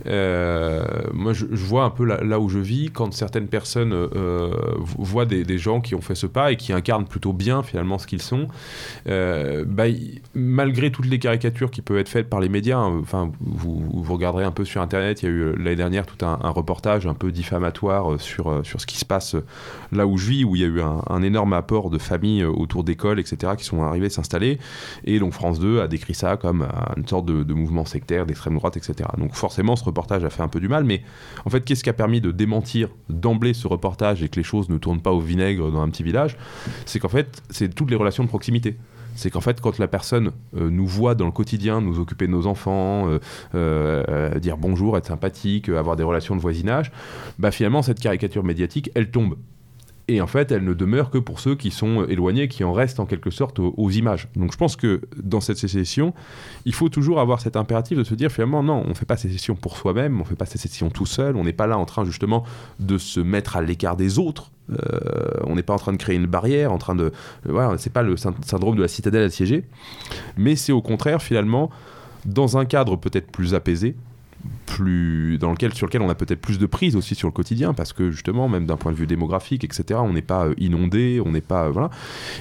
Euh, 0.07 0.84
moi, 1.13 1.34
je, 1.34 1.45
vois 1.45 1.84
un 1.84 1.89
peu 1.89 2.05
là, 2.05 2.39
où 2.39 2.49
je 2.49 2.59
vis, 2.59 2.89
quand 2.91 3.13
certaines 3.13 3.47
personnes 3.47 3.93
euh, 3.93 4.51
vo- 4.77 5.03
voient 5.03 5.25
des, 5.25 5.57
gens 5.57 5.81
qui 5.81 5.95
ont 5.95 6.01
fait 6.01 6.15
ce 6.15 6.27
pas 6.27 6.51
et 6.51 6.57
qui 6.57 6.73
incarnent 6.73 7.05
plutôt 7.05 7.31
bien 7.31 7.63
finalement 7.63 7.97
ce 7.97 8.07
qu'ils 8.07 8.21
sont, 8.21 8.47
euh, 9.07 9.63
bah, 9.67 9.85
malgré 10.34 10.91
toutes 10.91 11.05
les 11.05 11.19
caricatures 11.19 11.71
qui 11.71 11.81
peuvent 11.81 11.97
être 11.97 12.09
faites 12.09 12.30
par 12.30 12.39
les 12.39 12.49
médias, 12.49 12.80
hein, 12.80 12.99
enfin, 13.01 13.31
vous, 13.39 14.03
regarderez 14.13 14.43
un 14.43 14.51
peu 14.51 14.65
sur 14.65 14.81
Internet, 14.81 15.21
il 15.21 15.25
y 15.25 15.30
a 15.30 15.31
eu 15.31 15.55
l'année 15.55 15.75
dernière 15.75 16.05
tout 16.05 16.25
un, 16.25 16.38
reportage 16.49 17.07
un 17.07 17.13
peu 17.13 17.31
diffamatoire 17.31 18.19
sur, 18.19 18.65
sur 18.65 18.81
ce 18.81 18.85
qui 18.85 18.97
se 18.97 19.05
passe 19.05 19.35
là 19.91 20.05
où 20.05 20.17
je 20.17 20.27
vis, 20.30 20.43
où 20.43 20.55
il 20.55 20.61
y 20.61 20.65
a 20.65 20.67
eu 20.67 20.81
un, 20.81 21.23
énorme 21.23 21.53
apport 21.53 21.89
de 21.89 21.97
familles 21.97 22.43
autour 22.43 22.84
d'écoles, 22.84 23.19
etc., 23.19 23.53
qui 23.57 23.63
sont 23.63 23.81
arrivées 23.84 24.09
s'installer. 24.09 24.59
Et 25.05 25.19
donc 25.19 25.34
France 25.34 25.59
2 25.59 25.80
a 25.80 25.88
décrit 25.88 26.13
ça 26.13 26.35
comme 26.38 26.67
une 26.97 27.07
sorte 27.07 27.25
de, 27.25 27.43
de 27.43 27.53
mouvement 27.53 27.85
sectaire 27.85 28.25
d'extrême 28.25 28.55
droite, 28.55 28.75
etc. 28.77 29.09
Donc 29.17 29.34
forcément, 29.34 29.75
ce 29.75 29.84
reportage 29.93 30.23
a 30.23 30.29
fait 30.29 30.43
un 30.43 30.47
peu 30.47 30.59
du 30.59 30.67
mal, 30.67 30.83
mais 30.83 31.01
en 31.45 31.49
fait, 31.49 31.61
qu'est-ce 31.61 31.83
qui 31.83 31.89
a 31.89 31.93
permis 31.93 32.19
de 32.19 32.31
démentir 32.31 32.89
d'emblée 33.09 33.53
ce 33.53 33.67
reportage 33.67 34.23
et 34.23 34.29
que 34.29 34.37
les 34.37 34.43
choses 34.43 34.69
ne 34.69 34.77
tournent 34.77 35.01
pas 35.01 35.11
au 35.11 35.19
vinaigre 35.19 35.71
dans 35.71 35.81
un 35.81 35.89
petit 35.89 36.03
village? 36.03 36.37
C'est 36.85 36.99
qu'en 36.99 37.09
fait, 37.09 37.41
c'est 37.49 37.73
toutes 37.73 37.89
les 37.89 37.95
relations 37.95 38.23
de 38.23 38.29
proximité. 38.29 38.77
C'est 39.15 39.29
qu'en 39.29 39.41
fait, 39.41 39.61
quand 39.61 39.77
la 39.77 39.87
personne 39.87 40.31
euh, 40.57 40.69
nous 40.69 40.87
voit 40.87 41.15
dans 41.15 41.25
le 41.25 41.31
quotidien, 41.31 41.81
nous 41.81 41.99
occuper 41.99 42.27
de 42.27 42.31
nos 42.31 42.47
enfants, 42.47 43.07
euh, 43.07 43.19
euh, 43.55 44.39
dire 44.39 44.57
bonjour, 44.57 44.97
être 44.97 45.05
sympathique, 45.05 45.69
avoir 45.69 45.95
des 45.95 46.03
relations 46.03 46.35
de 46.35 46.41
voisinage, 46.41 46.91
bah 47.37 47.51
finalement, 47.51 47.81
cette 47.81 47.99
caricature 47.99 48.43
médiatique, 48.43 48.89
elle 48.95 49.11
tombe. 49.11 49.35
Et 50.09 50.19
en 50.19 50.27
fait, 50.27 50.51
elle 50.51 50.65
ne 50.65 50.73
demeure 50.73 51.09
que 51.09 51.17
pour 51.17 51.39
ceux 51.39 51.55
qui 51.55 51.71
sont 51.71 52.05
éloignés, 52.05 52.49
qui 52.49 52.65
en 52.65 52.73
restent 52.73 52.99
en 52.99 53.05
quelque 53.05 53.30
sorte 53.30 53.59
aux, 53.59 53.89
images. 53.89 54.27
Donc 54.35 54.51
je 54.51 54.57
pense 54.57 54.75
que 54.75 55.01
dans 55.21 55.39
cette 55.39 55.57
sécession, 55.57 56.13
il 56.65 56.73
faut 56.73 56.89
toujours 56.89 57.21
avoir 57.21 57.39
cet 57.39 57.55
impératif 57.55 57.97
de 57.97 58.03
se 58.03 58.13
dire 58.13 58.30
finalement, 58.30 58.63
non, 58.63 58.84
on 58.85 58.89
ne 58.89 58.93
fait 58.93 59.05
pas 59.05 59.15
sécession 59.15 59.55
pour 59.55 59.77
soi-même, 59.77 60.17
on 60.17 60.23
ne 60.23 60.27
fait 60.27 60.35
pas 60.35 60.45
sécession 60.45 60.89
tout 60.89 61.05
seul, 61.05 61.38
on 61.38 61.45
n'est 61.45 61.53
pas 61.53 61.67
là 61.67 61.77
en 61.77 61.85
train 61.85 62.03
justement 62.03 62.43
de 62.80 62.97
se 62.97 63.21
mettre 63.21 63.55
à 63.55 63.61
l'écart 63.61 63.95
des 63.95 64.19
autres. 64.19 64.51
Euh, 64.71 64.75
on 65.45 65.55
n'est 65.55 65.63
pas 65.63 65.73
en 65.73 65.80
train 65.80 65.93
de 65.93 65.97
créer 65.97 66.15
une 66.15 66.25
barrière, 66.25 66.71
en 66.73 66.77
train 66.77 66.95
de. 66.95 67.11
voilà, 67.45 67.77
c'est 67.77 67.91
pas 67.91 68.03
le 68.03 68.17
syn- 68.17 68.35
syndrome 68.45 68.75
de 68.75 68.81
la 68.81 68.88
citadelle 68.89 69.23
assiégée, 69.23 69.63
mais 70.38 70.55
c'est 70.55 70.71
au 70.71 70.81
contraire 70.81 71.21
finalement 71.21 71.69
dans 72.25 72.57
un 72.57 72.65
cadre 72.65 72.95
peut-être 72.95 73.31
plus 73.31 73.53
apaisé, 73.55 73.95
plus 74.65 75.37
dans 75.37 75.51
lequel 75.51 75.73
sur 75.73 75.87
lequel 75.87 76.01
on 76.01 76.09
a 76.09 76.15
peut-être 76.15 76.41
plus 76.41 76.59
de 76.59 76.65
prise 76.65 76.95
aussi 76.95 77.15
sur 77.15 77.27
le 77.27 77.31
quotidien 77.31 77.73
parce 77.73 77.93
que 77.93 78.11
justement 78.11 78.49
même 78.49 78.65
d'un 78.65 78.77
point 78.77 78.91
de 78.91 78.97
vue 78.97 79.07
démographique 79.07 79.63
etc 79.63 79.99
on 80.03 80.13
n'est 80.13 80.21
pas 80.21 80.47
euh, 80.47 80.55
inondé 80.57 81.21
on 81.25 81.31
n'est 81.31 81.41
pas 81.41 81.65
euh, 81.65 81.71
voilà. 81.71 81.89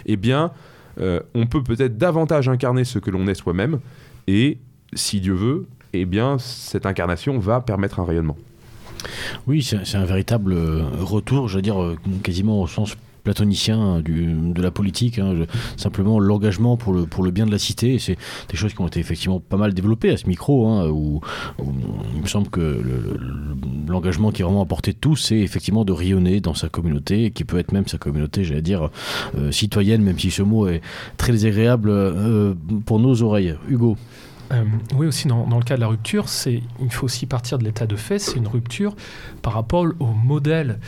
Eh 0.06 0.16
bien 0.16 0.50
euh, 1.00 1.20
on 1.34 1.46
peut 1.46 1.62
peut-être 1.62 1.96
davantage 1.96 2.48
incarner 2.48 2.84
ce 2.84 2.98
que 2.98 3.10
l'on 3.10 3.26
est 3.26 3.34
soi-même 3.34 3.80
et 4.26 4.58
si 4.94 5.20
Dieu 5.20 5.34
veut 5.34 5.66
eh 5.92 6.04
bien 6.04 6.38
cette 6.38 6.86
incarnation 6.86 7.38
va 7.38 7.60
permettre 7.60 8.00
un 8.00 8.04
rayonnement. 8.04 8.36
Oui, 9.48 9.62
c'est 9.62 9.96
un 9.96 10.04
véritable 10.04 10.54
retour, 11.00 11.48
je 11.48 11.56
veux 11.56 11.62
dire, 11.62 11.96
quasiment 12.22 12.62
au 12.62 12.68
sens 12.68 12.96
platonicien 13.24 14.00
du, 14.00 14.26
de 14.34 14.62
la 14.62 14.70
politique, 14.70 15.18
hein, 15.18 15.34
simplement 15.76 16.18
l'engagement 16.18 16.76
pour 16.76 16.92
le, 16.92 17.06
pour 17.06 17.22
le 17.24 17.30
bien 17.30 17.46
de 17.46 17.50
la 17.50 17.58
cité, 17.58 17.98
c'est 17.98 18.16
des 18.50 18.56
choses 18.56 18.74
qui 18.74 18.80
ont 18.80 18.86
été 18.86 19.00
effectivement 19.00 19.40
pas 19.40 19.56
mal 19.56 19.74
développées 19.74 20.10
à 20.10 20.16
ce 20.16 20.26
micro, 20.26 20.66
hein, 20.68 20.88
où, 20.88 21.20
il 22.14 22.22
me 22.22 22.26
semble 22.26 22.48
que 22.48 22.60
le- 22.60 22.80
le- 22.80 23.56
l'engagement 23.88 24.30
qui 24.32 24.42
est 24.42 24.44
vraiment 24.44 24.62
apporté 24.62 24.92
de 24.92 24.98
tous, 24.98 25.16
c'est 25.16 25.38
effectivement 25.38 25.84
de 25.84 25.92
rayonner 25.92 26.40
dans 26.40 26.54
sa 26.54 26.68
communauté, 26.68 27.30
qui 27.30 27.44
peut 27.44 27.58
être 27.58 27.72
même 27.72 27.86
sa 27.86 27.98
communauté, 27.98 28.44
j'allais 28.44 28.62
dire, 28.62 28.90
euh, 29.38 29.50
citoyenne, 29.52 30.02
même 30.02 30.18
si 30.18 30.30
ce 30.30 30.42
mot 30.42 30.66
est 30.68 30.80
très 31.16 31.32
désagréable 31.32 31.90
euh, 31.90 32.54
pour 32.86 32.98
nos 32.98 33.22
oreilles. 33.22 33.54
Hugo 33.68 33.96
Euh, 34.52 34.64
oui, 34.96 35.06
aussi 35.06 35.28
dans, 35.28 35.46
dans 35.46 35.58
le 35.58 35.64
cas 35.64 35.76
de 35.76 35.80
la 35.80 35.86
rupture, 35.86 36.26
il 36.46 36.90
faut 36.90 37.06
aussi 37.06 37.26
partir 37.26 37.58
de 37.58 37.64
l'état 37.64 37.86
de 37.86 37.96
fait. 37.96 38.18
C'est 38.18 38.36
une 38.36 38.48
rupture 38.48 38.94
par 39.40 39.54
rapport 39.54 39.86
au 39.98 40.06
modèle 40.06 40.78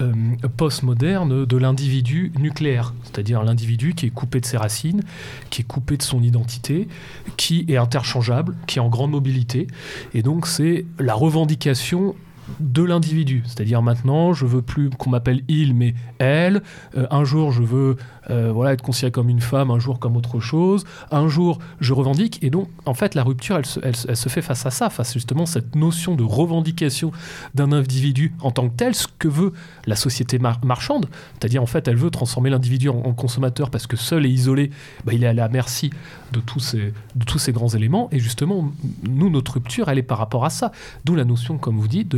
euh, 0.00 0.12
postmoderne 0.56 1.46
de 1.46 1.56
l'individu 1.56 2.32
nucléaire, 2.38 2.94
c'est-à-dire 3.04 3.42
l'individu 3.42 3.94
qui 3.94 4.06
est 4.06 4.10
coupé 4.10 4.40
de 4.40 4.46
ses 4.46 4.56
racines, 4.56 5.02
qui 5.50 5.62
est 5.62 5.64
coupé 5.64 5.96
de 5.96 6.02
son 6.02 6.22
identité, 6.22 6.88
qui 7.36 7.64
est 7.68 7.76
interchangeable, 7.76 8.56
qui 8.66 8.78
est 8.78 8.82
en 8.82 8.88
grande 8.88 9.12
mobilité, 9.12 9.66
et 10.12 10.22
donc 10.22 10.46
c'est 10.46 10.84
la 10.98 11.14
revendication 11.14 12.14
de 12.60 12.82
l'individu. 12.82 13.42
C'est-à-dire 13.46 13.82
maintenant, 13.82 14.32
je 14.32 14.46
veux 14.46 14.62
plus 14.62 14.90
qu'on 14.90 15.10
m'appelle 15.10 15.42
il, 15.48 15.74
mais 15.74 15.94
elle. 16.18 16.62
Euh, 16.96 17.06
un 17.10 17.24
jour, 17.24 17.52
je 17.52 17.62
veux 17.62 17.96
euh, 18.30 18.50
voilà, 18.52 18.72
être 18.72 18.82
considéré 18.82 19.10
comme 19.10 19.28
une 19.28 19.40
femme, 19.40 19.70
un 19.70 19.78
jour 19.78 19.98
comme 19.98 20.16
autre 20.16 20.40
chose. 20.40 20.84
Un 21.10 21.28
jour, 21.28 21.58
je 21.80 21.92
revendique. 21.92 22.42
Et 22.42 22.50
donc, 22.50 22.68
en 22.86 22.94
fait, 22.94 23.14
la 23.14 23.22
rupture, 23.22 23.56
elle 23.56 23.66
se, 23.96 24.28
fait 24.28 24.42
face 24.42 24.64
à 24.66 24.70
ça, 24.70 24.90
face 24.90 25.12
justement 25.12 25.46
cette 25.46 25.74
notion 25.74 26.14
de 26.14 26.22
revendication 26.22 27.12
d'un 27.54 27.72
individu 27.72 28.32
en 28.40 28.50
tant 28.50 28.68
que 28.68 28.76
tel, 28.76 28.94
ce 28.94 29.06
que 29.18 29.28
veut 29.28 29.52
la 29.86 29.96
société 29.96 30.38
mar- 30.38 30.64
marchande. 30.64 31.06
C'est-à-dire, 31.34 31.62
en 31.62 31.66
fait, 31.66 31.86
elle 31.88 31.96
veut 31.96 32.10
transformer 32.10 32.50
l'individu 32.50 32.88
en, 32.88 33.14
consommateur 33.14 33.70
parce 33.70 33.86
que 33.86 33.96
seul 33.96 34.26
et 34.26 34.28
isolé, 34.28 34.70
bah, 35.04 35.12
il 35.12 35.22
est 35.22 35.28
à 35.28 35.32
la 35.32 35.48
merci 35.48 35.90
de 36.32 36.40
tous, 36.40 36.60
ces, 36.60 37.52
grands 37.52 37.68
éléments. 37.68 38.08
Et 38.10 38.18
justement, 38.18 38.72
nous, 39.08 39.30
notre 39.30 39.54
rupture, 39.54 39.88
elle 39.88 39.98
est 39.98 40.02
par 40.02 40.18
rapport 40.18 40.44
à 40.44 40.50
ça. 40.50 40.72
D'où 41.04 41.14
la 41.14 41.24
notion, 41.24 41.58
comme 41.58 41.78
vous 41.78 41.88
dites, 41.88 42.16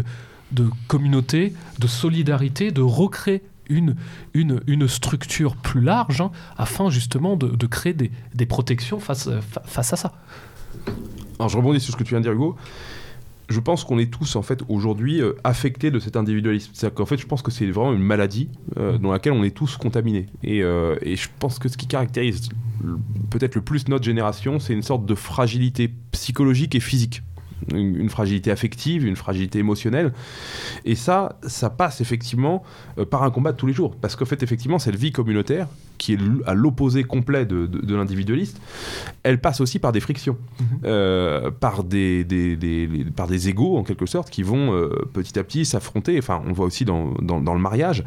de 0.53 0.71
communauté, 0.87 1.55
de 1.79 1.87
solidarité, 1.87 2.71
de 2.71 2.83
recréer 2.83 3.43
une, 3.69 3.97
une, 4.35 4.61
une 4.67 4.89
structure 4.89 5.57
plus 5.57 5.81
large 5.81 6.21
hein, 6.21 6.31
afin 6.57 6.91
justement 6.91 7.37
de, 7.37 7.49
de 7.49 7.67
créer 7.67 7.95
des, 7.95 8.11
des 8.35 8.47
protections 8.47 9.01
face, 9.01 9.29
fa- 9.41 9.63
face 9.65 9.93
à 9.93 9.97
ça. 9.97 10.13
Alors 11.39 11.49
je 11.49 11.57
rebondis 11.57 11.81
sur 11.81 11.93
ce 11.93 11.99
que 11.99 12.05
tu 12.05 12.11
viens 12.11 12.21
de 12.21 12.25
dire 12.25 12.33
Hugo. 12.33 12.57
Je 13.49 13.61
pense 13.61 13.85
qu'on 13.85 13.99
est 14.01 14.11
tous 14.13 14.35
en 14.35 14.43
fait 14.43 14.63
aujourd'hui 14.69 15.21
euh, 15.21 15.35
affectés 15.45 15.93
de 15.93 16.01
cet 16.01 16.17
individualisme. 16.17 16.73
C'est-à-dire 16.75 16.95
qu'en 16.97 17.07
fait 17.07 17.17
je 17.17 17.27
pense 17.27 17.43
que 17.43 17.53
c'est 17.53 17.67
vraiment 17.67 17.93
une 17.93 18.03
maladie 18.03 18.49
euh, 18.77 18.99
dans 18.99 19.13
laquelle 19.13 19.35
on 19.35 19.45
est 19.45 19.55
tous 19.55 19.77
contaminés. 19.77 20.27
Et, 20.43 20.63
euh, 20.63 20.97
et 21.03 21.15
je 21.15 21.29
pense 21.39 21.59
que 21.59 21.69
ce 21.69 21.77
qui 21.77 21.87
caractérise 21.87 22.49
peut-être 23.31 23.55
le 23.55 23.61
plus 23.61 23.87
notre 23.89 24.05
génération, 24.05 24.59
c'est 24.59 24.73
une 24.73 24.83
sorte 24.83 25.07
de 25.07 25.15
fragilité 25.15 25.93
psychologique 26.11 26.75
et 26.75 26.81
physique. 26.81 27.23
Une, 27.73 27.97
une 27.97 28.11
fragilité 28.11 28.51
affective, 28.51 29.07
une 29.07 29.17
fragilité 29.17 29.59
émotionnelle. 29.59 30.13
Et 30.85 30.95
ça, 30.95 31.39
ça 31.47 31.71
passe 31.71 32.03
effectivement 32.03 32.63
euh, 32.99 33.07
par 33.07 33.23
un 33.23 33.31
combat 33.31 33.53
de 33.53 33.57
tous 33.57 33.67
les 33.67 33.73
jours. 33.73 33.97
Parce 33.97 34.15
qu'en 34.15 34.27
fait, 34.27 34.43
effectivement, 34.43 34.79
cette 34.79 34.97
vie 34.97 35.11
communautaire, 35.11 35.67
qui 35.97 36.13
est 36.13 36.19
à 36.45 36.53
l'opposé 36.53 37.03
complet 37.03 37.47
de, 37.47 37.65
de- 37.67 37.81
de 37.81 37.95
l'individualiste, 37.97 38.61
elle 39.23 39.41
passe 39.41 39.63
aussi 39.63 39.79
par 39.79 39.93
des 39.93 40.01
frictions, 40.01 40.37
euh, 40.85 41.51
par, 41.51 41.83
des, 41.83 42.25
des, 42.25 42.59
par 43.17 43.27
des 43.27 43.49
égaux 43.49 43.79
en 43.79 43.85
quelque 43.85 44.05
sorte 44.07 44.29
qui 44.29 44.43
vont 44.43 44.75
euh, 44.75 44.91
petit 45.15 45.39
à 45.39 45.43
petit 45.43 45.65
s'affronter. 45.65 46.19
Enfin, 46.19 46.43
on 46.47 46.53
voit 46.53 46.67
aussi 46.67 46.85
dans, 46.85 47.13
dans, 47.23 47.41
dans 47.41 47.55
le 47.55 47.61
mariage. 47.61 48.05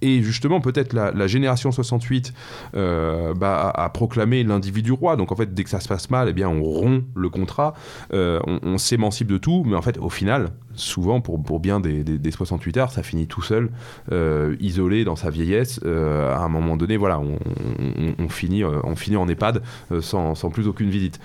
Et 0.00 0.22
justement, 0.22 0.60
peut-être 0.60 0.92
la, 0.92 1.26
génération 1.26 1.72
68 1.72 2.32
euh, 2.74 3.34
bah, 3.34 3.70
a, 3.74 3.88
proclamé 3.90 4.44
l'individu 4.44 4.92
roi. 4.92 5.16
Donc 5.16 5.32
en 5.32 5.36
fait, 5.36 5.54
dès 5.54 5.64
que 5.64 5.70
ça 5.70 5.80
se 5.80 5.88
passe 5.88 6.10
mal, 6.10 6.28
eh 6.28 6.32
bien, 6.32 6.48
on 6.48 6.62
rompt 6.62 7.04
le 7.14 7.28
contrat, 7.28 7.74
euh, 8.12 8.40
on, 8.46 8.78
s'émancipe 8.78 9.28
de 9.28 9.38
tout. 9.38 9.64
Mais 9.66 9.76
en 9.76 9.82
fait, 9.82 9.98
au 9.98 10.08
final, 10.08 10.50
souvent, 10.74 11.20
pour, 11.20 11.42
pour 11.42 11.58
bien 11.60 11.80
des, 11.80 12.04
des, 12.04 12.18
des 12.18 12.30
68 12.30 12.76
arts, 12.76 12.92
ça 12.92 13.02
finit 13.02 13.26
tout 13.26 13.42
seul, 13.42 13.70
euh, 14.12 14.56
isolé 14.60 15.04
dans 15.04 15.16
sa 15.16 15.30
vieillesse. 15.30 15.80
À 15.84 16.44
un 16.44 16.48
moment 16.48 16.76
donné, 16.76 16.96
voilà, 16.96 17.20
on, 17.20 18.28
finit, 18.28 18.64
on 18.64 18.94
finit 18.94 19.16
en 19.16 19.28
EHPAD 19.28 19.62
sans, 20.00 20.34
sans 20.34 20.50
plus 20.50 20.68
aucune 20.68 20.90
visite. 20.90 21.18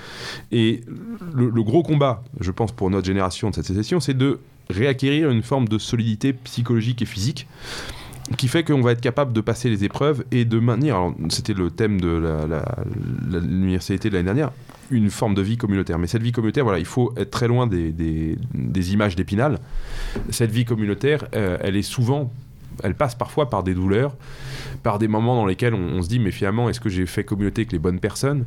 Et 0.51 0.81
le 1.35 1.63
gros 1.63 1.83
combat, 1.83 2.23
je 2.39 2.51
pense, 2.51 2.71
pour 2.71 2.89
notre 2.89 3.05
génération 3.05 3.49
de 3.49 3.55
cette 3.55 3.65
sécession, 3.65 3.99
c'est 3.99 4.17
de 4.17 4.39
réacquérir 4.69 5.29
une 5.29 5.43
forme 5.43 5.67
de 5.67 5.77
solidité 5.77 6.33
psychologique 6.33 7.01
et 7.01 7.05
physique 7.05 7.47
qui 8.37 8.47
fait 8.47 8.63
qu'on 8.63 8.81
va 8.81 8.91
être 8.93 9.01
capable 9.01 9.33
de 9.33 9.41
passer 9.41 9.69
les 9.69 9.83
épreuves 9.83 10.23
et 10.31 10.45
de 10.45 10.59
maintenir, 10.59 11.13
c'était 11.29 11.53
le 11.53 11.69
thème 11.71 11.99
de 11.99 12.07
la- 12.07 12.47
la- 12.47 13.39
l'université 13.39 14.09
de 14.09 14.13
l'année 14.15 14.25
dernière, 14.25 14.51
une 14.91 15.09
forme 15.09 15.35
de 15.35 15.41
vie 15.41 15.57
communautaire. 15.57 15.99
Mais 15.99 16.07
cette 16.07 16.21
vie 16.23 16.31
communautaire, 16.31 16.63
voilà, 16.63 16.79
il 16.79 16.85
faut 16.85 17.13
être 17.17 17.31
très 17.31 17.47
loin 17.47 17.67
des 17.67 18.37
images 18.93 19.15
d'épinal. 19.15 19.59
Cette 20.29 20.51
vie 20.51 20.65
communautaire, 20.65 21.25
euh, 21.35 21.57
elle 21.61 21.75
est 21.75 21.81
souvent, 21.81 22.31
elle 22.83 22.95
passe 22.95 23.15
parfois 23.15 23.49
par 23.49 23.63
des 23.63 23.73
douleurs, 23.73 24.15
par 24.81 24.99
des 24.99 25.07
moments 25.07 25.35
dans 25.35 25.45
lesquels 25.45 25.73
on, 25.73 26.01
se 26.01 26.09
dit, 26.09 26.19
mais 26.19 26.31
finalement, 26.31 26.69
est-ce 26.69 26.79
que 26.79 26.89
j'ai 26.89 27.05
fait 27.05 27.23
communauté 27.23 27.61
avec 27.61 27.71
les 27.71 27.79
bonnes 27.79 27.99
personnes? 27.99 28.45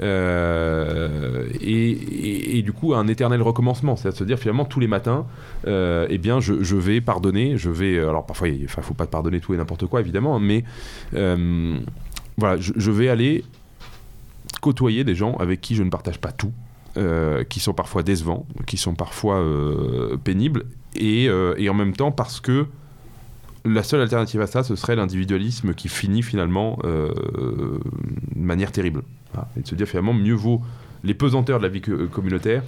Euh, 0.00 1.48
et, 1.60 2.62
du 2.62 2.72
coup, 2.72 2.94
un 2.94 3.06
éternel 3.08 3.42
recommencement, 3.42 3.96
c'est 3.96 4.08
à 4.08 4.12
se 4.12 4.24
dire 4.24 4.38
finalement 4.38 4.64
tous 4.64 4.80
les 4.80 4.86
matins, 4.86 5.26
euh, 5.66 6.06
eh 6.08 6.18
bien, 6.18 6.40
je, 6.40 6.76
vais 6.76 7.00
pardonner, 7.00 7.56
je 7.56 7.70
vais, 7.70 7.98
alors 7.98 8.26
parfois, 8.26 8.48
il 8.48 8.68
faut 8.68 8.94
pas 8.94 9.06
pardonner 9.06 9.40
tout 9.40 9.54
et 9.54 9.56
n'importe 9.56 9.86
quoi, 9.86 10.00
évidemment, 10.00 10.38
mais 10.40 10.64
euh, 11.14 11.78
voilà, 12.36 12.56
je, 12.60 12.90
vais 12.90 13.08
aller 13.08 13.44
côtoyer 14.60 15.04
des 15.04 15.14
gens 15.14 15.36
avec 15.36 15.60
qui 15.60 15.74
je 15.74 15.82
ne 15.82 15.90
partage 15.90 16.18
pas 16.18 16.32
tout, 16.32 16.52
euh, 16.96 17.44
qui 17.44 17.60
sont 17.60 17.74
parfois 17.74 18.02
décevants, 18.02 18.46
qui 18.66 18.76
sont 18.76 18.94
parfois 18.94 19.36
euh, 19.36 20.16
pénibles, 20.16 20.64
euh, 21.00 21.54
et 21.56 21.68
en 21.68 21.74
même 21.74 21.94
temps 21.94 22.12
parce 22.12 22.40
que 22.40 22.66
la 23.64 23.82
seule 23.82 24.00
alternative 24.00 24.40
à 24.40 24.46
ça, 24.46 24.62
ce 24.62 24.76
serait 24.76 24.96
l'individualisme 24.96 25.74
qui 25.74 25.88
finit 25.88 26.22
finalement 26.22 26.78
euh, 26.84 27.10
de 27.38 27.80
manière 28.40 28.72
terrible. 28.72 29.02
Voilà. 29.32 29.48
Et 29.56 29.60
de 29.62 29.66
se 29.66 29.74
dire 29.74 29.86
finalement, 29.86 30.12
mieux 30.14 30.34
vaut 30.34 30.60
les 31.02 31.14
pesanteurs 31.14 31.58
de 31.58 31.64
la 31.64 31.68
vie 31.68 31.80
co- 31.80 32.06
communautaire 32.10 32.62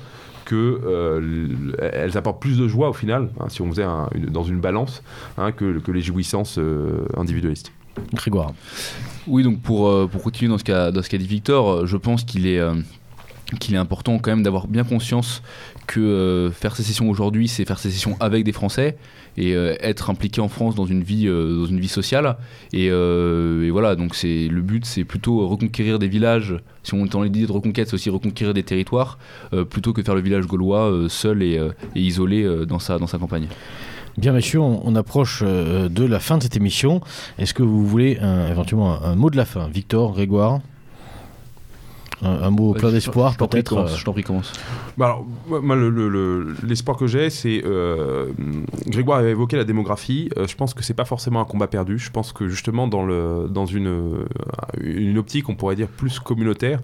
que 0.44 0.80
euh, 0.84 1.48
elles 1.92 2.16
apportent 2.16 2.40
plus 2.40 2.56
de 2.58 2.68
joie 2.68 2.88
au 2.88 2.92
final, 2.92 3.30
hein, 3.40 3.46
si 3.48 3.62
on 3.62 3.68
faisait 3.70 3.82
un- 3.82 4.08
une- 4.14 4.26
dans 4.26 4.44
une 4.44 4.60
balance, 4.60 5.02
hein, 5.38 5.50
que, 5.52 5.78
que 5.80 5.90
les 5.90 6.02
jouissances 6.02 6.56
euh, 6.58 7.04
individualistes. 7.16 7.72
Grégoire. 8.14 8.52
Oui, 9.26 9.42
donc 9.42 9.60
pour, 9.60 9.88
euh, 9.88 10.06
pour 10.06 10.22
continuer 10.22 10.50
dans 10.50 10.58
ce 10.58 10.64
qu'a 10.64 10.92
dans 10.92 11.02
ce 11.02 11.08
qu'a 11.08 11.18
dit 11.18 11.26
Victor, 11.26 11.68
euh, 11.70 11.86
je 11.86 11.96
pense 11.96 12.24
qu'il 12.24 12.46
est, 12.46 12.60
euh, 12.60 12.74
qu'il 13.60 13.74
est 13.74 13.78
important 13.78 14.18
quand 14.18 14.30
même 14.30 14.42
d'avoir 14.42 14.66
bien 14.66 14.84
conscience 14.84 15.42
que 15.86 16.00
euh, 16.00 16.50
faire 16.50 16.74
sécession 16.74 17.08
aujourd'hui, 17.08 17.48
c'est 17.48 17.64
faire 17.64 17.78
sécession 17.78 18.16
avec 18.20 18.44
des 18.44 18.52
Français 18.52 18.96
et 19.36 19.54
euh, 19.54 19.76
être 19.80 20.10
impliqué 20.10 20.40
en 20.40 20.48
France 20.48 20.74
dans 20.74 20.86
une 20.86 21.02
vie, 21.02 21.26
euh, 21.26 21.60
dans 21.60 21.66
une 21.66 21.80
vie 21.80 21.88
sociale. 21.88 22.36
Et, 22.72 22.88
euh, 22.90 23.66
et 23.66 23.70
voilà, 23.70 23.96
donc 23.96 24.14
c'est 24.14 24.48
le 24.48 24.62
but, 24.62 24.84
c'est 24.84 25.04
plutôt 25.04 25.46
reconquérir 25.46 25.98
des 25.98 26.08
villages. 26.08 26.56
Si 26.82 26.94
on 26.94 27.04
est 27.04 27.12
dans 27.12 27.22
l'idée 27.22 27.46
de 27.46 27.52
reconquête, 27.52 27.88
c'est 27.88 27.94
aussi 27.94 28.10
reconquérir 28.10 28.54
des 28.54 28.62
territoires 28.62 29.18
plutôt 29.70 29.92
que 29.92 30.02
faire 30.02 30.14
le 30.14 30.20
village 30.20 30.46
gaulois 30.46 31.06
seul 31.08 31.42
et, 31.42 31.60
isolé 31.96 32.48
dans, 32.66 32.78
sa, 32.78 32.98
dans 32.98 33.08
sa 33.08 33.18
campagne. 33.18 33.48
Bien, 34.16 34.32
messieurs, 34.32 34.60
on, 34.60 34.94
approche 34.94 35.42
de 35.42 36.04
la 36.04 36.20
fin 36.20 36.38
de 36.38 36.44
cette 36.44 36.56
émission. 36.56 37.00
Est-ce 37.38 37.54
que 37.54 37.64
vous 37.64 37.84
voulez 37.84 38.18
éventuellement 38.48 39.02
un, 39.02 39.12
un 39.12 39.14
mot 39.16 39.30
de 39.30 39.36
la 39.36 39.44
fin? 39.44 39.68
Victor, 39.68 40.12
Grégoire? 40.12 40.60
Un, 42.22 42.30
un 42.42 42.50
mot 42.50 42.72
plein 42.72 42.84
Vas-y, 42.88 42.92
d'espoir, 42.94 43.36
peut-être 43.36 43.76
euh, 43.76 43.86
Je 43.88 44.04
t'en 44.04 44.12
prie, 44.12 44.22
commence. 44.22 44.52
Bah 44.96 45.06
alors, 45.06 45.26
moi, 45.48 45.60
moi, 45.60 45.76
le- 45.76 45.90
le- 45.90 46.08
le- 46.08 46.54
l'espoir 46.66 46.96
que 46.96 47.06
j'ai, 47.06 47.28
c'est. 47.30 47.62
euh, 47.64 48.28
Grégoire 48.86 49.18
avait 49.18 49.32
évoqué 49.32 49.56
la 49.56 49.64
démographie. 49.64 50.30
Euh, 50.38 50.46
je 50.46 50.56
pense 50.56 50.72
que 50.74 50.82
c'est 50.82 50.94
pas 50.94 51.04
forcément 51.04 51.40
un 51.40 51.44
combat 51.44 51.66
perdu. 51.66 51.98
Je 51.98 52.10
pense 52.10 52.32
que 52.32 52.48
justement, 52.48 52.86
dans, 52.88 53.04
le, 53.04 53.48
dans 53.50 53.66
une, 53.66 53.86
euh, 53.88 54.24
une 54.80 55.18
optique, 55.18 55.48
on 55.48 55.54
pourrait 55.54 55.76
dire 55.76 55.88
plus 55.88 56.18
communautaire, 56.18 56.80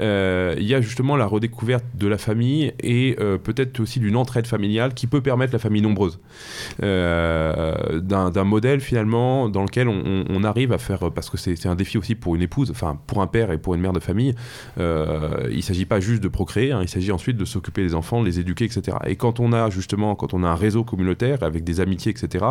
euh, 0.00 0.54
il 0.58 0.64
y 0.66 0.74
a 0.74 0.80
justement 0.80 1.16
la 1.16 1.26
redécouverte 1.26 1.84
de 1.94 2.08
la 2.08 2.18
famille 2.18 2.72
et 2.80 3.16
euh, 3.20 3.38
peut-être 3.38 3.78
aussi 3.80 4.00
d'une 4.00 4.16
entraide 4.16 4.46
familiale 4.46 4.94
qui 4.94 5.06
peut 5.06 5.20
permettre 5.20 5.52
la 5.52 5.58
famille 5.60 5.82
nombreuse. 5.82 6.18
Euh, 6.82 8.00
D'un 8.00 8.30
d'un 8.30 8.44
modèle 8.44 8.80
finalement 8.80 9.48
dans 9.48 9.62
lequel 9.62 9.88
on, 9.88 10.02
on- 10.04 10.24
on 10.28 10.44
arrive 10.44 10.72
à 10.72 10.78
faire. 10.78 11.10
Parce 11.14 11.30
que 11.30 11.36
c'est 11.36 11.56
c'est 11.56 11.68
un 11.68 11.74
défi 11.74 11.98
aussi 11.98 12.14
pour 12.14 12.34
une 12.34 12.42
épouse, 12.42 12.70
enfin 12.70 12.98
pour 13.06 13.22
un 13.22 13.26
père 13.26 13.50
et 13.52 13.58
pour 13.58 13.74
une 13.74 13.80
mère 13.80 13.92
de 13.92 14.00
famille. 14.00 14.34
Euh, 14.78 15.48
il 15.50 15.56
ne 15.56 15.62
s'agit 15.62 15.86
pas 15.86 16.00
juste 16.00 16.22
de 16.22 16.28
procréer, 16.28 16.72
hein, 16.72 16.80
il 16.82 16.88
s'agit 16.88 17.12
ensuite 17.12 17.36
de 17.36 17.44
s'occuper 17.44 17.82
des 17.82 17.94
enfants, 17.94 18.20
de 18.20 18.26
les 18.26 18.40
éduquer, 18.40 18.64
etc. 18.64 18.96
Et 19.06 19.16
quand 19.16 19.40
on 19.40 19.52
a 19.52 19.70
justement, 19.70 20.14
quand 20.14 20.34
on 20.34 20.42
a 20.42 20.48
un 20.48 20.54
réseau 20.54 20.84
communautaire 20.84 21.42
avec 21.42 21.64
des 21.64 21.80
amitiés, 21.80 22.12
etc., 22.12 22.44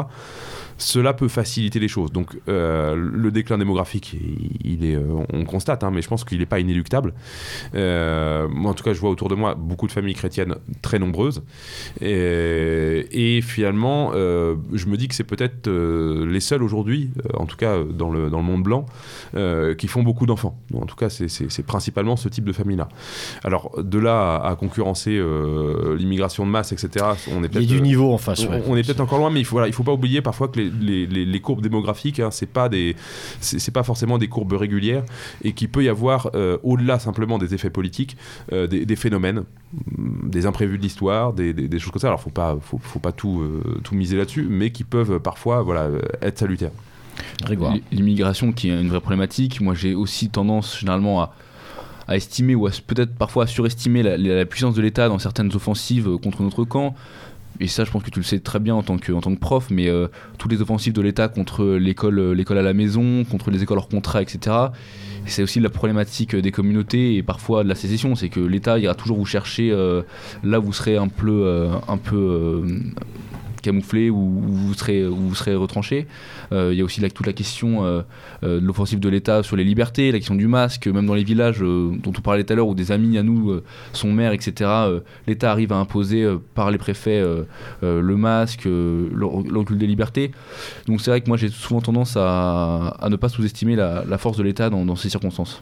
cela 0.77 1.13
peut 1.13 1.27
faciliter 1.27 1.79
les 1.79 1.87
choses. 1.87 2.11
Donc 2.11 2.37
euh, 2.49 2.95
le 2.95 3.31
déclin 3.31 3.57
démographique, 3.57 4.15
il, 4.63 4.85
est, 4.85 4.95
euh, 4.95 5.23
on 5.31 5.45
constate, 5.45 5.83
hein, 5.83 5.91
mais 5.93 6.01
je 6.01 6.07
pense 6.07 6.23
qu'il 6.23 6.39
n'est 6.39 6.45
pas 6.45 6.59
inéluctable. 6.59 7.13
Euh, 7.75 8.47
moi, 8.49 8.71
en 8.71 8.73
tout 8.73 8.83
cas, 8.83 8.93
je 8.93 8.99
vois 8.99 9.09
autour 9.09 9.29
de 9.29 9.35
moi 9.35 9.55
beaucoup 9.55 9.87
de 9.87 9.91
familles 9.91 10.15
chrétiennes 10.15 10.55
très 10.81 10.99
nombreuses. 10.99 11.43
Et, 12.01 13.37
et 13.37 13.41
finalement, 13.41 14.11
euh, 14.13 14.55
je 14.73 14.85
me 14.87 14.97
dis 14.97 15.07
que 15.07 15.15
c'est 15.15 15.23
peut-être 15.23 15.69
les 15.69 16.39
seuls 16.39 16.63
aujourd'hui, 16.63 17.11
en 17.33 17.45
tout 17.45 17.57
cas 17.57 17.77
dans 17.83 18.09
le, 18.09 18.29
dans 18.29 18.37
le 18.39 18.43
monde 18.43 18.63
blanc, 18.63 18.85
qui 19.77 19.87
font 19.87 20.03
beaucoup 20.03 20.25
d'enfants. 20.25 20.57
En 20.73 20.85
tout 20.85 20.95
cas, 20.95 21.09
c'est- 21.09 21.63
principalement 21.65 22.15
ce 22.17 22.27
type 22.29 22.43
de 22.45 22.51
famille-là. 22.53 22.89
Alors, 23.43 23.71
de 23.81 23.97
là 23.99 24.35
à, 24.35 24.49
à 24.51 24.55
concurrencer 24.55 25.21
l'immigration 25.97 26.45
de 26.45 26.51
masse, 26.51 26.71
etc., 26.71 27.05
on 27.31 27.35
est 27.35 27.35
Il 27.37 27.41
y 27.43 27.45
a 27.45 27.49
peut-être... 27.49 27.65
du 27.67 27.81
niveau 27.81 28.11
en 28.13 28.17
face. 28.17 28.45
on, 28.45 28.49
ouais. 28.51 28.63
on 28.67 28.75
est 28.75 28.83
peut-être 28.85 28.99
encore 28.99 29.17
loin, 29.19 29.29
mais 29.29 29.39
il 29.39 29.45
faut, 29.45 29.55
voilà, 29.55 29.67
il 29.67 29.73
faut 29.73 29.83
pas 29.83 29.93
oublier 29.93 30.21
parfois 30.21 30.47
que 30.49 30.59
les, 30.59 30.62
les- 30.69 31.06
les- 31.06 31.26
les 31.26 31.40
courbes 31.41 31.61
démographiques, 31.61 32.19
hein, 32.19 32.30
c'est 32.31 32.45
pas 32.45 32.69
des, 32.69 32.95
c'est 33.40 33.60
c'est 33.60 33.72
pas 33.72 33.84
forcément 33.84 34.18
des 34.18 34.27
courbes 34.27 34.53
régulières, 34.53 35.03
et 35.44 35.53
qu'il 35.53 35.69
peut 35.69 35.84
y 35.84 35.90
avoir 35.90 36.30
euh, 36.35 36.57
au-delà 36.64 36.99
simplement 36.99 37.38
des 37.38 37.53
effets 37.53 37.69
politiques, 37.69 38.18
euh, 38.52 38.68
des, 38.68 38.85
des 38.85 38.95
phénomènes, 38.95 39.40
hum, 39.98 40.30
des 40.30 40.45
imprévus 40.45 40.77
de 40.77 40.84
l'histoire, 40.84 41.34
des, 41.34 41.53
des- 41.53 41.68
des 41.68 41.80
choses 41.80 41.91
comme 41.91 42.02
ça. 42.02 42.07
Alors 42.07 42.22
faut 42.22 42.30
pas, 42.30 42.57
faut, 42.61 42.80
faut 42.81 42.99
pas 42.99 43.11
tout, 43.11 43.41
euh, 43.41 43.80
tout 43.84 43.95
miser 43.95 44.18
là-dessus, 44.18 44.45
mais 44.49 44.72
qui 44.72 44.84
peuvent 44.84 45.19
parfois, 45.19 45.61
voilà, 45.61 45.90
être 46.22 46.38
salutaires. 46.40 46.72
L'immigration 47.91 48.52
qui 48.52 48.69
est 48.69 48.80
une 48.81 48.90
vraie 48.90 48.99
problématique. 48.99 49.61
Moi, 49.61 49.76
j'ai 49.76 49.94
aussi 49.95 50.30
tendance 50.30 50.80
généralement 50.80 51.22
à, 51.22 51.35
à 52.07 52.15
estimer 52.15 52.56
ou 52.56 52.65
à 52.68 52.72
peut-être 52.85 53.14
parfois 53.15 53.44
à 53.44 53.48
surestimer 53.48 54.02
la, 54.03 54.45
puissance 54.45 54.73
de 54.76 54.81
l'État 54.81 55.07
dans 55.10 55.19
certaines 55.19 55.53
offensives 55.56 56.18
contre 56.18 56.41
notre 56.41 56.64
camp. 56.64 56.95
Et 57.59 57.67
ça 57.67 57.85
je 57.85 57.91
pense 57.91 58.03
que 58.03 58.09
tu 58.09 58.19
le 58.19 58.25
sais 58.25 58.39
très 58.39 58.59
bien 58.59 58.75
en 58.75 58.84
tant 58.84 58.97
que, 58.97 59.11
en 59.11 59.21
tant 59.21 59.34
que 59.34 59.39
prof, 59.39 59.67
mais 59.69 59.88
euh, 59.88 60.07
toutes 60.38 60.51
les 60.51 60.61
offensives 60.61 60.93
de 60.93 61.01
l'État 61.01 61.27
contre 61.27 61.65
l'école, 61.65 62.19
euh, 62.19 62.34
l'école 62.34 62.57
à 62.57 62.61
la 62.61 62.73
maison, 62.73 63.23
contre 63.23 63.51
les 63.51 63.63
écoles 63.63 63.77
hors 63.77 63.89
contrat, 63.89 64.21
etc. 64.21 64.55
C'est 65.25 65.43
aussi 65.43 65.59
la 65.59 65.69
problématique 65.69 66.35
des 66.35 66.51
communautés 66.51 67.15
et 67.15 67.23
parfois 67.23 67.63
de 67.63 67.69
la 67.69 67.75
sécession, 67.75 68.15
c'est 68.15 68.30
que 68.30 68.39
l'État 68.39 68.77
ira 68.77 68.93
toujours 68.93 69.17
vous 69.17 69.25
chercher 69.25 69.71
euh, 69.71 70.01
là 70.43 70.59
où 70.59 70.63
vous 70.63 70.73
serez 70.73 70.97
un 70.97 71.07
peu, 71.07 71.43
euh, 71.45 71.69
un 71.88 71.97
peu 71.97 72.15
euh, 72.15 72.80
camouflé 73.64 74.11
ou 74.11 74.41
vous 74.45 74.73
serez, 74.76 75.03
vous 75.07 75.34
serez 75.34 75.56
retranché. 75.56 76.06
Euh, 76.52 76.69
Il 76.72 76.77
y 76.77 76.81
a 76.81 76.84
aussi 76.84 77.02
toute 77.02 77.26
la 77.26 77.34
question 77.34 77.84
euh, 77.84 78.02
euh, 78.44 78.60
de 78.60 78.65
l'offensive 78.65 78.99
de 78.99 79.10
l'État 79.10 79.41
sur 79.41 79.56
les 79.56 79.64
libertés, 79.64 80.11
la 80.11 80.19
question 80.19 80.35
du 80.35 80.48
masque, 80.48 80.85
même 80.88 81.07
dans 81.07 81.15
les 81.15 81.23
villages 81.23 81.60
dont 81.60 82.14
on 82.15 82.22
parlait 82.22 82.44
tout 82.44 82.53
à 82.53 82.56
l'heure, 82.56 82.68
où 82.68 82.76
des 82.76 82.91
amis 82.91 83.18
à 83.18 83.23
nous 83.23 83.60
sont 83.94 84.11
maires, 84.11 84.34
etc. 84.34 84.69
L'État 85.27 85.52
arrive 85.52 85.72
à 85.72 85.77
imposer 85.77 86.27
par 86.53 86.69
les 86.69 86.77
préfets 86.77 87.23
le 87.81 88.15
masque, 88.18 88.65
le 88.65 89.10
le 89.10 89.60
recul 89.60 89.77
des 89.77 89.88
libertés. 89.88 90.31
Donc 90.88 91.02
c'est 91.02 91.10
vrai 91.10 91.22
que 91.22 91.27
moi 91.27 91.38
j'ai 91.38 91.49
souvent 91.49 91.81
tendance 91.81 92.18
à, 92.18 92.98
ne 93.10 93.15
pas 93.15 93.30
sous-estimer 93.30 93.76
la, 93.76 94.18
force 94.18 94.38
de 94.38 94.44
l'État 94.44 94.69
dans 94.69 94.95
ces 94.95 95.10
circonstances. 95.10 95.61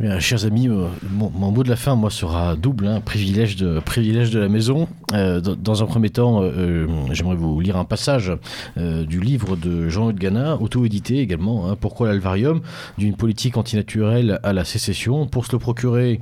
Eh 0.00 0.04
bien, 0.04 0.18
chers 0.18 0.46
amis, 0.46 0.66
euh, 0.66 0.86
mon, 1.10 1.28
mon 1.28 1.50
mot 1.50 1.62
de 1.62 1.68
la 1.68 1.76
fin, 1.76 1.94
moi, 1.94 2.08
sera 2.08 2.56
double, 2.56 2.86
hein, 2.86 3.02
privilège, 3.04 3.56
de, 3.56 3.80
privilège 3.80 4.30
de 4.30 4.38
la 4.38 4.48
maison. 4.48 4.88
Euh, 5.12 5.42
dans, 5.42 5.54
dans 5.54 5.82
un 5.82 5.86
premier 5.86 6.08
temps, 6.08 6.40
euh, 6.42 6.86
j'aimerais 7.12 7.36
vous 7.36 7.60
lire 7.60 7.76
un 7.76 7.84
passage 7.84 8.32
du 8.76 9.20
livre 9.20 9.56
de 9.56 9.90
Jean-Eudes 9.90 10.18
Gana, 10.18 10.56
auto-édité 10.56 11.18
également, 11.18 11.68
hein, 11.68 11.76
Pourquoi 11.78 12.08
l'Alvarium 12.08 12.62
D'une 12.96 13.14
politique 13.14 13.58
antinaturelle 13.58 14.40
à 14.42 14.54
la 14.54 14.64
sécession. 14.64 15.26
Pour 15.26 15.44
se 15.44 15.52
le 15.52 15.58
procurer, 15.58 16.20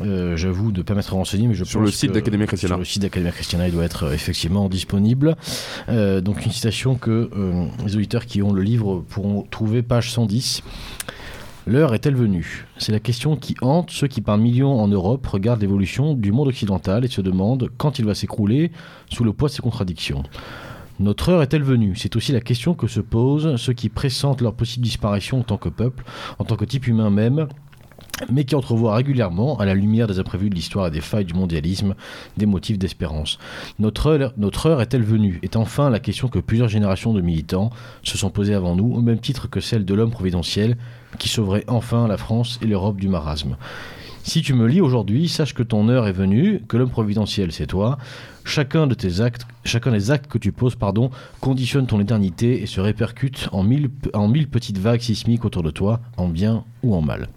j'avoue 0.00 0.70
ne 0.70 0.82
pas 0.82 0.94
m'être 0.94 1.12
renseigné, 1.12 1.48
mais 1.48 1.54
je 1.54 1.64
Sur 1.64 1.80
pense 1.80 1.86
le 1.86 1.92
site 1.92 2.12
d'Academia 2.12 2.46
Christiana. 2.46 2.74
Sur 2.74 2.78
le 2.78 2.84
site 2.84 3.02
d'Academia 3.02 3.32
Christiana, 3.32 3.66
il 3.66 3.74
doit 3.74 3.84
être 3.84 4.12
effectivement 4.12 4.68
disponible. 4.68 5.34
Donc 5.88 6.46
une 6.46 6.52
citation 6.52 6.94
que 6.94 7.28
les 7.84 7.96
auditeurs 7.96 8.26
qui 8.26 8.42
ont 8.42 8.52
le 8.52 8.62
livre 8.62 9.04
pourront 9.08 9.44
trouver, 9.50 9.82
page 9.82 10.12
110. 10.12 10.62
L'heure 11.68 11.94
est-elle 11.94 12.14
venue? 12.14 12.64
C'est 12.78 12.92
la 12.92 13.00
question 13.00 13.34
qui 13.34 13.56
hante 13.60 13.90
ceux 13.90 14.06
qui 14.06 14.20
par 14.20 14.38
millions 14.38 14.80
en 14.80 14.86
Europe 14.86 15.26
regardent 15.26 15.62
l'évolution 15.62 16.14
du 16.14 16.30
monde 16.30 16.46
occidental 16.46 17.04
et 17.04 17.08
se 17.08 17.20
demandent 17.20 17.68
quand 17.76 17.98
il 17.98 18.04
va 18.04 18.14
s'écrouler 18.14 18.70
sous 19.10 19.24
le 19.24 19.32
poids 19.32 19.48
de 19.48 19.54
ses 19.54 19.62
contradictions. 19.62 20.22
Notre 21.00 21.30
heure 21.30 21.42
est-elle 21.42 21.64
venue? 21.64 21.96
C'est 21.96 22.14
aussi 22.14 22.30
la 22.30 22.40
question 22.40 22.74
que 22.74 22.86
se 22.86 23.00
posent 23.00 23.56
ceux 23.56 23.72
qui 23.72 23.88
pressentent 23.88 24.42
leur 24.42 24.54
possible 24.54 24.84
disparition 24.84 25.40
en 25.40 25.42
tant 25.42 25.56
que 25.56 25.68
peuple, 25.68 26.04
en 26.38 26.44
tant 26.44 26.54
que 26.54 26.64
type 26.64 26.86
humain 26.86 27.10
même, 27.10 27.48
mais 28.30 28.44
qui 28.44 28.54
entrevoient 28.54 28.94
régulièrement, 28.94 29.58
à 29.58 29.64
la 29.64 29.74
lumière 29.74 30.06
des 30.06 30.20
imprévus 30.20 30.50
de 30.50 30.54
l'histoire 30.54 30.86
et 30.86 30.92
des 30.92 31.00
failles 31.00 31.24
du 31.24 31.34
mondialisme, 31.34 31.96
des 32.36 32.46
motifs 32.46 32.78
d'espérance. 32.78 33.38
Notre 33.80 34.06
heure, 34.06 34.32
notre 34.36 34.66
heure 34.66 34.80
est-elle 34.80 35.02
venue? 35.02 35.40
Est 35.42 35.56
enfin 35.56 35.90
la 35.90 35.98
question 35.98 36.28
que 36.28 36.38
plusieurs 36.38 36.68
générations 36.68 37.12
de 37.12 37.20
militants 37.20 37.70
se 38.04 38.16
sont 38.16 38.30
posées 38.30 38.54
avant 38.54 38.76
nous, 38.76 38.94
au 38.94 39.00
même 39.00 39.18
titre 39.18 39.50
que 39.50 39.58
celle 39.58 39.84
de 39.84 39.94
l'homme 39.94 40.12
providentiel 40.12 40.76
qui 41.16 41.28
sauverait 41.28 41.64
enfin 41.68 42.06
la 42.06 42.16
France 42.16 42.58
et 42.62 42.66
l'Europe 42.66 43.00
du 43.00 43.08
marasme. 43.08 43.56
Si 44.22 44.42
tu 44.42 44.54
me 44.54 44.66
lis 44.66 44.80
aujourd'hui, 44.80 45.28
sache 45.28 45.54
que 45.54 45.62
ton 45.62 45.88
heure 45.88 46.08
est 46.08 46.12
venue, 46.12 46.60
que 46.66 46.76
l'homme 46.76 46.90
providentiel 46.90 47.52
c'est 47.52 47.68
toi. 47.68 47.96
Chacun 48.44 48.88
de 48.88 48.94
tes 48.94 49.20
actes, 49.20 49.46
chacun 49.64 49.92
des 49.92 50.10
actes 50.10 50.26
que 50.26 50.38
tu 50.38 50.50
poses, 50.50 50.74
pardon, 50.74 51.10
conditionne 51.40 51.86
ton 51.86 52.00
éternité 52.00 52.60
et 52.60 52.66
se 52.66 52.80
répercute 52.80 53.48
en 53.52 53.62
mille, 53.62 53.88
en 54.14 54.26
mille 54.26 54.48
petites 54.48 54.78
vagues 54.78 55.00
sismiques 55.00 55.44
autour 55.44 55.62
de 55.62 55.70
toi, 55.70 56.00
en 56.16 56.28
bien 56.28 56.64
ou 56.82 56.96
en 56.96 57.02
mal. 57.02 57.28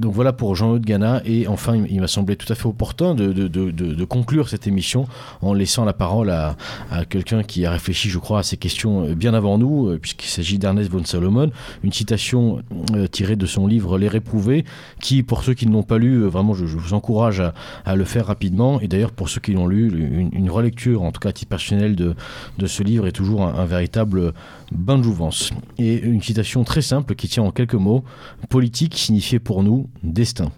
Donc 0.00 0.14
voilà 0.14 0.32
pour 0.32 0.54
Jean-Eudes 0.54 0.84
Gana. 0.84 1.20
Et 1.24 1.48
enfin, 1.48 1.74
il, 1.90 2.00
m'a 2.00 2.06
semblé 2.06 2.36
tout 2.36 2.50
à 2.52 2.54
fait 2.54 2.66
opportun 2.66 3.16
de, 3.16 3.32
de- 3.32 3.48
de- 3.48 4.04
conclure 4.04 4.48
cette 4.48 4.68
émission 4.68 5.06
en 5.42 5.52
laissant 5.52 5.84
la 5.84 5.92
parole 5.92 6.30
à, 6.30 6.56
à 6.90 7.04
quelqu'un 7.04 7.42
qui 7.42 7.66
a 7.66 7.72
réfléchi, 7.72 8.08
je 8.08 8.18
crois, 8.18 8.38
à 8.38 8.42
ces 8.44 8.56
questions 8.56 9.04
euh, 9.04 9.14
bien 9.14 9.34
avant 9.34 9.58
nous, 9.58 9.88
euh, 9.88 9.98
puisqu'il 9.98 10.28
s'agit 10.28 10.58
d'Ernest 10.58 10.88
von 10.88 11.04
Salomon. 11.04 11.50
Une 11.82 11.92
citation 11.92 12.62
euh, 12.94 13.08
tirée 13.08 13.34
de 13.34 13.44
son 13.44 13.66
livre 13.66 13.98
Les 13.98 14.06
Réprouvés, 14.08 14.64
qui, 15.00 15.24
pour 15.24 15.42
ceux 15.42 15.54
qui 15.54 15.66
ne 15.66 15.72
l'ont 15.72 15.82
pas 15.82 15.98
lu, 15.98 16.22
vraiment, 16.26 16.54
je, 16.54 16.64
vous 16.64 16.94
encourage 16.94 17.40
à, 17.40 17.52
à 17.84 17.96
le 17.96 18.04
faire 18.04 18.26
rapidement. 18.26 18.80
Et 18.80 18.86
d'ailleurs, 18.86 19.10
pour 19.10 19.28
ceux 19.28 19.40
qui 19.40 19.52
l'ont 19.52 19.66
lu, 19.66 19.88
une, 19.88 20.30
une 20.32 20.50
relecture, 20.50 21.02
en 21.02 21.10
tout 21.10 21.20
cas 21.20 21.30
à 21.30 21.32
titre 21.32 21.50
personnel, 21.50 21.96
de, 21.96 22.14
de 22.58 22.66
ce 22.68 22.84
livre 22.84 23.06
est 23.08 23.12
toujours 23.12 23.42
un 23.44 23.64
véritable 23.66 24.32
bain 24.72 24.98
de 24.98 25.02
jouvence. 25.02 25.50
Et 25.78 26.00
une 26.00 26.22
citation 26.22 26.64
très 26.64 26.82
simple 26.82 27.14
qui 27.14 27.28
tient 27.28 27.42
en 27.42 27.50
quelques 27.50 27.74
mots 27.74 28.04
Politique 28.48 28.96
signifiait 28.96 29.38
pour 29.38 29.62
nous 29.62 29.88
destin. 30.02 30.50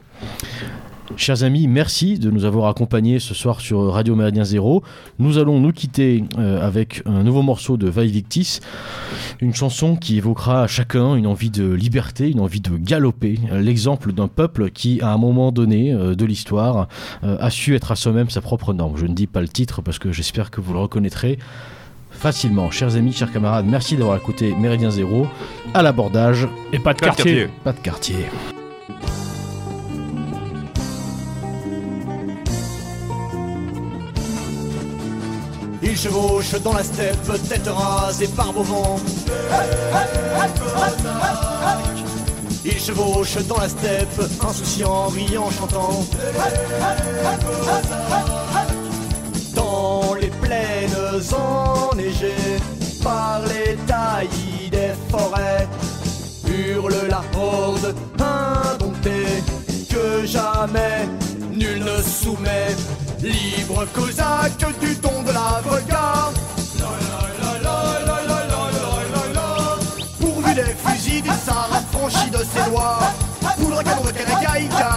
Chers 1.16 1.42
amis, 1.42 1.66
merci 1.66 2.18
de 2.18 2.30
nous 2.30 2.44
avoir 2.44 2.68
accompagnés 2.68 3.18
ce 3.18 3.34
soir 3.34 3.60
sur 3.60 3.92
Radio 3.92 4.14
Méridien 4.14 4.44
Zéro. 4.44 4.84
Nous 5.18 5.38
allons 5.38 5.58
nous 5.58 5.72
quitter 5.72 6.24
euh, 6.38 6.64
avec 6.64 7.02
un 7.04 7.24
nouveau 7.24 7.42
morceau 7.42 7.76
de 7.76 7.88
Vaille 7.88 8.12
Victis, 8.12 8.60
une 9.40 9.52
chanson 9.52 9.96
qui 9.96 10.18
évoquera 10.18 10.62
à 10.62 10.66
chacun 10.68 11.16
une 11.16 11.26
envie 11.26 11.50
de 11.50 11.68
liberté, 11.70 12.30
une 12.30 12.40
envie 12.40 12.60
de 12.60 12.76
galoper, 12.76 13.40
l'exemple 13.52 14.12
d'un 14.12 14.28
peuple 14.28 14.70
qui, 14.70 15.00
à 15.00 15.12
un 15.12 15.18
moment 15.18 15.50
donné 15.50 15.92
euh, 15.92 16.14
de 16.14 16.24
l'histoire, 16.24 16.86
euh, 17.24 17.36
a 17.40 17.50
su 17.50 17.74
être 17.74 17.90
à 17.90 17.96
soi-même 17.96 18.30
sa 18.30 18.40
propre 18.40 18.72
norme. 18.72 18.96
Je 18.96 19.06
ne 19.06 19.14
dis 19.14 19.26
pas 19.26 19.40
le 19.40 19.48
titre 19.48 19.82
parce 19.82 19.98
que 19.98 20.12
j'espère 20.12 20.52
que 20.52 20.60
vous 20.60 20.72
le 20.72 20.78
reconnaîtrez 20.78 21.38
facilement. 22.20 22.70
Chers 22.70 22.96
amis, 22.96 23.12
chers 23.12 23.32
camarades, 23.32 23.66
merci 23.66 23.96
d'avoir 23.96 24.16
écouté 24.16 24.54
Méridien 24.54 24.90
Zéro. 24.90 25.26
À 25.74 25.82
l'abordage, 25.82 26.46
Et 26.72 26.78
pas 26.78 26.92
de 26.94 26.98
Pas 27.00 27.10
de 27.10 27.16
quartier. 27.16 27.24
quartier. 27.24 27.48
pas 27.64 27.72
de 27.72 27.78
quartier. 27.80 28.26
Il 35.82 35.96
chevauche 35.96 36.52
dans 36.62 36.74
la 36.74 36.84
steppe, 36.84 37.48
tête 37.48 37.66
rasée 37.68 38.28
par 38.28 38.52
beau 38.52 38.62
vent. 38.62 38.96
Il 42.64 42.78
chevauche 42.78 43.36
dans 43.48 43.58
la 43.58 43.68
steppe, 43.68 44.20
insouciant, 44.46 45.08
riant, 45.08 45.50
chantant. 45.50 46.04
Dans 49.80 50.12
les 50.12 50.28
plaines 50.28 50.94
enneigées, 51.32 52.58
par 53.02 53.40
les 53.46 53.76
taillis 53.86 54.68
des 54.70 54.92
forêts, 55.10 55.66
hurle 56.46 57.08
la 57.08 57.22
horde 57.34 57.94
indomptée 58.18 59.42
que 59.88 60.26
jamais 60.26 61.08
nul 61.50 61.82
ne 61.82 62.02
soumet. 62.02 62.76
Libre 63.22 63.86
cosaque 63.94 64.66
du 64.82 64.94
don 64.96 65.22
de 65.26 65.32
la 65.32 65.62
Volga. 65.64 66.30
Pourvu 70.20 70.54
des 70.54 70.74
fusils, 70.84 71.22
du 71.22 71.30
tsar 71.30 71.70
affranchi 71.72 72.28
de 72.30 72.42
ses 72.52 72.70
lois. 72.70 72.98
Poudre 73.56 73.82
canon 73.82 74.04
de 74.04 74.10
Terekaïka, 74.10 74.92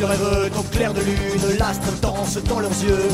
Ils 0.00 0.04
rêvent 0.04 0.50
au 0.56 0.62
clair 0.62 0.94
de 0.94 1.00
lune, 1.00 1.58
l'astre 1.58 1.90
danse 2.00 2.38
dans 2.44 2.60
leurs 2.60 2.70
yeux. 2.70 3.08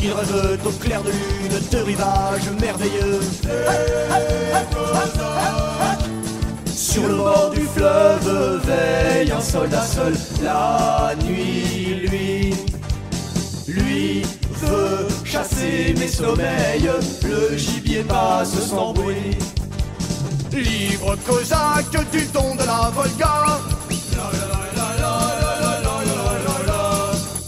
Ils 0.00 0.12
rêvent 0.12 0.60
au 0.64 0.70
clair 0.70 1.02
de 1.02 1.10
lune 1.10 1.60
de 1.72 1.78
rivages 1.78 2.50
merveilleux. 2.60 3.20
Sur 6.72 7.08
le 7.08 7.16
bord 7.16 7.50
du 7.52 7.62
fleuve 7.62 8.62
veille 8.64 9.32
un 9.32 9.40
soldat 9.40 9.82
seul. 9.82 10.14
La 10.44 11.14
nuit, 11.24 12.06
lui, 12.08 12.54
lui 13.66 14.22
veut 14.62 15.08
chasser 15.24 15.96
mes 15.98 16.06
sommeils. 16.06 16.90
Le 17.24 17.56
gibier 17.56 18.04
passe 18.04 18.56
sans 18.68 18.92
bruit. 18.92 19.36
Libre 20.52 21.16
cosaque 21.26 22.10
du 22.10 22.24
don 22.26 22.54
de 22.54 22.64
la 22.64 22.90
Volga. 22.94 23.60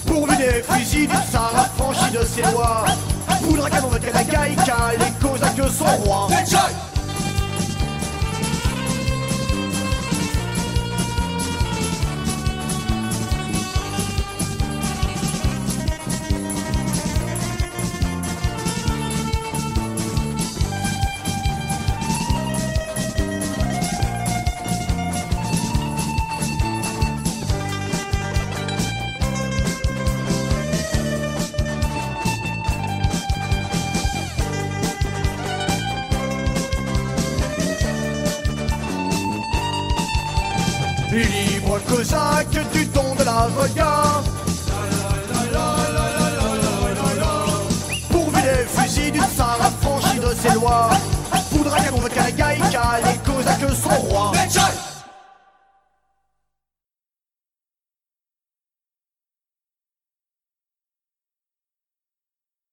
Pourvu 0.06 0.36
des 0.36 0.62
fusils 0.62 1.08
du 1.08 1.16
tsar 1.30 1.52
affranchi 1.56 2.10
de 2.12 2.24
ses 2.24 2.42
lois. 2.52 2.84
Poudre 3.42 3.66
à 3.66 3.70
canon 3.70 3.88
de 3.90 3.98
Terekaïka, 3.98 4.76
les 4.98 5.26
cosaques 5.26 5.70
sont 5.72 5.96
rois. 6.04 6.28